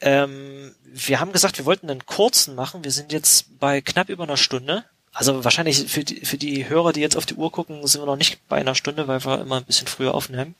Ähm, 0.00 0.74
wir 0.84 1.20
haben 1.20 1.32
gesagt, 1.32 1.58
wir 1.58 1.64
wollten 1.64 1.88
einen 1.88 2.04
kurzen 2.04 2.54
machen. 2.54 2.84
Wir 2.84 2.90
sind 2.90 3.12
jetzt 3.12 3.58
bei 3.58 3.80
knapp 3.80 4.08
über 4.08 4.24
einer 4.24 4.36
Stunde. 4.36 4.84
Also 5.14 5.44
wahrscheinlich 5.44 5.90
für 5.90 6.04
die, 6.04 6.24
für 6.24 6.38
die 6.38 6.68
Hörer, 6.68 6.92
die 6.92 7.00
jetzt 7.00 7.16
auf 7.16 7.26
die 7.26 7.34
Uhr 7.34 7.52
gucken, 7.52 7.86
sind 7.86 8.02
wir 8.02 8.06
noch 8.06 8.16
nicht 8.16 8.46
bei 8.48 8.56
einer 8.56 8.74
Stunde, 8.74 9.08
weil 9.08 9.24
wir 9.24 9.40
immer 9.40 9.58
ein 9.58 9.64
bisschen 9.64 9.86
früher 9.86 10.14
aufnehmen. 10.14 10.54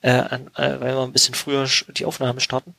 Äh, 0.00 0.18
äh, 0.18 0.40
weil 0.54 0.94
wir 0.94 1.02
ein 1.02 1.12
bisschen 1.12 1.34
früher 1.34 1.68
die 1.88 2.04
Aufnahme 2.04 2.40
starten. 2.40 2.74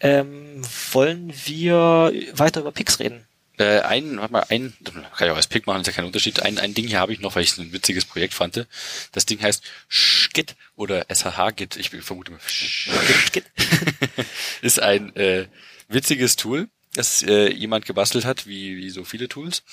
Ähm, 0.00 0.62
wollen 0.92 1.32
wir 1.44 2.12
weiter 2.32 2.60
über 2.60 2.72
Pix 2.72 3.00
reden? 3.00 3.27
Äh, 3.58 3.80
ein, 3.80 4.18
warte 4.18 4.32
mal, 4.32 4.46
ein, 4.48 4.72
kann 4.84 5.26
ich 5.26 5.32
auch 5.32 5.36
als 5.36 5.48
Pick 5.48 5.66
machen, 5.66 5.80
ist 5.80 5.88
ja 5.88 5.92
kein 5.92 6.04
Unterschied. 6.04 6.40
Ein, 6.42 6.58
ein 6.58 6.74
Ding 6.74 6.86
hier 6.86 7.00
habe 7.00 7.12
ich 7.12 7.20
noch, 7.20 7.34
weil 7.34 7.42
ich 7.42 7.50
es 7.50 7.58
ein 7.58 7.72
witziges 7.72 8.04
Projekt 8.04 8.34
fand. 8.34 8.66
Das 9.12 9.26
Ding 9.26 9.42
heißt 9.42 9.62
Schgit 9.88 10.54
oder 10.76 11.06
SHH-Git. 11.12 11.76
Ich 11.76 11.90
vermute 11.90 12.30
mal 12.30 12.40
Schgit. 12.46 13.44
ist 14.62 14.80
ein 14.80 15.14
äh, 15.16 15.48
witziges 15.88 16.36
Tool, 16.36 16.68
das 16.94 17.22
äh, 17.22 17.50
jemand 17.52 17.84
gebastelt 17.84 18.24
hat, 18.24 18.46
wie, 18.46 18.76
wie 18.76 18.90
so 18.90 19.04
viele 19.04 19.28
Tools. 19.28 19.64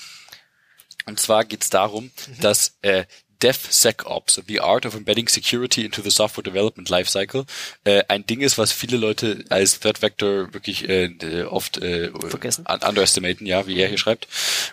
Und 1.05 1.19
zwar 1.19 1.45
geht 1.45 1.61
es 1.61 1.69
darum, 1.69 2.11
dass 2.41 2.77
äh, 2.81 3.05
DevSecOps, 3.41 4.41
The 4.47 4.59
Art 4.59 4.85
of 4.85 4.95
Embedding 4.95 5.27
Security 5.27 5.85
into 5.85 6.01
the 6.01 6.09
Software 6.11 6.43
Development 6.43 6.87
Lifecycle, 6.89 7.45
äh, 7.83 8.03
ein 8.07 8.25
Ding 8.25 8.41
ist, 8.41 8.57
was 8.57 8.71
viele 8.71 8.97
Leute 8.97 9.43
als 9.49 9.79
Threat 9.79 10.01
Vector 10.01 10.53
wirklich 10.53 10.87
äh, 10.89 11.05
äh, 11.05 11.43
oft 11.43 11.77
äh, 11.77 12.11
Vergessen. 12.27 12.65
un- 12.67 12.87
underestimaten, 12.87 13.45
ja, 13.45 13.67
wie 13.67 13.77
er 13.79 13.87
hier 13.89 13.97
schreibt. 13.97 14.27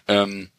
Ähm, 0.08 0.50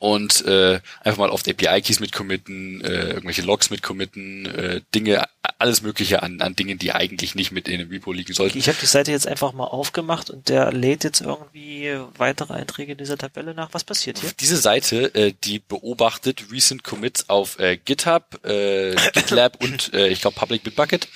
und 0.00 0.46
äh, 0.46 0.80
einfach 1.02 1.18
mal 1.18 1.28
oft 1.28 1.46
API-Keys 1.46 2.00
mitcommitten, 2.00 2.80
äh, 2.80 3.10
irgendwelche 3.10 3.42
Logs 3.42 3.68
mitcommitten, 3.68 4.46
äh, 4.46 4.80
Dinge, 4.94 5.28
alles 5.58 5.82
mögliche 5.82 6.22
an, 6.22 6.40
an 6.40 6.56
Dingen, 6.56 6.78
die 6.78 6.92
eigentlich 6.92 7.34
nicht 7.34 7.52
mit 7.52 7.68
in 7.68 7.80
einem 7.80 7.90
Repo 7.90 8.10
liegen 8.10 8.32
sollten. 8.32 8.56
Ich 8.56 8.68
habe 8.68 8.78
die 8.80 8.86
Seite 8.86 9.12
jetzt 9.12 9.28
einfach 9.28 9.52
mal 9.52 9.66
aufgemacht 9.66 10.30
und 10.30 10.48
der 10.48 10.72
lädt 10.72 11.04
jetzt 11.04 11.20
irgendwie 11.20 11.94
weitere 12.16 12.54
Einträge 12.54 12.92
in 12.92 12.98
dieser 12.98 13.18
Tabelle 13.18 13.52
nach. 13.52 13.68
Was 13.72 13.84
passiert 13.84 14.18
hier? 14.18 14.30
Diese 14.40 14.56
Seite, 14.56 15.14
äh, 15.14 15.34
die 15.44 15.58
beobachtet 15.58 16.50
Recent 16.50 16.82
Commits 16.82 17.28
auf 17.28 17.58
äh, 17.58 17.76
GitHub, 17.76 18.42
äh, 18.42 18.94
GitLab 19.12 19.62
und 19.62 19.92
äh, 19.92 20.08
ich 20.08 20.22
glaube 20.22 20.34
Public 20.34 20.62
Bitbucket. 20.62 21.08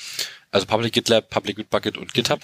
Also 0.51 0.67
Public 0.67 0.93
GitLab, 0.93 1.31
Public 1.31 1.57
Bitbucket 1.57 1.97
und 1.97 2.13
GitHub. 2.13 2.41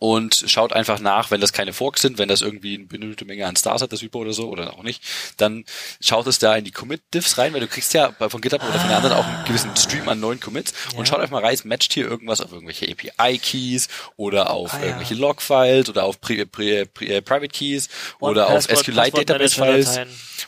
Und 0.00 0.44
schaut 0.46 0.72
einfach 0.72 1.00
nach, 1.00 1.30
wenn 1.32 1.40
das 1.40 1.52
keine 1.52 1.72
Forks 1.72 2.02
sind, 2.02 2.18
wenn 2.18 2.28
das 2.28 2.40
irgendwie 2.40 2.74
eine 2.76 2.84
benötigte 2.86 3.24
Menge 3.24 3.46
an 3.46 3.56
Stars 3.56 3.82
hat, 3.82 3.92
das 3.92 4.00
Repo 4.02 4.20
oder 4.20 4.32
so, 4.32 4.48
oder 4.48 4.74
auch 4.74 4.82
nicht, 4.84 5.02
dann 5.38 5.64
schaut 6.00 6.26
es 6.28 6.38
da 6.38 6.54
in 6.54 6.64
die 6.64 6.70
Commit-Diffs 6.70 7.36
rein, 7.38 7.52
weil 7.52 7.60
du 7.60 7.66
kriegst 7.66 7.92
ja 7.94 8.12
von 8.12 8.40
GitHub 8.40 8.62
oder 8.62 8.78
von 8.78 8.88
den 8.88 8.96
anderen 8.96 9.16
auch 9.16 9.26
einen 9.26 9.44
gewissen 9.44 9.74
Stream 9.76 10.08
an 10.08 10.20
neuen 10.20 10.38
Commits 10.38 10.72
Ja. 10.92 10.98
und 10.98 11.08
schaut 11.08 11.18
einfach 11.20 11.32
mal 11.40 11.44
rein, 11.44 11.58
matcht 11.64 11.92
hier 11.92 12.06
irgendwas 12.06 12.40
auf 12.40 12.52
irgendwelche 12.52 12.86
API-Keys 12.88 13.88
oder 14.16 14.50
auf 14.50 14.72
Ah, 14.74 14.78
ja. 14.78 14.84
irgendwelche 14.86 15.14
Log-Files 15.14 15.88
oder 15.88 16.04
auf 16.04 16.20
Pri 16.20 16.44
Pri 16.44 16.84
Pri 16.86 17.06
äh, 17.08 17.20
Private 17.22 17.48
Keys 17.48 17.88
oder 18.20 18.50
auf 18.50 18.64
SQLite-Database-Files 18.64 20.00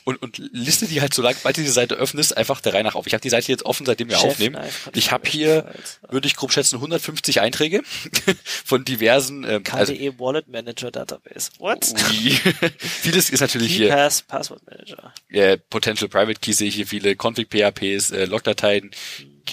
und, 0.04 0.22
und 0.22 0.38
liste 0.52 0.86
die 0.86 1.00
halt 1.00 1.12
so 1.12 1.22
lang, 1.22 1.34
weil 1.42 1.52
du 1.52 1.60
diese 1.62 1.72
Seite 1.72 1.96
öffnest, 1.96 2.36
einfach 2.36 2.60
der 2.60 2.74
Reihe 2.74 2.84
nach 2.84 2.94
auf. 2.94 3.06
Ich 3.06 3.12
habe 3.14 3.20
die 3.22 3.28
Seite 3.30 3.50
jetzt 3.50 3.64
offen, 3.64 3.84
seitdem 3.86 4.08
wir 4.08 4.16
Chef, 4.18 4.30
aufnehmen. 4.32 4.54
nein, 4.56 4.70
Ich 4.94 5.10
habe 5.10 5.28
hier, 5.28 5.72
würde 6.08 6.28
ich 6.28 6.36
grob 6.36 6.52
schätzen, 6.52 6.76
150 6.76 7.40
Einträge 7.40 7.82
von 8.64 8.84
diversen, 8.84 9.39
ähm, 9.44 9.62
also 9.70 9.92
KDE 9.92 10.18
Wallet 10.18 10.48
Manager 10.48 10.90
Database. 10.90 11.50
What? 11.58 11.84
vieles 12.78 13.30
ist 13.30 13.40
natürlich 13.40 13.74
hier 13.74 13.88
KeyPass 13.88 14.22
Passwort 14.22 14.62
Manager. 14.66 15.12
äh, 15.28 15.56
Potential 15.56 16.08
Private 16.08 16.40
Keys 16.40 16.58
sehe 16.58 16.68
ich 16.68 16.74
hier 16.74 16.86
viele, 16.86 17.14
Config-PHPs, 17.14 18.10
äh, 18.10 18.24
Logdateien, 18.26 18.90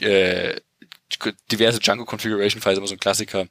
äh, 0.02 0.60
diverse 1.52 1.80
Django 1.80 2.06
Configuration 2.06 2.62
Files, 2.62 2.78
immer 2.78 2.88
so 2.88 2.96
ein 2.96 3.00
Klassiker. 3.00 3.48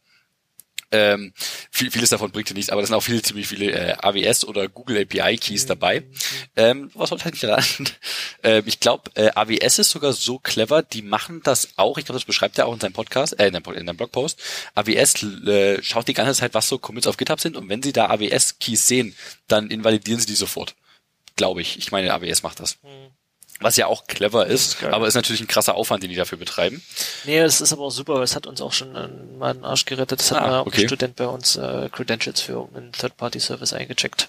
Ähm, 0.93 1.33
viel, 1.71 1.91
vieles 1.91 2.11
davon 2.11 2.31
bringt 2.31 2.49
dir 2.49 2.55
nichts, 2.55 2.71
aber 2.71 2.81
da 2.81 2.87
sind 2.87 2.95
auch 2.95 3.03
viele, 3.03 3.21
ziemlich 3.21 3.49
viele 3.49 3.73
äh, 3.73 3.97
AWS 3.99 4.45
oder 4.45 4.69
Google 4.69 5.03
API 5.03 5.37
Keys 5.37 5.67
dabei. 5.67 6.05
Ähm, 6.55 6.91
was 6.95 7.11
soll 7.11 7.19
halt 7.21 7.35
nicht 7.35 7.43
daran? 7.43 7.65
ähm, 8.45 8.63
ich 8.67 8.79
glaube, 8.79 9.11
äh, 9.15 9.31
AWS 9.35 9.81
ist 9.81 9.91
sogar 9.91 10.13
so 10.13 10.39
clever, 10.39 10.83
die 10.83 11.03
machen 11.03 11.41
das 11.43 11.71
auch, 11.77 11.99
ich 11.99 12.05
glaube, 12.05 12.19
das 12.19 12.25
beschreibt 12.25 12.59
er 12.59 12.67
auch 12.67 12.73
in 12.73 12.81
seinem 12.81 12.93
Podcast, 12.93 13.39
äh, 13.41 13.49
in 13.49 13.55
seinem, 13.55 13.65
in 13.75 13.87
seinem 13.87 13.97
Blogpost. 13.97 14.41
AWS 14.75 15.23
äh, 15.47 15.83
schaut 15.83 16.07
die 16.07 16.15
ganze 16.15 16.35
Zeit, 16.35 16.55
was 16.55 16.69
so 16.69 16.79
Commits 16.79 17.07
auf 17.07 17.17
GitHub 17.17 17.41
sind 17.41 17.57
und 17.57 17.69
wenn 17.69 17.83
sie 17.83 17.93
da 17.93 18.07
AWS 18.07 18.59
Keys 18.61 18.87
sehen, 18.87 19.17
dann 19.49 19.71
invalidieren 19.71 20.21
sie 20.21 20.27
die 20.27 20.35
sofort. 20.35 20.77
Glaube 21.35 21.61
ich. 21.61 21.79
Ich 21.79 21.93
meine, 21.93 22.15
AWS 22.15 22.43
macht 22.43 22.61
das. 22.61 22.79
Was 23.61 23.77
ja 23.77 23.87
auch 23.87 24.07
clever 24.07 24.47
ist, 24.47 24.67
ist 24.75 24.81
geil. 24.81 24.93
aber 24.93 25.07
ist 25.07 25.15
natürlich 25.15 25.41
ein 25.41 25.47
krasser 25.47 25.75
Aufwand, 25.77 26.03
den 26.03 26.11
die 26.11 26.17
dafür 26.17 26.37
betreiben. 26.39 26.83
Nee, 27.25 27.41
das 27.41 27.61
ist 27.61 27.73
aber 27.73 27.83
auch 27.85 27.91
super, 27.91 28.15
weil 28.17 28.23
es 28.23 28.37
hat 28.37 28.47
uns 28.47 28.61
auch 28.61 28.73
schon 28.73 28.93
mal 29.39 29.55
den 29.55 29.65
Arsch 29.65 29.87
gerettet. 29.87 30.21
Das 30.21 30.31
hat 30.31 30.43
Ah, 30.43 30.47
mal 30.47 30.59
auch 30.61 30.67
okay. 30.67 30.83
ein 30.83 30.89
Student 30.89 31.17
bei 31.17 31.27
uns 31.27 31.57
äh, 31.57 31.89
Credentials 31.91 32.41
für 32.43 32.53
irgendeinen 32.53 32.93
Third-Party-Service 32.93 33.73
eingecheckt. 33.73 34.29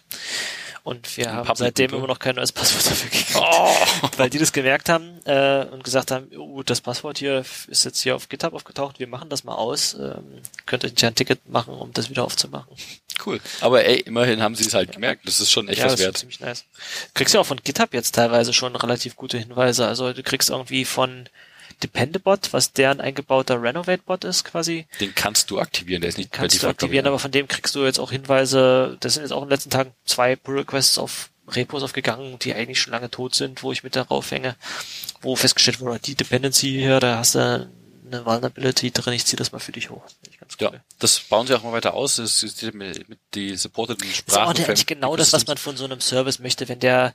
Und 0.88 1.18
wir 1.18 1.34
haben 1.34 1.40
Public 1.40 1.58
seitdem 1.58 1.88
Group, 1.90 1.98
immer 1.98 2.08
noch 2.08 2.20
kein 2.20 2.36
neues 2.36 2.54
Passwort 2.54 2.86
dafür 2.86 3.10
gekriegt. 3.10 3.36
Oh. 3.36 4.08
Weil 4.16 4.30
die 4.30 4.38
das 4.38 4.54
gemerkt 4.54 4.88
haben 4.88 5.20
äh, 5.26 5.66
und 5.66 5.84
gesagt 5.84 6.12
haben, 6.12 6.30
oh, 6.38 6.64
das 6.64 6.80
Passwort 6.80 7.18
hier 7.18 7.44
ist 7.68 7.84
jetzt 7.84 8.00
hier 8.00 8.16
auf 8.16 8.30
GitHub 8.30 8.54
aufgetaucht, 8.54 8.98
wir 8.98 9.08
machen 9.08 9.28
das 9.28 9.44
mal 9.44 9.56
aus. 9.56 9.96
Ähm, 9.96 10.24
könnt 10.66 10.86
ihr 10.86 11.08
ein 11.10 11.16
Ticket 11.16 11.50
machen, 11.50 11.74
um 11.74 11.92
das 11.92 12.10
wieder 12.10 12.24
aufzumachen. 12.24 12.74
Cool. 13.26 13.42
Aber 13.60 13.84
ey, 13.84 14.00
immerhin 14.00 14.42
haben 14.42 14.56
sie 14.56 14.64
es 14.64 14.74
halt 14.74 14.94
gemerkt. 14.94 15.28
Das 15.28 15.42
ist 15.42 15.52
schon 15.52 15.68
echt 15.68 15.80
ja, 15.80 15.88
was 15.88 15.92
das 15.92 16.00
ist 16.00 16.06
wert. 16.06 16.18
ziemlich 16.20 16.40
nice. 16.40 16.64
Kriegst 17.14 17.34
ja 17.34 17.42
auch 17.42 17.46
von 17.46 17.60
GitHub 17.62 17.94
jetzt 17.94 18.16
teilweise 18.16 18.54
schon 18.54 18.74
relativ 18.74 19.18
gute 19.18 19.38
Hinweise. 19.38 19.86
Also 19.86 20.14
du 20.14 20.24
kriegst 20.24 20.50
irgendwie 20.50 20.86
von 20.86 21.28
Dependabot, 21.84 22.54
was 22.54 22.74
deren 22.74 23.02
eingebauter 23.02 23.62
Renovate-Bot 23.62 24.24
ist 24.24 24.44
quasi, 24.44 24.88
Den 25.00 25.14
kannst 25.14 25.52
du 25.52 25.60
aktivieren, 25.60 26.02
der 26.02 26.10
ist 26.10 26.18
nicht 26.18 26.32
kannst 26.32 26.62
du 26.62 26.68
aktivieren, 26.68 27.06
aber 27.08 27.20
von 27.20 27.32
dem 27.32 27.48
kriegst 27.48 27.76
du 27.76 27.86
jetzt 27.86 28.00
auch 28.00 28.12
Hinweise, 28.12 28.98
das 29.00 29.14
sind 29.14 29.24
jetzt 29.24 29.32
auch 29.32 29.44
in 29.44 29.48
den 29.48 29.52
letzten 29.52 29.70
Tagen 29.70 29.92
zwei 30.06 30.36
Pull-Requests 30.36 30.98
auf 30.98 31.30
Repos 31.50 31.84
aufgegangen, 31.84 32.40
die 32.40 32.54
eigentlich 32.54 32.82
schon 32.82 32.92
lange 32.92 33.10
tot 33.10 33.36
sind, 33.36 33.64
wo 33.64 33.72
ich 33.72 33.84
mit 33.84 33.96
darauf 33.96 34.32
hänge, 34.32 34.56
wo 35.22 35.36
festgestellt 35.36 35.80
wurde, 35.80 36.00
die 36.00 36.16
Dependency 36.16 36.70
hier, 36.70 37.00
da 37.00 37.18
hast 37.18 37.36
du 37.36 37.70
eine 38.12 38.26
Vulnerability 38.26 38.92
drin, 38.92 39.14
ich 39.14 39.26
zieh 39.26 39.36
das 39.36 39.52
mal 39.52 39.60
für 39.60 39.72
dich 39.72 39.90
hoch. 39.90 40.04
Ja, 40.60 40.72
cool. 40.72 40.82
das 41.00 41.20
bauen 41.20 41.46
sie 41.48 41.56
auch 41.56 41.64
mal 41.64 41.74
weiter 41.74 41.94
aus. 41.94 42.16
Das 42.16 42.42
ist 42.44 42.74
mit, 42.74 43.10
mit 43.10 43.20
die 43.34 43.56
supporteten 43.56 44.08
Das 44.08 44.20
ist 44.20 44.38
auch 44.38 44.48
eigentlich 44.50 44.86
genau 44.86 45.16
das, 45.16 45.34
was 45.34 45.48
man 45.48 45.58
von 45.58 45.78
so 45.78 45.86
einem 45.86 46.02
Service 46.02 46.40
möchte, 46.40 46.68
wenn 46.70 46.80
der 46.80 47.14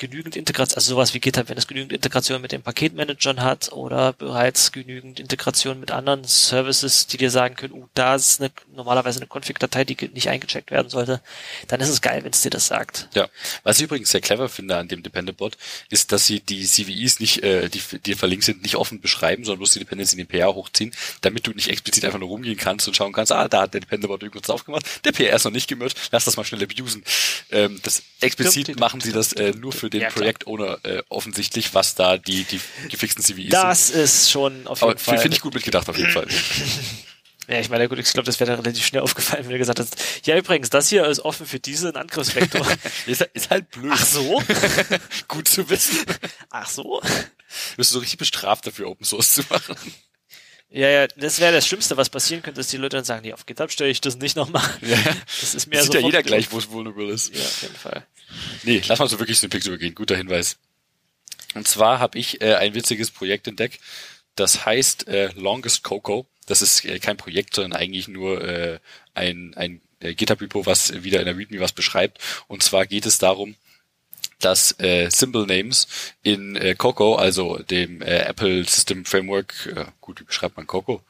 genügend 0.00 0.34
Integration, 0.34 0.76
also 0.76 0.94
sowas 0.94 1.12
wie 1.12 1.20
GitHub, 1.20 1.50
wenn 1.50 1.58
es 1.58 1.66
genügend 1.66 1.92
Integration 1.92 2.40
mit 2.40 2.52
den 2.52 2.62
Paketmanagern 2.62 3.42
hat 3.42 3.70
oder 3.70 4.14
bereits 4.14 4.72
genügend 4.72 5.20
Integration 5.20 5.78
mit 5.78 5.90
anderen 5.90 6.24
Services, 6.24 7.06
die 7.06 7.18
dir 7.18 7.30
sagen 7.30 7.54
können, 7.54 7.74
uh, 7.74 7.86
da 7.92 8.14
ist 8.14 8.40
eine, 8.40 8.50
normalerweise 8.74 9.20
eine 9.20 9.28
Config-Datei, 9.28 9.84
die 9.84 10.08
nicht 10.14 10.30
eingecheckt 10.30 10.70
werden 10.70 10.88
sollte, 10.88 11.20
dann 11.68 11.80
ist 11.82 11.90
es 11.90 12.00
geil, 12.00 12.24
wenn 12.24 12.32
es 12.32 12.40
dir 12.40 12.48
das 12.48 12.66
sagt. 12.66 13.08
Ja, 13.14 13.28
was 13.62 13.76
ich 13.78 13.84
übrigens 13.84 14.10
sehr 14.10 14.22
clever 14.22 14.48
finde 14.48 14.78
an 14.78 14.88
dem 14.88 15.02
Dependabot, 15.02 15.58
ist, 15.90 16.12
dass 16.12 16.26
sie 16.26 16.40
die 16.40 16.64
CVEs 16.64 17.20
nicht, 17.20 17.42
äh, 17.42 17.68
die 17.68 17.82
dir 17.98 18.16
verlinkt 18.16 18.44
sind, 18.44 18.62
nicht 18.62 18.76
offen 18.76 19.02
beschreiben, 19.02 19.44
sondern 19.44 19.58
bloß 19.58 19.74
die 19.74 19.80
Dependency 19.80 20.14
in 20.14 20.18
den 20.20 20.28
PR 20.28 20.54
hochziehen, 20.54 20.92
damit 21.20 21.46
du 21.46 21.50
nicht 21.50 21.68
explizit 21.68 22.06
einfach 22.06 22.18
nur 22.18 22.28
rumgehen 22.30 22.56
kannst 22.56 22.88
und 22.88 22.96
schauen 22.96 23.12
kannst, 23.12 23.32
ah, 23.32 23.48
da 23.48 23.62
hat 23.62 23.74
der 23.74 23.82
Dependabot 23.82 24.22
irgendwas 24.22 24.48
aufgemacht, 24.48 25.04
der 25.04 25.12
PR 25.12 25.36
ist 25.36 25.44
noch 25.44 25.52
nicht 25.52 25.68
gemerged, 25.68 25.98
lass 26.10 26.24
das 26.24 26.38
mal 26.38 26.44
schnell 26.44 26.62
abusen. 26.62 27.04
Ähm, 27.50 27.78
das 27.82 28.02
explizit 28.22 28.80
machen 28.80 29.02
sie 29.02 29.12
das 29.12 29.34
äh, 29.34 29.52
nur 29.52 29.72
für 29.72 29.89
den 29.90 30.02
ja, 30.02 30.10
Projekt-Owner 30.10 30.78
äh, 30.84 31.02
offensichtlich, 31.08 31.74
was 31.74 31.94
da 31.94 32.16
die, 32.16 32.44
die 32.44 32.60
gefixten 32.88 33.22
CVEs 33.22 33.50
das 33.50 33.88
sind. 33.88 34.00
Das 34.00 34.14
ist 34.14 34.30
schon 34.30 34.66
auf 34.66 34.80
jeden 34.80 34.90
Aber 34.90 34.98
Fall. 34.98 35.18
Finde 35.18 35.36
ich 35.36 35.42
gut 35.42 35.54
mitgedacht 35.54 35.88
auf 35.88 35.98
jeden 35.98 36.12
Fall. 36.12 36.26
Ja, 37.50 37.58
ich 37.58 37.68
meine, 37.68 37.88
gut, 37.88 37.98
ich 37.98 38.12
glaube, 38.12 38.26
das 38.26 38.38
wäre 38.38 38.56
relativ 38.56 38.86
schnell 38.86 39.02
aufgefallen, 39.02 39.42
wenn 39.42 39.50
du 39.50 39.58
gesagt 39.58 39.80
hast, 39.80 39.96
ja 40.24 40.36
übrigens, 40.36 40.70
das 40.70 40.88
hier 40.88 41.04
ist 41.06 41.18
offen 41.18 41.46
für 41.46 41.58
diesen 41.58 41.96
Angriffsvektor. 41.96 42.64
ist, 43.06 43.22
ist 43.32 43.50
halt 43.50 43.68
blöd. 43.72 43.90
Ach 43.92 44.06
so? 44.06 44.40
gut 45.28 45.48
zu 45.48 45.68
wissen. 45.68 45.98
Ach 46.50 46.68
so? 46.68 47.00
Du 47.00 47.76
bist 47.76 47.90
so 47.90 47.98
richtig 47.98 48.18
bestraft 48.20 48.68
dafür, 48.68 48.88
Open 48.88 49.04
Source 49.04 49.34
zu 49.34 49.42
machen. 49.50 49.74
Ja, 50.68 50.88
ja, 50.88 51.08
das 51.08 51.40
wäre 51.40 51.52
das 51.52 51.66
Schlimmste, 51.66 51.96
was 51.96 52.08
passieren 52.08 52.42
könnte, 52.42 52.60
dass 52.60 52.68
die 52.68 52.76
Leute 52.76 52.96
dann 52.96 53.04
sagen, 53.04 53.22
nee, 53.22 53.32
auf 53.32 53.44
GitHub 53.44 53.72
stelle 53.72 53.90
ich 53.90 54.00
das 54.00 54.16
nicht 54.18 54.36
nochmal. 54.36 54.62
Ja. 54.82 54.98
Das 55.40 55.52
ist 55.56 55.66
mehr 55.66 55.80
das 55.80 55.86
sieht 55.86 55.94
ja 55.94 56.00
jeder 56.00 56.22
gleich, 56.22 56.52
wo 56.52 56.58
es 56.58 56.70
vulnerable 56.70 57.10
ist. 57.10 57.34
Ja, 57.34 57.42
auf 57.42 57.62
jeden 57.62 57.74
Fall. 57.74 58.06
Nee, 58.62 58.82
lass 58.86 58.98
mal 58.98 59.08
so 59.08 59.18
wirklich 59.18 59.38
Snippix 59.38 59.66
übergehen. 59.66 59.94
Guter 59.94 60.16
Hinweis. 60.16 60.58
Und 61.54 61.66
zwar 61.66 61.98
habe 61.98 62.18
ich 62.18 62.40
äh, 62.40 62.54
ein 62.54 62.74
witziges 62.74 63.10
Projekt 63.10 63.48
entdeckt, 63.48 63.80
das 64.36 64.64
heißt 64.64 65.08
äh, 65.08 65.30
Longest 65.34 65.82
Cocoa. 65.82 66.26
Das 66.46 66.62
ist 66.62 66.84
äh, 66.84 66.98
kein 66.98 67.16
Projekt, 67.16 67.54
sondern 67.54 67.80
eigentlich 67.80 68.08
nur 68.08 68.42
äh, 68.42 68.78
ein, 69.14 69.54
ein 69.56 69.80
äh, 70.00 70.14
GitHub-Repo, 70.14 70.66
was 70.66 71.02
wieder 71.02 71.20
in 71.20 71.26
der 71.26 71.36
README 71.36 71.60
was 71.60 71.72
beschreibt. 71.72 72.18
Und 72.46 72.62
zwar 72.62 72.86
geht 72.86 73.06
es 73.06 73.18
darum, 73.18 73.56
dass 74.38 74.78
äh, 74.80 75.10
Symbol 75.10 75.46
Names 75.46 75.86
in 76.22 76.56
äh, 76.56 76.74
Coco, 76.74 77.16
also 77.16 77.58
dem 77.58 78.00
äh, 78.02 78.20
Apple 78.20 78.64
System 78.64 79.04
Framework, 79.04 79.72
äh, 79.74 79.84
gut, 80.00 80.20
wie 80.20 80.24
beschreibt 80.24 80.56
man 80.56 80.66
Coco? 80.66 81.02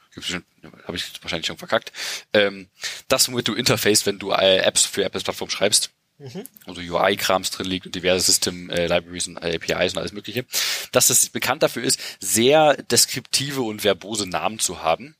Habe 0.86 0.96
ich 0.96 1.04
wahrscheinlich 1.22 1.46
schon 1.46 1.56
verkackt. 1.56 1.92
Ähm, 2.32 2.68
das, 3.08 3.28
womit 3.28 3.46
du 3.46 3.54
interface, 3.54 4.06
wenn 4.06 4.18
du 4.18 4.32
äh, 4.32 4.58
Apps 4.58 4.84
für 4.84 5.04
Apples 5.04 5.22
Plattform 5.22 5.50
schreibst. 5.50 5.90
Mhm. 6.20 6.44
Also 6.66 6.82
UI-Krams 6.82 7.50
drin 7.50 7.66
liegt 7.66 7.86
und 7.86 7.94
diverse 7.94 8.26
System-Libraries 8.26 9.26
äh, 9.26 9.30
und 9.30 9.38
APIs 9.38 9.94
und 9.94 9.98
alles 9.98 10.12
mögliche. 10.12 10.44
Dass 10.92 11.08
es 11.08 11.30
bekannt 11.30 11.62
dafür 11.62 11.82
ist, 11.82 11.98
sehr 12.20 12.74
deskriptive 12.74 13.62
und 13.62 13.82
verbose 13.82 14.28
Namen 14.28 14.58
zu 14.58 14.82
haben. 14.82 15.16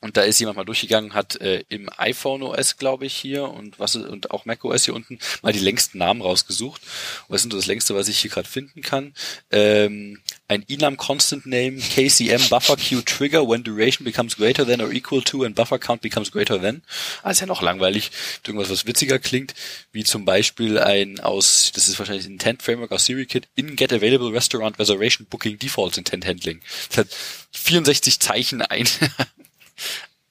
Und 0.00 0.16
da 0.16 0.22
ist 0.22 0.38
jemand 0.38 0.56
mal 0.56 0.64
durchgegangen, 0.64 1.14
hat 1.14 1.40
äh, 1.40 1.64
im 1.68 1.88
iPhone 1.96 2.42
OS, 2.42 2.76
glaube 2.76 3.06
ich, 3.06 3.16
hier 3.16 3.48
und 3.48 3.80
was 3.80 3.96
und 3.96 4.30
auch 4.30 4.44
Mac 4.44 4.62
OS 4.64 4.84
hier 4.84 4.94
unten 4.94 5.18
mal 5.42 5.52
die 5.52 5.58
längsten 5.58 5.98
Namen 5.98 6.20
rausgesucht. 6.20 6.82
Und 7.26 7.34
das 7.34 7.44
nur 7.46 7.58
das 7.58 7.66
längste, 7.66 7.94
was 7.94 8.08
ich 8.08 8.18
hier 8.18 8.30
gerade 8.30 8.48
finden 8.48 8.82
kann. 8.82 9.14
Ähm, 9.50 10.20
ein 10.46 10.62
enum 10.68 10.96
constant 10.96 11.46
name 11.46 11.78
KCM 11.78 12.50
buffer 12.50 12.76
queue 12.76 13.02
trigger 13.02 13.48
when 13.48 13.62
duration 13.62 14.04
becomes 14.04 14.36
greater 14.36 14.66
than 14.66 14.82
or 14.82 14.92
equal 14.92 15.22
to 15.22 15.42
and 15.44 15.54
buffer 15.54 15.78
count 15.78 16.02
becomes 16.02 16.30
greater 16.30 16.60
than. 16.60 16.82
Ah, 17.22 17.30
ist 17.30 17.40
ja 17.40 17.46
noch 17.46 17.62
langweilig. 17.62 18.10
Irgendwas, 18.46 18.68
was 18.68 18.86
witziger 18.86 19.18
klingt, 19.18 19.54
wie 19.92 20.04
zum 20.04 20.24
Beispiel 20.26 20.78
ein 20.78 21.18
aus, 21.20 21.72
das 21.74 21.88
ist 21.88 21.98
wahrscheinlich 21.98 22.26
ein 22.26 22.32
Intent 22.32 22.62
Framework 22.62 22.92
aus 22.92 23.06
SiriKit, 23.06 23.48
in 23.54 23.74
get 23.74 23.92
available 23.92 24.32
restaurant 24.32 24.78
reservation 24.78 25.26
booking 25.26 25.58
defaults 25.58 25.96
intent 25.96 26.26
handling. 26.26 26.60
Das 26.88 26.98
hat 26.98 27.08
64 27.52 28.20
Zeichen 28.20 28.62
ein. 28.62 28.86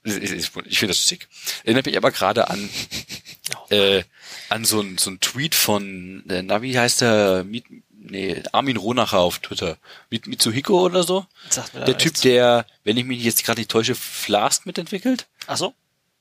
Ich 0.06 0.80
finde 0.80 0.94
das 0.94 1.08
sick. 1.08 1.30
Erinnert 1.64 1.86
mich 1.86 1.96
aber 1.96 2.12
gerade 2.12 2.50
an 2.50 2.70
äh, 3.70 4.04
an 4.50 4.66
so 4.66 4.82
ein 4.82 4.98
so 4.98 5.10
ein 5.10 5.22
Tweet 5.22 5.56
von 5.56 6.24
äh, 6.30 6.42
na 6.42 6.62
wie 6.62 6.78
heißt 6.78 7.00
der 7.00 7.46
Mit, 7.46 7.64
nee, 8.04 8.44
Armin 8.52 8.78
Ronacher 8.78 9.20
auf 9.20 9.40
Twitter 9.40 9.78
mit 10.10 10.28
Mitsuhiko 10.28 10.86
oder 10.86 11.04
so. 11.04 11.26
der 11.74 11.98
Typ, 11.98 12.16
der, 12.22 12.66
wenn 12.84 12.98
ich 12.98 13.06
mich 13.06 13.24
jetzt 13.24 13.44
gerade 13.44 13.60
nicht 13.62 13.72
täusche, 13.72 13.96
Flask 13.96 14.66
mitentwickelt. 14.66 15.28
Ach 15.48 15.58
so 15.58 15.74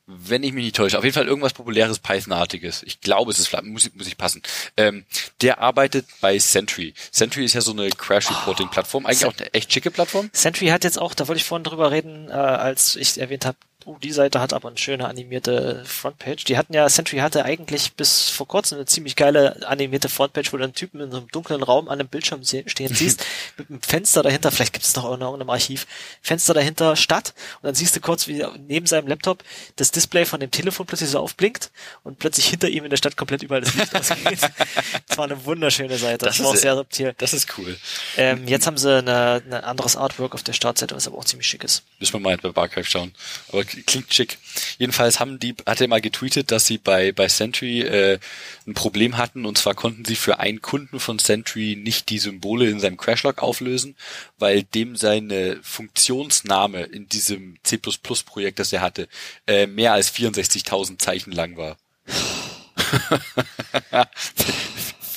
wenn 0.07 0.43
ich 0.43 0.53
mich 0.53 0.65
nicht 0.65 0.77
täusche, 0.77 0.99
auf 0.99 1.05
jeden 1.05 1.15
Fall 1.15 1.29
irgendwas 1.29 1.53
populäres 1.53 1.99
Python-artiges. 1.99 2.83
Ich 2.83 3.01
glaube, 3.01 3.31
es 3.31 3.39
ist 3.39 3.53
muss 3.63 3.87
ich, 3.87 3.95
muss 3.95 4.07
ich 4.07 4.19
passen. 4.19 4.43
Ähm, 4.77 5.05
der 5.41 5.61
arbeitet 5.61 6.07
bei 6.21 6.39
Sentry. 6.39 6.95
Sentry 7.11 7.45
ist 7.45 7.55
ja 7.55 7.61
so 7.61 7.73
eine 7.73 7.89
Crash-Reporting-Plattform, 7.89 9.07
eigentlich 9.07 9.27
auch 9.27 9.37
eine 9.37 9.55
echt 9.55 9.73
schicke 9.73 9.91
Plattform. 9.91 10.31
Sentry 10.33 10.67
hat 10.67 10.85
jetzt 10.85 10.99
auch, 11.01 11.15
da 11.15 11.29
wollte 11.29 11.39
ich 11.39 11.45
vorhin 11.45 11.65
drüber 11.65 11.91
reden, 11.91 12.29
äh, 12.29 12.33
als 12.33 12.97
ich 12.97 13.19
erwähnt 13.19 13.47
habe, 13.47 13.57
oh, 13.87 13.97
die 14.03 14.13
Seite 14.13 14.41
hat 14.41 14.53
aber 14.53 14.69
eine 14.69 14.79
schöne 14.79 15.07
animierte 15.07 15.85
Frontpage. 15.85 16.45
Die 16.45 16.57
hatten 16.57 16.75
ja, 16.75 16.89
Sentry 16.89 17.19
hatte 17.19 17.45
eigentlich 17.45 17.95
bis 17.95 18.31
vor 18.31 18.47
kurzem 18.47 18.79
eine 18.79 18.87
ziemlich 18.87 19.17
geile 19.17 19.67
animierte 19.67 20.09
Frontpage, 20.09 20.53
wo 20.53 20.57
du 20.57 20.65
einen 20.65 20.75
Typen 20.75 21.01
in 21.01 21.11
so 21.11 21.19
einem 21.19 21.29
dunklen 21.29 21.63
Raum 21.63 21.89
an 21.89 22.01
einem 22.01 22.09
Bildschirm 22.09 22.43
stehen 22.45 22.67
siehst, 22.95 23.25
mit 23.57 23.71
einem 23.71 23.83
Fenster 23.83 24.23
dahinter, 24.23 24.51
vielleicht 24.51 24.73
gibt 24.73 24.85
es 24.85 24.95
noch 24.97 25.05
in 25.13 25.21
irgendeinem 25.21 25.51
Archiv, 25.51 25.87
Fenster 26.21 26.55
dahinter 26.55 26.97
Stadt 26.97 27.35
und 27.61 27.67
dann 27.67 27.75
siehst 27.75 27.97
du 27.97 28.01
kurz, 28.01 28.27
wie 28.27 28.45
neben 28.67 28.87
seinem 28.87 29.09
Laptop 29.09 29.43
das 29.77 29.91
Display 29.91 30.25
von 30.25 30.41
dem 30.41 30.51
Telefon 30.51 30.87
plötzlich 30.87 31.11
so 31.11 31.19
aufblinkt 31.19 31.71
und 32.03 32.19
plötzlich 32.19 32.47
hinter 32.47 32.69
ihm 32.69 32.85
in 32.85 32.91
der 32.91 32.97
Stadt 32.97 33.17
komplett 33.17 33.43
überall 33.43 33.61
das 33.61 33.75
Licht 33.75 33.95
ausgeht. 33.95 34.41
das 35.09 35.19
war 35.19 35.25
eine 35.25 35.45
wunderschöne 35.45 35.99
Seite. 35.99 36.27
Das, 36.27 36.39
das 36.39 36.47
war 36.47 36.55
ist, 36.55 36.61
sehr 36.61 36.77
subtil. 36.77 37.15
Das 37.19 37.33
ist 37.33 37.59
cool. 37.59 37.77
Ähm, 38.17 38.47
jetzt 38.49 38.67
haben 38.67 38.79
sie 38.79 38.99
eine 38.99 39.65
anderes 39.65 39.97
Artwork 39.97 40.35
auf 40.35 40.43
der 40.43 40.53
Startseite, 40.53 40.95
was 40.95 41.07
aber 41.07 41.19
auch 41.19 41.25
ziemlich 41.25 41.47
schick 41.47 41.65
ist. 41.65 41.83
Müssen 41.99 42.15
wir 42.15 42.21
mal 42.21 42.37
bei 42.37 42.51
Barchive 42.51 42.85
schauen. 42.85 43.13
Aber 43.49 43.65
klingt 43.87 44.13
schick. 44.13 44.39
Jedenfalls 44.79 45.21
haben 45.21 45.39
die, 45.39 45.55
hat 45.67 45.81
er 45.81 45.89
mal 45.89 46.01
getweetet, 46.01 46.51
dass 46.51 46.67
sie 46.67 46.79
bei, 46.79 47.13
bei 47.13 47.29
Sentry 47.29 47.83
äh, 47.83 48.19
ein 48.67 48.75
Problem 48.75 49.17
hatten 49.17 49.47
und 49.47 49.59
zwar 49.59 49.75
konnten 49.75 50.05
sie 50.05 50.17
für 50.17 50.39
einen 50.39 50.63
Kunden 50.63 51.01
von 51.01 51.19
Sentry 51.19 51.77
nicht 51.77 52.11
die 52.11 52.19
Symbole 52.19 52.69
in 52.69 52.81
seinem 52.81 52.97
Crashlog 52.97 53.43
auflösen, 53.43 53.97
weil 54.39 54.63
dem 54.63 54.97
seine 54.97 55.59
Funktionsname 55.63 56.83
in 56.83 57.09
diesem 57.09 57.57
C++-Projekt, 57.63 58.59
das 58.59 58.73
er 58.73 58.81
hatte, 58.81 59.09
äh, 59.47 59.67
mehr 59.67 59.93
als 59.93 60.15
64.000 60.15 60.99
Zeichen 60.99 61.33
lang 61.33 61.57
war. 61.57 61.77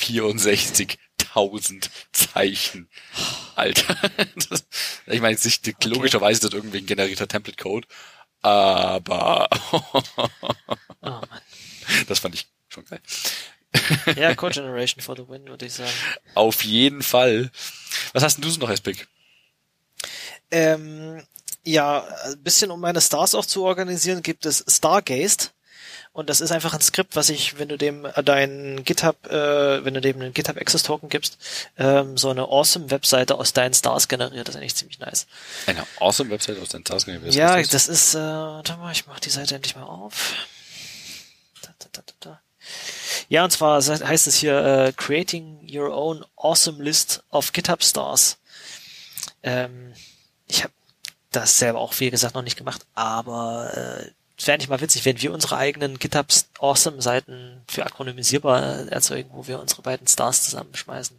64.000 0.00 1.88
Zeichen. 2.12 2.88
Alter. 3.54 3.96
ich 5.06 5.20
meine, 5.20 5.38
logischerweise 5.84 6.32
ist 6.32 6.44
das 6.44 6.52
irgendwie 6.52 6.78
ein 6.78 6.86
generierter 6.86 7.26
Template-Code, 7.26 7.88
aber 8.42 9.48
oh, 11.02 11.20
das 12.08 12.18
fand 12.18 12.34
ich 12.34 12.48
schon 12.68 12.84
geil. 12.84 13.00
ja, 14.16 14.34
Code 14.34 14.54
Generation 14.54 15.02
for 15.02 15.16
the 15.16 15.28
win, 15.28 15.46
würde 15.48 15.66
ich 15.66 15.74
sagen. 15.74 15.92
Auf 16.34 16.64
jeden 16.64 17.02
Fall. 17.02 17.50
Was 18.12 18.22
hast 18.22 18.36
denn 18.36 18.42
du 18.42 18.50
so 18.50 18.60
noch, 18.60 18.70
Espik? 18.70 19.08
Ähm, 20.50 21.22
ja, 21.64 22.06
ein 22.24 22.42
bisschen 22.42 22.70
um 22.70 22.80
meine 22.80 23.00
Stars 23.00 23.34
auch 23.34 23.44
zu 23.44 23.64
organisieren, 23.64 24.22
gibt 24.22 24.46
es 24.46 24.64
Stargazed. 24.68 25.52
Und 26.16 26.30
das 26.30 26.40
ist 26.40 26.50
einfach 26.50 26.72
ein 26.72 26.80
Skript, 26.80 27.14
was 27.14 27.28
ich, 27.28 27.58
wenn 27.58 27.68
du 27.68 27.76
dem 27.76 28.06
äh, 28.06 28.22
deinen 28.24 28.84
GitHub, 28.84 29.26
äh, 29.26 29.84
wenn 29.84 29.92
du 29.92 30.00
dem 30.00 30.18
einen 30.18 30.32
GitHub 30.32 30.56
Access 30.56 30.82
Token 30.82 31.10
gibst, 31.10 31.36
ähm, 31.76 32.16
so 32.16 32.30
eine 32.30 32.44
awesome 32.44 32.90
Webseite 32.90 33.34
aus 33.34 33.52
deinen 33.52 33.74
Stars 33.74 34.08
generiert. 34.08 34.48
Das 34.48 34.54
ist 34.54 34.60
eigentlich 34.62 34.76
ziemlich 34.76 34.98
nice. 34.98 35.26
Eine 35.66 35.86
awesome 36.00 36.30
Webseite 36.30 36.62
aus 36.62 36.70
deinen 36.70 36.86
Stars 36.86 37.04
generiert? 37.04 37.34
Ja, 37.34 37.58
das, 37.58 37.68
das 37.68 37.88
ist, 37.88 38.14
äh, 38.14 38.18
warte 38.18 38.78
mal, 38.78 38.92
ich 38.92 39.06
mach 39.06 39.20
die 39.20 39.28
Seite 39.28 39.56
endlich 39.56 39.76
mal 39.76 39.82
auf. 39.82 40.32
Da, 41.60 41.68
da, 41.80 41.88
da, 41.92 42.02
da, 42.06 42.12
da. 42.20 42.40
Ja, 43.28 43.44
und 43.44 43.50
zwar 43.50 43.82
heißt 43.82 44.26
es 44.26 44.36
hier 44.36 44.56
äh, 44.56 44.92
Creating 44.96 45.68
Your 45.70 45.94
Own 45.94 46.24
Awesome 46.36 46.82
List 46.82 47.24
of 47.30 47.52
GitHub 47.52 47.84
Stars. 47.84 48.38
Ähm, 49.42 49.92
ich 50.48 50.62
habe 50.62 50.72
das 51.30 51.58
selber 51.58 51.78
auch, 51.78 51.92
wie 52.00 52.10
gesagt, 52.10 52.34
noch 52.34 52.40
nicht 52.40 52.56
gemacht, 52.56 52.86
aber 52.94 54.00
äh, 54.00 54.10
es 54.38 54.46
wäre 54.46 54.58
nicht 54.58 54.68
mal 54.68 54.80
witzig, 54.80 55.04
wenn 55.04 55.20
wir 55.20 55.32
unsere 55.32 55.56
eigenen 55.56 55.98
GitHub 55.98 56.26
Awesome 56.58 57.00
Seiten 57.00 57.62
für 57.68 57.86
akronymisierbar 57.86 58.88
erzeugen, 58.88 59.30
wo 59.32 59.46
wir 59.46 59.58
unsere 59.60 59.82
beiden 59.82 60.06
Stars 60.06 60.44
zusammenschmeißen. 60.44 61.16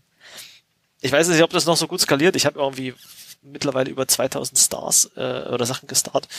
Ich 1.02 1.12
weiß 1.12 1.28
nicht, 1.30 1.42
ob 1.42 1.50
das 1.50 1.66
noch 1.66 1.78
so 1.78 1.88
gut 1.88 2.02
skaliert. 2.02 2.36
Ich 2.36 2.46
habe 2.46 2.60
irgendwie 2.60 2.94
mittlerweile 3.42 3.90
über 3.90 4.08
2000 4.08 4.58
Stars 4.58 5.10
äh, 5.16 5.44
oder 5.50 5.66
Sachen 5.66 5.88
gestartet. 5.88 6.30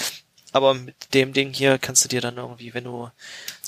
Aber 0.52 0.74
mit 0.74 1.14
dem 1.14 1.32
Ding 1.32 1.52
hier 1.52 1.78
kannst 1.78 2.04
du 2.04 2.08
dir 2.08 2.20
dann 2.20 2.36
irgendwie, 2.36 2.74
wenn 2.74 2.84
du 2.84 3.10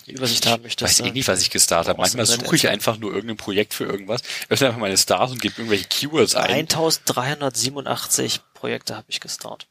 die 0.06 0.12
Übersicht 0.12 0.46
haben 0.46 0.62
möchtest. 0.62 0.98
Ich 0.98 1.04
weiß 1.04 1.08
eh 1.08 1.12
nicht, 1.12 1.28
was 1.28 1.42
ich 1.42 1.50
gestartet 1.50 1.90
habe. 1.90 2.00
Manchmal 2.00 2.26
suche 2.26 2.56
ich 2.56 2.68
einfach 2.68 2.96
nur 2.96 3.12
irgendein 3.12 3.36
Projekt 3.36 3.74
für 3.74 3.84
irgendwas, 3.84 4.22
öffne 4.48 4.68
einfach 4.68 4.80
meine 4.80 4.96
Stars 4.96 5.32
und 5.32 5.40
gebe 5.40 5.56
irgendwelche 5.58 5.84
Keywords 5.84 6.34
ein. 6.36 6.50
1387 6.50 8.40
Projekte 8.54 8.96
habe 8.96 9.06
ich 9.08 9.20
gestartet. 9.20 9.68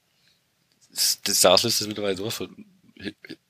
Die 1.27 1.33
Starsliste 1.33 1.83
ist 1.83 1.87
mittlerweile 1.87 2.17
sowas 2.17 2.35
von 2.35 2.65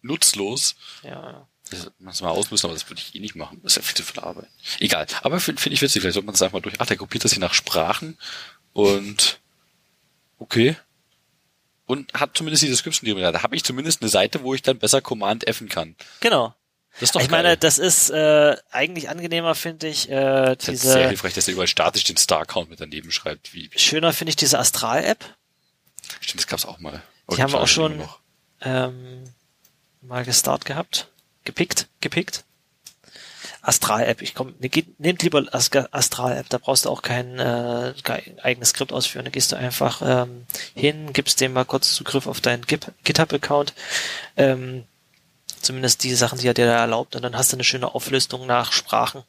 nutzlos. 0.01 0.75
Ja. 1.03 1.47
Das 1.69 1.91
muss 1.99 2.21
mal 2.21 2.29
ausmüssen, 2.29 2.67
aber 2.67 2.73
das 2.73 2.89
würde 2.89 3.01
ich 3.01 3.13
eh 3.13 3.19
nicht 3.19 3.35
machen. 3.35 3.59
Das 3.61 3.73
ist 3.73 3.75
ja 3.77 3.81
viel 3.83 3.95
zu 3.95 4.03
viel 4.03 4.19
Arbeit. 4.19 4.47
Egal. 4.79 5.05
Aber 5.21 5.39
finde 5.39 5.61
find 5.61 5.73
ich 5.73 5.81
witzig. 5.81 6.01
Vielleicht 6.01 6.15
sollte 6.15 6.25
man 6.25 6.35
es 6.35 6.41
einfach 6.41 6.53
mal 6.53 6.61
durch. 6.61 6.75
Ach, 6.79 6.87
der 6.87 6.97
kopiert 6.97 7.23
das 7.23 7.31
hier 7.31 7.41
nach 7.41 7.53
Sprachen 7.53 8.17
und 8.73 9.39
okay. 10.39 10.75
Und 11.85 12.13
hat 12.13 12.31
zumindest 12.35 12.63
die 12.63 12.67
Description 12.67 13.09
drin. 13.09 13.21
Da 13.21 13.43
habe 13.43 13.55
ich 13.55 13.63
zumindest 13.63 14.01
eine 14.01 14.09
Seite, 14.09 14.43
wo 14.43 14.53
ich 14.53 14.61
dann 14.61 14.79
besser 14.79 15.01
Command 15.01 15.47
F'en 15.47 15.69
kann. 15.69 15.95
Genau. 16.21 16.55
Das 16.93 17.03
ist 17.03 17.15
doch 17.15 17.21
ich 17.21 17.29
geil. 17.29 17.43
meine, 17.43 17.57
das 17.57 17.77
ist 17.77 18.09
äh, 18.09 18.57
eigentlich 18.71 19.09
angenehmer, 19.09 19.55
finde 19.55 19.87
ich. 19.87 20.09
Äh, 20.09 20.55
das 20.55 20.57
diese, 20.57 20.71
ist 20.71 20.81
sehr 20.93 21.07
hilfreich, 21.07 21.33
dass 21.33 21.47
er 21.47 21.53
überall 21.53 21.67
statisch 21.67 22.03
den 22.03 22.17
Star-Count 22.17 22.69
mit 22.69 22.81
daneben 22.81 23.11
schreibt. 23.11 23.53
Wie, 23.53 23.71
wie 23.71 23.79
schöner 23.79 24.11
finde 24.11 24.29
ich 24.29 24.35
diese 24.35 24.59
Astral-App. 24.59 25.23
Stimmt, 26.19 26.41
das 26.41 26.47
gab's 26.47 26.65
auch 26.65 26.79
mal. 26.79 27.01
Die 27.31 27.41
haben 27.41 27.53
wir 27.53 27.61
auch 27.61 27.67
schon 27.67 28.03
ähm, 28.61 29.23
mal 30.01 30.23
gestartet 30.23 30.65
gehabt. 30.65 31.07
Gepickt, 31.43 31.87
gepickt. 32.01 32.43
Astral-App. 33.61 34.21
Ich 34.21 34.35
komm, 34.35 34.55
ne, 34.59 34.69
nehmt 34.97 35.21
lieber 35.23 35.43
Astral-App, 35.51 36.49
da 36.49 36.57
brauchst 36.57 36.85
du 36.85 36.89
auch 36.89 37.01
kein, 37.01 37.39
äh, 37.39 37.93
kein 38.03 38.39
eigenes 38.39 38.69
Skript 38.69 38.93
ausführen. 38.93 39.25
Da 39.25 39.31
gehst 39.31 39.51
du 39.51 39.57
einfach 39.57 40.01
ähm, 40.03 40.45
hin, 40.73 41.13
gibst 41.13 41.41
dem 41.41 41.53
mal 41.53 41.65
kurz 41.65 41.93
Zugriff 41.93 42.27
auf 42.27 42.41
deinen 42.41 42.65
GitHub-Account. 42.65 43.73
Ähm, 44.37 44.85
zumindest 45.61 46.03
die 46.03 46.15
Sachen, 46.15 46.39
die 46.39 46.47
er 46.47 46.53
dir 46.53 46.67
da 46.67 46.79
erlaubt, 46.79 47.15
und 47.15 47.21
dann 47.21 47.35
hast 47.35 47.51
du 47.51 47.57
eine 47.57 47.63
schöne 47.63 47.93
Auflistung 47.93 48.45
nach 48.47 48.71
Sprachen. 48.71 49.23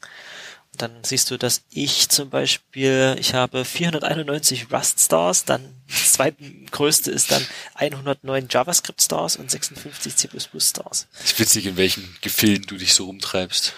Dann 0.77 1.03
siehst 1.03 1.29
du, 1.29 1.37
dass 1.37 1.63
ich 1.69 2.09
zum 2.09 2.29
Beispiel, 2.29 3.15
ich 3.19 3.33
habe 3.33 3.65
491 3.65 4.71
Rust 4.71 4.99
Stars, 4.99 5.43
dann 5.43 5.75
das 5.87 6.13
zweitgrößte 6.13 7.11
ist 7.11 7.31
dann 7.31 7.45
109 7.75 8.47
JavaScript 8.49 9.01
Stars 9.01 9.35
und 9.35 9.51
56 9.51 10.15
C++ 10.15 10.29
Stars. 10.59 11.07
Ist 11.23 11.39
witzig, 11.39 11.65
in 11.65 11.77
welchen 11.77 12.15
Gefilden 12.21 12.65
du 12.67 12.77
dich 12.77 12.93
so 12.93 13.05
rumtreibst. 13.05 13.73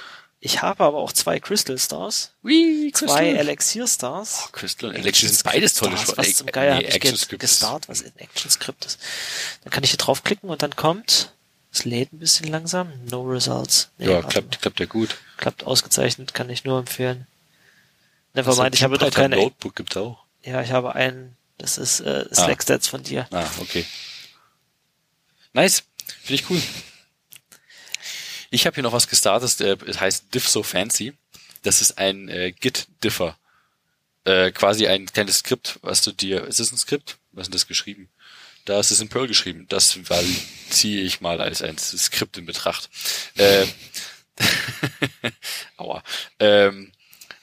Ich 0.46 0.62
habe 0.62 0.84
aber 0.84 0.98
auch 0.98 1.14
zwei 1.14 1.40
Crystal 1.40 1.80
Stars, 1.80 2.34
Wee, 2.44 2.92
zwei 2.94 3.30
Elixir 3.30 3.88
Stars. 3.88 4.44
Oh, 4.46 4.50
Crystal 4.52 4.90
und 4.90 4.96
Elixir 4.98 5.30
sind 5.30 5.44
beides 5.44 5.74
tolle 5.74 5.98
Stars, 5.98 6.18
Was 6.18 6.36
zum 6.36 6.48
Geier 6.48 6.80
nee, 6.80 6.92
habe 6.92 7.08
ich 7.08 7.28
gestartet, 7.40 7.88
was 7.88 8.02
in 8.02 8.12
ActionScript 8.20 8.84
ist. 8.84 9.00
Dann 9.64 9.72
kann 9.72 9.86
ich 9.86 9.92
hier 9.92 10.00
draufklicken 10.00 10.50
und 10.50 10.62
dann 10.62 10.76
kommt 10.76 11.32
es 11.74 11.86
lädt 11.86 12.14
ein 12.14 12.20
bisschen 12.20 12.48
langsam. 12.50 12.92
No 13.10 13.24
results. 13.24 13.90
Nee, 13.98 14.12
ja, 14.12 14.22
klappt, 14.22 14.62
klappt 14.62 14.80
ja 14.80 14.86
gut. 14.86 15.18
Klappt 15.38 15.64
ausgezeichnet, 15.64 16.34
kann 16.34 16.50
ich 16.50 16.64
nur 16.64 16.78
empfehlen. 16.78 17.28
Nevermind, 18.34 18.76
ich 18.76 18.84
habe 18.84 18.98
doch 18.98 19.12
keine. 19.12 19.38
Notebook 19.38 19.76
gibt's 19.76 19.98
auch. 19.98 20.24
Ja, 20.44 20.62
ich 20.62 20.72
habe 20.72 20.96
einen. 20.96 21.36
Das 21.58 21.78
ist 21.78 22.00
äh, 22.02 22.26
Slackstats 22.34 22.88
ah. 22.88 22.92
von 22.92 23.04
dir. 23.04 23.28
Ah, 23.32 23.46
okay. 23.60 23.86
Nice. 25.54 25.84
Finde 26.22 26.42
ich 26.42 26.50
cool. 26.50 26.62
Ich 28.50 28.68
habe 28.68 28.76
hier 28.76 28.84
noch 28.84 28.94
was 28.94 29.08
gestartet, 29.08 29.60
äh, 29.62 29.78
es 29.88 30.00
heißt 30.00 30.34
Diff 30.34 30.48
So 30.48 30.62
Fancy. 30.62 31.14
Das 31.64 31.82
ist 31.82 31.98
ein 31.98 32.30
äh, 32.30 32.52
Git-Differ. 32.52 33.38
Äh, 34.26 34.52
quasi 34.52 34.88
ein 34.88 35.08
kleines 35.08 35.40
Skript, 35.40 35.80
was 35.82 36.02
du 36.02 36.12
dir, 36.12 36.46
ist 36.46 36.60
es 36.60 36.72
ein 36.72 36.78
Skript? 36.78 37.18
Was 37.32 37.44
ist 37.44 37.48
denn 37.48 37.54
das 37.54 37.68
geschrieben? 37.68 38.10
Da 38.66 38.80
ist 38.80 38.92
es 38.92 39.02
in 39.02 39.10
Perl 39.10 39.28
geschrieben. 39.28 39.66
Das 39.70 39.98
ziehe 40.70 41.02
ich 41.02 41.22
mal 41.22 41.42
als 41.42 41.62
ein 41.62 41.78
Skript 41.78 42.38
in 42.38 42.46
Betracht. 42.46 42.90
Äh, 43.36 43.66
Aua. 45.78 46.04
Ähm, 46.40 46.92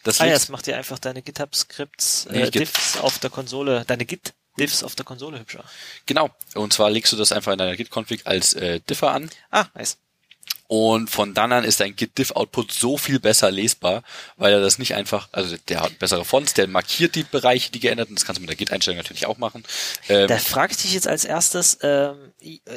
das 0.03 0.21
ah 0.21 0.27
ja, 0.27 0.33
das 0.33 0.49
macht 0.49 0.67
dir 0.67 0.77
einfach 0.77 0.99
deine 0.99 1.23
GitHub-Skripts, 1.23 2.27
äh, 2.27 2.33
nee, 2.33 2.51
Diffs 2.51 2.97
auf 2.97 3.19
der 3.19 3.29
Konsole, 3.29 3.85
deine 3.87 4.07
Git 4.07 4.33
Diffs 4.59 4.83
auf 4.83 4.95
der 4.95 5.05
Konsole 5.05 5.39
hübscher. 5.39 5.65
Genau. 6.07 6.31
Und 6.55 6.73
zwar 6.73 6.91
legst 6.91 7.13
du 7.13 7.17
das 7.17 7.33
einfach 7.33 7.53
in 7.53 7.59
deiner 7.59 7.77
Git-Config 7.77 8.27
als 8.27 8.55
äh, 8.55 8.81
Differ 8.81 9.13
an. 9.13 9.31
Ah, 9.51 9.67
nice. 9.75 9.99
Und 10.71 11.11
von 11.11 11.35
dann 11.35 11.51
an 11.51 11.65
ist 11.65 11.81
dein 11.81 11.97
Git-Diff-Output 11.97 12.71
so 12.71 12.97
viel 12.97 13.19
besser 13.19 13.51
lesbar, 13.51 14.05
weil 14.37 14.53
er 14.53 14.61
das 14.61 14.79
nicht 14.79 14.95
einfach, 14.95 15.29
also 15.33 15.57
der 15.69 15.81
hat 15.81 15.99
bessere 15.99 16.25
Fonts, 16.25 16.55
der 16.55 16.69
markiert 16.69 17.17
die 17.17 17.25
Bereiche, 17.25 17.73
die 17.73 17.81
geändert 17.81 18.07
sind. 18.07 18.21
Das 18.21 18.25
kannst 18.25 18.39
du 18.39 18.43
mit 18.43 18.51
der 18.51 18.57
Git-Einstellung 18.57 18.99
natürlich 18.99 19.27
auch 19.27 19.37
machen. 19.37 19.65
Ähm, 20.09 20.29
da 20.29 20.39
frage 20.39 20.71
ich 20.71 20.79
dich 20.79 20.95
jetzt 20.95 21.09
als 21.09 21.25
erstes, 21.25 21.79
ähm, 21.83 22.33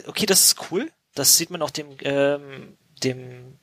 okay, 0.07 0.25
das 0.25 0.43
ist 0.43 0.71
cool. 0.71 0.91
Das 1.13 1.37
sieht 1.37 1.51
man 1.51 1.61
auch 1.61 1.69
dem, 1.69 1.85
ähm, 2.01 2.79
dem 3.03 3.59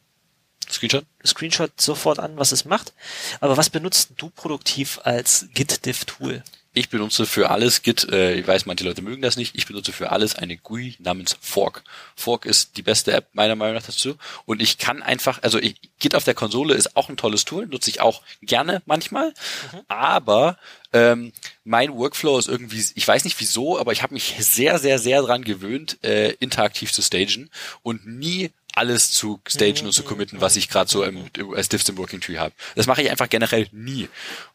Screenshot? 0.70 1.06
Screenshot 1.26 1.80
sofort 1.80 2.20
an, 2.20 2.36
was 2.36 2.52
es 2.52 2.64
macht. 2.64 2.92
Aber 3.40 3.56
was 3.56 3.68
benutzt 3.68 4.10
du 4.16 4.30
produktiv 4.30 5.00
als 5.02 5.48
Git-Diff-Tool? 5.54 6.44
Ich 6.72 6.88
benutze 6.88 7.26
für 7.26 7.50
alles 7.50 7.82
Git, 7.82 8.08
äh, 8.12 8.34
ich 8.34 8.46
weiß, 8.46 8.64
manche 8.64 8.84
Leute 8.84 9.02
mögen 9.02 9.22
das 9.22 9.36
nicht, 9.36 9.56
ich 9.56 9.66
benutze 9.66 9.92
für 9.92 10.12
alles 10.12 10.36
eine 10.36 10.56
GUI 10.56 10.94
namens 11.00 11.36
Fork. 11.40 11.82
Fork 12.14 12.46
ist 12.46 12.76
die 12.76 12.82
beste 12.82 13.12
App 13.12 13.26
meiner 13.32 13.56
Meinung 13.56 13.74
nach 13.74 13.82
dazu 13.82 14.16
und 14.46 14.62
ich 14.62 14.78
kann 14.78 15.02
einfach, 15.02 15.42
also 15.42 15.58
ich, 15.58 15.74
Git 15.98 16.14
auf 16.14 16.22
der 16.22 16.34
Konsole 16.34 16.74
ist 16.74 16.96
auch 16.96 17.08
ein 17.08 17.16
tolles 17.16 17.44
Tool, 17.44 17.66
nutze 17.66 17.90
ich 17.90 18.00
auch 18.00 18.22
gerne 18.40 18.82
manchmal, 18.86 19.30
mhm. 19.72 19.80
aber 19.88 20.58
ähm, 20.92 21.32
mein 21.64 21.92
Workflow 21.92 22.38
ist 22.38 22.48
irgendwie, 22.48 22.84
ich 22.94 23.06
weiß 23.06 23.24
nicht 23.24 23.40
wieso, 23.40 23.78
aber 23.78 23.90
ich 23.90 24.02
habe 24.02 24.14
mich 24.14 24.36
sehr, 24.38 24.78
sehr, 24.78 25.00
sehr 25.00 25.22
dran 25.22 25.42
gewöhnt, 25.42 25.98
äh, 26.04 26.30
interaktiv 26.34 26.92
zu 26.92 27.02
stagen 27.02 27.50
und 27.82 28.06
nie 28.06 28.50
alles 28.74 29.10
zu 29.10 29.40
stagen 29.46 29.86
und 29.86 29.92
zu 29.92 30.04
committen, 30.04 30.40
was 30.40 30.54
ich 30.54 30.68
gerade 30.68 30.88
so 30.88 31.02
im, 31.02 31.30
als 31.54 31.68
Diffs 31.68 31.88
im 31.88 31.98
Working 31.98 32.20
Tree 32.20 32.38
habe. 32.38 32.54
Das 32.76 32.86
mache 32.86 33.02
ich 33.02 33.10
einfach 33.10 33.28
generell 33.28 33.66
nie. 33.72 34.08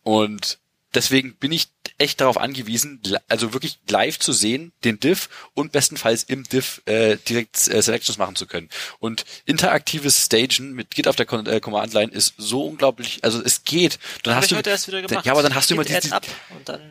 Und 0.03 0.59
deswegen 0.93 1.35
bin 1.35 1.51
ich 1.51 1.67
echt 1.97 2.21
darauf 2.21 2.37
angewiesen, 2.37 3.01
also 3.27 3.53
wirklich 3.53 3.79
live 3.89 4.19
zu 4.19 4.33
sehen, 4.33 4.73
den 4.83 4.99
Diff 4.99 5.29
und 5.53 5.71
bestenfalls 5.71 6.23
im 6.23 6.43
Diff 6.43 6.81
äh, 6.85 7.17
direkt 7.17 7.67
äh, 7.67 7.81
Selections 7.81 8.17
machen 8.17 8.35
zu 8.35 8.47
können. 8.47 8.69
Und 8.99 9.25
interaktives 9.45 10.25
Stagen 10.25 10.73
mit 10.73 10.91
Git 10.91 11.07
auf 11.07 11.15
der 11.15 11.31
äh, 11.31 11.59
Command 11.59 11.93
Line 11.93 12.11
ist 12.11 12.33
so 12.37 12.65
unglaublich, 12.65 13.23
also 13.23 13.41
es 13.41 13.63
geht. 13.63 13.99
Dann 14.23 14.35
hast 14.35 14.51
du 14.51 14.57
heute 14.57 14.69
erst 14.69 14.87
wieder 14.87 15.01
gemacht. 15.01 15.25
Ja, 15.25 15.31
aber 15.31 15.43
dann 15.43 15.55
hast 15.55 15.69
Git 15.69 15.77
du 15.77 15.81
immer 15.81 15.99
die, 15.99 16.11
ab 16.11 16.25
und 16.55 16.67
dann 16.67 16.81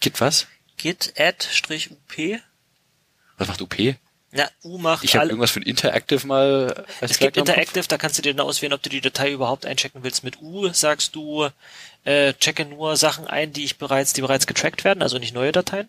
Git 0.00 0.20
was? 0.20 0.46
Git 0.76 1.14
add 1.16 1.46
Strich 1.50 1.90
up. 1.90 2.40
Was 3.38 3.48
macht 3.48 3.62
UP? 3.62 3.76
Ja, 4.32 4.48
U 4.64 4.78
macht 4.78 5.04
Ich 5.04 5.14
habe 5.14 5.26
irgendwas 5.26 5.50
für 5.50 5.60
ein 5.60 5.64
Interactive 5.64 6.26
mal. 6.26 6.86
Es 7.00 7.18
gibt 7.18 7.36
Interactive, 7.36 7.86
da 7.86 7.98
kannst 7.98 8.16
du 8.18 8.22
dir 8.22 8.34
dann 8.34 8.46
auswählen, 8.46 8.72
ob 8.72 8.82
du 8.82 8.88
die 8.88 9.02
Datei 9.02 9.30
überhaupt 9.30 9.66
einchecken 9.66 10.02
willst. 10.02 10.24
Mit 10.24 10.40
U 10.40 10.68
sagst 10.72 11.14
du, 11.14 11.48
äh, 12.04 12.32
checke 12.34 12.64
nur 12.64 12.96
Sachen 12.96 13.26
ein, 13.26 13.52
die 13.52 13.64
ich 13.64 13.76
bereits, 13.76 14.14
die 14.14 14.22
bereits 14.22 14.46
getrackt 14.46 14.84
werden, 14.84 15.02
also 15.02 15.18
nicht 15.18 15.34
neue 15.34 15.52
Dateien. 15.52 15.88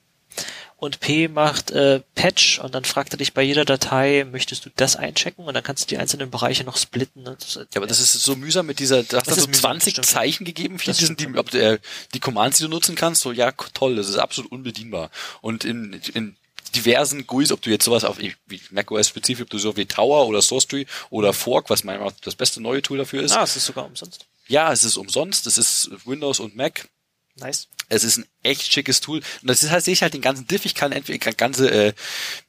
Und 0.75 0.99
P 0.99 1.29
macht 1.29 1.71
äh, 1.71 2.01
Patch 2.13 2.59
und 2.59 2.75
dann 2.75 2.83
fragt 2.83 3.13
er 3.13 3.17
dich 3.17 3.33
bei 3.33 3.41
jeder 3.41 3.63
Datei, 3.63 4.25
möchtest 4.29 4.65
du 4.65 4.69
das 4.75 4.97
einchecken 4.97 5.45
und 5.45 5.53
dann 5.53 5.63
kannst 5.63 5.83
du 5.83 5.87
die 5.87 5.97
einzelnen 5.97 6.29
Bereiche 6.29 6.65
noch 6.65 6.75
splitten. 6.75 7.23
Das, 7.23 7.55
ja, 7.55 7.63
aber 7.75 7.87
das 7.87 8.01
ist 8.01 8.11
so 8.11 8.35
mühsam 8.35 8.65
mit 8.65 8.79
dieser, 8.79 9.03
da 9.03 9.19
hast 9.19 9.29
du 9.29 9.39
so 9.39 9.47
20 9.47 9.95
mühsam, 9.95 10.03
Zeichen 10.03 10.43
gegeben, 10.43 10.79
für 10.79 10.93
sind 10.93 11.21
die, 11.21 11.37
ob, 11.37 11.53
äh, 11.53 11.79
die 12.13 12.19
Commands, 12.19 12.57
die 12.57 12.65
du 12.65 12.69
nutzen 12.69 12.95
kannst, 12.95 13.21
so 13.21 13.31
ja, 13.31 13.53
toll, 13.53 13.95
das 13.95 14.09
ist 14.09 14.17
absolut 14.17 14.51
unbedienbar. 14.51 15.09
Und 15.39 15.63
in, 15.63 16.01
in 16.13 16.35
diversen 16.75 17.25
GUIs, 17.27 17.51
ob 17.51 17.61
du 17.61 17.69
jetzt 17.69 17.85
sowas 17.85 18.03
auf 18.03 18.17
wie 18.19 18.61
macOS 18.71 19.07
spezifisch, 19.07 19.43
ob 19.43 19.49
du 19.49 19.57
so 19.57 19.77
wie 19.77 19.85
Tower 19.85 20.27
oder 20.27 20.41
SourceTree 20.41 20.85
oder 21.09 21.33
Fork, 21.33 21.69
was 21.69 21.83
meiner 21.83 21.99
Meinung 21.99 22.13
nach 22.13 22.21
das 22.21 22.35
beste 22.35 22.61
neue 22.61 22.81
Tool 22.81 22.97
dafür 22.97 23.23
ist. 23.23 23.33
Ah, 23.33 23.43
es 23.43 23.55
ist 23.55 23.65
sogar 23.65 23.85
umsonst. 23.85 24.25
Ja, 24.47 24.71
es 24.71 24.83
ist 24.83 24.97
umsonst. 24.97 25.47
Es 25.47 25.57
ist 25.57 25.91
Windows 26.05 26.39
und 26.39 26.55
Mac. 26.55 26.87
Nice. 27.35 27.67
Es 27.89 28.03
ist 28.03 28.17
ein 28.17 28.25
echt 28.43 28.71
schickes 28.71 29.01
Tool. 29.01 29.17
Und 29.41 29.49
das 29.49 29.63
ist 29.63 29.71
halt, 29.71 29.83
sehe 29.83 29.93
ich 29.93 30.01
halt 30.01 30.13
den 30.13 30.21
ganzen 30.21 30.47
Diff. 30.47 30.65
Ich 30.65 30.75
kann 30.75 30.91
entweder 30.91 31.31
ganze, 31.33 31.69
äh, 31.69 31.93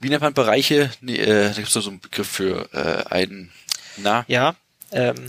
wie 0.01 0.09
nennt 0.09 0.23
man 0.23 0.35
Bereiche? 0.35 0.91
Nee, 1.01 1.17
äh, 1.17 1.49
da 1.49 1.55
gibt 1.55 1.69
es 1.69 1.73
so 1.75 1.89
einen 1.89 2.01
Begriff 2.01 2.29
für 2.29 2.69
äh, 2.73 3.13
einen, 3.13 3.53
na? 3.97 4.25
Ja, 4.29 4.57
ähm, 4.91 5.29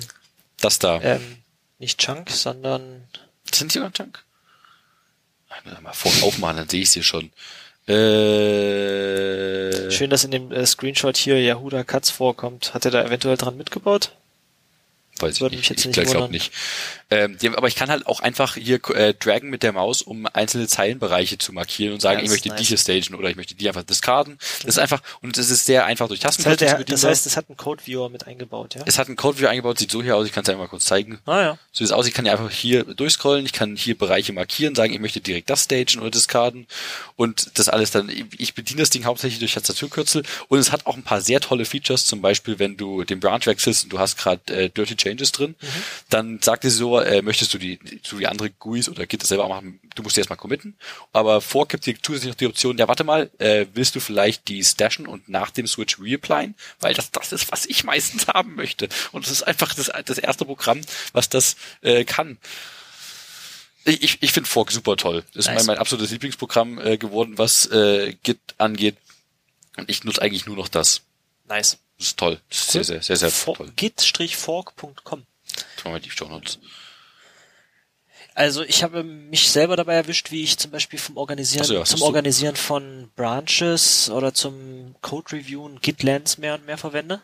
das 0.60 0.80
da. 0.80 1.02
Ähm, 1.02 1.38
nicht 1.80 2.00
Chunk, 2.00 2.30
sondern. 2.30 3.08
Sind 3.52 3.74
die 3.74 3.80
sogar 3.80 3.94
Chunk? 3.94 4.24
Mal 5.82 5.94
vor 5.94 6.12
aufmachen, 6.24 6.58
dann 6.58 6.70
sehe 6.70 6.82
ich 6.82 6.90
sie 6.90 7.04
schon. 7.04 7.32
Äh, 7.88 7.96
Schön, 9.92 10.10
dass 10.10 10.24
in 10.24 10.32
dem 10.32 10.52
äh, 10.52 10.66
Screenshot 10.66 11.16
hier 11.18 11.42
Yahuda 11.42 11.84
Katz 11.84 12.10
vorkommt. 12.10 12.74
Hat 12.74 12.86
er 12.86 12.92
da 12.92 13.04
eventuell 13.04 13.38
dran 13.38 13.58
mitgebaut? 13.58 14.12
Weiß 15.20 15.40
ich 15.40 15.52
nicht. 15.52 15.86
ich 15.86 15.94
glaube 15.94 16.32
nicht. 16.32 16.52
Ähm, 17.12 17.38
die, 17.38 17.50
aber 17.50 17.68
ich 17.68 17.76
kann 17.76 17.90
halt 17.90 18.08
auch 18.08 18.20
einfach 18.20 18.56
hier 18.56 18.80
äh, 18.90 19.14
dragen 19.14 19.52
mit 19.52 19.62
der 19.62 19.74
Maus, 19.74 20.02
um 20.02 20.26
einzelne 20.34 20.68
Zeilenbereiche 20.68 21.38
zu 21.38 21.54
markieren 21.54 21.94
und 21.94 22.02
sagen, 22.02 22.20
ja, 22.20 22.26
ich 22.26 22.32
möchte 22.32 22.50
nice. 22.50 22.60
die 22.60 22.64
hier 22.64 22.78
stagen 22.78 23.14
oder 23.14 23.30
ich 23.30 23.36
möchte 23.36 23.54
die 23.54 23.68
einfach 23.68 23.84
discarden. 23.84 24.40
Das 24.64 24.76
ist 24.76 24.80
einfach, 24.80 25.02
und 25.22 25.38
es 25.38 25.52
ist 25.52 25.66
sehr 25.66 25.86
einfach 25.86 26.08
durch 26.08 26.20
Tastenkürzel 26.22 26.66
das, 26.66 26.74
heißt, 26.74 26.90
der, 26.90 26.96
das 26.96 27.04
heißt, 27.04 27.26
es 27.28 27.38
hat 27.38 27.48
einen 27.48 27.58
Code 27.58 27.86
Viewer 27.86 28.10
mit 28.10 28.26
eingebaut, 28.26 28.74
ja? 28.74 28.82
Es 28.88 28.98
hat 28.98 29.08
einen 29.08 29.18
Code 29.18 29.38
Viewer 29.38 29.50
eingebaut, 29.50 29.78
sieht 29.78 29.92
so 29.92 30.02
hier 30.02 30.16
aus, 30.16 30.26
ich 30.26 30.34
kann 30.34 30.42
es 30.42 30.48
ja 30.48 30.58
mal 30.58 30.68
kurz 30.68 30.86
zeigen. 30.86 31.20
Ah, 31.28 31.42
ja. 31.42 31.58
So 31.72 31.84
sieht 31.84 31.88
es 31.88 31.92
aus, 31.92 32.08
ich 32.08 32.14
kann 32.16 32.26
ja 32.26 32.32
einfach 32.32 32.50
hier 32.50 32.84
durchscrollen, 32.84 33.46
ich 33.46 33.54
kann 33.54 33.76
hier 33.76 33.96
Bereiche 33.96 34.34
markieren, 34.34 34.74
sagen, 34.74 34.92
ich 34.92 35.00
möchte 35.00 35.22
direkt 35.22 35.52
das 35.52 35.66
stagen 35.66 36.00
oder 36.00 36.10
discarden 36.10 36.66
und 37.18 37.52
das 37.60 37.70
alles 37.70 37.92
dann, 37.92 38.10
ich 38.10 38.56
bediene 38.56 38.80
das 38.80 38.90
Ding 38.90 39.06
hauptsächlich 39.06 39.40
durch 39.40 39.54
Tastaturkürzel 39.54 40.24
und 40.48 40.58
es 40.58 40.72
hat 40.72 40.88
auch 40.88 40.96
ein 40.96 41.04
paar 41.04 41.22
sehr 41.22 41.40
tolle 41.40 41.66
Features, 41.66 42.06
zum 42.08 42.22
Beispiel, 42.22 42.58
wenn 42.58 42.78
du 42.78 43.04
den 43.04 43.20
Branch 43.20 43.46
wechselst 43.46 43.84
und 43.84 43.94
du 43.94 44.00
hast 44.00 44.18
gerade 44.18 44.42
äh, 44.52 44.70
Dirty 44.70 44.96
Changes 44.96 45.32
drin, 45.32 45.54
mhm. 45.62 45.68
dann 46.10 46.40
sagt 46.42 46.64
dir 46.64 46.72
so, 46.72 46.95
äh, 47.04 47.22
möchtest 47.22 47.54
du 47.54 47.58
die 47.58 47.80
so 48.04 48.20
wie 48.20 48.28
andere 48.28 48.50
GUIs 48.50 48.90
oder 48.90 49.06
Git 49.06 49.22
das 49.22 49.30
selber 49.30 49.48
machen, 49.48 49.80
du 49.96 50.04
musst 50.04 50.16
die 50.16 50.22
erstmal 50.22 50.38
committen. 50.38 50.78
Aber 51.14 51.42
vor 51.42 51.68
gibt 51.68 51.86
dir 51.86 51.96
zusätzlich 52.02 52.32
noch 52.32 52.38
die 52.38 52.48
Option, 52.48 52.78
ja 52.78 52.88
warte 52.88 53.04
mal, 53.04 53.30
äh, 53.40 53.66
willst 53.74 53.96
du 53.96 54.00
vielleicht 54.00 54.48
die 54.48 54.64
stashen 54.64 55.08
und 55.08 55.30
nach 55.30 55.52
dem 55.52 55.68
Switch 55.68 56.00
reapplyen? 56.00 56.56
Weil 56.80 56.94
das, 56.94 57.12
das 57.12 57.32
ist, 57.32 57.52
was 57.52 57.66
ich 57.66 57.84
meistens 57.84 58.28
haben 58.30 58.56
möchte. 58.56 58.90
Und 59.12 59.26
das 59.26 59.32
ist 59.32 59.44
einfach 59.44 59.74
das, 59.74 59.92
das 60.06 60.18
erste 60.18 60.46
Programm, 60.46 60.82
was 61.14 61.30
das 61.30 61.56
äh, 61.82 62.06
kann. 62.06 62.38
Ich, 63.86 64.02
ich, 64.02 64.18
ich 64.22 64.32
finde 64.32 64.50
Fork 64.50 64.72
super 64.72 64.98
toll. 64.98 65.24
Das 65.34 65.46
nice. 65.46 65.62
ist 65.62 65.68
mein, 65.68 65.76
mein 65.76 65.78
absolutes 65.78 66.12
Lieblingsprogramm 66.12 66.80
äh, 66.80 66.98
geworden, 66.98 67.38
was 67.38 67.68
äh, 67.68 68.16
Git 68.24 68.40
angeht. 68.58 68.98
Und 69.78 69.90
ich 69.90 70.04
nutze 70.04 70.22
eigentlich 70.22 70.46
nur 70.46 70.56
noch 70.56 70.68
das. 70.68 71.02
Nice. 71.48 71.78
Das 71.98 72.08
ist 72.08 72.20
toll. 72.20 72.42
Das 72.50 72.60
ist 72.60 72.72
sehr, 72.72 72.84
sehr, 72.84 73.02
sehr, 73.02 73.16
sehr, 73.16 73.30
sehr 73.30 73.56
toll. 73.56 73.72
Git-fork.com. 73.76 75.26
Tun 75.78 75.94
wir 75.94 76.00
die 76.00 76.10
Show 76.10 76.28
Notes. 76.28 76.60
Also 78.36 78.64
ich 78.64 78.84
habe 78.84 79.04
mich 79.04 79.50
selber 79.50 79.78
dabei 79.78 79.94
erwischt, 79.96 80.30
wie 80.30 80.44
ich 80.44 80.58
zum 80.58 80.70
Beispiel 80.70 81.00
vom 81.00 81.16
Organisieren, 81.16 81.64
so, 81.64 81.74
ja, 81.74 81.86
zum 81.86 82.02
Organisieren 82.02 82.58
von 82.58 83.10
Branches 83.16 84.10
oder 84.10 84.34
zum 84.34 84.94
Code 85.02 85.38
Reviewen 85.38 85.80
GitLens 85.80 86.38
mehr 86.38 86.56
und 86.56 86.66
mehr 86.66 86.78
verwende. 86.78 87.22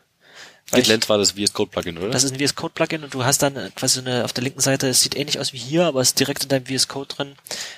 GitLens 0.72 1.10
war 1.10 1.18
das 1.18 1.32
VS 1.32 1.54
Code 1.54 1.72
Plugin, 1.72 1.98
oder? 1.98 2.10
Das 2.10 2.24
ist 2.24 2.34
ein 2.34 2.40
VS 2.40 2.56
Code 2.56 2.74
Plugin 2.74 3.04
und 3.04 3.14
du 3.14 3.24
hast 3.26 3.42
dann 3.42 3.72
quasi 3.76 4.00
eine 4.00 4.24
auf 4.24 4.34
der 4.34 4.44
linken 4.44 4.62
Seite, 4.62 4.88
es 4.88 5.02
sieht 5.02 5.16
ähnlich 5.16 5.40
aus 5.40 5.54
wie 5.54 5.58
hier, 5.58 5.86
aber 5.86 6.02
es 6.02 6.10
ist 6.10 6.20
direkt 6.20 6.44
in 6.44 6.50
deinem 6.50 6.66
VS 6.66 6.88
Code 6.88 7.14
drin, 7.14 7.36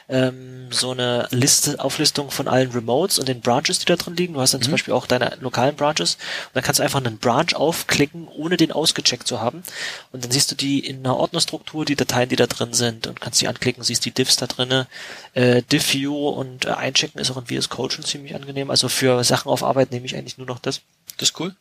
ähm, 0.10 0.68
so 0.72 0.92
eine 0.92 1.28
Liste, 1.32 1.80
Auflistung 1.80 2.32
von 2.32 2.48
allen 2.48 2.72
Remotes 2.72 3.20
und 3.20 3.28
den 3.28 3.42
Branches, 3.42 3.80
die 3.80 3.86
da 3.86 3.96
drin 3.96 4.16
liegen. 4.16 4.34
Du 4.34 4.42
hast 4.42 4.54
dann 4.54 4.62
mhm. 4.62 4.66
zum 4.66 4.72
Beispiel 4.72 4.94
auch 4.94 5.08
deine 5.08 5.38
lokalen 5.42 5.76
Branches 5.76 6.16
und 6.16 6.56
dann 6.56 6.64
kannst 6.64 6.80
du 6.80 6.84
einfach 6.84 7.04
einen 7.04 7.18
Branch 7.18 7.54
aufklicken, 7.54 8.28
ohne 8.28 8.58
den 8.58 8.72
ausgecheckt 8.72 9.28
zu 9.28 9.42
haben. 9.42 9.64
Und 10.12 10.24
dann 10.24 10.32
siehst 10.32 10.52
du 10.52 10.56
die 10.56 10.80
in 10.80 11.00
einer 11.00 11.18
Ordnerstruktur, 11.18 11.86
die 11.86 11.96
Dateien, 11.96 12.30
die 12.30 12.36
da 12.36 12.48
drin 12.48 12.74
sind 12.74 13.08
und 13.08 13.22
kannst 13.22 13.42
die 13.42 13.48
anklicken, 13.48 13.84
siehst 13.84 14.06
die 14.06 14.12
Diffs 14.12 14.36
da 14.36 14.48
drinne. 14.48 14.88
Äh, 15.34 15.62
Diff 15.64 15.94
View 15.94 16.30
und 16.30 16.66
äh, 16.66 16.70
einchecken 16.70 17.20
ist 17.20 17.32
auch 17.32 17.38
in 17.38 17.46
VS 17.46 17.70
Code 17.70 17.94
schon 17.94 18.06
ziemlich 18.06 18.36
angenehm. 18.36 18.70
Also 18.70 18.90
für 18.90 19.24
Sachen 19.24 19.50
auf 19.50 19.64
Arbeit 19.64 19.92
nehme 19.92 20.06
ich 20.06 20.16
eigentlich 20.16 20.38
nur 20.38 20.48
noch 20.48 20.60
das. 20.60 20.82
Das 21.24 21.30
ist 21.30 21.40
cool. 21.40 21.56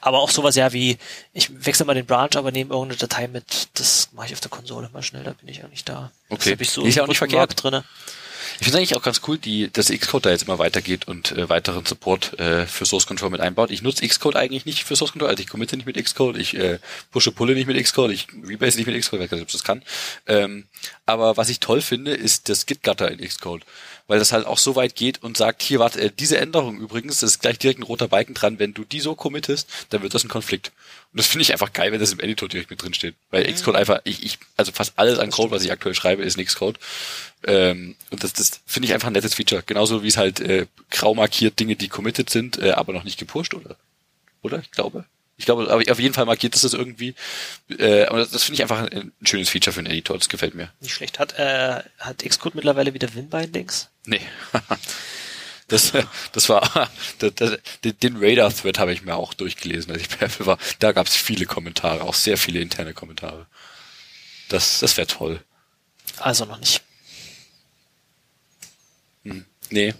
Aber 0.00 0.20
auch 0.20 0.30
sowas 0.30 0.56
ja 0.56 0.72
wie, 0.72 0.96
ich 1.34 1.50
wechsle 1.66 1.84
mal 1.84 1.92
den 1.92 2.06
Branch, 2.06 2.30
aber 2.34 2.50
nehme 2.50 2.72
irgendeine 2.72 2.96
Datei 2.96 3.28
mit, 3.28 3.68
das 3.74 4.08
mache 4.12 4.28
ich 4.28 4.32
auf 4.32 4.40
der 4.40 4.50
Konsole 4.50 4.88
mal 4.90 5.02
schnell, 5.02 5.22
da 5.22 5.32
bin 5.32 5.50
ich 5.50 5.62
eigentlich 5.62 5.84
da. 5.84 6.10
Okay. 6.30 6.56
Das 6.56 6.60
ich 6.62 6.70
so 6.70 6.82
ist 6.82 6.94
ja 6.94 7.02
auch 7.02 7.08
nicht 7.08 7.18
verkehrt 7.18 7.62
drinne. 7.62 7.84
Ich 8.58 8.64
finde 8.64 8.78
eigentlich 8.78 8.96
auch 8.96 9.02
ganz 9.02 9.20
cool, 9.28 9.36
die, 9.36 9.70
dass 9.70 9.88
Xcode 9.88 10.24
da 10.24 10.30
jetzt 10.30 10.44
immer 10.44 10.58
weitergeht 10.58 11.08
und 11.08 11.32
äh, 11.32 11.50
weiteren 11.50 11.84
Support 11.84 12.38
äh, 12.38 12.66
für 12.66 12.86
Source 12.86 13.06
Control 13.06 13.28
mit 13.28 13.40
einbaut. 13.40 13.70
Ich 13.70 13.82
nutze 13.82 14.06
Xcode 14.08 14.36
eigentlich 14.36 14.64
nicht 14.64 14.84
für 14.84 14.96
Source 14.96 15.12
Control, 15.12 15.28
also 15.28 15.42
ich 15.42 15.48
committe 15.48 15.76
nicht 15.76 15.84
mit 15.84 16.02
Xcode, 16.02 16.38
ich 16.38 16.54
äh, 16.54 16.78
pushe 17.10 17.32
pulle 17.32 17.52
nicht 17.54 17.66
mit 17.66 17.76
Xcode, 17.82 18.12
ich 18.12 18.28
rebase 18.46 18.78
nicht 18.78 18.86
mit 18.86 18.98
Xcode, 18.98 19.20
ich 19.20 19.30
weiß 19.30 19.32
nicht, 19.32 19.42
ob 19.42 19.52
das 19.52 19.62
kann. 19.62 19.82
Ähm, 20.26 20.68
aber 21.04 21.36
was 21.36 21.50
ich 21.50 21.60
toll 21.60 21.82
finde, 21.82 22.14
ist 22.14 22.48
das 22.48 22.64
Git-Gutter 22.64 23.10
in 23.10 23.18
Xcode 23.18 23.66
weil 24.06 24.18
das 24.18 24.32
halt 24.32 24.46
auch 24.46 24.58
so 24.58 24.76
weit 24.76 24.94
geht 24.94 25.22
und 25.22 25.36
sagt, 25.36 25.62
hier, 25.62 25.78
warte, 25.78 26.00
äh, 26.00 26.10
diese 26.16 26.38
Änderung 26.38 26.78
übrigens, 26.78 27.20
das 27.20 27.32
ist 27.32 27.40
gleich 27.40 27.58
direkt 27.58 27.80
ein 27.80 27.84
roter 27.84 28.08
Balken 28.08 28.34
dran, 28.34 28.58
wenn 28.58 28.74
du 28.74 28.84
die 28.84 29.00
so 29.00 29.14
committest, 29.14 29.68
dann 29.90 30.02
wird 30.02 30.14
das 30.14 30.24
ein 30.24 30.28
Konflikt. 30.28 30.72
Und 31.12 31.18
das 31.18 31.26
finde 31.26 31.42
ich 31.42 31.52
einfach 31.52 31.72
geil, 31.72 31.92
wenn 31.92 32.00
das 32.00 32.12
im 32.12 32.20
Editor 32.20 32.48
direkt 32.48 32.70
mit 32.70 32.82
drin 32.82 32.94
steht. 32.94 33.14
Weil 33.30 33.46
mhm. 33.46 33.54
Xcode 33.54 33.76
einfach, 33.76 34.00
ich, 34.04 34.24
ich, 34.24 34.38
also 34.56 34.72
fast 34.72 34.94
alles 34.96 35.18
an 35.18 35.30
Code, 35.30 35.50
was 35.50 35.64
ich 35.64 35.72
aktuell 35.72 35.94
schreibe, 35.94 36.22
ist 36.22 36.38
Xcode. 36.38 36.78
Ähm, 37.44 37.96
und 38.10 38.24
das, 38.24 38.32
das 38.32 38.60
finde 38.66 38.86
ich 38.86 38.94
einfach 38.94 39.08
ein 39.08 39.12
nettes 39.12 39.34
Feature. 39.34 39.62
Genauso 39.64 40.02
wie 40.02 40.08
es 40.08 40.16
halt 40.16 40.40
äh, 40.40 40.66
grau 40.90 41.14
markiert 41.14 41.58
Dinge, 41.58 41.76
die 41.76 41.88
committed 41.88 42.30
sind, 42.30 42.58
äh, 42.58 42.72
aber 42.72 42.92
noch 42.92 43.04
nicht 43.04 43.18
gepusht, 43.18 43.54
oder? 43.54 43.76
Oder? 44.42 44.60
Ich 44.60 44.70
glaube. 44.70 45.04
Ich 45.42 45.46
glaube, 45.46 45.68
aber 45.72 45.82
auf 45.90 45.98
jeden 45.98 46.14
Fall 46.14 46.24
markiert 46.24 46.54
das 46.54 46.60
das 46.60 46.72
irgendwie. 46.72 47.16
Äh, 47.68 48.04
aber 48.04 48.20
das, 48.20 48.30
das 48.30 48.44
finde 48.44 48.54
ich 48.54 48.62
einfach 48.62 48.78
ein, 48.78 49.12
ein, 49.20 49.26
schönes 49.26 49.48
Feature 49.48 49.74
für 49.74 49.80
einen 49.80 49.90
Editor. 49.90 50.16
Das 50.16 50.28
gefällt 50.28 50.54
mir. 50.54 50.72
Nicht 50.78 50.94
schlecht. 50.94 51.18
Hat, 51.18 51.36
äh, 51.36 51.82
hat 51.98 52.22
Xcode 52.24 52.54
mittlerweile 52.54 52.94
wieder 52.94 53.12
Win-Bindings? 53.12 53.90
Nee. 54.06 54.20
Das, 55.68 55.92
das 56.32 56.50
war 56.50 56.90
das, 57.18 57.32
das, 57.34 57.58
den 57.82 58.16
Radar-Thread 58.18 58.78
habe 58.78 58.92
ich 58.92 59.02
mir 59.02 59.14
auch 59.14 59.32
durchgelesen, 59.32 59.90
als 59.90 60.02
ich 60.02 60.08
bei 60.10 60.26
Apple 60.26 60.44
war. 60.44 60.58
Da 60.80 60.92
gab 60.92 61.06
es 61.06 61.16
viele 61.16 61.46
Kommentare, 61.46 62.02
auch 62.02 62.14
sehr 62.14 62.36
viele 62.36 62.60
interne 62.60 62.92
Kommentare. 62.92 63.46
Das, 64.50 64.80
das 64.80 64.98
wäre 64.98 65.06
toll. 65.06 65.42
Also 66.18 66.44
noch 66.44 66.58
nicht. 66.58 66.82
Hm, 69.24 69.46
nee. 69.70 69.94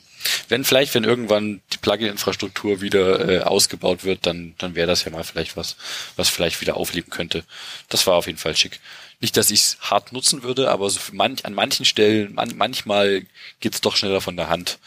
Wenn 0.48 0.64
vielleicht, 0.64 0.94
wenn 0.94 1.04
irgendwann 1.04 1.62
die 1.72 1.78
Plugin-Infrastruktur 1.78 2.80
wieder 2.80 3.28
äh, 3.28 3.40
ausgebaut 3.40 4.04
wird, 4.04 4.26
dann, 4.26 4.54
dann 4.58 4.74
wäre 4.74 4.86
das 4.86 5.04
ja 5.04 5.10
mal 5.10 5.24
vielleicht 5.24 5.56
was, 5.56 5.76
was 6.16 6.28
vielleicht 6.28 6.60
wieder 6.60 6.76
aufleben 6.76 7.10
könnte. 7.10 7.44
Das 7.88 8.06
war 8.06 8.14
auf 8.14 8.26
jeden 8.26 8.38
Fall 8.38 8.56
schick. 8.56 8.80
Nicht, 9.20 9.36
dass 9.36 9.50
ich 9.50 9.60
es 9.60 9.78
hart 9.80 10.12
nutzen 10.12 10.42
würde, 10.42 10.70
aber 10.70 10.90
so 10.90 11.00
manch, 11.12 11.44
an 11.44 11.54
manchen 11.54 11.84
Stellen, 11.84 12.34
man, 12.34 12.56
manchmal 12.56 13.24
geht's 13.60 13.80
doch 13.80 13.96
schneller 13.96 14.20
von 14.20 14.36
der 14.36 14.48
Hand 14.48 14.78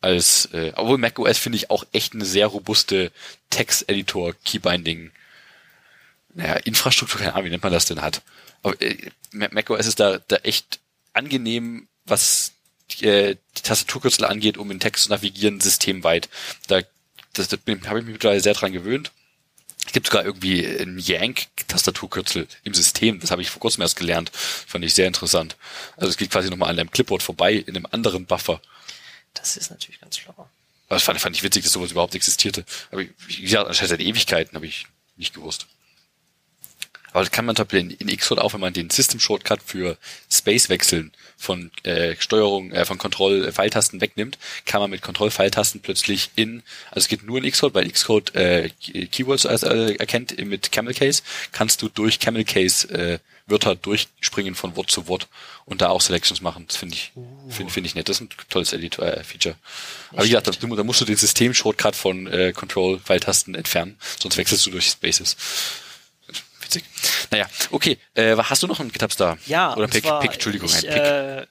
als, 0.00 0.46
äh, 0.52 0.72
obwohl 0.76 0.98
macOS 0.98 1.38
finde 1.38 1.56
ich 1.56 1.70
auch 1.70 1.84
echt 1.92 2.14
eine 2.14 2.24
sehr 2.24 2.46
robuste 2.46 3.10
Text-Editor, 3.50 4.34
Keybinding, 4.44 5.10
naja, 6.34 6.54
Infrastruktur, 6.64 7.18
keine 7.20 7.34
Ahnung, 7.34 7.46
wie 7.46 7.50
nennt 7.50 7.62
man 7.62 7.72
das 7.72 7.86
denn 7.86 8.02
hat. 8.02 8.22
Aber 8.62 8.80
äh, 8.80 9.10
macOS 9.32 9.86
ist 9.86 10.00
da, 10.00 10.18
da 10.28 10.36
echt 10.36 10.80
angenehm, 11.12 11.88
was 12.04 12.52
die, 12.92 13.06
äh, 13.06 13.36
die 13.56 13.62
Tastaturkürzel 13.62 14.24
angeht, 14.24 14.58
um 14.58 14.70
in 14.70 14.80
Text 14.80 15.04
zu 15.04 15.10
navigieren, 15.10 15.60
systemweit. 15.60 16.28
Da 16.68 16.82
das, 17.32 17.48
das 17.48 17.58
habe 17.86 17.98
ich 17.98 18.04
mich 18.06 18.14
mittlerweile 18.14 18.40
sehr 18.40 18.54
dran 18.54 18.72
gewöhnt. 18.72 19.12
Es 19.86 19.92
gibt 19.92 20.06
sogar 20.06 20.24
irgendwie 20.24 20.64
ein 20.66 20.98
Yank-Tastaturkürzel 20.98 22.48
im 22.64 22.74
System. 22.74 23.20
Das 23.20 23.30
habe 23.30 23.42
ich 23.42 23.50
vor 23.50 23.60
kurzem 23.60 23.82
erst 23.82 23.96
gelernt. 23.96 24.30
Fand 24.34 24.84
ich 24.84 24.94
sehr 24.94 25.06
interessant. 25.06 25.56
Also 25.96 26.08
es 26.08 26.16
geht 26.16 26.30
quasi 26.30 26.50
nochmal 26.50 26.70
an 26.70 26.78
einem 26.78 26.90
Clipboard 26.90 27.22
vorbei 27.22 27.54
in 27.54 27.76
einem 27.76 27.86
anderen 27.90 28.26
Buffer. 28.26 28.60
Das 29.34 29.56
ist 29.56 29.70
natürlich 29.70 30.00
ganz 30.00 30.18
schlau. 30.18 30.48
Das 30.88 31.02
fand, 31.02 31.20
fand 31.20 31.36
ich 31.36 31.42
witzig, 31.42 31.64
dass 31.64 31.72
sowas 31.72 31.92
überhaupt 31.92 32.14
existierte. 32.14 32.64
Aber 32.90 33.02
wie 33.02 33.42
gesagt, 33.42 33.68
anscheinend 33.68 33.90
seit 33.90 34.00
Ewigkeiten 34.00 34.56
habe 34.56 34.66
ich 34.66 34.86
nicht 35.16 35.34
gewusst. 35.34 35.66
Aber 37.16 37.24
das 37.24 37.32
kann 37.32 37.46
man 37.46 37.56
zum 37.56 37.64
Beispiel 37.64 37.80
in, 37.80 38.08
in 38.10 38.14
Xcode 38.14 38.40
auch, 38.40 38.52
wenn 38.52 38.60
man 38.60 38.74
den 38.74 38.90
System 38.90 39.20
Shortcut 39.20 39.62
für 39.64 39.96
Space 40.30 40.68
wechseln 40.68 41.12
von 41.38 41.70
äh, 41.82 42.14
Steuerung, 42.18 42.72
äh, 42.72 42.84
von 42.84 42.98
Kontroll-Pfeiltasten 42.98 44.02
wegnimmt, 44.02 44.36
kann 44.66 44.82
man 44.82 44.90
mit 44.90 45.00
Kontroll-Pfeiltasten 45.00 45.80
plötzlich 45.80 46.28
in, 46.36 46.62
also 46.90 46.98
es 46.98 47.08
geht 47.08 47.22
nur 47.22 47.42
in 47.42 47.50
Xcode, 47.50 47.72
weil 47.72 47.90
Xcode 47.90 48.34
äh, 48.34 48.68
Keywords 49.10 49.46
äh, 49.46 49.94
erkennt 49.94 50.36
mit 50.44 50.72
Camel 50.72 50.92
Case, 50.92 51.22
kannst 51.52 51.80
du 51.80 51.88
durch 51.88 52.20
Camel 52.20 52.44
Case 52.44 52.86
äh, 52.90 53.18
Wörter 53.46 53.76
durchspringen 53.76 54.54
von 54.54 54.76
Wort 54.76 54.90
zu 54.90 55.08
Wort 55.08 55.28
und 55.64 55.80
da 55.80 55.88
auch 55.88 56.02
Selections 56.02 56.42
machen. 56.42 56.66
Das 56.66 56.76
finde 56.76 56.96
ich, 56.96 57.12
uh. 57.16 57.48
finde 57.48 57.72
find 57.72 57.86
ich 57.86 57.94
nett. 57.94 58.10
Das 58.10 58.20
ist 58.20 58.24
ein 58.24 58.28
tolles 58.50 58.74
Editor-Feature. 58.74 59.54
Äh, 59.54 60.16
Aber 60.16 60.24
wie 60.24 60.28
gesagt, 60.28 60.48
da, 60.48 60.52
da 60.52 60.84
musst 60.84 61.00
du 61.00 61.06
den 61.06 61.16
System-Shortcut 61.16 61.96
von 61.96 62.26
äh, 62.26 62.52
Control-Pfeiltasten 62.52 63.54
entfernen, 63.54 63.96
sonst 64.18 64.36
wechselst 64.36 64.66
du 64.66 64.70
durch 64.70 64.88
Spaces 64.88 65.38
witzig. 66.66 66.84
Naja, 67.30 67.48
okay. 67.70 67.98
Äh, 68.14 68.36
hast 68.36 68.62
du 68.62 68.66
noch 68.66 68.80
einen 68.80 68.92
GitHub-Star? 68.92 69.38
Ja. 69.46 69.74
Oder 69.76 69.88
Pick, 69.88 70.04
zwar, 70.04 70.20
Pick, 70.20 70.34
Entschuldigung, 70.34 70.68
ich, 70.68 70.88
ein 70.88 70.94
Pick. 70.94 71.02
Äh, 71.02 71.46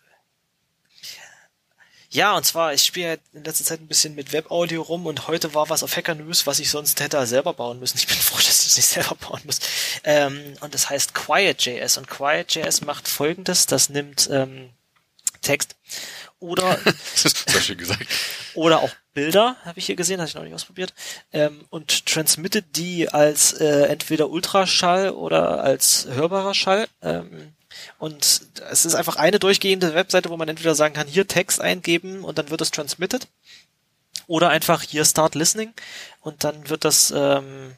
ja, 2.15 2.37
und 2.37 2.45
zwar, 2.45 2.73
ich 2.73 2.81
spiele 2.81 3.19
in 3.33 3.43
letzter 3.43 3.65
Zeit 3.65 3.81
ein 3.81 3.87
bisschen 3.87 4.15
mit 4.15 4.31
Webaudio 4.31 4.83
rum 4.83 5.05
und 5.05 5.27
heute 5.27 5.53
war 5.53 5.69
was 5.69 5.83
auf 5.83 5.97
Hacker 5.97 6.15
News, 6.15 6.47
was 6.47 6.59
ich 6.59 6.69
sonst 6.69 7.01
hätte 7.01 7.25
selber 7.25 7.53
bauen 7.53 7.77
müssen. 7.77 7.97
Ich 7.97 8.07
bin 8.07 8.15
froh, 8.15 8.37
dass 8.37 8.61
ich 8.61 8.67
es 8.67 8.77
nicht 8.77 8.87
selber 8.87 9.15
bauen 9.15 9.41
muss. 9.43 9.59
Ähm, 10.05 10.53
und 10.61 10.73
das 10.73 10.89
heißt 10.89 11.13
Quiet.js. 11.13 11.97
Und 11.97 12.07
Quiet.js 12.07 12.81
macht 12.81 13.09
folgendes, 13.09 13.65
das 13.65 13.89
nimmt 13.89 14.29
ähm, 14.31 14.69
Text 15.41 15.75
oder 16.45 16.77
oder 18.53 18.79
auch 18.79 18.91
Bilder, 19.13 19.55
habe 19.63 19.79
ich 19.79 19.85
hier 19.85 19.95
gesehen, 19.95 20.19
habe 20.19 20.27
ich 20.27 20.35
noch 20.35 20.43
nicht 20.43 20.53
ausprobiert, 20.53 20.93
ähm, 21.31 21.65
und 21.69 22.05
transmittet 22.05 22.75
die 22.75 23.09
als 23.09 23.53
äh, 23.53 23.83
entweder 23.87 24.29
Ultraschall 24.29 25.11
oder 25.11 25.63
als 25.63 26.07
hörbarer 26.09 26.53
Schall. 26.53 26.87
Ähm, 27.01 27.53
und 27.97 28.41
es 28.69 28.85
ist 28.85 28.95
einfach 28.95 29.17
eine 29.17 29.39
durchgehende 29.39 29.93
Webseite, 29.93 30.29
wo 30.29 30.37
man 30.37 30.47
entweder 30.47 30.75
sagen 30.75 30.93
kann, 30.93 31.07
hier 31.07 31.27
Text 31.27 31.59
eingeben 31.59 32.23
und 32.23 32.37
dann 32.37 32.49
wird 32.49 32.61
es 32.61 32.71
transmitted. 32.71 33.27
Oder 34.27 34.49
einfach 34.49 34.81
hier 34.81 35.05
Start 35.05 35.35
Listening 35.35 35.73
und 36.21 36.43
dann 36.43 36.69
wird 36.69 36.83
das 36.83 37.13
ähm, 37.15 37.75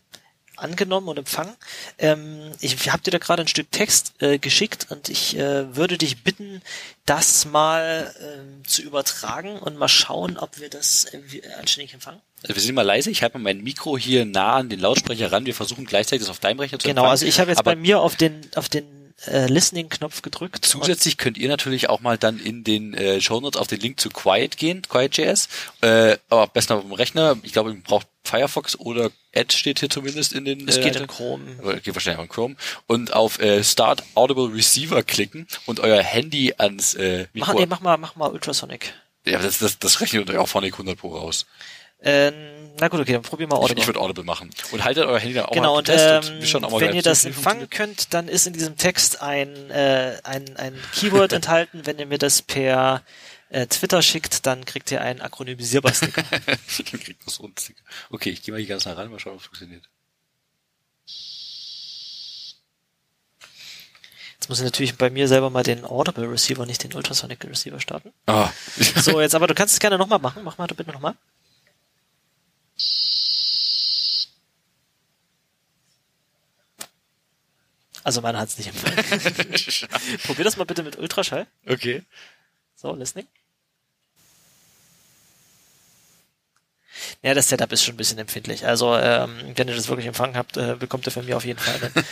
angenommen 0.57 1.07
und 1.07 1.17
empfangen. 1.19 1.53
Ähm, 1.97 2.51
ich 2.59 2.91
habe 2.91 3.01
dir 3.03 3.11
da 3.11 3.17
gerade 3.17 3.41
ein 3.43 3.47
Stück 3.47 3.71
Text 3.71 4.13
äh, 4.19 4.37
geschickt 4.39 4.87
und 4.89 5.09
ich 5.09 5.37
äh, 5.37 5.75
würde 5.75 5.97
dich 5.97 6.23
bitten, 6.23 6.61
das 7.05 7.45
mal 7.45 8.13
äh, 8.19 8.67
zu 8.67 8.81
übertragen 8.81 9.59
und 9.59 9.77
mal 9.77 9.87
schauen, 9.87 10.37
ob 10.37 10.59
wir 10.59 10.69
das 10.69 11.05
äh, 11.05 11.19
anständig 11.59 11.93
empfangen. 11.93 12.19
Also 12.43 12.55
wir 12.55 12.61
sind 12.61 12.75
mal 12.75 12.81
leise, 12.83 13.09
ich 13.09 13.23
habe 13.23 13.39
mein 13.39 13.61
Mikro 13.63 13.97
hier 13.97 14.25
nah 14.25 14.55
an 14.57 14.69
den 14.69 14.79
Lautsprecher 14.79 15.31
ran. 15.31 15.45
Wir 15.45 15.55
versuchen 15.55 15.85
gleichzeitig 15.85 16.21
das 16.21 16.29
auf 16.29 16.39
deinem 16.39 16.59
Rechner 16.59 16.79
zu 16.79 16.87
Genau, 16.87 17.01
empfangen. 17.01 17.11
also 17.11 17.25
ich 17.25 17.39
habe 17.39 17.51
jetzt 17.51 17.63
bei 17.63 17.75
mir 17.75 17.99
auf 17.99 18.15
den 18.15 18.41
auf 18.55 18.69
den 18.69 18.85
äh, 19.25 19.47
Listening-Knopf 19.47 20.21
gedrückt. 20.21 20.63
Zusätzlich 20.63 21.17
könnt 21.17 21.37
ihr 21.37 21.49
natürlich 21.49 21.89
auch 21.89 22.01
mal 22.01 22.17
dann 22.17 22.39
in 22.39 22.63
den 22.63 22.93
äh, 22.93 23.19
Show 23.19 23.39
Notes 23.39 23.59
auf 23.59 23.67
den 23.67 23.79
Link 23.79 23.99
zu 23.99 24.09
Quiet 24.09 24.57
gehen, 24.57 24.83
Quiet.js. 24.83 25.49
Äh, 25.81 26.17
aber 26.29 26.43
am 26.43 26.49
besten 26.53 26.73
auf 26.73 26.81
dem 26.81 26.91
Rechner. 26.91 27.37
Ich 27.43 27.53
glaube, 27.53 27.71
ihr 27.71 27.81
braucht 27.81 28.07
Firefox 28.23 28.77
oder 28.77 29.09
Edge 29.31 29.57
steht 29.57 29.79
hier 29.79 29.89
zumindest 29.89 30.33
in 30.33 30.45
den. 30.45 30.67
Es 30.67 30.77
äh, 30.77 30.83
geht 30.83 30.95
in 30.95 31.07
Chrome. 31.07 31.79
Geht 31.83 31.95
wahrscheinlich 31.95 32.19
auch 32.19 32.23
in 32.23 32.29
Chrome. 32.29 32.55
Und 32.85 33.13
auf 33.13 33.39
äh, 33.39 33.63
Start 33.63 34.03
Audible 34.15 34.53
Receiver 34.53 35.01
klicken 35.03 35.47
und 35.65 35.79
euer 35.79 36.01
Handy 36.01 36.53
ans 36.57 36.93
äh, 36.93 37.27
Mikro. 37.33 37.53
Mach, 37.53 37.59
nee, 37.59 37.65
mach 37.65 37.79
mal, 37.81 37.97
mach 37.97 38.15
mal 38.15 38.29
Ultrasonic. 38.29 38.93
Ja, 39.25 39.39
das, 39.39 39.57
das, 39.57 39.79
das 39.79 39.99
rechnet 39.99 40.29
euch 40.29 40.37
auch 40.37 40.47
Phonic 40.47 40.73
100 40.73 40.97
Pro 40.97 41.15
raus. 41.15 41.45
Ähm, 42.01 42.33
na 42.79 42.87
gut, 42.87 42.99
okay, 42.99 43.13
dann 43.13 43.21
probier 43.21 43.47
mal 43.47 43.55
Audible. 43.55 43.75
Ich, 43.75 43.81
ich 43.81 43.87
würde 43.87 43.99
Audible 43.99 44.23
machen. 44.23 44.49
Und 44.71 44.83
haltet 44.83 45.05
euer 45.05 45.19
Handy 45.19 45.33
dann 45.33 45.45
auch 45.45 45.51
genau, 45.51 45.73
mal 45.73 45.79
und, 45.79 45.89
ähm, 45.89 46.39
und 46.53 46.65
auch 46.65 46.71
mal 46.71 46.81
Wenn 46.81 46.95
ihr 46.95 47.01
das 47.01 47.25
empfangen 47.25 47.69
könnt, 47.69 48.13
dann 48.13 48.27
ist 48.27 48.47
in 48.47 48.53
diesem 48.53 48.77
Text 48.77 49.21
ein, 49.21 49.69
äh, 49.71 50.17
ein, 50.23 50.55
ein 50.57 50.77
Keyword 50.93 51.33
enthalten. 51.33 51.85
Wenn 51.85 51.99
ihr 51.99 52.05
mir 52.05 52.17
das 52.17 52.41
per 52.41 53.03
äh, 53.49 53.67
Twitter 53.67 54.01
schickt, 54.01 54.45
dann 54.45 54.65
kriegt 54.65 54.91
ihr 54.91 55.01
einen 55.01 55.21
akronymisierbar 55.21 55.93
Sticker. 55.93 56.23
kriegt 56.67 57.25
man 57.25 57.33
so 57.33 57.43
einen 57.43 57.55
Sticker. 57.57 57.81
Okay, 58.09 58.29
ich 58.29 58.41
gehe 58.41 58.53
mal 58.53 58.59
hier 58.59 58.67
ganz 58.67 58.85
nah 58.85 58.93
ran, 58.93 59.09
mal 59.09 59.19
schauen, 59.19 59.33
ob 59.33 59.39
es 59.39 59.45
funktioniert. 59.45 59.83
Jetzt 64.39 64.49
muss 64.49 64.59
ich 64.59 64.65
natürlich 64.65 64.95
bei 64.95 65.09
mir 65.09 65.27
selber 65.27 65.49
mal 65.49 65.63
den 65.63 65.83
Audible 65.83 66.31
Receiver, 66.31 66.65
nicht 66.65 66.83
den 66.83 66.93
Ultrasonic 66.93 67.43
Receiver 67.43 67.81
starten. 67.81 68.13
Ah. 68.27 68.49
so, 68.95 69.19
jetzt 69.21 69.35
aber 69.35 69.47
du 69.47 69.53
kannst 69.53 69.73
es 69.73 69.79
gerne 69.79 69.97
nochmal 69.97 70.19
machen. 70.19 70.43
Mach 70.43 70.57
mal 70.57 70.67
bitte 70.67 70.91
nochmal. 70.91 71.15
Also 78.07 78.21
meiner 78.21 78.39
hat's 78.39 78.57
nicht 78.57 78.69
empfangen. 78.69 78.95
Probier 80.23 80.45
das 80.45 80.55
mal 80.55 80.63
bitte 80.63 80.81
mit 80.81 80.97
Ultraschall. 80.97 81.45
Okay. 81.67 82.03
So, 82.73 82.93
listening. 82.95 83.27
Ja, 87.21 87.33
das 87.33 87.49
Setup 87.49 87.69
ist 87.73 87.83
schon 87.83 87.95
ein 87.95 87.97
bisschen 87.97 88.17
empfindlich. 88.17 88.65
Also, 88.65 88.95
ähm, 88.95 89.53
wenn 89.55 89.67
ihr 89.67 89.75
das 89.75 89.89
wirklich 89.89 90.07
empfangen 90.07 90.37
habt, 90.37 90.55
äh, 90.55 90.75
bekommt 90.79 91.05
ihr 91.05 91.11
von 91.11 91.25
mir 91.25 91.35
auf 91.35 91.43
jeden 91.43 91.59
Fall 91.59 91.75
einen, 91.75 92.05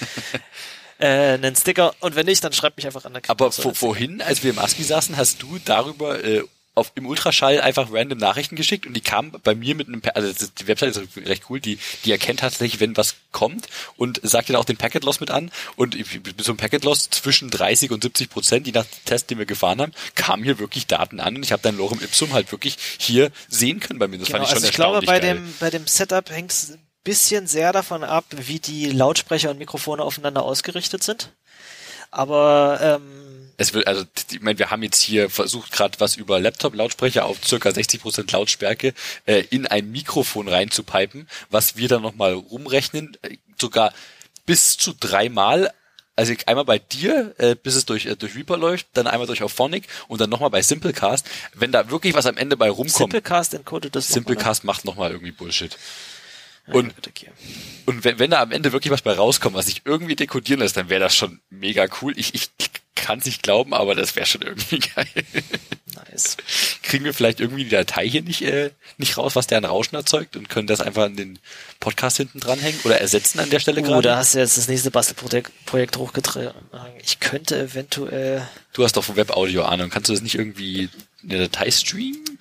äh, 0.99 1.33
einen 1.35 1.55
Sticker. 1.55 1.95
Und 2.01 2.15
wenn 2.17 2.25
nicht, 2.25 2.43
dann 2.43 2.51
schreibt 2.51 2.75
mich 2.75 2.87
einfach 2.87 3.05
an 3.05 3.13
der 3.13 3.21
Aber 3.27 3.53
vor, 3.53 3.73
vorhin, 3.73 4.21
als 4.21 4.43
wir 4.43 4.51
im 4.51 4.59
ASCII 4.59 4.83
saßen, 4.83 5.15
hast 5.15 5.41
du 5.43 5.59
darüber 5.63 6.21
äh, 6.23 6.43
auf, 6.75 6.91
im 6.95 7.05
Ultraschall 7.05 7.61
einfach 7.61 7.91
random 7.91 8.19
Nachrichten 8.19 8.55
geschickt 8.55 8.85
und 8.85 8.93
die 8.93 9.01
kamen 9.01 9.31
bei 9.43 9.55
mir 9.55 9.75
mit 9.75 9.87
einem, 9.87 10.01
also 10.13 10.47
die 10.59 10.67
Website 10.67 10.95
ist 10.95 11.17
recht 11.25 11.43
cool, 11.49 11.59
die, 11.59 11.79
die 12.03 12.11
erkennt 12.11 12.41
tatsächlich, 12.41 12.79
wenn 12.79 12.95
was 12.97 13.15
kommt 13.31 13.67
und 13.97 14.19
sagt 14.23 14.49
dann 14.49 14.57
auch 14.57 14.65
den 14.65 14.77
Packet 14.77 15.03
Loss 15.03 15.19
mit 15.19 15.31
an 15.31 15.51
und 15.77 15.97
so 16.37 16.51
einem 16.51 16.57
Packet 16.57 16.83
Loss 16.83 17.09
zwischen 17.09 17.49
30 17.49 17.91
und 17.91 18.03
70 18.03 18.29
Prozent, 18.29 18.67
je 18.67 18.73
nach 18.73 18.85
Test, 19.05 19.29
den 19.29 19.37
wir 19.37 19.45
gefahren 19.45 19.81
haben, 19.81 19.93
kamen 20.15 20.43
hier 20.43 20.59
wirklich 20.59 20.85
Daten 20.85 21.19
an 21.19 21.37
und 21.37 21.43
ich 21.43 21.51
habe 21.51 21.63
dann 21.63 21.77
Lorem 21.77 22.01
Ipsum 22.01 22.33
halt 22.33 22.51
wirklich 22.51 22.77
hier 22.97 23.31
sehen 23.47 23.79
können 23.79 23.99
bei 23.99 24.07
mir. 24.07 24.17
Das 24.17 24.27
genau, 24.27 24.39
fand 24.39 24.47
ich 24.47 24.49
schon 24.49 24.57
also 24.57 24.67
ich 24.67 24.75
glaube, 24.75 25.05
bei 25.05 25.19
geil. 25.19 25.35
dem, 25.35 25.53
bei 25.59 25.69
dem 25.69 25.87
Setup 25.87 26.29
hängt 26.29 26.51
es 26.51 26.71
ein 26.71 26.79
bisschen 27.05 27.47
sehr 27.47 27.71
davon 27.71 28.03
ab, 28.03 28.25
wie 28.31 28.59
die 28.59 28.87
Lautsprecher 28.87 29.49
und 29.51 29.59
Mikrofone 29.59 30.03
aufeinander 30.03 30.43
ausgerichtet 30.43 31.03
sind. 31.03 31.31
Aber 32.11 32.79
ähm, 32.81 33.25
es 33.57 33.73
wird, 33.73 33.87
also 33.87 34.03
ich 34.31 34.41
meine, 34.41 34.59
wir 34.59 34.71
haben 34.71 34.83
jetzt 34.83 35.01
hier 35.01 35.29
versucht 35.29 35.71
gerade 35.71 35.99
was 35.99 36.15
über 36.15 36.39
Laptop-Lautsprecher 36.39 37.25
auf 37.25 37.45
circa 37.45 37.69
60% 37.69 38.31
Lautstärke 38.31 38.93
äh, 39.25 39.43
in 39.49 39.65
ein 39.67 39.91
Mikrofon 39.91 40.47
reinzupipen, 40.47 41.27
was 41.49 41.77
wir 41.77 41.87
dann 41.87 42.01
nochmal 42.01 42.33
rumrechnen, 42.33 43.17
äh, 43.21 43.37
sogar 43.59 43.93
bis 44.45 44.77
zu 44.77 44.93
dreimal 44.93 45.71
also 46.17 46.33
einmal 46.45 46.63
bei 46.63 46.79
dir, 46.79 47.35
äh, 47.39 47.55
bis 47.55 47.75
es 47.75 47.85
durch, 47.85 48.05
äh, 48.05 48.15
durch 48.15 48.35
Reaper 48.35 48.57
läuft, 48.57 48.87
dann 48.93 49.05
einmal 49.05 49.27
durch 49.27 49.43
Auphonic 49.43 49.85
und 50.07 50.21
dann 50.21 50.29
nochmal 50.29 50.49
bei 50.49 50.61
Simplecast. 50.61 51.27
Wenn 51.53 51.73
da 51.73 51.89
wirklich 51.89 52.13
was 52.13 52.25
am 52.25 52.37
Ende 52.37 52.55
bei 52.55 52.69
rumkommt. 52.69 53.11
Simplecast 53.11 53.53
encodet 53.53 53.95
das 53.95 54.07
Simplecast 54.07 54.63
noch, 54.63 54.73
macht 54.73 54.85
nochmal 54.85 55.11
irgendwie 55.11 55.33
Bullshit. 55.33 55.77
Und, 56.67 56.93
und 57.85 58.03
wenn, 58.03 58.17
wenn 58.17 58.31
da 58.31 58.41
am 58.41 58.51
Ende 58.51 58.71
wirklich 58.71 58.91
was 58.91 59.01
bei 59.01 59.13
rauskommt, 59.13 59.55
was 59.55 59.67
sich 59.67 59.81
irgendwie 59.85 60.15
dekodieren 60.15 60.61
lässt, 60.61 60.77
dann 60.77 60.89
wäre 60.89 61.01
das 61.01 61.15
schon 61.15 61.41
mega 61.49 61.85
cool. 62.01 62.13
Ich, 62.17 62.33
ich 62.33 62.49
kann 62.95 63.19
es 63.19 63.25
nicht 63.25 63.43
glauben, 63.43 63.73
aber 63.73 63.93
das 63.93 64.15
wäre 64.15 64.25
schon 64.25 64.41
irgendwie 64.41 64.79
geil. 64.95 65.07
Nice. 65.95 66.37
Kriegen 66.81 67.05
wir 67.05 67.13
vielleicht 67.13 67.39
irgendwie 67.39 67.65
die 67.65 67.69
Datei 67.69 68.07
hier 68.07 68.21
nicht, 68.21 68.41
äh, 68.41 68.71
nicht 68.97 69.17
raus, 69.17 69.35
was 69.35 69.47
der 69.47 69.59
an 69.59 69.65
Rauschen 69.65 69.95
erzeugt 69.95 70.35
und 70.35 70.49
können 70.49 70.67
das 70.67 70.81
einfach 70.81 71.03
an 71.03 71.15
den 71.15 71.39
Podcast 71.79 72.17
hinten 72.17 72.39
dranhängen 72.39 72.79
oder 72.83 72.99
ersetzen 72.99 73.39
an 73.39 73.49
der 73.49 73.59
Stelle 73.59 73.81
oh, 73.81 73.83
gerade? 73.83 74.01
da 74.01 74.17
hast 74.17 74.33
du 74.33 74.39
jetzt 74.39 74.57
das 74.57 74.67
nächste 74.67 74.91
Bastelprojekt 74.91 75.97
hochgetragen. 75.97 76.53
Ich 77.03 77.19
könnte 77.19 77.57
eventuell... 77.59 78.47
Du 78.73 78.83
hast 78.83 78.97
doch 78.97 79.03
von 79.03 79.15
Webaudio 79.15 79.63
Ahnung. 79.63 79.89
Kannst 79.89 80.09
du 80.09 80.13
das 80.13 80.21
nicht 80.21 80.35
irgendwie 80.35 80.89
in 81.23 81.29
der 81.29 81.39
Datei 81.39 81.71
streamen? 81.71 82.39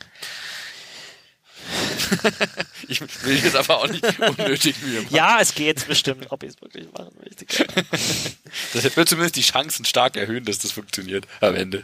ich 2.89 3.01
will 3.01 3.37
jetzt 3.43 3.57
aber 3.57 3.79
auch 3.79 3.89
nicht 3.89 4.05
unnötig 4.21 4.77
Mühe 4.83 5.03
machen. 5.03 5.15
Ja, 5.15 5.39
es 5.41 5.55
geht 5.55 5.87
bestimmt, 5.87 6.27
ob 6.31 6.43
ich 6.43 6.51
es 6.51 6.61
wirklich 6.61 6.87
machen 6.93 7.15
möchte. 7.23 7.47
das 8.73 8.97
wird 8.97 9.09
zumindest 9.09 9.37
die 9.37 9.43
Chancen 9.43 9.85
stark 9.85 10.17
erhöhen, 10.17 10.45
dass 10.45 10.59
das 10.59 10.73
funktioniert 10.73 11.27
am 11.41 11.55
Ende. 11.55 11.83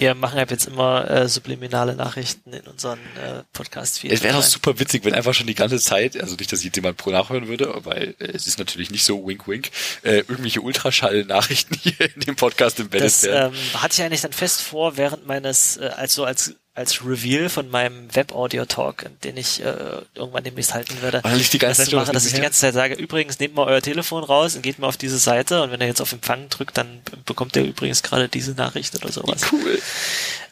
Wir 0.00 0.14
machen 0.14 0.38
halt 0.38 0.50
jetzt 0.50 0.66
immer 0.66 1.08
äh, 1.10 1.28
subliminale 1.28 1.94
Nachrichten 1.94 2.54
in 2.54 2.66
unseren 2.66 2.98
äh, 2.98 3.42
podcast 3.52 4.02
Es 4.02 4.22
wäre 4.22 4.34
doch 4.34 4.42
super 4.42 4.78
witzig, 4.78 5.04
wenn 5.04 5.12
einfach 5.12 5.34
schon 5.34 5.46
die 5.46 5.54
ganze 5.54 5.78
Zeit, 5.78 6.18
also 6.18 6.36
nicht, 6.36 6.50
dass 6.50 6.64
jetzt 6.64 6.74
jemand 6.74 6.96
pro 6.96 7.10
nachhören 7.10 7.48
würde, 7.48 7.72
weil 7.84 8.14
äh, 8.18 8.28
es 8.32 8.46
ist 8.46 8.58
natürlich 8.58 8.90
nicht 8.90 9.04
so 9.04 9.26
wink 9.26 9.46
wink, 9.46 9.70
äh, 10.02 10.20
irgendwelche 10.20 10.62
Ultraschall-Nachrichten 10.62 11.74
hier 11.82 12.14
in 12.14 12.22
dem 12.22 12.36
Podcast 12.36 12.80
embedded 12.80 13.06
das, 13.06 13.22
werden. 13.24 13.54
Ähm, 13.54 13.82
hatte 13.82 13.92
ich 13.92 14.02
eigentlich 14.02 14.22
dann 14.22 14.32
fest 14.32 14.62
vor, 14.62 14.96
während 14.96 15.26
meines, 15.26 15.76
äh, 15.76 15.90
also 15.94 16.24
als 16.24 16.54
als 16.80 17.04
Reveal 17.04 17.48
von 17.48 17.68
meinem 17.68 18.14
Web-Audio-Talk, 18.14 19.10
den 19.24 19.36
ich 19.36 19.60
äh, 19.62 19.74
irgendwann 20.14 20.44
demnächst 20.44 20.72
halten 20.72 21.02
werde, 21.02 21.20
Weil 21.24 21.40
ich 21.40 21.50
die 21.50 21.58
ganze 21.58 21.84
Zeit 21.84 21.92
mache, 21.92 22.12
dass 22.12 22.24
ich 22.24 22.32
die 22.32 22.40
ganze 22.40 22.60
Zeit 22.60 22.74
sage, 22.74 22.94
übrigens 22.94 23.38
nehmt 23.40 23.54
mal 23.54 23.66
euer 23.66 23.82
Telefon 23.82 24.22
raus 24.22 24.54
und 24.54 24.62
geht 24.62 24.78
mal 24.78 24.86
auf 24.86 24.96
diese 24.96 25.18
Seite 25.18 25.62
und 25.62 25.72
wenn 25.72 25.80
ihr 25.80 25.88
jetzt 25.88 26.00
auf 26.00 26.12
Empfang 26.12 26.48
drückt, 26.48 26.78
dann 26.78 27.02
bekommt 27.26 27.56
ihr 27.56 27.64
übrigens 27.64 28.02
gerade 28.02 28.28
diese 28.28 28.52
Nachricht 28.52 28.94
oder 28.96 29.12
sowas. 29.12 29.42
Cool. 29.52 29.78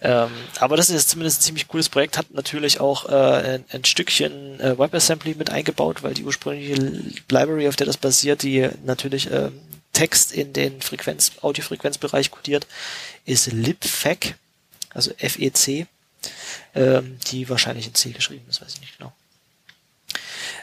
Ähm, 0.01 0.31
aber 0.61 0.77
das 0.77 0.91
ist 0.91 1.09
zumindest 1.09 1.41
ein 1.41 1.45
ziemlich 1.45 1.67
cooles 1.67 1.89
Projekt, 1.89 2.19
hat 2.19 2.31
natürlich 2.31 2.79
auch 2.79 3.09
äh, 3.09 3.55
ein, 3.55 3.65
ein 3.71 3.85
Stückchen 3.85 4.61
äh, 4.61 4.79
WebAssembly 4.79 5.35
mit 5.35 5.51
eingebaut, 5.51 6.03
weil 6.03 6.15
die 6.15 6.25
ursprüngliche 6.25 6.75
Library, 7.29 7.69
auf 7.69 7.77
der 7.77 7.87
das 7.87 7.97
basiert, 7.97 8.43
die 8.43 8.69
natürlich 8.85 9.31
äh, 9.31 9.51
Text 9.93 10.33
in 10.33 10.53
den 10.53 10.81
Frequenz, 10.83 11.33
Audiofrequenzbereich 11.41 12.31
kodiert, 12.31 12.67
ist 13.25 13.51
libfac, 13.53 14.37
also 14.95 15.11
FEC 15.19 15.89
ähm, 16.75 17.19
die 17.27 17.49
wahrscheinlich 17.49 17.87
in 17.87 17.95
C 17.95 18.11
geschrieben 18.11 18.47
ist, 18.49 18.61
weiß 18.61 18.75
ich 18.75 18.81
nicht 18.81 18.99
genau. 18.99 19.13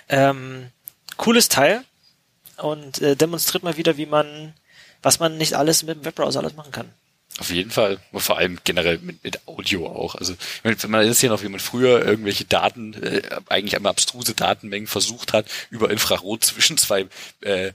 Ähm, 0.10 0.72
cooles 1.18 1.50
Teil 1.50 1.84
und 2.58 3.02
äh, 3.02 3.16
demonstriert 3.16 3.64
mal 3.64 3.78
wieder, 3.78 3.98
wie 3.98 4.06
man, 4.06 4.54
was 5.02 5.20
man 5.20 5.38
nicht 5.38 5.54
alles 5.54 5.84
mit 5.84 5.98
dem 5.98 6.06
Webbrowser 6.06 6.40
alles 6.40 6.56
machen 6.56 6.72
kann. 6.72 6.92
Auf 7.38 7.50
jeden 7.50 7.72
Fall. 7.72 8.00
Vor 8.14 8.38
allem 8.38 8.60
generell 8.64 9.00
mit, 9.00 9.24
mit 9.24 9.46
Audio 9.48 9.88
auch. 9.88 10.16
Also 10.16 10.36
wenn 10.64 10.78
man 10.90 11.06
ist 11.06 11.22
ja 11.22 11.30
noch, 11.30 11.44
wie 11.44 11.50
man 11.50 11.60
früher 11.60 12.06
irgendwelche 12.06 12.46
Daten, 12.46 12.94
äh, 13.04 13.24
eigentlich 13.50 13.76
einmal 13.76 13.90
abstruse 13.90 14.34
Datenmengen 14.34 14.88
versucht 14.88 15.34
hat, 15.34 15.48
über 15.70 15.90
Infrarot 15.90 16.46
zwischen 16.46 16.78
zwei 16.78 17.08
äh, 17.42 17.74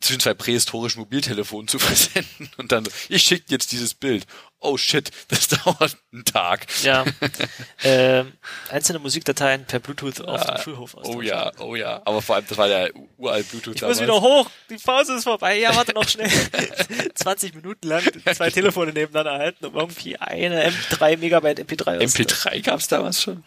zwischen 0.00 0.20
zwei 0.20 0.34
prähistorischen 0.34 1.00
Mobiltelefonen 1.00 1.66
zu 1.66 1.78
versenden 1.78 2.50
und 2.56 2.72
dann, 2.72 2.86
ich 3.08 3.22
schicke 3.22 3.46
jetzt 3.48 3.72
dieses 3.72 3.94
Bild 3.94 4.26
oh 4.60 4.76
shit, 4.76 5.10
das 5.28 5.48
dauert 5.48 5.96
einen 6.12 6.24
Tag. 6.24 6.66
Ja. 6.82 7.04
ähm, 7.84 8.32
einzelne 8.70 8.98
Musikdateien 8.98 9.64
per 9.64 9.80
Bluetooth 9.80 10.20
auf 10.20 10.40
ja. 10.40 10.54
dem 10.54 10.62
Schulhof 10.62 10.96
Oh 11.02 11.20
ja, 11.20 11.52
oh 11.58 11.74
ja. 11.74 12.02
Aber 12.04 12.22
vor 12.22 12.36
allem, 12.36 12.46
das 12.48 12.58
war 12.58 12.68
der 12.68 12.92
uralt 13.16 13.48
Bluetooth 13.50 13.74
Ich 13.74 13.80
damals. 13.80 13.98
muss 13.98 14.08
wieder 14.08 14.20
hoch, 14.20 14.50
die 14.70 14.76
Pause 14.76 15.14
ist 15.14 15.24
vorbei. 15.24 15.58
Ja, 15.58 15.74
warte 15.76 15.92
noch 15.92 16.08
schnell. 16.08 16.30
20 17.14 17.54
Minuten 17.54 17.88
lang 17.88 18.02
zwei 18.34 18.50
Telefone 18.50 18.92
nebeneinander 18.92 19.38
halten, 19.38 19.66
um 19.66 19.74
irgendwie 19.74 20.16
eine 20.16 20.70
M3 20.70 21.16
Megabyte 21.16 21.60
MP3 21.60 22.00
MP3 22.00 22.62
gab's 22.62 22.88
damals 22.88 23.22
schon? 23.22 23.44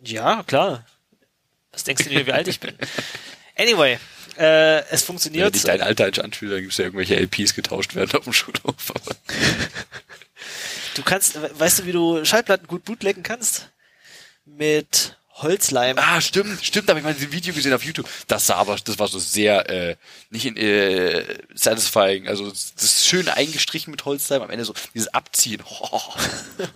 Ja, 0.00 0.42
klar. 0.42 0.84
Was 1.72 1.84
denkst 1.84 2.04
du 2.04 2.10
dir, 2.10 2.26
wie 2.26 2.32
alt 2.32 2.46
ich 2.46 2.60
bin? 2.60 2.76
Anyway, 3.56 3.98
äh, 4.38 4.84
es 4.90 5.02
funktioniert. 5.02 5.46
Wenn 5.46 5.52
dich 5.52 5.62
dein 5.62 5.82
Alter 5.82 6.24
anfühlt, 6.24 6.52
dann 6.52 6.60
gibt's 6.60 6.78
ja 6.78 6.84
irgendwelche 6.84 7.16
LPs 7.16 7.54
getauscht 7.54 7.94
werden 7.94 8.16
auf 8.16 8.24
dem 8.24 8.32
Schulhof. 8.32 8.92
du 10.94 11.02
kannst, 11.02 11.38
weißt 11.58 11.80
du, 11.80 11.86
wie 11.86 11.92
du 11.92 12.24
Schallplatten 12.24 12.66
gut 12.66 12.84
bootleggen 12.84 13.22
kannst? 13.22 13.68
Mit 14.44 15.16
Holzleim. 15.36 15.98
Ah, 15.98 16.20
stimmt, 16.20 16.64
stimmt, 16.64 16.88
da 16.88 16.92
habe 16.92 17.00
ich 17.00 17.04
mal 17.04 17.10
ein 17.12 17.32
Video 17.32 17.52
gesehen 17.52 17.72
auf 17.72 17.84
YouTube. 17.84 18.08
Das 18.28 18.46
sah 18.46 18.54
aber, 18.54 18.76
das 18.76 18.98
war 18.98 19.08
so 19.08 19.18
sehr 19.18 19.68
äh, 19.68 19.96
nicht 20.30 20.46
in, 20.46 20.56
äh, 20.56 21.24
satisfying. 21.54 22.28
Also 22.28 22.48
das 22.48 22.72
ist 22.78 23.06
schön 23.06 23.28
eingestrichen 23.28 23.90
mit 23.90 24.04
Holzleim, 24.04 24.42
am 24.42 24.50
Ende 24.50 24.64
so 24.64 24.74
dieses 24.94 25.12
Abziehen. 25.12 25.62
Oh, 25.80 26.00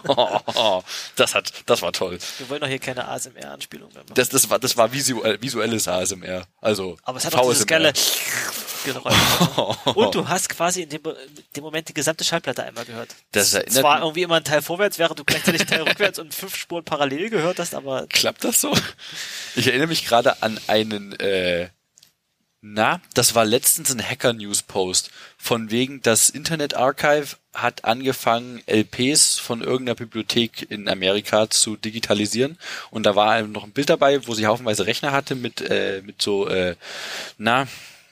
oh, 0.09 0.40
oh, 0.55 0.82
das 1.16 1.35
hat, 1.35 1.52
das 1.66 1.82
war 1.82 1.93
toll. 1.93 2.18
Wir 2.39 2.48
wollen 2.48 2.60
doch 2.60 2.68
hier 2.68 2.78
keine 2.78 3.06
ASMR-Anspielung 3.09 3.93
mehr 3.93 4.02
machen. 4.02 4.14
Das, 4.14 4.28
das 4.28 4.51
war, 4.51 4.59
das 4.59 4.76
war 4.76 4.93
visuell, 4.93 5.40
visuelles 5.40 5.86
ASMR. 5.86 6.47
Also. 6.60 6.97
Aber 7.05 7.18
es 7.18 7.24
hat 7.24 7.35
auch 7.36 7.48
dieses 7.48 7.66
geile 7.66 7.93
Geräusch. 8.85 9.14
Und 9.94 10.14
du 10.14 10.28
hast 10.28 10.48
quasi 10.48 10.82
in 10.82 10.89
dem, 10.89 11.02
in 11.05 11.44
dem 11.56 11.64
Moment 11.64 11.89
die 11.89 11.94
gesamte 11.94 12.24
Schallplatte 12.24 12.64
einmal 12.64 12.85
gehört. 12.85 13.14
Das 13.32 13.55
erinnert 13.55 13.74
Zwar 13.74 14.01
irgendwie 14.01 14.22
immer 14.22 14.36
ein 14.36 14.44
Teil 14.44 14.62
vorwärts, 14.62 14.98
während 14.98 15.18
du 15.18 15.24
gleichzeitig 15.24 15.66
Teil 15.66 15.82
rückwärts 15.89 16.18
und 16.18 16.35
fünf 16.35 16.56
Spuren 16.56 16.85
parallel 16.85 17.30
gehört 17.30 17.59
hast, 17.59 17.74
aber. 17.74 18.06
Klappt 18.09 18.44
das 18.44 18.47
so? 18.52 18.76
Ich 19.56 19.66
erinnere 19.66 19.88
mich 19.88 20.04
gerade 20.04 20.42
an 20.42 20.60
einen, 20.66 21.18
äh, 21.20 21.68
na, 22.60 23.00
das 23.14 23.34
war 23.34 23.44
letztens 23.44 23.92
ein 23.92 24.02
Hacker 24.02 24.32
News 24.32 24.62
Post 24.62 25.10
von 25.36 25.70
wegen 25.70 26.02
das 26.02 26.28
Internet 26.28 26.74
Archive 26.74 27.36
hat 27.54 27.84
angefangen 27.84 28.62
LPs 28.66 29.38
von 29.38 29.62
irgendeiner 29.62 29.94
Bibliothek 29.94 30.70
in 30.70 30.88
Amerika 30.88 31.50
zu 31.50 31.76
digitalisieren 31.76 32.58
und 32.90 33.04
da 33.04 33.14
war 33.16 33.42
noch 33.42 33.64
ein 33.64 33.72
Bild 33.72 33.90
dabei, 33.90 34.26
wo 34.26 34.34
sie 34.34 34.46
haufenweise 34.46 34.86
Rechner 34.86 35.12
hatte 35.12 35.34
mit 35.34 35.60
äh, 35.60 36.02
mit 36.04 36.20
so 36.20 36.48
äh, 36.48 36.76
na 37.36 37.66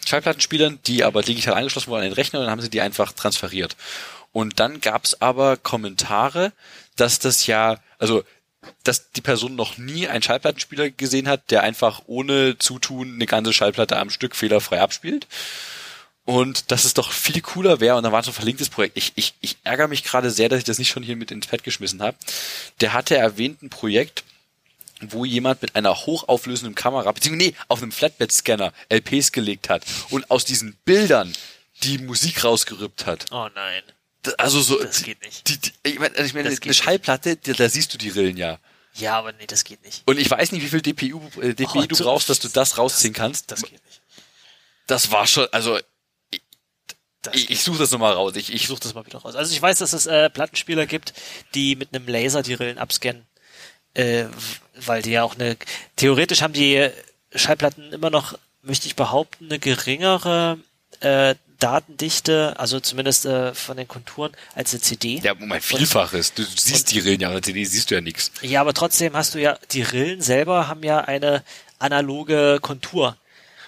Schallplattenspielern, 0.06 0.78
die 0.86 1.04
aber 1.04 1.22
digital 1.22 1.54
angeschlossen 1.54 1.90
wurden 1.90 2.02
an 2.02 2.10
den 2.10 2.14
Rechner 2.14 2.38
und 2.38 2.46
dann 2.46 2.52
haben 2.52 2.62
sie 2.62 2.70
die 2.70 2.80
einfach 2.80 3.12
transferiert. 3.12 3.76
Und 4.32 4.60
dann 4.60 4.80
gab's 4.80 5.14
aber 5.20 5.56
Kommentare, 5.56 6.52
dass 6.94 7.18
das 7.18 7.46
ja, 7.46 7.78
also 7.98 8.22
dass 8.84 9.10
die 9.12 9.20
Person 9.20 9.56
noch 9.56 9.78
nie 9.78 10.08
einen 10.08 10.22
Schallplattenspieler 10.22 10.90
gesehen 10.90 11.28
hat, 11.28 11.50
der 11.50 11.62
einfach 11.62 12.02
ohne 12.06 12.58
Zutun 12.58 13.14
eine 13.14 13.26
ganze 13.26 13.52
Schallplatte 13.52 13.96
am 13.96 14.10
Stück 14.10 14.36
fehlerfrei 14.36 14.80
abspielt. 14.80 15.26
Und 16.24 16.72
dass 16.72 16.84
es 16.84 16.94
doch 16.94 17.12
viel 17.12 17.40
cooler 17.40 17.78
wäre, 17.78 17.96
und 17.96 18.02
da 18.02 18.10
war 18.10 18.22
so 18.22 18.32
ein 18.32 18.34
verlinktes 18.34 18.68
Projekt. 18.68 18.96
Ich, 18.96 19.12
ich, 19.14 19.34
ich 19.40 19.56
ärgere 19.62 19.86
mich 19.86 20.02
gerade 20.02 20.30
sehr, 20.30 20.48
dass 20.48 20.58
ich 20.58 20.64
das 20.64 20.78
nicht 20.78 20.88
schon 20.88 21.04
hier 21.04 21.14
mit 21.14 21.30
ins 21.30 21.46
Fett 21.46 21.62
geschmissen 21.62 22.02
habe. 22.02 22.16
Der 22.80 22.92
hatte 22.92 23.16
erwähnt 23.16 23.62
ein 23.62 23.70
Projekt, 23.70 24.24
wo 25.00 25.24
jemand 25.24 25.62
mit 25.62 25.76
einer 25.76 25.94
hochauflösenden 25.94 26.74
Kamera, 26.74 27.12
beziehungsweise 27.12 27.50
nee, 27.50 27.56
auf 27.68 27.80
einem 27.80 27.92
Flatbed-Scanner 27.92 28.72
LPs 28.88 29.30
gelegt 29.30 29.68
hat 29.68 29.84
und 30.10 30.30
aus 30.30 30.44
diesen 30.44 30.76
Bildern 30.84 31.32
die 31.82 31.98
Musik 31.98 32.42
rausgerippt 32.42 33.06
hat. 33.06 33.26
Oh 33.30 33.48
nein. 33.54 33.82
Also 34.38 34.60
so, 34.60 34.82
Das 34.82 35.02
geht 35.02 35.22
nicht. 35.22 35.48
Die, 35.48 35.58
die, 35.58 35.72
ich 35.84 35.98
meine, 35.98 36.14
also 36.14 36.24
ich 36.24 36.34
meine 36.34 36.44
Das 36.44 36.54
eine 36.54 36.60
geht 36.60 36.76
Schallplatte, 36.76 37.36
da, 37.36 37.52
da 37.52 37.68
siehst 37.68 37.92
du 37.94 37.98
die 37.98 38.08
Rillen 38.10 38.36
ja. 38.36 38.58
Ja, 38.94 39.18
aber 39.18 39.32
nee, 39.32 39.46
das 39.46 39.64
geht 39.64 39.84
nicht. 39.84 40.02
Und 40.06 40.18
ich 40.18 40.30
weiß 40.30 40.52
nicht, 40.52 40.62
wie 40.62 40.68
viel 40.68 40.80
DPU, 40.80 41.20
äh, 41.40 41.52
DPI 41.54 41.80
Oh, 41.80 41.86
du 41.86 41.96
brauchst, 41.96 42.30
dass 42.30 42.38
du 42.38 42.48
das 42.48 42.78
rausziehen 42.78 43.12
kannst. 43.12 43.50
Das 43.50 43.62
geht 43.62 43.72
nicht. 43.84 44.00
Das 44.86 45.10
war 45.10 45.26
schon, 45.26 45.46
also 45.52 45.78
Das 47.22 47.34
ich, 47.34 47.50
ich 47.50 47.62
suche 47.62 47.78
das 47.78 47.90
nochmal 47.90 48.12
raus. 48.14 48.34
Ich, 48.36 48.52
ich 48.52 48.66
suche 48.66 48.80
das 48.80 48.94
mal 48.94 49.04
wieder 49.04 49.18
raus. 49.18 49.34
Also 49.34 49.52
ich 49.52 49.60
weiß, 49.60 49.78
dass 49.78 49.92
es 49.92 50.06
äh, 50.06 50.30
Plattenspieler 50.30 50.86
gibt, 50.86 51.12
die 51.54 51.76
mit 51.76 51.94
einem 51.94 52.06
Laser 52.08 52.42
die 52.42 52.54
Rillen 52.54 52.78
abscannen, 52.78 53.26
äh, 53.94 54.26
weil 54.74 55.02
die 55.02 55.10
ja 55.10 55.24
auch 55.24 55.34
eine 55.34 55.56
theoretisch 55.96 56.40
haben 56.40 56.52
die 56.54 56.88
Schallplatten 57.34 57.92
immer 57.92 58.10
noch, 58.10 58.38
möchte 58.62 58.86
ich 58.86 58.96
behaupten, 58.96 59.46
eine 59.46 59.58
geringere 59.58 60.58
äh, 61.00 61.34
Datendichte, 61.58 62.54
also 62.58 62.80
zumindest 62.80 63.26
äh, 63.26 63.54
von 63.54 63.76
den 63.76 63.88
Konturen 63.88 64.32
als 64.54 64.72
eine 64.72 64.80
CD. 64.82 65.20
Ja, 65.22 65.32
um 65.32 65.50
ein 65.52 65.60
Vielfaches. 65.60 66.34
Du, 66.34 66.42
siehst 66.44 66.90
die 66.92 66.98
Rillen 67.00 67.20
ja, 67.20 67.28
auf 67.28 67.34
der 67.34 67.42
CD 67.42 67.64
siehst 67.64 67.90
du 67.90 67.94
ja 67.94 68.00
nichts. 68.00 68.30
Ja, 68.42 68.60
aber 68.60 68.74
trotzdem 68.74 69.14
hast 69.16 69.34
du 69.34 69.40
ja, 69.40 69.58
die 69.72 69.82
Rillen 69.82 70.20
selber 70.20 70.68
haben 70.68 70.82
ja 70.82 70.98
eine 71.00 71.42
analoge 71.78 72.58
Kontur. 72.60 73.16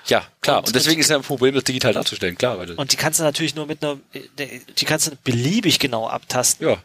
Ja, 0.07 0.27
klar. 0.41 0.59
Und- 0.59 0.69
Und, 0.69 0.77
deswegen 0.77 1.01
ist 1.01 1.11
ja 1.11 1.17
ein 1.17 1.23
Problem, 1.23 1.55
das 1.55 1.65
digital 1.65 1.93
darzustellen, 1.93 2.37
klar. 2.39 2.59
Weil 2.59 2.73
Und 2.73 2.93
die 2.93 2.97
kannst 2.97 3.21
du 3.21 3.25
natürlich 3.25 3.55
nur 3.55 3.67
mit 3.67 3.83
einer, 3.85 3.99
die 4.39 4.85
kannst 4.87 5.07
du 5.09 5.17
beliebig 5.23 5.79
genau 5.79 6.09
abtasten. 6.09 6.67
ja, 6.69 6.83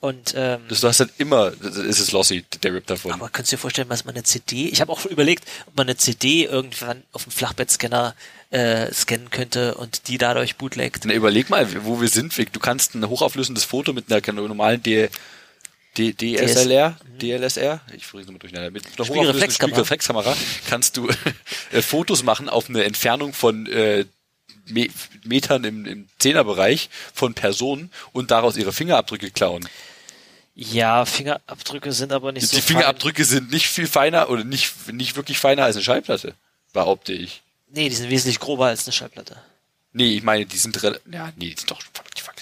Und 0.00 0.34
ähm, 0.36 0.62
das, 0.68 0.80
du 0.80 0.88
hast 0.88 1.00
dann 1.00 1.10
immer, 1.18 1.48
ist 1.60 1.98
es 1.98 2.12
lossy, 2.12 2.44
der 2.62 2.72
Rip 2.72 2.86
davon. 2.86 3.12
aber 3.12 3.28
könntest 3.30 3.52
du 3.52 3.56
dir 3.56 3.60
vorstellen, 3.60 3.88
was 3.90 4.04
man 4.04 4.14
eine 4.14 4.22
CD, 4.24 4.68
ich 4.68 4.80
habe 4.80 4.92
auch 4.92 5.04
überlegt, 5.06 5.44
ob 5.66 5.76
man 5.76 5.88
eine 5.88 5.96
CD 5.96 6.44
irgendwann 6.44 7.02
auf 7.12 7.24
dem 7.24 7.32
Flachbettscanner 7.32 8.14
äh, 8.50 8.92
scannen 8.92 9.30
könnte 9.30 9.74
und 9.76 10.08
die 10.08 10.18
dadurch 10.18 10.56
bootlegt. 10.56 11.04
Na, 11.04 11.14
überleg 11.14 11.50
mal, 11.50 11.66
wo 11.84 12.00
wir 12.00 12.08
sind. 12.08 12.36
Du 12.52 12.60
kannst 12.60 12.94
ein 12.94 13.08
hochauflösendes 13.08 13.64
Foto 13.64 13.92
mit 13.92 14.12
einer 14.12 14.32
normalen 14.32 14.82
D, 14.82 15.08
D, 15.96 16.12
DSLR, 16.12 16.96
DLSR, 17.20 17.80
ich 17.96 18.06
verrücke 18.06 18.26
nochmal 18.26 18.38
durcheinander, 18.38 18.70
mit 18.70 18.86
einer 18.86 19.04
Spiegelreflexkamera. 19.04 19.74
Spiegelreflexkamera 19.74 20.36
kannst 20.68 20.96
du 20.96 21.08
äh, 21.72 21.82
Fotos 21.82 22.22
machen 22.22 22.48
auf 22.48 22.68
eine 22.68 22.84
Entfernung 22.84 23.32
von 23.32 23.66
äh, 23.66 24.04
Me 24.66 24.86
Metern 25.24 25.64
im, 25.64 25.86
im 25.86 26.08
Zehnerbereich 26.18 26.90
von 27.12 27.34
Personen 27.34 27.90
und 28.12 28.30
daraus 28.30 28.56
ihre 28.56 28.72
Fingerabdrücke 28.72 29.30
klauen. 29.30 29.68
Ja, 30.54 31.04
Fingerabdrücke 31.06 31.92
sind 31.92 32.12
aber 32.12 32.32
nicht 32.32 32.46
so 32.46 32.56
Die 32.56 32.62
Fingerabdrücke 32.62 33.24
sind 33.24 33.50
nicht 33.50 33.66
viel 33.66 33.86
feiner 33.86 34.30
oder 34.30 34.44
nicht, 34.44 34.92
nicht 34.92 35.16
wirklich 35.16 35.38
feiner 35.38 35.64
als 35.64 35.76
eine 35.76 35.84
Schallplatte, 35.84 36.34
behaupte 36.72 37.12
ich. 37.12 37.42
Nee, 37.72 37.88
die 37.88 37.94
sind 37.94 38.10
wesentlich 38.10 38.40
grober 38.40 38.66
als 38.66 38.84
eine 38.86 38.92
Schallplatte. 38.92 39.36
Nee, 39.92 40.16
ich 40.16 40.22
meine, 40.22 40.46
die 40.46 40.56
sind 40.58 40.80
rel- 40.82 41.00
ja, 41.10 41.32
nee, 41.36 41.50
die 41.50 41.56
sind 41.56 41.70
doch 41.70 41.80
fuck, 41.82 42.04
fuck. 42.18 42.34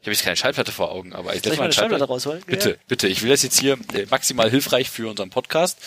Ich 0.00 0.08
habe 0.08 0.12
jetzt 0.14 0.22
keine 0.24 0.36
Schallplatte 0.36 0.70
vor 0.70 0.92
Augen, 0.92 1.12
aber 1.14 1.34
ich 1.34 1.44
ich 1.44 1.56
mal 1.58 1.64
eine 1.64 1.72
Schallplatte 1.72 2.04
rausholen? 2.04 2.40
Bitte, 2.46 2.70
Ja. 2.70 2.76
bitte. 2.86 3.08
Ich 3.08 3.22
will 3.22 3.30
das 3.30 3.42
jetzt 3.42 3.58
hier 3.58 3.76
äh, 3.92 4.06
maximal 4.08 4.48
hilfreich 4.48 4.88
für 4.88 5.08
unseren 5.10 5.30
Podcast, 5.30 5.78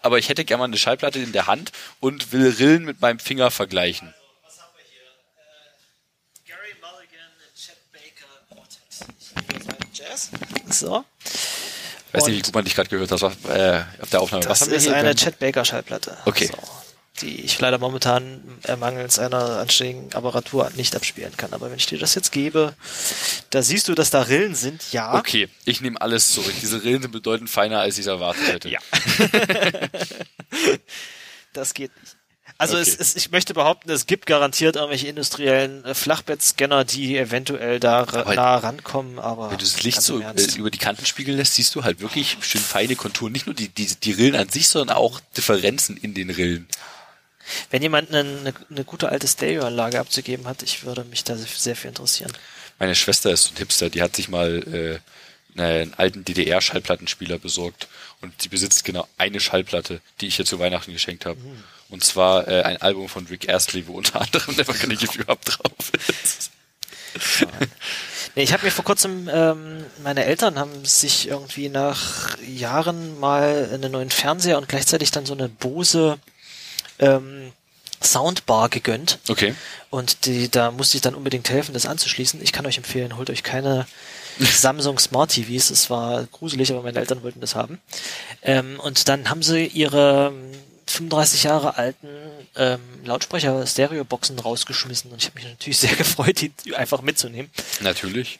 aber 0.00 0.18
ich 0.18 0.30
hätte 0.30 0.46
gerne 0.46 0.60
mal 0.60 0.64
eine 0.64 0.78
Schallplatte 0.78 1.18
in 1.18 1.32
der 1.32 1.46
Hand 1.46 1.72
und 2.00 2.32
will 2.32 2.48
Rillen 2.58 2.84
mit 2.84 3.02
meinem 3.02 3.18
Finger 3.18 3.50
vergleichen. 3.50 4.14
Was 4.42 4.58
haben 4.62 4.70
wir 4.76 4.84
hier? 4.88 6.54
Gary 6.54 6.74
Mulligan 6.80 7.28
und 7.36 7.54
Chet 7.54 7.76
Baker 7.92 8.30
Vortex. 8.48 9.92
Jazz. 9.92 10.30
So. 10.70 11.04
Ich 12.08 12.14
weiß 12.14 12.22
Und- 12.22 12.30
nicht, 12.30 12.38
wie 12.38 12.42
gut 12.46 12.54
man 12.54 12.64
dich 12.64 12.74
gerade 12.74 12.88
gehört 12.88 13.10
hat 13.10 13.20
was, 13.20 13.34
äh, 13.50 13.82
auf 14.00 14.08
der 14.10 14.20
Aufnahme. 14.22 14.42
Das 14.44 14.50
Was 14.52 14.60
haben 14.62 14.70
wir 14.70 14.78
ist 14.78 14.84
hier? 14.84 14.96
eine? 14.96 15.14
Chet 15.14 15.38
Baker 15.38 15.64
Schallplatte. 15.66 16.16
Okay. 16.24 16.46
So, 16.46 16.56
die 17.22 17.40
ich 17.42 17.58
leider 17.60 17.78
momentan 17.78 18.42
äh, 18.64 18.76
mangels 18.76 19.18
einer 19.18 19.58
anständigen 19.58 20.12
Apparatur 20.14 20.70
nicht 20.76 20.94
abspielen 20.96 21.36
kann. 21.36 21.52
Aber 21.52 21.70
wenn 21.70 21.76
ich 21.78 21.86
dir 21.86 21.98
das 21.98 22.14
jetzt 22.14 22.32
gebe, 22.32 22.74
da 23.50 23.62
siehst 23.62 23.88
du, 23.88 23.94
dass 23.94 24.10
da 24.10 24.22
Rillen 24.22 24.54
sind, 24.54 24.92
ja. 24.92 25.14
Okay, 25.18 25.48
ich 25.64 25.80
nehme 25.80 26.00
alles 26.00 26.30
zurück. 26.32 26.54
Diese 26.62 26.82
Rillen 26.84 27.02
sind 27.02 27.10
bedeutend 27.12 27.50
feiner, 27.50 27.80
als 27.80 27.94
ich 27.94 28.00
es 28.02 28.06
erwartet 28.06 28.46
hätte. 28.48 28.68
Ja. 28.68 28.78
Das 31.52 31.72
geht 31.72 31.90
nicht. 32.02 32.16
Also 32.58 32.76
Okay. 32.78 32.88
es, 32.88 32.96
es, 32.98 33.16
ich 33.16 33.30
möchte 33.30 33.52
behaupten, 33.54 33.90
es 33.90 34.06
gibt 34.06 34.24
garantiert 34.26 34.76
irgendwelche 34.76 35.08
industriellen 35.08 35.84
äh, 35.84 35.94
Flachbettscanner, 35.94 36.84
die 36.84 37.16
eventuell 37.18 37.80
da 37.80 38.00
Aber 38.00 38.34
nah 38.34 38.56
rankommen, 38.56 39.18
aber 39.18 39.50
Wenn 39.50 39.58
du 39.58 39.64
das 39.64 39.82
Licht 39.82 40.00
so 40.00 40.20
Ernst. 40.20 40.56
äh, 40.56 40.58
über 40.60 40.70
die 40.70 40.78
Kanten 40.78 41.04
spiegeln 41.04 41.36
lässt, 41.36 41.54
siehst 41.54 41.74
du 41.74 41.84
halt 41.84 42.00
wirklich 42.00 42.38
schön 42.40 42.60
feine 42.60 42.96
Konturen. 42.96 43.32
Nicht 43.32 43.46
nur 43.46 43.54
die, 43.54 43.68
die, 43.68 43.86
die 43.86 44.12
Rillen 44.12 44.36
an 44.36 44.48
sich, 44.48 44.68
sondern 44.68 44.96
auch 44.96 45.20
Differenzen 45.36 45.96
in 45.96 46.14
den 46.14 46.30
Rillen. 46.30 46.66
Wenn 47.70 47.82
jemand 47.82 48.10
eine, 48.10 48.20
eine, 48.20 48.54
eine 48.70 48.84
gute 48.84 49.08
alte 49.08 49.28
Stereoanlage 49.28 50.00
abzugeben 50.00 50.46
hat, 50.46 50.62
ich 50.62 50.84
würde 50.84 51.04
mich 51.04 51.24
da 51.24 51.36
sehr 51.36 51.76
viel 51.76 51.88
interessieren. 51.88 52.32
Meine 52.78 52.94
Schwester 52.94 53.30
ist 53.30 53.44
so 53.44 53.54
ein 53.54 53.56
Hipster, 53.56 53.90
die 53.90 54.02
hat 54.02 54.16
sich 54.16 54.28
mal 54.28 55.00
äh, 55.56 55.60
einen 55.60 55.94
alten 55.94 56.24
DDR-Schallplattenspieler 56.24 57.38
besorgt 57.38 57.88
und 58.20 58.42
sie 58.42 58.48
besitzt 58.48 58.84
genau 58.84 59.06
eine 59.18 59.40
Schallplatte, 59.40 60.00
die 60.20 60.26
ich 60.26 60.38
ihr 60.38 60.44
zu 60.44 60.58
Weihnachten 60.58 60.92
geschenkt 60.92 61.26
habe. 61.26 61.40
Mhm. 61.40 61.62
Und 61.88 62.04
zwar 62.04 62.48
äh, 62.48 62.62
ein 62.62 62.82
Album 62.82 63.08
von 63.08 63.26
Rick 63.26 63.48
Astley, 63.48 63.86
wo 63.86 63.94
unter 63.94 64.20
anderem 64.20 64.56
Never 64.56 64.74
Gonna 64.74 64.94
Give 64.94 65.12
You 65.18 65.24
Up 65.26 65.44
drauf 65.44 65.92
ist. 66.08 66.50
Nee, 68.34 68.42
ich 68.42 68.52
habe 68.52 68.66
mir 68.66 68.70
vor 68.70 68.84
kurzem, 68.84 69.30
ähm, 69.32 69.86
meine 70.02 70.26
Eltern 70.26 70.58
haben 70.58 70.84
sich 70.84 71.28
irgendwie 71.28 71.70
nach 71.70 72.36
Jahren 72.46 73.18
mal 73.18 73.70
einen 73.72 73.90
neuen 73.90 74.10
Fernseher 74.10 74.58
und 74.58 74.68
gleichzeitig 74.68 75.10
dann 75.10 75.24
so 75.24 75.32
eine 75.32 75.48
Bose 75.48 76.18
ähm, 76.98 77.52
Soundbar 78.02 78.68
gegönnt. 78.68 79.18
Okay. 79.28 79.54
Und 79.90 80.26
die, 80.26 80.50
da 80.50 80.70
musste 80.70 80.98
ich 80.98 81.00
dann 81.00 81.14
unbedingt 81.14 81.48
helfen, 81.48 81.72
das 81.72 81.86
anzuschließen. 81.86 82.42
Ich 82.42 82.52
kann 82.52 82.66
euch 82.66 82.76
empfehlen, 82.76 83.16
holt 83.16 83.30
euch 83.30 83.42
keine 83.42 83.86
Samsung 84.38 84.98
Smart 84.98 85.30
TVs. 85.30 85.70
Es 85.70 85.88
war 85.88 86.24
gruselig, 86.26 86.70
aber 86.72 86.82
meine 86.82 86.98
Eltern 86.98 87.22
wollten 87.22 87.40
das 87.40 87.54
haben. 87.54 87.80
Ähm, 88.42 88.78
und 88.80 89.08
dann 89.08 89.30
haben 89.30 89.42
sie 89.42 89.66
ihre 89.66 90.32
ähm, 90.32 90.52
35 90.86 91.44
Jahre 91.44 91.76
alten 91.78 92.08
ähm, 92.54 92.80
Lautsprecher 93.04 93.66
Stereoboxen 93.66 94.38
rausgeschmissen 94.38 95.10
und 95.10 95.20
ich 95.20 95.28
habe 95.28 95.36
mich 95.36 95.48
natürlich 95.48 95.78
sehr 95.78 95.96
gefreut, 95.96 96.40
die 96.40 96.76
einfach 96.76 97.02
mitzunehmen. 97.02 97.50
Natürlich. 97.80 98.38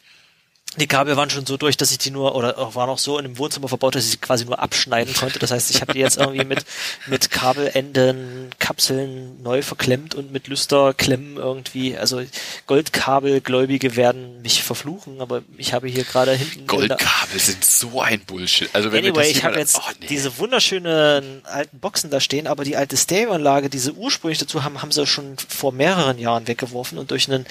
Die 0.76 0.86
Kabel 0.86 1.16
waren 1.16 1.30
schon 1.30 1.46
so 1.46 1.56
durch, 1.56 1.76
dass 1.76 1.90
ich 1.90 1.98
die 1.98 2.10
nur, 2.10 2.34
oder 2.34 2.58
auch 2.58 2.74
waren 2.74 2.90
auch 2.90 2.98
so 2.98 3.18
in 3.18 3.24
dem 3.24 3.38
Wohnzimmer 3.38 3.68
verbaut, 3.68 3.94
dass 3.94 4.04
ich 4.04 4.10
sie 4.12 4.16
quasi 4.18 4.44
nur 4.44 4.58
abschneiden 4.58 5.14
konnte. 5.14 5.38
Das 5.38 5.50
heißt, 5.50 5.70
ich 5.70 5.80
habe 5.80 5.94
die 5.94 6.00
jetzt 6.00 6.18
irgendwie 6.18 6.44
mit, 6.44 6.64
mit 7.06 7.30
Kabelenden, 7.30 8.50
Kapseln 8.58 9.42
neu 9.42 9.62
verklemmt 9.62 10.14
und 10.14 10.32
mit 10.32 10.48
Lüsterklemmen 10.48 11.36
irgendwie. 11.36 11.96
Also 11.96 12.22
Goldkabelgläubige 12.66 13.96
werden 13.96 14.42
mich 14.42 14.62
verfluchen, 14.62 15.20
aber 15.20 15.42
ich 15.56 15.72
habe 15.72 15.88
hier 15.88 16.04
gerade 16.04 16.32
hinten. 16.32 16.66
Goldkabel 16.66 17.38
sind 17.38 17.64
so 17.64 18.00
ein 18.00 18.20
Bullshit. 18.20 18.68
Also 18.72 18.92
wenn 18.92 19.04
Anyway, 19.04 19.30
ich 19.30 19.44
habe 19.44 19.58
jetzt 19.58 19.78
oh, 19.78 19.90
nee. 20.00 20.06
diese 20.08 20.38
wunderschönen 20.38 21.44
alten 21.46 21.78
Boxen 21.78 22.10
da 22.10 22.20
stehen, 22.20 22.46
aber 22.46 22.64
die 22.64 22.76
alte 22.76 22.96
Stereoanlage, 22.96 23.70
die 23.70 23.78
sie 23.78 23.92
ursprünglich 23.92 24.38
dazu 24.38 24.64
haben, 24.64 24.82
haben 24.82 24.92
sie 24.92 25.06
schon 25.06 25.36
vor 25.48 25.72
mehreren 25.72 26.18
Jahren 26.18 26.46
weggeworfen 26.48 26.98
und 26.98 27.10
durch 27.10 27.28
einen 27.28 27.46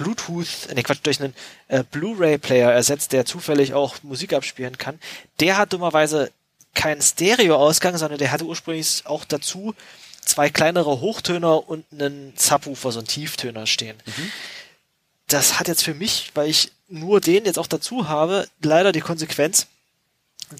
Bluetooth, 0.00 0.74
ne 0.74 0.82
Quatsch, 0.82 1.00
durch 1.02 1.20
einen 1.20 1.34
äh, 1.68 1.84
Blu-ray-Player 1.84 2.72
ersetzt, 2.72 3.12
der 3.12 3.26
zufällig 3.26 3.74
auch 3.74 3.96
Musik 4.02 4.32
abspielen 4.32 4.78
kann. 4.78 4.98
Der 5.40 5.58
hat 5.58 5.74
dummerweise 5.74 6.32
keinen 6.74 7.02
Stereo-Ausgang, 7.02 7.98
sondern 7.98 8.18
der 8.18 8.32
hatte 8.32 8.44
ursprünglich 8.44 9.02
auch 9.04 9.24
dazu 9.26 9.74
zwei 10.24 10.48
kleinere 10.48 11.00
Hochtöner 11.00 11.68
und 11.68 11.84
einen 11.92 12.32
Subwoofer, 12.36 12.92
so 12.92 13.00
einen 13.00 13.08
Tieftöner 13.08 13.66
stehen. 13.66 13.96
Das 15.26 15.58
hat 15.58 15.68
jetzt 15.68 15.84
für 15.84 15.94
mich, 15.94 16.30
weil 16.34 16.48
ich 16.48 16.72
nur 16.88 17.20
den 17.20 17.44
jetzt 17.44 17.58
auch 17.58 17.66
dazu 17.66 18.08
habe, 18.08 18.48
leider 18.62 18.92
die 18.92 19.00
Konsequenz, 19.00 19.66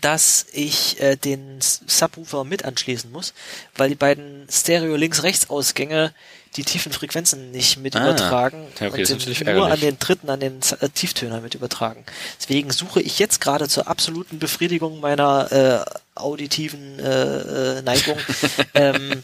dass 0.01 0.47
ich 0.53 1.01
äh, 1.01 1.17
den 1.17 1.59
Subwoofer 1.61 2.45
mit 2.45 2.65
anschließen 2.65 3.11
muss, 3.11 3.33
weil 3.77 3.89
die 3.89 3.97
beiden 3.97 4.47
Stereo-Links-Rechts-Ausgänge 4.51 6.15
die 6.57 6.65
tiefen 6.65 6.93
Frequenzen 6.93 7.51
nicht 7.53 7.79
mit 7.79 7.95
Ah. 7.97 8.03
übertragen 8.03 8.67
okay, 8.75 8.87
und 8.87 9.27
nur 9.27 9.47
ärgerlich. 9.47 9.73
an 9.73 9.81
den 9.81 9.99
dritten, 9.99 10.31
an 10.31 10.41
den 10.41 10.59
äh, 10.81 10.89
Tieftöner 10.89 11.41
mit 11.41 11.55
übertragen. 11.55 12.05
Deswegen 12.41 12.71
suche 12.71 13.01
ich 13.01 13.19
jetzt 13.19 13.41
gerade 13.41 13.69
zur 13.69 13.87
absoluten 13.89 14.39
Befriedigung 14.39 15.01
meiner 15.01 15.53
äh, 15.53 16.19
auditiven 16.21 16.99
äh, 16.99 17.79
äh, 17.79 17.83
Neigung 17.83 18.19
ähm, 18.75 19.23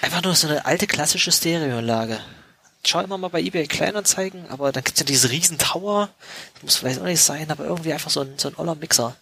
einfach 0.00 0.22
nur 0.22 0.34
so 0.34 0.48
eine 0.48 0.64
alte 0.64 0.86
klassische 0.86 1.30
Stereoanlage. 1.30 2.18
Schau 2.86 3.00
immer 3.00 3.18
mal 3.18 3.28
bei 3.28 3.40
eBay 3.40 3.66
Kleinanzeigen, 3.66 4.48
aber 4.48 4.70
dann 4.70 4.84
gibt's 4.84 5.00
ja 5.00 5.06
diese 5.06 5.30
riesen 5.30 5.58
Tower, 5.58 6.08
das 6.54 6.62
muss 6.62 6.76
vielleicht 6.76 7.00
auch 7.00 7.04
nicht 7.04 7.20
sein, 7.20 7.50
aber 7.50 7.64
irgendwie 7.64 7.92
einfach 7.92 8.10
so 8.10 8.20
ein, 8.20 8.34
so 8.36 8.48
ein 8.48 8.56
oller 8.56 8.76
Mixer, 8.76 9.16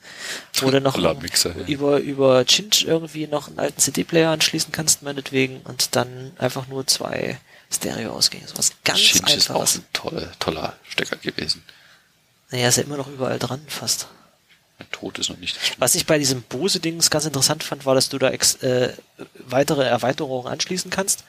wo 0.61 0.71
du 0.71 0.81
noch 0.81 0.97
Mixer, 1.21 1.55
ja. 1.57 1.67
über, 1.67 1.99
über 1.99 2.45
Cinch 2.47 2.85
irgendwie 2.85 3.27
noch 3.27 3.49
einen 3.49 3.59
alten 3.59 3.81
CD-Player 3.81 4.31
anschließen 4.31 4.71
kannst, 4.71 5.03
meinetwegen, 5.03 5.61
und 5.63 5.97
dann 5.97 6.33
einfach 6.39 6.69
nur 6.69 6.87
zwei 6.87 7.39
Stereo-Ausgänge. 7.73 8.47
So 8.47 8.59
was 8.59 8.73
ganz 8.85 9.01
Shinji 9.01 9.35
ist 9.35 9.51
auch 9.51 9.55
einfaches. 9.55 9.77
ein 9.77 9.85
toller, 9.93 10.33
toller 10.39 10.77
Stecker 10.89 11.17
gewesen. 11.17 11.63
Naja, 12.51 12.69
ist 12.69 12.77
ja 12.77 12.83
immer 12.83 12.99
noch 12.99 13.09
überall 13.09 13.39
dran, 13.39 13.63
fast. 13.67 14.09
Tot 14.91 15.19
ist 15.19 15.31
noch 15.31 15.39
nicht. 15.39 15.59
Was 15.79 15.95
ich 15.95 16.05
bei 16.05 16.19
diesem 16.19 16.43
Bose-Dings 16.43 17.11
ganz 17.11 17.25
interessant 17.25 17.63
fand, 17.63 17.87
war, 17.87 17.95
dass 17.95 18.09
du 18.09 18.19
da 18.19 18.31
ex, 18.31 18.57
äh, 18.57 18.93
weitere 19.39 19.85
Erweiterungen 19.85 20.49
anschließen 20.53 20.91
kannst. 20.91 21.25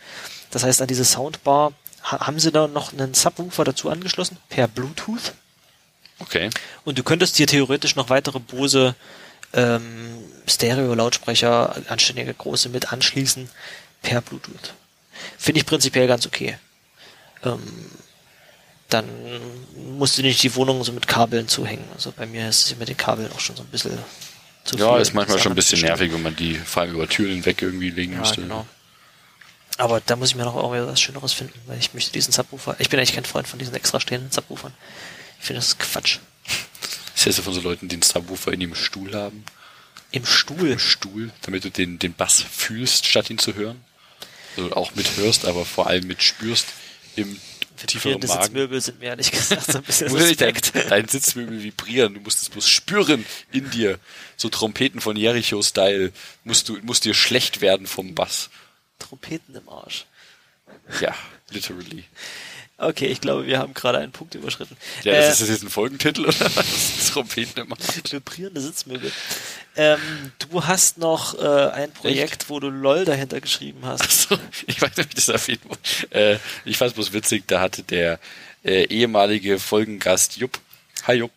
Das 0.51 0.63
heißt, 0.63 0.81
an 0.81 0.87
diese 0.87 1.05
Soundbar 1.05 1.73
haben 2.05 2.39
sie 2.39 2.51
da 2.51 2.67
noch 2.67 2.93
einen 2.93 3.13
Subwoofer 3.13 3.63
dazu 3.63 3.89
angeschlossen, 3.89 4.37
per 4.49 4.67
Bluetooth. 4.67 5.33
Okay. 6.19 6.49
Und 6.83 6.97
du 6.97 7.03
könntest 7.03 7.37
dir 7.39 7.47
theoretisch 7.47 7.95
noch 7.95 8.09
weitere 8.09 8.39
Bose 8.39 8.95
ähm, 9.53 10.19
Stereo-Lautsprecher, 10.47 11.75
anständige 11.89 12.33
große 12.33 12.69
mit 12.69 12.93
anschließen, 12.93 13.49
per 14.01 14.21
Bluetooth. 14.21 14.73
Finde 15.37 15.59
ich 15.59 15.65
prinzipiell 15.65 16.07
ganz 16.07 16.25
okay. 16.25 16.57
Ähm, 17.43 17.59
dann 18.89 19.09
musst 19.97 20.17
du 20.17 20.21
nicht 20.21 20.43
die 20.43 20.53
Wohnung 20.55 20.83
so 20.83 20.91
mit 20.91 21.07
Kabeln 21.07 21.47
zuhängen. 21.47 21.85
Also 21.95 22.13
bei 22.15 22.25
mir 22.25 22.47
ist 22.47 22.65
es 22.65 22.77
mit 22.77 22.87
den 22.87 22.97
Kabeln 22.97 23.31
auch 23.31 23.39
schon 23.39 23.55
so 23.55 23.63
ein 23.63 23.67
bisschen 23.69 23.97
zu 24.63 24.77
viel. 24.77 24.85
Ja, 24.85 24.97
ist 24.97 25.13
manchmal 25.13 25.39
schon 25.39 25.53
ein 25.53 25.55
bisschen 25.55 25.81
nervig, 25.81 26.13
wenn 26.13 26.21
man 26.21 26.35
die 26.35 26.55
vor 26.55 26.83
allem 26.83 26.93
über 26.93 27.07
Türen 27.07 27.33
hinweg 27.33 27.61
irgendwie 27.61 27.89
legen 27.89 28.13
ja, 28.13 28.19
müsste. 28.19 28.41
Genau. 28.41 28.67
Aber 29.77 29.99
da 29.99 30.15
muss 30.15 30.29
ich 30.29 30.35
mir 30.35 30.45
noch 30.45 30.55
irgendwie 30.55 30.87
was 30.87 31.01
Schöneres 31.01 31.33
finden, 31.33 31.59
weil 31.65 31.77
ich 31.79 31.93
möchte 31.93 32.11
diesen 32.11 32.31
Subwoofer. 32.31 32.75
Ich 32.79 32.89
bin 32.89 32.99
eigentlich 32.99 33.13
kein 33.13 33.25
Freund 33.25 33.47
von 33.47 33.59
diesen 33.59 33.75
extra 33.75 33.99
stehenden 33.99 34.31
Subwoofern. 34.31 34.73
Ich 35.39 35.45
finde 35.45 35.59
das 35.59 35.77
Quatsch. 35.77 36.19
Das 37.13 37.25
heißt 37.25 37.37
ja 37.37 37.43
von 37.43 37.53
so 37.53 37.61
Leuten, 37.61 37.87
die 37.87 37.95
einen 37.95 38.01
Subwoofer 38.01 38.53
in 38.53 38.61
ihrem 38.61 38.75
Stuhl 38.75 39.13
haben. 39.13 39.43
Im 40.11 40.25
Stuhl? 40.25 40.71
Im 40.71 40.79
Stuhl, 40.79 41.31
damit 41.41 41.65
du 41.65 41.71
den, 41.71 41.99
den 41.99 42.13
Bass 42.13 42.41
fühlst, 42.41 43.05
statt 43.05 43.29
ihn 43.29 43.37
zu 43.37 43.55
hören. 43.55 43.83
Also 44.55 44.71
auch 44.73 44.95
mit 44.95 45.17
hörst, 45.17 45.45
aber 45.45 45.65
vor 45.65 45.87
allem 45.87 46.07
mit 46.07 46.23
spürst 46.23 46.67
im 47.17 47.39
tieferen 47.85 48.19
Magen. 48.25 48.43
Sitzmöbel 48.43 48.81
sind 48.81 48.99
mir 48.99 49.07
ehrlich 49.07 49.31
gesagt 49.31 49.71
so 49.71 49.77
ein 49.79 49.83
bisschen 49.83 50.09
suspekt. 50.09 50.73
Dein, 50.73 50.87
dein 50.89 51.07
Sitzmöbel 51.09 51.61
vibrieren, 51.61 52.13
du 52.13 52.21
musst 52.21 52.41
es 52.41 52.49
bloß 52.49 52.67
spüren 52.67 53.25
in 53.51 53.69
dir. 53.71 53.99
So 54.37 54.47
Trompeten 54.47 55.01
von 55.01 55.17
Jericho-Style. 55.17 56.13
Musst 56.45 56.69
du, 56.69 56.77
musst 56.83 57.03
dir 57.03 57.13
schlecht 57.13 57.59
werden 57.59 57.87
vom 57.87 58.15
Bass. 58.15 58.49
Trompeten 58.99 59.55
im 59.55 59.67
Arsch. 59.69 60.05
Ja, 60.99 61.13
literally. 61.51 62.05
Okay, 62.77 63.05
ich 63.05 63.21
glaube, 63.21 63.47
wir 63.47 63.59
haben 63.59 63.73
gerade 63.73 63.99
einen 63.99 64.11
Punkt 64.11 64.35
überschritten. 64.35 64.75
Ja, 65.03 65.13
das 65.13 65.25
äh, 65.25 65.31
ist 65.31 65.41
das 65.41 65.49
jetzt 65.49 65.63
ein 65.63 65.69
Folgentitel 65.69 66.25
oder 66.25 66.55
was? 66.55 67.11
Trompeten 67.11 67.63
im 67.63 67.71
Arsch. 67.71 67.81
Vibrierende 68.11 68.59
Sitzmöbel. 68.59 69.11
Ähm, 69.77 70.31
du 70.39 70.65
hast 70.65 70.97
noch 70.97 71.39
äh, 71.39 71.69
ein 71.71 71.91
Projekt, 71.91 72.33
Echt? 72.33 72.49
wo 72.49 72.59
du 72.59 72.69
LOL 72.69 73.05
dahinter 73.05 73.39
geschrieben 73.39 73.79
hast. 73.83 74.03
Ach 74.03 74.11
so, 74.11 74.37
ich 74.67 74.81
weiß 74.81 74.97
nicht, 74.97 75.11
wie 75.11 75.15
das 75.15 75.29
erwähnt 75.29 75.61
wurde. 75.63 75.79
Äh, 76.09 76.39
ich 76.65 76.77
fand 76.77 76.89
es 76.89 76.95
bloß 76.95 77.13
witzig, 77.13 77.43
da 77.47 77.61
hatte 77.61 77.83
der 77.83 78.19
äh, 78.65 78.83
ehemalige 78.85 79.57
Folgengast 79.57 80.35
Jupp, 80.37 80.59
hi 81.07 81.15
Jupp, 81.15 81.31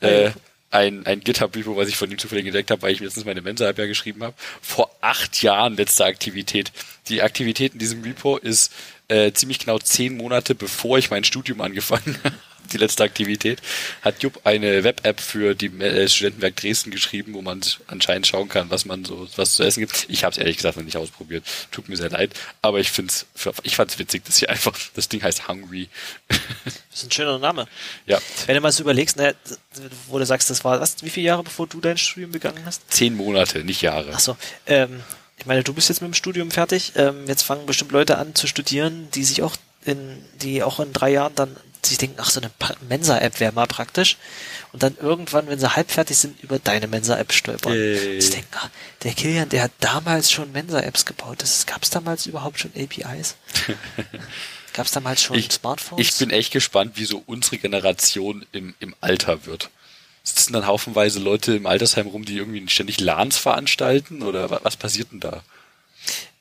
äh, 0.00 0.30
ein, 0.74 1.06
ein 1.06 1.20
GitHub-Repo, 1.20 1.76
was 1.76 1.88
ich 1.88 1.96
von 1.96 2.10
ihm 2.10 2.18
zufällig 2.18 2.46
entdeckt 2.46 2.70
habe, 2.70 2.82
weil 2.82 2.92
ich 2.92 3.00
letztens 3.00 3.24
meine 3.24 3.42
Mensa-App 3.42 3.78
ja 3.78 3.86
geschrieben 3.86 4.22
habe. 4.22 4.34
Vor 4.60 4.90
acht 5.00 5.42
Jahren 5.42 5.76
letzte 5.76 6.04
Aktivität. 6.04 6.72
Die 7.08 7.22
Aktivität 7.22 7.74
in 7.74 7.78
diesem 7.78 8.02
Repo 8.02 8.36
ist 8.36 8.72
äh, 9.08 9.32
ziemlich 9.32 9.60
genau 9.60 9.78
zehn 9.78 10.16
Monate 10.16 10.54
bevor 10.54 10.98
ich 10.98 11.10
mein 11.10 11.24
Studium 11.24 11.60
angefangen 11.60 12.18
habe, 12.24 12.34
die 12.72 12.78
letzte 12.78 13.04
Aktivität, 13.04 13.60
hat 14.02 14.22
Jupp 14.22 14.40
eine 14.44 14.84
Web-App 14.84 15.20
für 15.20 15.54
die 15.54 15.66
äh, 15.80 16.08
Studentenwerk 16.08 16.56
Dresden 16.56 16.90
geschrieben, 16.90 17.34
wo 17.34 17.42
man 17.42 17.60
anscheinend 17.86 18.26
schauen 18.26 18.48
kann, 18.48 18.70
was 18.70 18.84
man 18.84 19.04
so 19.04 19.28
was 19.36 19.54
zu 19.54 19.62
essen 19.62 19.80
gibt. 19.80 20.06
Ich 20.08 20.24
habe 20.24 20.32
es 20.32 20.38
ehrlich 20.38 20.56
gesagt 20.56 20.76
noch 20.76 20.84
nicht 20.84 20.96
ausprobiert. 20.96 21.44
Tut 21.70 21.88
mir 21.88 21.96
sehr 21.96 22.10
leid, 22.10 22.32
aber 22.62 22.80
ich 22.80 22.90
find's 22.90 23.26
ich 23.62 23.76
fand's 23.76 23.98
witzig, 23.98 24.24
dass 24.24 24.38
hier 24.38 24.50
einfach 24.50 24.78
das 24.94 25.08
Ding 25.08 25.22
heißt 25.22 25.48
Hungry. 25.48 25.88
Das 26.64 27.02
ist 27.02 27.08
ein 27.08 27.10
schöner 27.10 27.40
Name. 27.40 27.66
Ja. 28.06 28.20
Wenn 28.46 28.54
du 28.54 28.60
mal 28.60 28.70
so 28.70 28.84
überlegst, 28.84 29.16
ne, 29.16 29.34
wo 30.06 30.16
du 30.16 30.24
sagst, 30.24 30.48
das 30.48 30.64
war 30.64 30.80
was, 30.80 31.02
wie 31.02 31.10
viele 31.10 31.26
Jahre 31.26 31.42
bevor 31.42 31.66
du 31.66 31.80
dein 31.80 31.98
Studium 31.98 32.30
begangen 32.30 32.64
hast? 32.64 32.82
Zehn 32.88 33.16
Monate, 33.16 33.64
nicht 33.64 33.82
Jahre. 33.82 34.12
Ach 34.12 34.20
so. 34.20 34.36
Ähm, 34.66 35.02
ich 35.38 35.46
meine, 35.46 35.64
du 35.64 35.74
bist 35.74 35.88
jetzt 35.88 36.00
mit 36.00 36.12
dem 36.12 36.14
Studium 36.14 36.50
fertig. 36.50 36.92
Ähm, 36.94 37.26
jetzt 37.26 37.42
fangen 37.42 37.66
bestimmt 37.66 37.92
Leute 37.92 38.18
an 38.18 38.34
zu 38.34 38.46
studieren, 38.46 39.08
die 39.12 39.24
sich 39.24 39.42
auch 39.42 39.56
in, 39.84 40.24
die 40.40 40.62
auch 40.62 40.80
in 40.80 40.92
drei 40.92 41.10
Jahren 41.10 41.34
dann 41.34 41.56
sich 41.86 41.98
denken, 41.98 42.16
ach, 42.18 42.30
so 42.30 42.40
eine 42.40 42.50
Mensa-App 42.88 43.40
wäre 43.40 43.52
mal 43.52 43.66
praktisch. 43.66 44.16
Und 44.72 44.82
dann 44.82 44.96
irgendwann, 45.00 45.46
wenn 45.46 45.58
sie 45.58 45.74
halb 45.74 45.90
fertig 45.90 46.16
sind, 46.16 46.42
über 46.42 46.58
deine 46.58 46.86
Mensa-App 46.86 47.32
stolpern. 47.32 47.72
Hey. 47.72 48.20
Sie 48.20 48.30
denken, 48.30 48.48
ach, 48.56 48.70
der 49.02 49.12
Kilian, 49.12 49.48
der 49.48 49.64
hat 49.64 49.72
damals 49.80 50.30
schon 50.30 50.52
Mensa-Apps 50.52 51.04
gebaut. 51.04 51.44
Gab 51.66 51.82
es 51.82 51.90
damals 51.90 52.26
überhaupt 52.26 52.58
schon 52.58 52.72
APIs? 52.76 53.36
Gab 54.72 54.86
es 54.86 54.92
damals 54.92 55.22
schon 55.22 55.36
ich, 55.36 55.50
Smartphones? 55.52 56.06
Ich 56.06 56.14
bin 56.16 56.30
echt 56.30 56.52
gespannt, 56.52 56.92
wie 56.96 57.04
so 57.04 57.22
unsere 57.26 57.58
Generation 57.58 58.44
im, 58.52 58.74
im 58.80 58.94
Alter 59.00 59.46
wird 59.46 59.70
sitzen 60.24 60.54
dann 60.54 60.66
haufenweise 60.66 61.20
Leute 61.20 61.54
im 61.54 61.66
Altersheim 61.66 62.06
rum, 62.06 62.24
die 62.24 62.38
irgendwie 62.38 62.66
ständig 62.68 62.98
LANs 62.98 63.36
veranstalten 63.36 64.22
oder 64.22 64.48
was, 64.50 64.64
was 64.64 64.76
passiert 64.76 65.12
denn 65.12 65.20
da? 65.20 65.42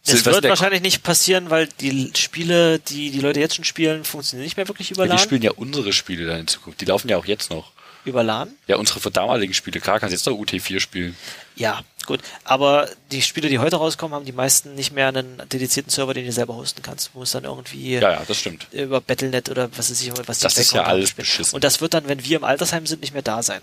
Es 0.05 0.25
wird 0.25 0.43
wahrscheinlich 0.43 0.81
nicht 0.81 1.03
passieren, 1.03 1.49
weil 1.49 1.67
die 1.79 2.11
Spiele, 2.15 2.79
die 2.79 3.09
die 3.11 3.19
Leute 3.19 3.39
jetzt 3.39 3.55
schon 3.55 3.63
spielen, 3.63 4.03
funktionieren 4.03 4.43
nicht 4.43 4.57
mehr 4.57 4.67
wirklich 4.67 4.91
über 4.91 5.05
LAN. 5.05 5.11
Ja, 5.11 5.15
die 5.15 5.23
spielen 5.23 5.41
ja 5.41 5.51
unsere 5.51 5.93
Spiele 5.93 6.25
dann 6.25 6.41
in 6.41 6.47
Zukunft. 6.47 6.81
Die 6.81 6.85
laufen 6.85 7.07
ja 7.07 7.17
auch 7.17 7.25
jetzt 7.25 7.49
noch. 7.49 7.71
Über 8.05 8.21
LAN? 8.21 8.53
Ja, 8.67 8.75
unsere 8.75 9.11
damaligen 9.11 9.53
Spiele. 9.53 9.79
Klar, 9.79 10.01
kannst 10.01 10.11
jetzt 10.11 10.25
noch 10.25 10.33
UT4 10.33 10.81
spielen. 10.81 11.15
Ja, 11.55 11.83
gut. 12.05 12.19
Aber 12.43 12.89
die 13.11 13.21
Spiele, 13.21 13.47
die 13.47 13.59
heute 13.59 13.77
rauskommen, 13.77 14.13
haben 14.13 14.25
die 14.25 14.33
meisten 14.33 14.75
nicht 14.75 14.91
mehr 14.91 15.07
einen 15.07 15.41
dedizierten 15.47 15.89
Server, 15.89 16.13
den 16.13 16.25
du 16.25 16.33
selber 16.33 16.55
hosten 16.55 16.81
kannst. 16.81 17.11
Du 17.13 17.19
musst 17.19 17.33
dann 17.33 17.45
irgendwie 17.45 17.93
ja, 17.93 18.11
ja, 18.11 18.23
das 18.27 18.39
stimmt. 18.39 18.67
über 18.73 18.99
Battlenet 18.99 19.49
oder 19.49 19.69
was 19.77 19.89
ist 19.89 20.03
ich, 20.03 20.11
was 20.27 20.39
Das 20.39 20.57
ist 20.57 20.73
ja 20.73 20.83
alles 20.83 21.13
beschissen. 21.13 21.55
Und 21.55 21.63
das 21.63 21.79
wird 21.79 21.93
dann, 21.93 22.09
wenn 22.09 22.25
wir 22.25 22.37
im 22.37 22.43
Altersheim 22.43 22.85
sind, 22.87 22.99
nicht 23.01 23.13
mehr 23.13 23.21
da 23.21 23.41
sein. 23.41 23.61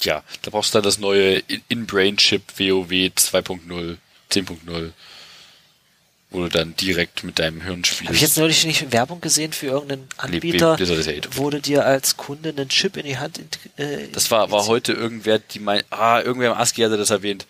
Ja, 0.00 0.22
da 0.42 0.50
brauchst 0.50 0.72
du 0.72 0.78
dann 0.78 0.84
das 0.84 0.98
neue 0.98 1.42
In-Brain-Chip 1.68 2.58
WoW 2.58 2.90
2.0, 2.90 3.96
10.0 4.30 4.92
wo 6.30 6.40
du 6.40 6.48
dann 6.48 6.74
direkt 6.76 7.24
mit 7.24 7.38
deinem 7.38 7.60
Hirn 7.60 7.84
spielst. 7.84 8.06
Habe 8.06 8.14
ich 8.16 8.20
jetzt 8.20 8.36
neulich 8.36 8.64
nicht 8.64 8.92
Werbung 8.92 9.20
gesehen 9.20 9.52
für 9.52 9.66
irgendeinen 9.66 10.08
Anbieter, 10.16 10.76
nee, 10.78 11.20
wo 11.32 11.50
du 11.50 11.60
dir 11.60 11.86
als 11.86 12.16
Kunde 12.16 12.50
einen 12.50 12.68
Chip 12.68 12.96
in 12.96 13.06
die 13.06 13.18
Hand 13.18 13.40
äh, 13.76 14.08
Das 14.12 14.30
war, 14.30 14.50
war 14.50 14.66
heute 14.66 14.92
irgendwer, 14.92 15.38
die 15.38 15.60
mein, 15.60 15.82
ah, 15.90 16.20
irgendwer 16.20 16.52
im 16.52 16.58
ASCII 16.58 16.82
hatte 16.82 16.96
das 16.96 17.10
erwähnt. 17.10 17.46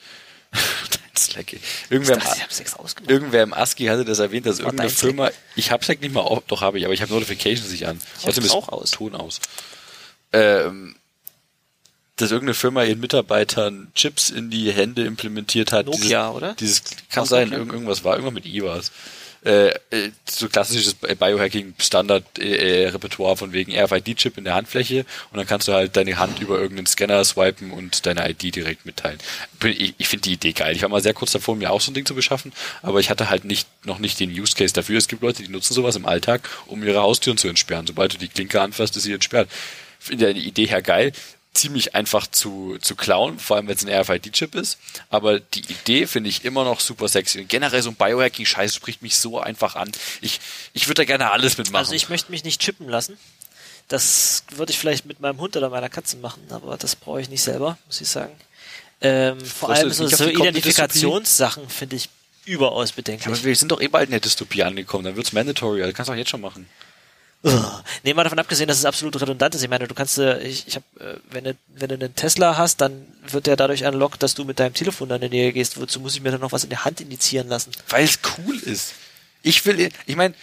Slack. 1.19 1.57
Irgendwer, 1.89 2.17
dachte, 2.17 2.41
im, 2.41 3.09
irgendwer 3.09 3.43
im 3.43 3.55
ASCII 3.55 3.87
hatte 3.87 4.05
das 4.05 4.19
erwähnt, 4.19 4.45
dass 4.45 4.59
irgendeine 4.59 4.91
Firma, 4.91 5.31
ich 5.55 5.71
hab's 5.71 5.89
halt 5.89 6.03
nicht 6.03 6.13
mal, 6.13 6.43
doch 6.47 6.61
habe 6.61 6.79
ich, 6.79 6.85
aber 6.85 6.93
ich 6.93 7.01
habe 7.01 7.13
Notifications 7.13 7.71
nicht 7.71 7.87
an. 7.87 7.99
Ich 8.21 8.27
hatte 8.27 8.51
auch 8.53 8.69
aus. 8.69 8.91
Ton 8.91 9.15
aus. 9.15 9.41
Ähm, 10.33 10.96
dass 12.17 12.31
irgendeine 12.31 12.55
Firma 12.55 12.83
ihren 12.83 13.01
Mitarbeitern 13.01 13.89
Chips 13.95 14.31
in 14.31 14.49
die 14.51 14.73
Hände 14.73 15.05
implementiert 15.05 15.73
hat. 15.73 15.85
Nokia, 15.87 16.29
dieses, 16.29 16.37
oder? 16.37 16.55
Dieses 16.55 16.83
kann 17.11 17.25
Aus 17.25 17.29
sein, 17.29 17.53
irgend, 17.53 17.73
irgendwas 17.73 18.05
war, 18.05 18.15
irgendwas 18.15 18.35
mit 18.35 18.47
I 18.47 18.63
war 18.63 18.79
es. 18.79 18.91
Äh, 19.45 19.75
äh, 19.91 20.13
so 20.29 20.49
klassisches 20.49 20.95
Biohacking-Standard-Repertoire 20.95 23.35
äh, 23.35 23.37
von 23.37 23.53
wegen 23.53 23.79
RFID-Chip 23.79 24.39
in 24.39 24.45
der 24.45 24.55
Handfläche 24.55 25.05
und 25.31 25.37
dann 25.37 25.47
kannst 25.47 25.69
du 25.69 25.73
halt 25.73 25.97
deine 25.97 26.19
Hand 26.19 26.41
über 26.41 26.59
irgendeinen 26.59 26.87
Scanner 26.87 27.25
swipen 27.25 27.71
und 27.71 28.07
deine 28.07 28.29
ID 28.29 28.57
direkt 28.57 28.87
mitteilen. 28.87 29.21
Ich, 29.63 29.95
ich 29.99 30.09
finde 30.09 30.23
die 30.23 30.33
Idee 30.33 30.51
geil. 30.53 30.75
Ich 30.75 30.83
war 30.83 30.89
mal 30.89 31.01
sehr 31.01 31.15
kurz 31.15 31.31
davor, 31.31 31.55
mir 31.55 31.71
auch 31.71 31.81
so 31.81 31.93
ein 31.93 31.95
Ding 31.95 32.07
zu 32.07 32.17
beschaffen, 32.17 32.53
aber 32.83 32.99
ich 32.99 33.09
hatte 33.09 33.31
halt 33.31 33.45
nicht 33.45 33.69
noch 33.85 34.01
nicht 34.01 34.19
den 34.19 34.31
Use 34.31 34.57
Case 34.57 34.75
dafür. 34.75 34.99
Es 34.99 35.07
gibt 35.07 35.23
Leute, 35.23 35.45
die 35.45 35.49
nutzen 35.49 35.75
sowas 35.75 35.95
im 35.95 36.07
Alltag, 36.07 36.51
um 36.67 36.83
ihre 36.83 37.03
Haustüren 37.03 37.39
zu 37.39 37.47
entsperren. 37.47 37.87
Sobald 37.87 38.15
du 38.15 38.19
die 38.19 38.27
Klinke 38.27 38.61
anfasst, 38.61 38.97
ist 38.97 39.05
sie 39.05 39.13
entsperrt. 39.13 39.49
Finde 40.01 40.35
die 40.35 40.49
Idee 40.49 40.67
her 40.67 40.83
geil 40.83 41.13
ziemlich 41.57 41.95
einfach 41.95 42.27
zu, 42.27 42.79
zu 42.81 42.95
klauen, 42.95 43.39
vor 43.39 43.57
allem 43.57 43.69
wenn 43.69 43.77
es 43.77 43.85
ein 43.85 43.93
RFID-Chip 43.93 44.55
ist. 44.55 44.79
Aber 45.11 45.41
die 45.41 45.61
Idee 45.61 46.07
finde 46.07 46.31
ich 46.31 46.45
immer 46.45 46.65
noch 46.65 46.81
super 46.81 47.09
sexy. 47.09 47.41
Und 47.41 47.49
generell 47.49 47.83
so 47.83 47.91
ein 47.91 47.97
Biohacking-Scheiß 47.97 48.75
spricht 48.75 49.03
mich 49.03 49.17
so 49.17 49.41
einfach 49.41 49.77
an. 49.77 49.91
Ich, 50.21 50.41
ich 50.73 50.87
würde 50.87 51.03
da 51.03 51.05
gerne 51.05 51.31
alles 51.31 51.59
mitmachen. 51.59 51.85
Also 51.85 51.95
ich 51.95 52.09
möchte 52.09 52.31
mich 52.31 52.45
nicht 52.45 52.61
chippen 52.61 52.89
lassen. 52.89 53.19
Das 53.89 54.45
würde 54.51 54.73
ich 54.73 54.79
vielleicht 54.79 55.07
mit 55.07 55.21
meinem 55.21 55.39
Hund 55.39 55.57
oder 55.57 55.71
meiner 55.71 55.89
Katze 55.89 56.17
machen, 56.17 56.43
aber 56.51 56.77
das 56.77 56.97
brauche 56.97 57.21
ich 57.21 57.29
nicht 57.29 57.43
selber, 57.43 57.79
muss 57.87 58.01
ich 58.01 58.09
sagen. 58.09 58.33
Ähm, 59.01 59.39
vor 59.41 59.71
allem 59.71 59.93
so, 59.93 60.07
so 60.09 60.27
Identifikationssachen 60.27 61.69
finde 61.69 61.97
ich 61.97 62.09
überaus 62.47 62.93
bedenklich. 62.93 63.27
aber 63.27 63.45
wir 63.45 63.55
sind 63.55 63.71
doch 63.71 63.81
eh 63.81 63.89
bald 63.89 64.07
in 64.07 64.13
der 64.13 64.21
Dystopie 64.21 64.63
angekommen, 64.63 65.05
dann 65.05 65.17
wird's 65.17 65.33
mandatory, 65.33 65.83
also 65.83 65.93
kannst 65.93 66.09
du 66.09 66.13
auch 66.13 66.17
jetzt 66.17 66.31
schon 66.31 66.41
machen. 66.41 66.69
Nee, 68.03 68.15
mal 68.15 68.25
davon 68.25 68.39
abgesehen, 68.39 68.67
dass 68.69 68.79
es 68.79 68.85
absolut 68.85 69.21
redundant 69.21 69.55
ist. 69.55 69.63
Ich 69.63 69.69
meine, 69.69 69.87
du 69.87 69.95
kannst, 69.95 70.19
äh, 70.19 70.41
ich, 70.41 70.67
ich 70.67 70.77
habe, 70.77 70.85
äh, 71.01 71.19
wenn 71.31 71.45
du, 71.45 71.57
wenn 71.75 71.89
du 71.89 71.95
einen 71.95 72.15
Tesla 72.15 72.57
hast, 72.57 72.81
dann 72.81 73.07
wird 73.29 73.47
der 73.47 73.57
dadurch 73.57 73.85
unlockt, 73.85 74.23
dass 74.23 74.35
du 74.35 74.45
mit 74.45 74.59
deinem 74.59 74.75
Telefon 74.75 75.09
dann 75.09 75.23
in 75.23 75.31
die 75.31 75.39
Nähe 75.39 75.53
gehst. 75.53 75.81
Wozu 75.81 76.01
muss 76.01 76.15
ich 76.15 76.23
mir 76.23 76.33
dann 76.33 76.41
noch 76.41 76.53
was 76.53 76.65
in 76.65 76.71
der 76.71 76.85
Hand 76.85 77.01
indizieren 77.01 77.49
lassen? 77.49 77.71
Weil 77.89 78.05
es 78.05 78.19
cool 78.39 78.57
ist. 78.57 78.95
Ich 79.43 79.65
will, 79.65 79.91
ich 80.07 80.17
meine, 80.17 80.35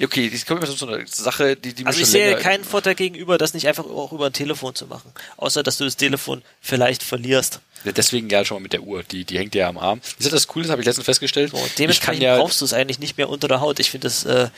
okay, 0.00 0.30
das 0.30 0.44
kommt 0.46 0.60
mir 0.60 0.66
so 0.66 0.86
eine 0.86 1.06
Sache, 1.06 1.56
die, 1.56 1.72
die 1.72 1.86
Also 1.86 2.00
ich 2.00 2.06
sehe 2.06 2.36
keinen 2.36 2.64
Vorteil 2.64 2.94
gegenüber, 2.94 3.38
das 3.38 3.54
nicht 3.54 3.66
einfach 3.66 3.84
auch 3.84 4.12
über 4.12 4.26
ein 4.26 4.32
Telefon 4.32 4.74
zu 4.74 4.86
machen. 4.86 5.12
Außer, 5.36 5.62
dass 5.62 5.78
du 5.78 5.84
das 5.84 5.96
Telefon 5.96 6.42
vielleicht 6.60 7.02
verlierst. 7.02 7.60
Ja, 7.84 7.92
deswegen 7.92 8.28
ja 8.28 8.44
schon 8.44 8.56
mal 8.56 8.62
mit 8.62 8.72
der 8.72 8.82
Uhr, 8.82 9.02
die, 9.04 9.24
die 9.24 9.38
hängt 9.38 9.54
ja 9.54 9.68
am 9.68 9.78
Arm. 9.78 10.00
Ist 10.18 10.32
das 10.32 10.48
cool, 10.54 10.62
das 10.62 10.70
habe 10.70 10.82
ich 10.82 10.86
letztens 10.86 11.04
festgestellt. 11.04 11.52
So, 11.52 11.64
dementsprechend 11.78 12.22
ja 12.22 12.36
brauchst 12.36 12.60
du 12.60 12.64
es 12.64 12.72
eigentlich 12.72 12.98
nicht 12.98 13.16
mehr 13.16 13.28
unter 13.28 13.48
der 13.48 13.60
Haut. 13.60 13.78
Ich 13.80 13.90
finde 13.90 14.06
das, 14.06 14.24
äh, 14.24 14.48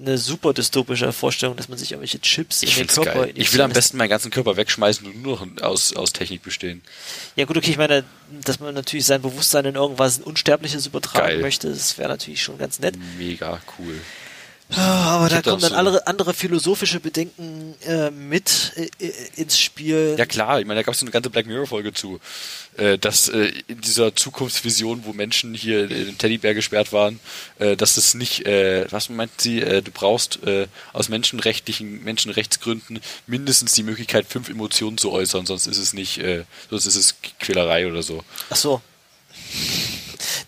eine 0.00 0.16
super 0.16 0.52
dystopische 0.52 1.12
Vorstellung, 1.12 1.56
dass 1.56 1.68
man 1.68 1.76
sich 1.76 1.90
irgendwelche 1.90 2.20
Chips 2.20 2.62
ich 2.62 2.78
in 2.78 2.86
den 2.86 2.94
Körper 2.94 3.26
geil. 3.26 3.32
Ich 3.34 3.52
will 3.52 3.60
am 3.60 3.72
besten 3.72 3.96
meinen 3.96 4.08
ganzen 4.08 4.30
Körper 4.30 4.56
wegschmeißen 4.56 5.06
und 5.06 5.22
nur 5.22 5.38
noch 5.40 5.62
aus, 5.62 5.94
aus 5.94 6.12
Technik 6.12 6.42
bestehen. 6.42 6.82
Ja 7.34 7.46
gut, 7.46 7.56
okay, 7.56 7.70
ich 7.70 7.78
meine, 7.78 8.04
dass 8.44 8.60
man 8.60 8.74
natürlich 8.74 9.06
sein 9.06 9.22
Bewusstsein 9.22 9.64
in 9.64 9.74
irgendwas 9.74 10.20
Unsterbliches 10.20 10.86
übertragen 10.86 11.26
geil. 11.26 11.40
möchte, 11.40 11.68
das 11.68 11.98
wäre 11.98 12.08
natürlich 12.08 12.42
schon 12.42 12.58
ganz 12.58 12.78
nett. 12.78 12.94
Mega 13.18 13.60
cool. 13.78 14.00
Ah, 14.70 15.16
aber 15.16 15.30
da 15.30 15.40
kommen 15.40 15.62
dann 15.62 15.72
andere, 15.72 16.06
andere 16.06 16.34
philosophische 16.34 17.00
Bedenken 17.00 17.74
äh, 17.86 18.10
mit 18.10 18.72
äh, 18.76 19.06
äh, 19.06 19.12
ins 19.36 19.58
Spiel. 19.58 20.14
Ja 20.18 20.26
klar, 20.26 20.60
ich 20.60 20.66
meine, 20.66 20.80
da 20.80 20.82
gab 20.82 20.92
es 20.92 21.00
so 21.00 21.06
eine 21.06 21.10
ganze 21.10 21.30
Black 21.30 21.46
Mirror-Folge 21.46 21.94
zu, 21.94 22.20
äh, 22.76 22.98
dass 22.98 23.28
äh, 23.28 23.50
in 23.66 23.80
dieser 23.80 24.14
Zukunftsvision, 24.14 25.06
wo 25.06 25.14
Menschen 25.14 25.54
hier 25.54 25.84
in 25.84 25.88
den 25.88 26.18
Teddybär 26.18 26.52
gesperrt 26.52 26.92
waren, 26.92 27.18
äh, 27.58 27.76
dass 27.76 27.96
es 27.96 28.12
nicht, 28.12 28.44
äh, 28.44 28.86
was 28.90 29.08
meint 29.08 29.40
sie, 29.40 29.60
du 29.60 29.90
brauchst 29.92 30.40
aus 30.92 31.08
menschenrechtlichen, 31.08 32.04
Menschenrechtsgründen 32.04 33.00
mindestens 33.26 33.72
die 33.72 33.82
Möglichkeit, 33.82 34.26
fünf 34.26 34.48
Emotionen 34.48 34.98
zu 34.98 35.12
äußern, 35.12 35.46
sonst 35.46 35.66
ist 35.66 35.78
es 35.78 35.92
nicht, 35.92 36.18
äh, 36.18 36.44
sonst 36.70 36.86
ist 36.86 36.96
es 36.96 37.14
Quälerei 37.40 37.86
oder 37.86 38.02
so. 38.02 38.22
Ach 38.50 38.56
so. 38.56 38.82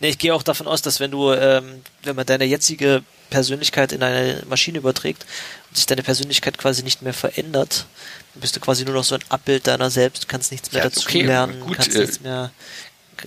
Nee, 0.01 0.09
ich 0.09 0.18
gehe 0.18 0.34
auch 0.34 0.42
davon 0.42 0.66
aus, 0.66 0.82
dass 0.82 1.01
wenn 1.01 1.10
du, 1.10 1.32
ähm, 1.32 1.82
wenn 2.02 2.16
man 2.16 2.26
deine 2.26 2.44
jetzige 2.44 3.02
Persönlichkeit 3.30 3.92
in 3.92 4.02
eine 4.02 4.42
Maschine 4.48 4.78
überträgt 4.78 5.24
und 5.68 5.76
sich 5.76 5.86
deine 5.86 6.02
Persönlichkeit 6.02 6.59
quasi 6.59 6.82
nicht 6.82 7.02
mehr 7.02 7.14
verändert, 7.14 7.86
dann 8.34 8.40
bist 8.40 8.56
du 8.56 8.60
quasi 8.60 8.84
nur 8.84 8.94
noch 8.94 9.05
so 9.05 9.14
ein 9.14 9.24
Abbild 9.28 9.66
deiner 9.66 9.90
selbst, 9.90 10.28
kannst 10.28 10.51
nichts 10.51 10.72
mehr 10.72 10.82
ja, 10.82 10.88
dazu 10.88 11.06
okay, 11.06 11.22
lernen, 11.22 11.60
gut, 11.60 11.76
kannst 11.76 11.94
äh, 11.94 12.01
nichts 12.01 12.20
mehr. 12.20 12.51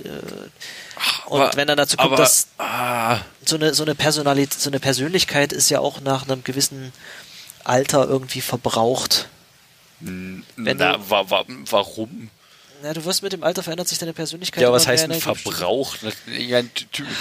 Äh, 0.03 0.09
und 1.25 1.41
aber, 1.41 1.55
wenn 1.55 1.67
dann 1.67 1.77
dazu 1.77 1.97
kommt, 1.97 2.13
aber, 2.13 2.17
dass 2.17 2.47
ah, 2.57 3.19
so 3.45 3.55
eine 3.55 3.73
so 3.73 3.83
eine 3.83 3.95
Personalität, 3.95 4.59
so 4.59 4.69
eine 4.69 4.79
Persönlichkeit 4.79 5.53
ist 5.53 5.69
ja 5.69 5.79
auch 5.79 6.01
nach 6.01 6.27
einem 6.27 6.43
gewissen 6.43 6.93
Alter 7.63 8.07
irgendwie 8.07 8.41
verbraucht. 8.41 9.27
Wenn 9.99 10.43
na, 10.77 10.97
wa, 11.09 11.29
wa, 11.29 11.45
warum? 11.69 12.29
Ja, 12.83 12.93
du 12.93 13.05
wirst 13.05 13.23
mit 13.23 13.31
dem 13.31 13.43
Alter 13.43 13.63
verändert 13.63 13.87
sich 13.87 13.97
deine 13.97 14.11
Persönlichkeit. 14.11 14.61
Ja, 14.61 14.71
was 14.71 14.85
heißt 14.87 15.05
ein 15.05 15.13
Verbrauch? 15.13 15.95
Ja, 16.37 16.61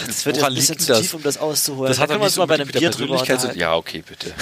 das 0.07 0.27
wird 0.27 0.43
ein 0.43 0.55
bisschen 0.55 0.79
zu 0.79 0.93
tief, 0.93 1.15
um 1.15 1.23
das 1.23 1.39
auszuholen. 1.39 1.89
Das 1.89 1.99
da 1.99 2.03
hat 2.03 2.11
können 2.11 2.21
wir 2.21 2.25
uns 2.27 2.37
mal 2.37 2.47
bei 2.47 2.55
einem 2.55 2.69
Bier 2.69 2.91
drüber 2.91 3.25
Ja, 3.55 3.77
okay, 3.77 4.03
bitte. 4.07 4.35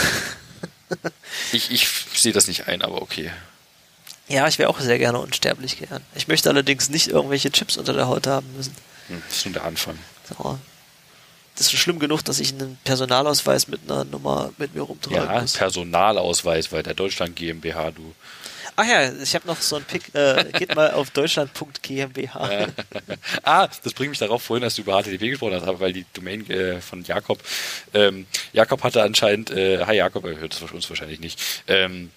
ich, 1.52 1.70
ich 1.70 1.86
sehe 2.14 2.32
das 2.32 2.48
nicht 2.48 2.68
ein, 2.68 2.80
aber 2.80 3.02
okay. 3.02 3.30
Ja, 4.28 4.48
ich 4.48 4.58
wäre 4.58 4.70
auch 4.70 4.80
sehr 4.80 4.98
gerne 4.98 5.18
unsterblich 5.18 5.78
gern. 5.78 6.02
Ich 6.14 6.26
möchte 6.26 6.48
allerdings 6.48 6.88
nicht 6.88 7.08
irgendwelche 7.08 7.50
Chips 7.50 7.76
unter 7.76 7.92
der 7.92 8.06
Haut 8.06 8.26
haben 8.26 8.46
müssen. 8.56 8.74
Hm, 9.08 9.22
das 9.28 9.38
ist 9.38 9.44
nur 9.44 9.54
der 9.54 9.64
Anfang. 9.64 9.98
So. 10.28 10.58
Das 11.56 11.66
ist 11.66 11.72
schon 11.72 11.80
schlimm 11.80 11.98
genug, 11.98 12.24
dass 12.24 12.40
ich 12.40 12.54
einen 12.54 12.78
Personalausweis 12.84 13.68
mit 13.68 13.80
einer 13.86 14.04
Nummer 14.04 14.52
mit 14.56 14.74
mir 14.74 14.82
rumtrage. 14.82 15.16
Ja, 15.16 15.40
muss. 15.40 15.52
Personalausweis 15.52 16.68
bei 16.68 16.82
der 16.82 16.94
Deutschland 16.94 17.36
GmbH, 17.36 17.90
du. 17.90 18.14
Ach 18.76 18.86
ja, 18.86 19.12
ich 19.12 19.34
habe 19.34 19.46
noch 19.46 19.60
so 19.60 19.76
ein 19.76 19.84
Pick. 19.84 20.14
Äh, 20.14 20.44
geht 20.58 20.74
mal 20.74 20.92
auf 20.92 21.10
deutschland.gmbh. 21.10 22.28
ah, 23.42 23.68
das 23.82 23.92
bringt 23.92 24.10
mich 24.10 24.18
darauf, 24.18 24.42
vorhin, 24.42 24.62
dass 24.62 24.76
du 24.76 24.82
über 24.82 25.00
HTTP 25.02 25.30
gesprochen 25.30 25.54
hast, 25.54 25.80
weil 25.80 25.92
die 25.92 26.06
Domain 26.12 26.48
äh, 26.50 26.80
von 26.80 27.02
Jakob, 27.04 27.40
ähm, 27.94 28.26
Jakob 28.52 28.82
hatte 28.82 29.02
anscheinend, 29.02 29.50
äh, 29.50 29.84
hi 29.84 29.96
Jakob, 29.96 30.24
er 30.24 30.38
hört 30.38 30.54
es 30.54 30.62
uns 30.62 30.88
wahrscheinlich 30.88 31.20
nicht, 31.20 31.40
ähm, 31.68 32.10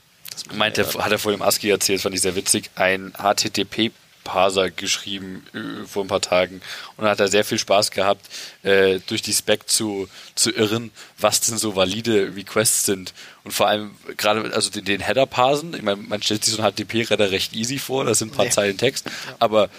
meinte, 0.53 0.85
hat 0.85 1.11
er 1.11 1.19
vorhin 1.19 1.39
im 1.39 1.45
ASCII 1.45 1.69
erzählt, 1.69 2.01
fand 2.01 2.15
ich 2.15 2.21
sehr 2.21 2.35
witzig, 2.35 2.71
ein 2.75 3.13
HTTP 3.13 3.91
Parser 4.23 4.71
geschrieben 4.71 5.45
äh, 5.53 5.85
vor 5.87 6.03
ein 6.03 6.07
paar 6.07 6.21
Tagen 6.21 6.61
und 6.97 7.05
hat 7.05 7.19
da 7.19 7.27
sehr 7.27 7.43
viel 7.43 7.59
Spaß 7.59 7.91
gehabt, 7.91 8.25
äh, 8.63 8.99
durch 9.07 9.21
die 9.21 9.33
Spec 9.33 9.69
zu, 9.69 10.07
zu 10.35 10.51
irren, 10.51 10.91
was 11.17 11.41
denn 11.41 11.57
so 11.57 11.75
valide 11.75 12.35
Requests 12.35 12.85
sind. 12.85 13.13
Und 13.43 13.51
vor 13.51 13.67
allem 13.67 13.91
gerade 14.17 14.53
also 14.53 14.69
den, 14.69 14.85
den 14.85 15.01
Header 15.01 15.25
parsen, 15.25 15.73
ich 15.73 15.81
meine, 15.81 16.01
man 16.01 16.21
stellt 16.21 16.43
sich 16.45 16.53
so 16.53 16.61
einen 16.61 16.73
HTTP-Reader 16.73 17.31
recht 17.31 17.53
easy 17.53 17.79
vor, 17.79 18.05
das 18.05 18.19
sind 18.19 18.31
ein 18.31 18.35
paar 18.35 18.45
nee. 18.45 18.51
Zeilen 18.51 18.77
Text, 18.77 19.09
aber 19.39 19.69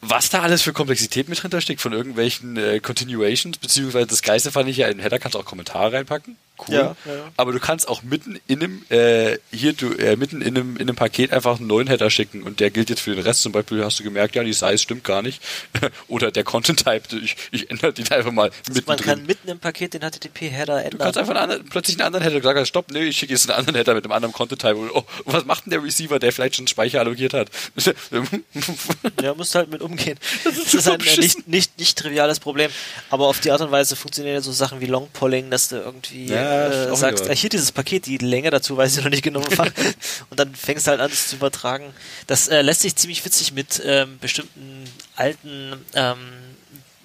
was 0.00 0.30
da 0.30 0.42
alles 0.42 0.62
für 0.62 0.72
Komplexität 0.72 1.28
mit 1.28 1.42
drin 1.42 1.60
steckt 1.60 1.80
von 1.80 1.92
irgendwelchen 1.92 2.56
äh, 2.56 2.78
Continuations, 2.78 3.58
beziehungsweise 3.58 4.06
das 4.06 4.22
Geiste 4.22 4.52
fand 4.52 4.68
ich 4.68 4.76
ja, 4.76 4.86
in 4.86 4.98
den 4.98 5.02
Header 5.02 5.18
kannst 5.18 5.34
du 5.34 5.40
auch 5.40 5.44
Kommentare 5.44 5.92
reinpacken 5.92 6.36
cool. 6.66 6.74
Ja, 6.74 6.96
ja, 7.04 7.14
ja. 7.14 7.32
Aber 7.36 7.52
du 7.52 7.60
kannst 7.60 7.88
auch 7.88 8.02
mitten 8.02 8.40
in 8.46 8.62
einem, 8.62 8.82
äh, 8.88 9.38
hier, 9.52 9.72
du, 9.72 9.92
äh, 9.92 10.16
mitten 10.16 10.42
in 10.42 10.56
einem, 10.56 10.76
in 10.76 10.82
einem 10.82 10.96
Paket 10.96 11.32
einfach 11.32 11.58
einen 11.58 11.66
neuen 11.66 11.88
Header 11.88 12.10
schicken 12.10 12.42
und 12.42 12.60
der 12.60 12.70
gilt 12.70 12.90
jetzt 12.90 13.00
für 13.00 13.14
den 13.14 13.24
Rest. 13.24 13.42
Zum 13.42 13.52
Beispiel 13.52 13.84
hast 13.84 13.98
du 14.00 14.04
gemerkt, 14.04 14.34
ja, 14.34 14.44
die 14.44 14.52
Size 14.52 14.78
stimmt 14.78 15.04
gar 15.04 15.22
nicht. 15.22 15.42
Oder 16.08 16.30
der 16.30 16.44
Content 16.44 16.84
Type, 16.84 17.16
ich, 17.22 17.36
ich 17.50 17.70
ändere 17.70 17.92
den 17.92 18.08
einfach 18.10 18.32
mal 18.32 18.50
also 18.68 18.82
Man 18.86 18.98
kann 18.98 19.26
mitten 19.26 19.48
im 19.48 19.58
Paket 19.58 19.94
den 19.94 20.02
HTTP-Header 20.02 20.78
ändern. 20.78 20.90
Du 20.90 20.98
kannst 20.98 21.18
einfach 21.18 21.34
einen 21.34 21.42
anderen, 21.42 21.68
plötzlich 21.68 21.96
einen 21.96 22.06
anderen 22.06 22.24
Header 22.24 22.42
sagen, 22.42 22.66
stopp, 22.66 22.90
nee, 22.90 23.04
ich 23.04 23.16
schicke 23.16 23.32
jetzt 23.32 23.48
einen 23.48 23.58
anderen 23.58 23.76
Header 23.76 23.94
mit 23.94 24.04
einem 24.04 24.12
anderen 24.12 24.32
Content 24.34 24.60
Type. 24.60 24.90
Oh, 24.94 25.04
was 25.24 25.44
macht 25.44 25.66
denn 25.66 25.70
der 25.70 25.82
Receiver, 25.82 26.18
der 26.18 26.32
vielleicht 26.32 26.56
schon 26.56 26.66
Speicher 26.66 27.00
allokiert 27.00 27.34
hat? 27.34 27.50
ja, 29.22 29.34
musst 29.34 29.54
halt 29.54 29.70
mit 29.70 29.82
umgehen. 29.82 30.18
Das 30.44 30.56
ist, 30.56 30.74
das 30.74 30.86
ist 30.86 30.88
ein 30.88 31.00
äh, 31.00 31.20
nicht, 31.20 31.48
nicht, 31.48 31.78
nicht 31.78 31.98
triviales 31.98 32.40
Problem. 32.40 32.70
Aber 33.10 33.26
auf 33.26 33.40
die 33.40 33.50
Art 33.50 33.60
und 33.60 33.70
Weise 33.70 33.96
funktionieren 33.96 34.36
ja 34.36 34.40
so 34.40 34.52
Sachen 34.52 34.80
wie 34.80 34.86
Longpolling, 34.86 35.50
dass 35.50 35.68
du 35.68 35.76
irgendwie 35.76 36.26
ja, 36.26 36.47
äh, 36.48 36.96
sagst, 36.96 37.26
ja, 37.26 37.32
hier 37.32 37.50
dieses 37.50 37.72
Paket, 37.72 38.06
die 38.06 38.18
Länge 38.18 38.50
dazu 38.50 38.76
weiß 38.76 38.96
ich 38.96 39.04
noch 39.04 39.10
nicht 39.10 39.22
genau. 39.22 39.40
und 40.30 40.38
dann 40.38 40.54
fängst 40.54 40.86
du 40.86 40.90
halt 40.90 41.00
an, 41.00 41.10
es 41.10 41.28
zu 41.28 41.36
übertragen. 41.36 41.92
Das 42.26 42.48
äh, 42.48 42.62
lässt 42.62 42.82
sich 42.82 42.96
ziemlich 42.96 43.24
witzig 43.24 43.52
mit 43.52 43.80
ähm, 43.84 44.18
bestimmten 44.20 44.84
alten 45.16 45.74
ähm, 45.94 46.18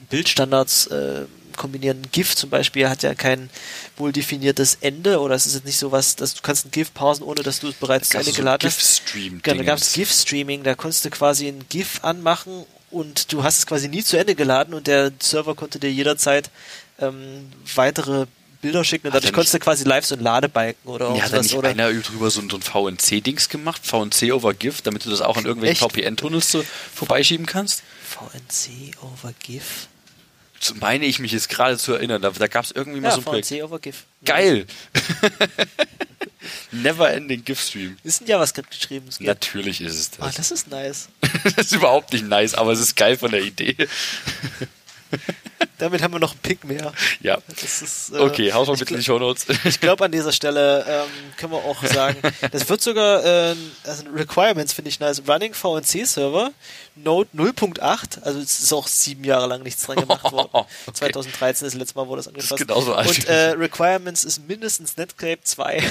Bildstandards 0.09 0.87
äh, 0.87 1.23
kombinieren. 1.55 2.01
GIF 2.11 2.35
zum 2.35 2.49
Beispiel 2.49 2.89
hat 2.89 3.03
ja 3.03 3.15
kein 3.15 3.49
wohl 3.97 4.11
definiertes 4.11 4.77
Ende 4.81 5.19
oder 5.19 5.35
es 5.35 5.45
ist 5.45 5.55
jetzt 5.55 5.65
nicht 5.65 5.77
so 5.77 5.91
was, 5.91 6.15
dass 6.15 6.33
du 6.33 6.41
kannst 6.41 6.65
ein 6.65 6.71
GIF 6.71 6.93
pausen, 6.93 7.23
ohne 7.23 7.43
dass 7.43 7.59
du 7.59 7.69
es 7.69 7.75
bereits 7.75 8.09
zu 8.09 8.17
Ende 8.17 8.31
so 8.31 8.37
geladen 8.37 8.67
hast. 8.67 9.03
Genau, 9.13 9.57
da 9.57 9.63
gab 9.63 9.77
es 9.77 9.93
GIF-Streaming, 9.93 10.63
da 10.63 10.75
konntest 10.75 11.05
du 11.05 11.09
quasi 11.09 11.47
ein 11.47 11.63
GIF 11.69 12.03
anmachen 12.03 12.65
und 12.91 13.31
du 13.31 13.43
hast 13.43 13.59
es 13.59 13.65
quasi 13.65 13.87
nie 13.87 14.03
zu 14.03 14.17
Ende 14.17 14.35
geladen 14.35 14.73
und 14.73 14.87
der 14.87 15.11
Server 15.19 15.55
konnte 15.55 15.79
dir 15.79 15.91
jederzeit 15.91 16.49
ähm, 16.99 17.51
weitere 17.75 18.27
Bilder 18.63 18.83
schicken 18.85 19.07
und 19.07 19.13
dadurch 19.13 19.33
konntest 19.33 19.53
du 19.53 19.59
quasi 19.59 19.83
live 19.83 20.05
so 20.05 20.15
ein 20.15 20.21
Ladebalken 20.21 20.89
oder 20.89 21.13
ja, 21.15 21.23
hat 21.23 21.41
nicht 21.41 21.53
oder? 21.53 21.69
einer 21.69 21.93
drüber 21.93 22.31
so, 22.31 22.41
so 22.49 22.55
ein 22.55 22.61
VNC-Dings 22.61 23.49
gemacht, 23.49 23.85
VNC 23.85 24.31
over 24.31 24.53
GIF, 24.53 24.81
damit 24.81 25.05
du 25.05 25.09
das 25.09 25.21
auch 25.21 25.35
an 25.35 25.45
irgendwelchen 25.45 25.89
VPN-Tunnels 25.89 26.49
so 26.49 26.63
vorbeischieben 26.95 27.45
kannst? 27.45 27.83
VNC 28.03 28.95
over 29.01 29.33
GIF? 29.43 29.89
So 30.61 30.75
meine 30.75 31.05
ich 31.05 31.19
mich 31.19 31.33
jetzt 31.33 31.49
gerade 31.49 31.77
zu 31.77 31.91
erinnern, 31.91 32.21
da, 32.21 32.29
da 32.29 32.47
gab 32.47 32.63
es 32.63 32.71
irgendwie 32.71 33.01
mal 33.01 33.09
ja, 33.09 33.15
so 33.15 33.21
ein 33.21 33.25
Projekt. 33.25 33.49
VNC 33.49 33.63
over 33.63 33.79
GIF. 33.79 34.05
Geil! 34.23 34.65
Never 36.71 37.11
ending 37.11 37.43
GIF-Stream. 37.43 37.97
Ist 38.03 38.21
ein 38.21 38.27
JavaScript 38.27 38.71
geschrieben. 38.71 39.09
Natürlich 39.19 39.81
ist 39.81 39.99
es 39.99 40.11
das. 40.11 40.21
Ah, 40.21 40.31
das 40.35 40.51
ist 40.51 40.69
nice. 40.69 41.09
das 41.43 41.65
ist 41.65 41.73
überhaupt 41.73 42.13
nicht 42.13 42.25
nice, 42.25 42.53
aber 42.53 42.71
es 42.71 42.79
ist 42.79 42.95
geil 42.95 43.17
von 43.17 43.31
der 43.31 43.41
Idee. 43.41 43.75
Damit 45.77 46.01
haben 46.01 46.13
wir 46.13 46.19
noch 46.19 46.31
einen 46.31 46.41
Pick 46.41 46.63
mehr. 46.63 46.93
Ja. 47.21 47.37
Ist, 47.61 48.11
äh, 48.13 48.19
okay, 48.19 48.53
haus 48.53 48.67
mal 48.67 48.77
bitte 48.77 48.93
in 48.93 48.99
die 48.99 49.05
Show 49.05 49.19
Notes. 49.19 49.45
Ich 49.65 49.79
glaube, 49.79 50.05
an 50.05 50.11
dieser 50.11 50.31
Stelle 50.31 50.85
ähm, 50.87 51.09
können 51.37 51.53
wir 51.53 51.59
auch 51.59 51.83
sagen, 51.83 52.17
das 52.51 52.67
wird 52.69 52.81
sogar, 52.81 53.23
äh, 53.23 53.55
also 53.85 54.03
Requirements 54.13 54.73
finde 54.73 54.89
ich 54.89 54.99
nice. 54.99 55.21
Running 55.27 55.53
VNC-Server, 55.53 56.51
Node 56.95 57.29
0.8, 57.35 58.21
also 58.21 58.39
es 58.39 58.59
ist 58.59 58.73
auch 58.73 58.87
sieben 58.87 59.23
Jahre 59.23 59.47
lang 59.47 59.63
nichts 59.63 59.83
dran 59.83 59.97
gemacht 59.97 60.31
worden. 60.31 60.49
okay. 60.85 60.93
2013 60.93 61.67
ist 61.67 61.73
das 61.73 61.79
letzte 61.79 61.97
Mal, 61.97 62.07
wo 62.07 62.15
das 62.15 62.27
angefasst 62.27 62.51
wurde. 62.51 62.65
Genauso 62.65 62.95
Und 62.95 63.27
äh, 63.27 63.49
Requirements 63.51 64.23
ist 64.23 64.47
mindestens 64.47 64.97
Netscape 64.97 65.41
2. 65.41 65.83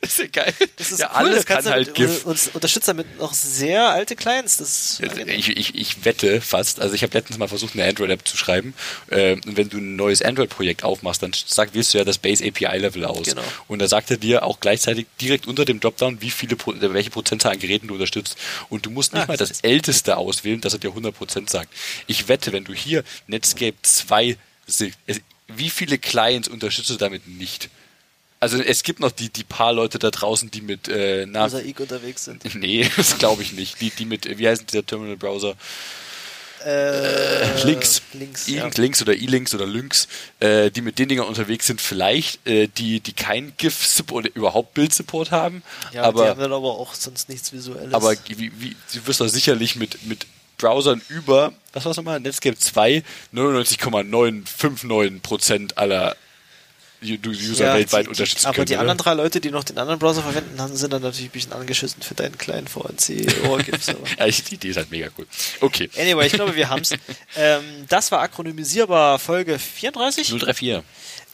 Das 0.00 0.10
ist 0.10 0.18
ja 0.18 0.26
geil. 0.26 0.54
Das 0.76 0.92
ist 0.92 1.00
ja, 1.00 1.10
cool. 1.10 1.16
alles 1.16 1.46
kann 1.46 1.64
halt 1.64 1.94
GIF. 1.94 2.24
Uns 2.24 2.48
unterstützt 2.48 2.88
damit 2.88 3.18
noch 3.18 3.34
sehr 3.34 3.88
alte 3.88 4.16
Clients. 4.16 4.56
Das 4.56 5.00
ich, 5.26 5.48
ich, 5.48 5.74
ich 5.74 6.04
wette 6.04 6.40
fast, 6.40 6.80
also 6.80 6.94
ich 6.94 7.02
habe 7.02 7.12
letztens 7.12 7.38
mal 7.38 7.48
versucht, 7.48 7.74
eine 7.74 7.84
Android-App 7.84 8.26
zu 8.26 8.36
schreiben. 8.36 8.74
Äh, 9.08 9.32
und 9.32 9.56
wenn 9.56 9.68
du 9.68 9.78
ein 9.78 9.96
neues 9.96 10.22
Android-Projekt 10.22 10.84
aufmachst, 10.84 11.22
dann 11.22 11.32
sag, 11.34 11.74
wählst 11.74 11.94
du 11.94 11.98
ja 11.98 12.04
das 12.04 12.18
Base 12.18 12.44
API-Level 12.44 13.04
aus. 13.04 13.26
Genau. 13.26 13.42
Und 13.68 13.80
da 13.80 13.88
sagt 13.88 14.10
er 14.10 14.16
dir 14.16 14.44
auch 14.44 14.60
gleichzeitig 14.60 15.06
direkt 15.20 15.46
unter 15.46 15.64
dem 15.64 15.80
Dropdown, 15.80 16.20
wie 16.20 16.30
viele, 16.30 16.56
welche 16.80 17.10
Prozentzahl 17.10 17.52
an 17.52 17.58
Geräten 17.58 17.88
du 17.88 17.94
unterstützt. 17.94 18.36
Und 18.68 18.86
du 18.86 18.90
musst 18.90 19.12
nicht 19.12 19.24
ah, 19.24 19.26
mal 19.26 19.36
das, 19.36 19.48
das 19.48 19.60
älteste 19.60 20.16
auswählen, 20.16 20.60
dass 20.60 20.72
er 20.72 20.78
dir 20.78 20.90
100% 20.90 21.48
sagt. 21.48 21.72
Ich 22.06 22.28
wette, 22.28 22.52
wenn 22.52 22.64
du 22.64 22.74
hier 22.74 23.04
Netscape 23.26 23.76
2 23.82 24.36
wie 25.48 25.70
viele 25.70 25.98
Clients 25.98 26.48
unterstützt 26.48 26.90
du 26.90 26.96
damit 26.96 27.28
nicht? 27.28 27.70
Also 28.38 28.58
es 28.58 28.82
gibt 28.82 29.00
noch 29.00 29.12
die, 29.12 29.30
die 29.30 29.44
paar 29.44 29.72
Leute 29.72 29.98
da 29.98 30.10
draußen, 30.10 30.50
die 30.50 30.60
mit 30.60 30.88
äh, 30.88 31.24
na, 31.26 31.44
Mosaik 31.44 31.80
unterwegs 31.80 32.24
sind. 32.24 32.42
Nee, 32.54 32.90
das 32.96 33.18
glaube 33.18 33.42
ich 33.42 33.52
nicht. 33.52 33.80
Die, 33.80 33.90
die 33.90 34.04
mit, 34.04 34.38
wie 34.38 34.48
heißt 34.48 34.70
dieser 34.70 34.84
Terminal-Browser? 34.84 35.54
Äh, 36.64 37.62
links. 37.64 38.02
Links, 38.12 38.48
ja. 38.48 38.68
links 38.76 39.00
oder 39.00 39.14
E-Links 39.14 39.54
oder 39.54 39.66
Lynx, 39.66 40.08
äh, 40.40 40.70
die 40.70 40.80
mit 40.80 40.98
den 40.98 41.08
Dingern 41.08 41.28
unterwegs 41.28 41.66
sind, 41.66 41.80
vielleicht, 41.80 42.44
äh, 42.46 42.66
die, 42.66 43.00
die 43.00 43.12
kein 43.12 43.52
GIF-Support 43.56 44.26
oder 44.26 44.34
überhaupt 44.34 44.74
Bild-Support 44.74 45.30
haben. 45.30 45.62
Ja, 45.92 46.02
aber, 46.02 46.24
die 46.24 46.30
haben 46.30 46.40
dann 46.40 46.52
aber 46.52 46.78
auch 46.78 46.94
sonst 46.94 47.28
nichts 47.28 47.52
Visuelles. 47.52 47.94
Aber 47.94 48.16
wie, 48.26 48.50
wie, 48.60 48.74
sie 48.86 49.06
wirst 49.06 49.20
doch 49.20 49.28
sicherlich 49.28 49.76
mit, 49.76 50.04
mit 50.06 50.26
Browsern 50.58 51.00
über, 51.08 51.52
was 51.72 51.84
war's 51.84 51.96
nochmal? 51.96 52.18
Netscape 52.18 52.58
2, 52.58 53.04
99,959% 53.32 55.76
aller 55.76 56.16
User 57.02 57.66
Ja, 57.66 57.74
weltweit 57.74 58.06
die, 58.06 58.08
unterstützen 58.10 58.42
die, 58.42 58.46
aber 58.46 58.54
können. 58.56 58.66
die 58.66 58.72
oder? 58.74 58.80
anderen 58.80 58.98
drei 58.98 59.14
Leute, 59.14 59.40
die 59.40 59.50
noch 59.50 59.64
den 59.64 59.78
anderen 59.78 59.98
Browser 59.98 60.22
verwenden, 60.22 60.60
haben, 60.60 60.74
sind 60.76 60.92
dann 60.92 61.02
natürlich 61.02 61.26
ein 61.28 61.32
bisschen 61.32 61.52
angeschissen 61.52 62.02
für 62.02 62.14
deinen 62.14 62.38
kleinen 62.38 62.66
VNC-Ohrgips. 62.68 63.88
aber- 63.90 64.26
ja, 64.26 64.26
die 64.26 64.54
Idee 64.54 64.68
ist 64.68 64.76
halt 64.76 64.90
mega 64.90 65.08
cool. 65.18 65.26
Okay. 65.60 65.90
Anyway, 65.98 66.26
ich 66.26 66.32
glaube, 66.32 66.56
wir 66.56 66.68
haben's. 66.68 66.90
ähm, 67.36 67.62
das 67.88 68.10
war 68.12 68.20
akronymisierbar 68.20 69.18
Folge 69.18 69.58
34. 69.58 70.28
034. 70.28 70.82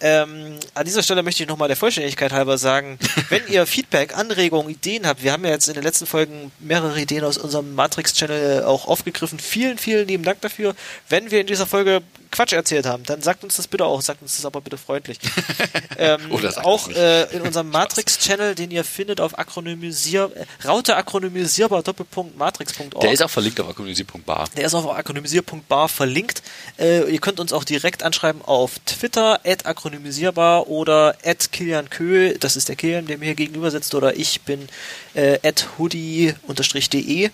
Ähm, 0.04 0.58
an 0.74 0.84
dieser 0.84 1.02
Stelle 1.04 1.22
möchte 1.22 1.44
ich 1.44 1.48
nochmal 1.48 1.68
der 1.68 1.76
Vollständigkeit 1.76 2.32
halber 2.32 2.58
sagen, 2.58 2.98
wenn 3.28 3.46
ihr 3.46 3.64
Feedback, 3.66 4.16
Anregungen, 4.16 4.68
Ideen 4.68 5.06
habt, 5.06 5.22
wir 5.22 5.30
haben 5.30 5.44
ja 5.44 5.52
jetzt 5.52 5.68
in 5.68 5.74
den 5.74 5.84
letzten 5.84 6.06
Folgen 6.06 6.50
mehrere 6.58 7.00
Ideen 7.00 7.22
aus 7.22 7.38
unserem 7.38 7.74
Matrix-Channel 7.76 8.64
auch 8.64 8.88
aufgegriffen. 8.88 9.38
Vielen, 9.38 9.78
vielen 9.78 10.08
lieben 10.08 10.24
Dank 10.24 10.40
dafür. 10.40 10.74
Wenn 11.08 11.30
wir 11.30 11.40
in 11.40 11.46
dieser 11.46 11.66
Folge 11.66 12.02
Quatsch 12.32 12.52
erzählt 12.52 12.86
haben, 12.86 13.04
dann 13.04 13.22
sagt 13.22 13.44
uns 13.44 13.56
das 13.56 13.68
bitte 13.68 13.84
auch, 13.84 14.00
sagt 14.00 14.22
uns 14.22 14.36
das 14.36 14.44
aber 14.44 14.60
bitte 14.60 14.78
freundlich. 14.78 15.18
ähm, 15.98 16.20
auch 16.62 16.88
äh, 16.88 17.24
in 17.34 17.42
unserem 17.42 17.70
Matrix-Channel, 17.70 18.54
den 18.54 18.70
ihr 18.70 18.84
findet 18.84 19.20
auf 19.20 19.38
akronymisierbar, 19.38 20.36
äh, 20.36 20.66
Raute 20.66 20.96
akronymisierbar 20.96 21.82
Doppelpunkt 21.82 22.36
matrix.org. 22.36 23.00
Der 23.00 23.12
ist 23.12 23.22
auch 23.22 23.30
verlinkt 23.30 23.60
auf 23.60 23.68
akronymisier.bar. 23.68 24.48
Der 24.56 24.64
ist 24.64 24.74
auf 24.74 24.90
akronymisierbar 24.90 25.88
verlinkt. 25.88 26.42
Äh, 26.78 27.10
ihr 27.12 27.20
könnt 27.20 27.38
uns 27.38 27.52
auch 27.52 27.64
direkt 27.64 28.02
anschreiben 28.02 28.42
auf 28.42 28.78
Twitter, 28.86 29.40
at 29.44 29.66
akronymisierbar 29.66 30.68
oder 30.68 31.16
at 31.24 31.52
Kilian 31.52 31.90
Köhl, 31.90 32.38
das 32.38 32.56
ist 32.56 32.68
der 32.68 32.76
Kilian, 32.76 33.06
der 33.06 33.18
mir 33.18 33.26
hier 33.26 33.34
gegenüber 33.34 33.70
sitzt, 33.70 33.94
oder 33.94 34.16
ich 34.16 34.40
bin 34.40 34.68
äh, 35.14 35.38
at 35.46 35.68
hoodie-de. 35.78 37.30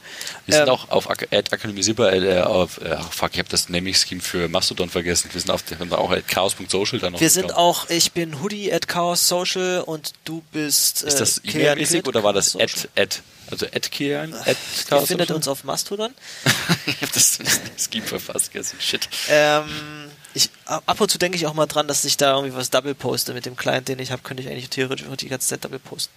Wir 0.46 0.54
sind 0.54 0.62
Ähm, 0.62 0.68
auch 0.68 0.90
auf 0.90 1.08
Ak 1.08 1.28
at 1.32 1.52
akademisier.bar, 1.52 2.12
äh, 2.12 2.40
auf, 2.40 2.80
äh, 2.80 2.96
fuck, 3.10 3.30
ich 3.34 3.38
habe 3.38 3.48
das 3.48 3.68
Naming-Scheme 3.68 4.20
für 4.20 4.48
Mastodon 4.48 4.87
vergessen. 4.88 5.30
Wir 5.32 5.40
sind 5.40 5.50
auf 5.50 5.62
der, 5.62 5.80
auch 5.98 6.10
at 6.10 6.26
chaos.social 6.28 6.98
dann 6.98 7.12
noch. 7.12 7.20
Wir 7.20 7.30
sind 7.30 7.54
auch, 7.54 7.88
ich 7.90 8.12
bin 8.12 8.40
Hoodie 8.42 8.72
at 8.72 8.88
Chaos 8.88 9.28
Social 9.28 9.82
und 9.84 10.12
du 10.24 10.42
bist 10.52 11.04
äh, 11.04 11.08
Ist 11.08 11.20
das 11.20 11.40
E-Mail-mäßig 11.44 12.06
oder 12.06 12.22
war 12.22 12.32
das 12.32 12.56
at, 12.56 12.88
at, 12.96 13.22
also 13.50 13.66
at 13.66 13.90
Kian, 13.90 14.34
at 14.34 14.48
Ihr 14.48 14.84
Chaos 14.88 15.08
findet 15.08 15.28
Social? 15.28 15.36
uns 15.36 15.48
auf 15.48 15.64
Mastodon. 15.64 16.12
ich 16.86 17.02
hab 17.02 17.12
das 17.12 17.38
Scheme 17.90 18.06
verfasst, 18.06 18.52
gestern. 18.52 18.80
Shit. 18.80 19.08
Ähm, 19.28 20.10
ich, 20.34 20.50
ab 20.66 21.00
und 21.00 21.10
zu 21.10 21.18
denke 21.18 21.36
ich 21.36 21.46
auch 21.46 21.54
mal 21.54 21.66
dran, 21.66 21.88
dass 21.88 22.04
ich 22.04 22.16
da 22.16 22.34
irgendwie 22.34 22.54
was 22.54 22.70
double 22.70 22.94
poste 22.94 23.34
mit 23.34 23.46
dem 23.46 23.56
Client, 23.56 23.88
den 23.88 23.98
ich 23.98 24.12
habe, 24.12 24.22
könnte 24.22 24.42
ich 24.42 24.48
eigentlich 24.48 24.70
theoretisch 24.70 25.06
auch 25.08 25.16
die 25.16 25.28
ganze 25.28 25.48
Zeit 25.48 25.64
double 25.64 25.78
posten. 25.78 26.12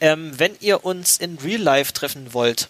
Ähm, 0.00 0.38
wenn 0.38 0.52
ihr 0.60 0.84
uns 0.84 1.18
in 1.18 1.38
Real 1.38 1.60
Life 1.60 1.92
treffen 1.92 2.32
wollt, 2.32 2.68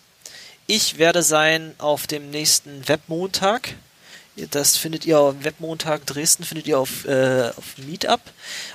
ich 0.67 0.99
werde 0.99 1.23
sein 1.23 1.75
auf 1.79 2.07
dem 2.07 2.31
nächsten 2.31 2.87
Webmontag. 2.89 3.75
Das 4.47 4.77
findet 4.77 5.05
ihr 5.07 5.19
auf 5.19 5.35
Webmontag 5.43 6.07
Dresden, 6.07 6.45
findet 6.45 6.67
ihr 6.67 6.79
auf, 6.79 7.05
äh, 7.07 7.51
auf 7.57 7.79
Meetup. 7.79 8.21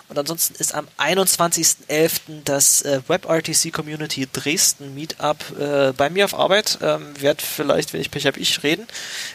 Und 0.09 0.17
ansonsten 0.17 0.55
ist 0.55 0.73
am 0.73 0.87
21.11. 0.97 2.43
das 2.43 2.81
äh, 2.81 3.01
WebRTC 3.07 3.71
Community 3.71 4.27
Dresden 4.31 4.93
Meetup 4.93 5.59
äh, 5.59 5.93
bei 5.93 6.09
mir 6.09 6.25
auf 6.25 6.33
Arbeit. 6.33 6.79
Ähm, 6.81 7.13
werd 7.19 7.41
vielleicht, 7.41 7.93
wenn 7.93 8.01
ich 8.01 8.11
Pech 8.11 8.25
habe, 8.25 8.39
ich 8.39 8.63
reden. 8.63 8.87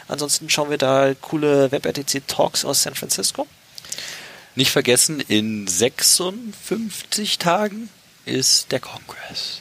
Ansonsten 0.06 0.50
schauen 0.50 0.70
wir 0.70 0.78
da 0.78 1.14
coole 1.20 1.72
WebRTC 1.72 2.26
Talks 2.26 2.64
aus 2.64 2.82
San 2.82 2.94
Francisco. 2.94 3.46
Nicht 4.54 4.70
vergessen, 4.70 5.20
in 5.20 5.66
56 5.66 7.38
Tagen 7.38 7.88
ist 8.24 8.72
der 8.72 8.80
Kongress. 8.80 9.60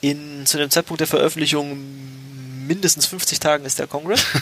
In, 0.00 0.44
zu 0.44 0.58
dem 0.58 0.70
Zeitpunkt 0.70 1.00
der 1.00 1.06
Veröffentlichung 1.06 1.78
mindestens 2.66 3.06
50 3.06 3.40
Tagen 3.40 3.64
ist 3.64 3.78
der 3.78 3.86
Kongress. 3.86 4.24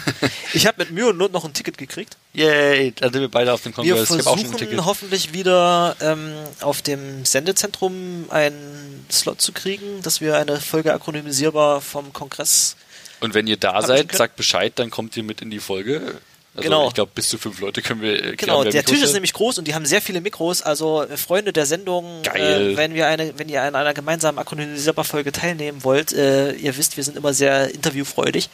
Ich 0.55 0.67
habe 0.67 0.83
mit 0.83 0.91
Mühe 0.91 1.09
und 1.09 1.17
Not 1.17 1.33
noch 1.33 1.47
ein 1.47 1.55
Ticket 1.55 1.79
gekriegt. 1.79 2.19
Yay, 2.35 2.93
dann 2.93 3.11
sind 3.11 3.23
wir 3.23 3.31
beide 3.31 3.55
auf 3.55 3.63
dem 3.63 3.75
Wir 3.77 3.95
Kongress. 3.95 4.11
ich 4.11 4.19
hab 4.19 4.27
auch 4.27 4.37
schon 4.37 4.47
ein 4.47 4.53
Ticket. 4.53 4.69
versuchen 4.69 4.85
hoffentlich 4.85 5.33
wieder 5.33 5.97
ähm, 6.03 6.35
auf 6.61 6.83
dem 6.83 7.25
Sendezentrum 7.25 8.27
einen 8.29 9.07
Slot 9.11 9.41
zu 9.41 9.53
kriegen, 9.53 10.03
dass 10.03 10.21
wir 10.21 10.37
eine 10.37 10.61
Folge 10.61 10.93
akronymisierbar 10.93 11.81
vom 11.81 12.13
Kongress. 12.13 12.77
Und 13.21 13.33
wenn 13.33 13.47
ihr 13.47 13.57
da 13.57 13.81
seid, 13.81 14.13
sagt 14.13 14.37
Bescheid, 14.37 14.73
dann 14.77 14.91
kommt 14.91 15.17
ihr 15.17 15.23
mit 15.23 15.41
in 15.41 15.51
die 15.51 15.59
Folge. 15.61 16.19
Also 16.55 16.69
Genau. 16.69 16.89
Ich 16.89 16.95
glaube, 16.95 17.13
bis 17.15 17.31
zu 17.31 17.39
fünf 17.39 17.61
Leute 17.61 17.81
können 17.81 18.03
wir. 18.03 18.25
äh, 18.25 18.37
Genau, 18.37 18.63
der 18.63 18.85
Tisch 18.85 19.01
ist 19.03 19.15
nämlich 19.15 19.33
groß 19.33 19.59
und 19.59 19.67
die 19.69 19.75
haben 19.75 19.87
sehr 19.87 20.03
viele 20.03 20.21
Mikros. 20.21 20.61
Also 20.61 21.03
äh, 21.03 21.17
Freunde 21.17 21.53
der 21.53 21.65
Sendung. 21.65 22.23
Äh, 22.25 22.77
wenn 22.77 22.95
wir 22.95 23.07
eine, 23.07 23.39
wenn 23.39 23.49
ihr 23.49 23.63
an 23.63 23.75
einer 23.75 23.95
gemeinsamen 23.95 24.39
akronymisierbar 24.39 25.05
Folge 25.05 25.33
teilnehmen 25.33 25.83
wollt, 25.83 26.13
äh, 26.13 26.53
ihr 26.53 26.77
wisst, 26.77 26.97
wir 26.99 27.05
sind 27.05 27.17
immer 27.17 27.33
sehr 27.33 27.73
interviewfreudig. 27.73 28.51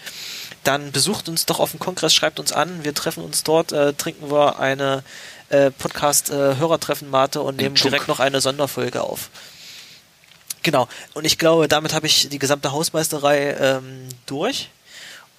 Dann 0.62 0.92
besucht 0.92 1.28
uns 1.28 1.46
doch 1.46 1.58
auf 1.60 1.72
dem 1.72 1.80
Kongress, 1.80 2.14
schreibt 2.14 2.38
uns 2.38 2.52
an, 2.52 2.84
wir 2.84 2.94
treffen 2.94 3.24
uns 3.24 3.42
dort, 3.42 3.72
äh, 3.72 3.92
trinken 3.94 4.30
wir 4.30 4.58
eine 4.58 5.02
äh, 5.48 5.70
Podcast-Hörertreffen-Mate 5.70 7.40
und 7.40 7.56
nehmen 7.56 7.74
direkt 7.74 8.06
noch 8.08 8.20
eine 8.20 8.40
Sonderfolge 8.40 9.02
auf. 9.02 9.30
Genau. 10.62 10.88
Und 11.14 11.24
ich 11.24 11.38
glaube, 11.38 11.68
damit 11.68 11.94
habe 11.94 12.06
ich 12.06 12.28
die 12.28 12.38
gesamte 12.38 12.72
Hausmeisterei 12.72 13.56
ähm, 13.58 14.08
durch. 14.26 14.68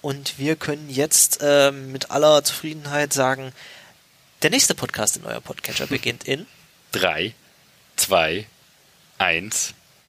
Und 0.02 0.38
wir 0.38 0.56
können 0.56 0.88
jetzt 0.88 1.40
ähm, 1.42 1.92
mit 1.92 2.10
aller 2.10 2.42
Zufriedenheit 2.42 3.12
sagen, 3.12 3.52
der 4.42 4.50
nächste 4.50 4.74
Podcast 4.74 5.16
in 5.16 5.24
euer 5.24 5.40
Podcatcher 5.40 5.86
beginnt 5.88 6.24
in 6.24 6.46
Drei, 6.92 7.34
zwei, 7.96 8.46
eins. 9.18 9.74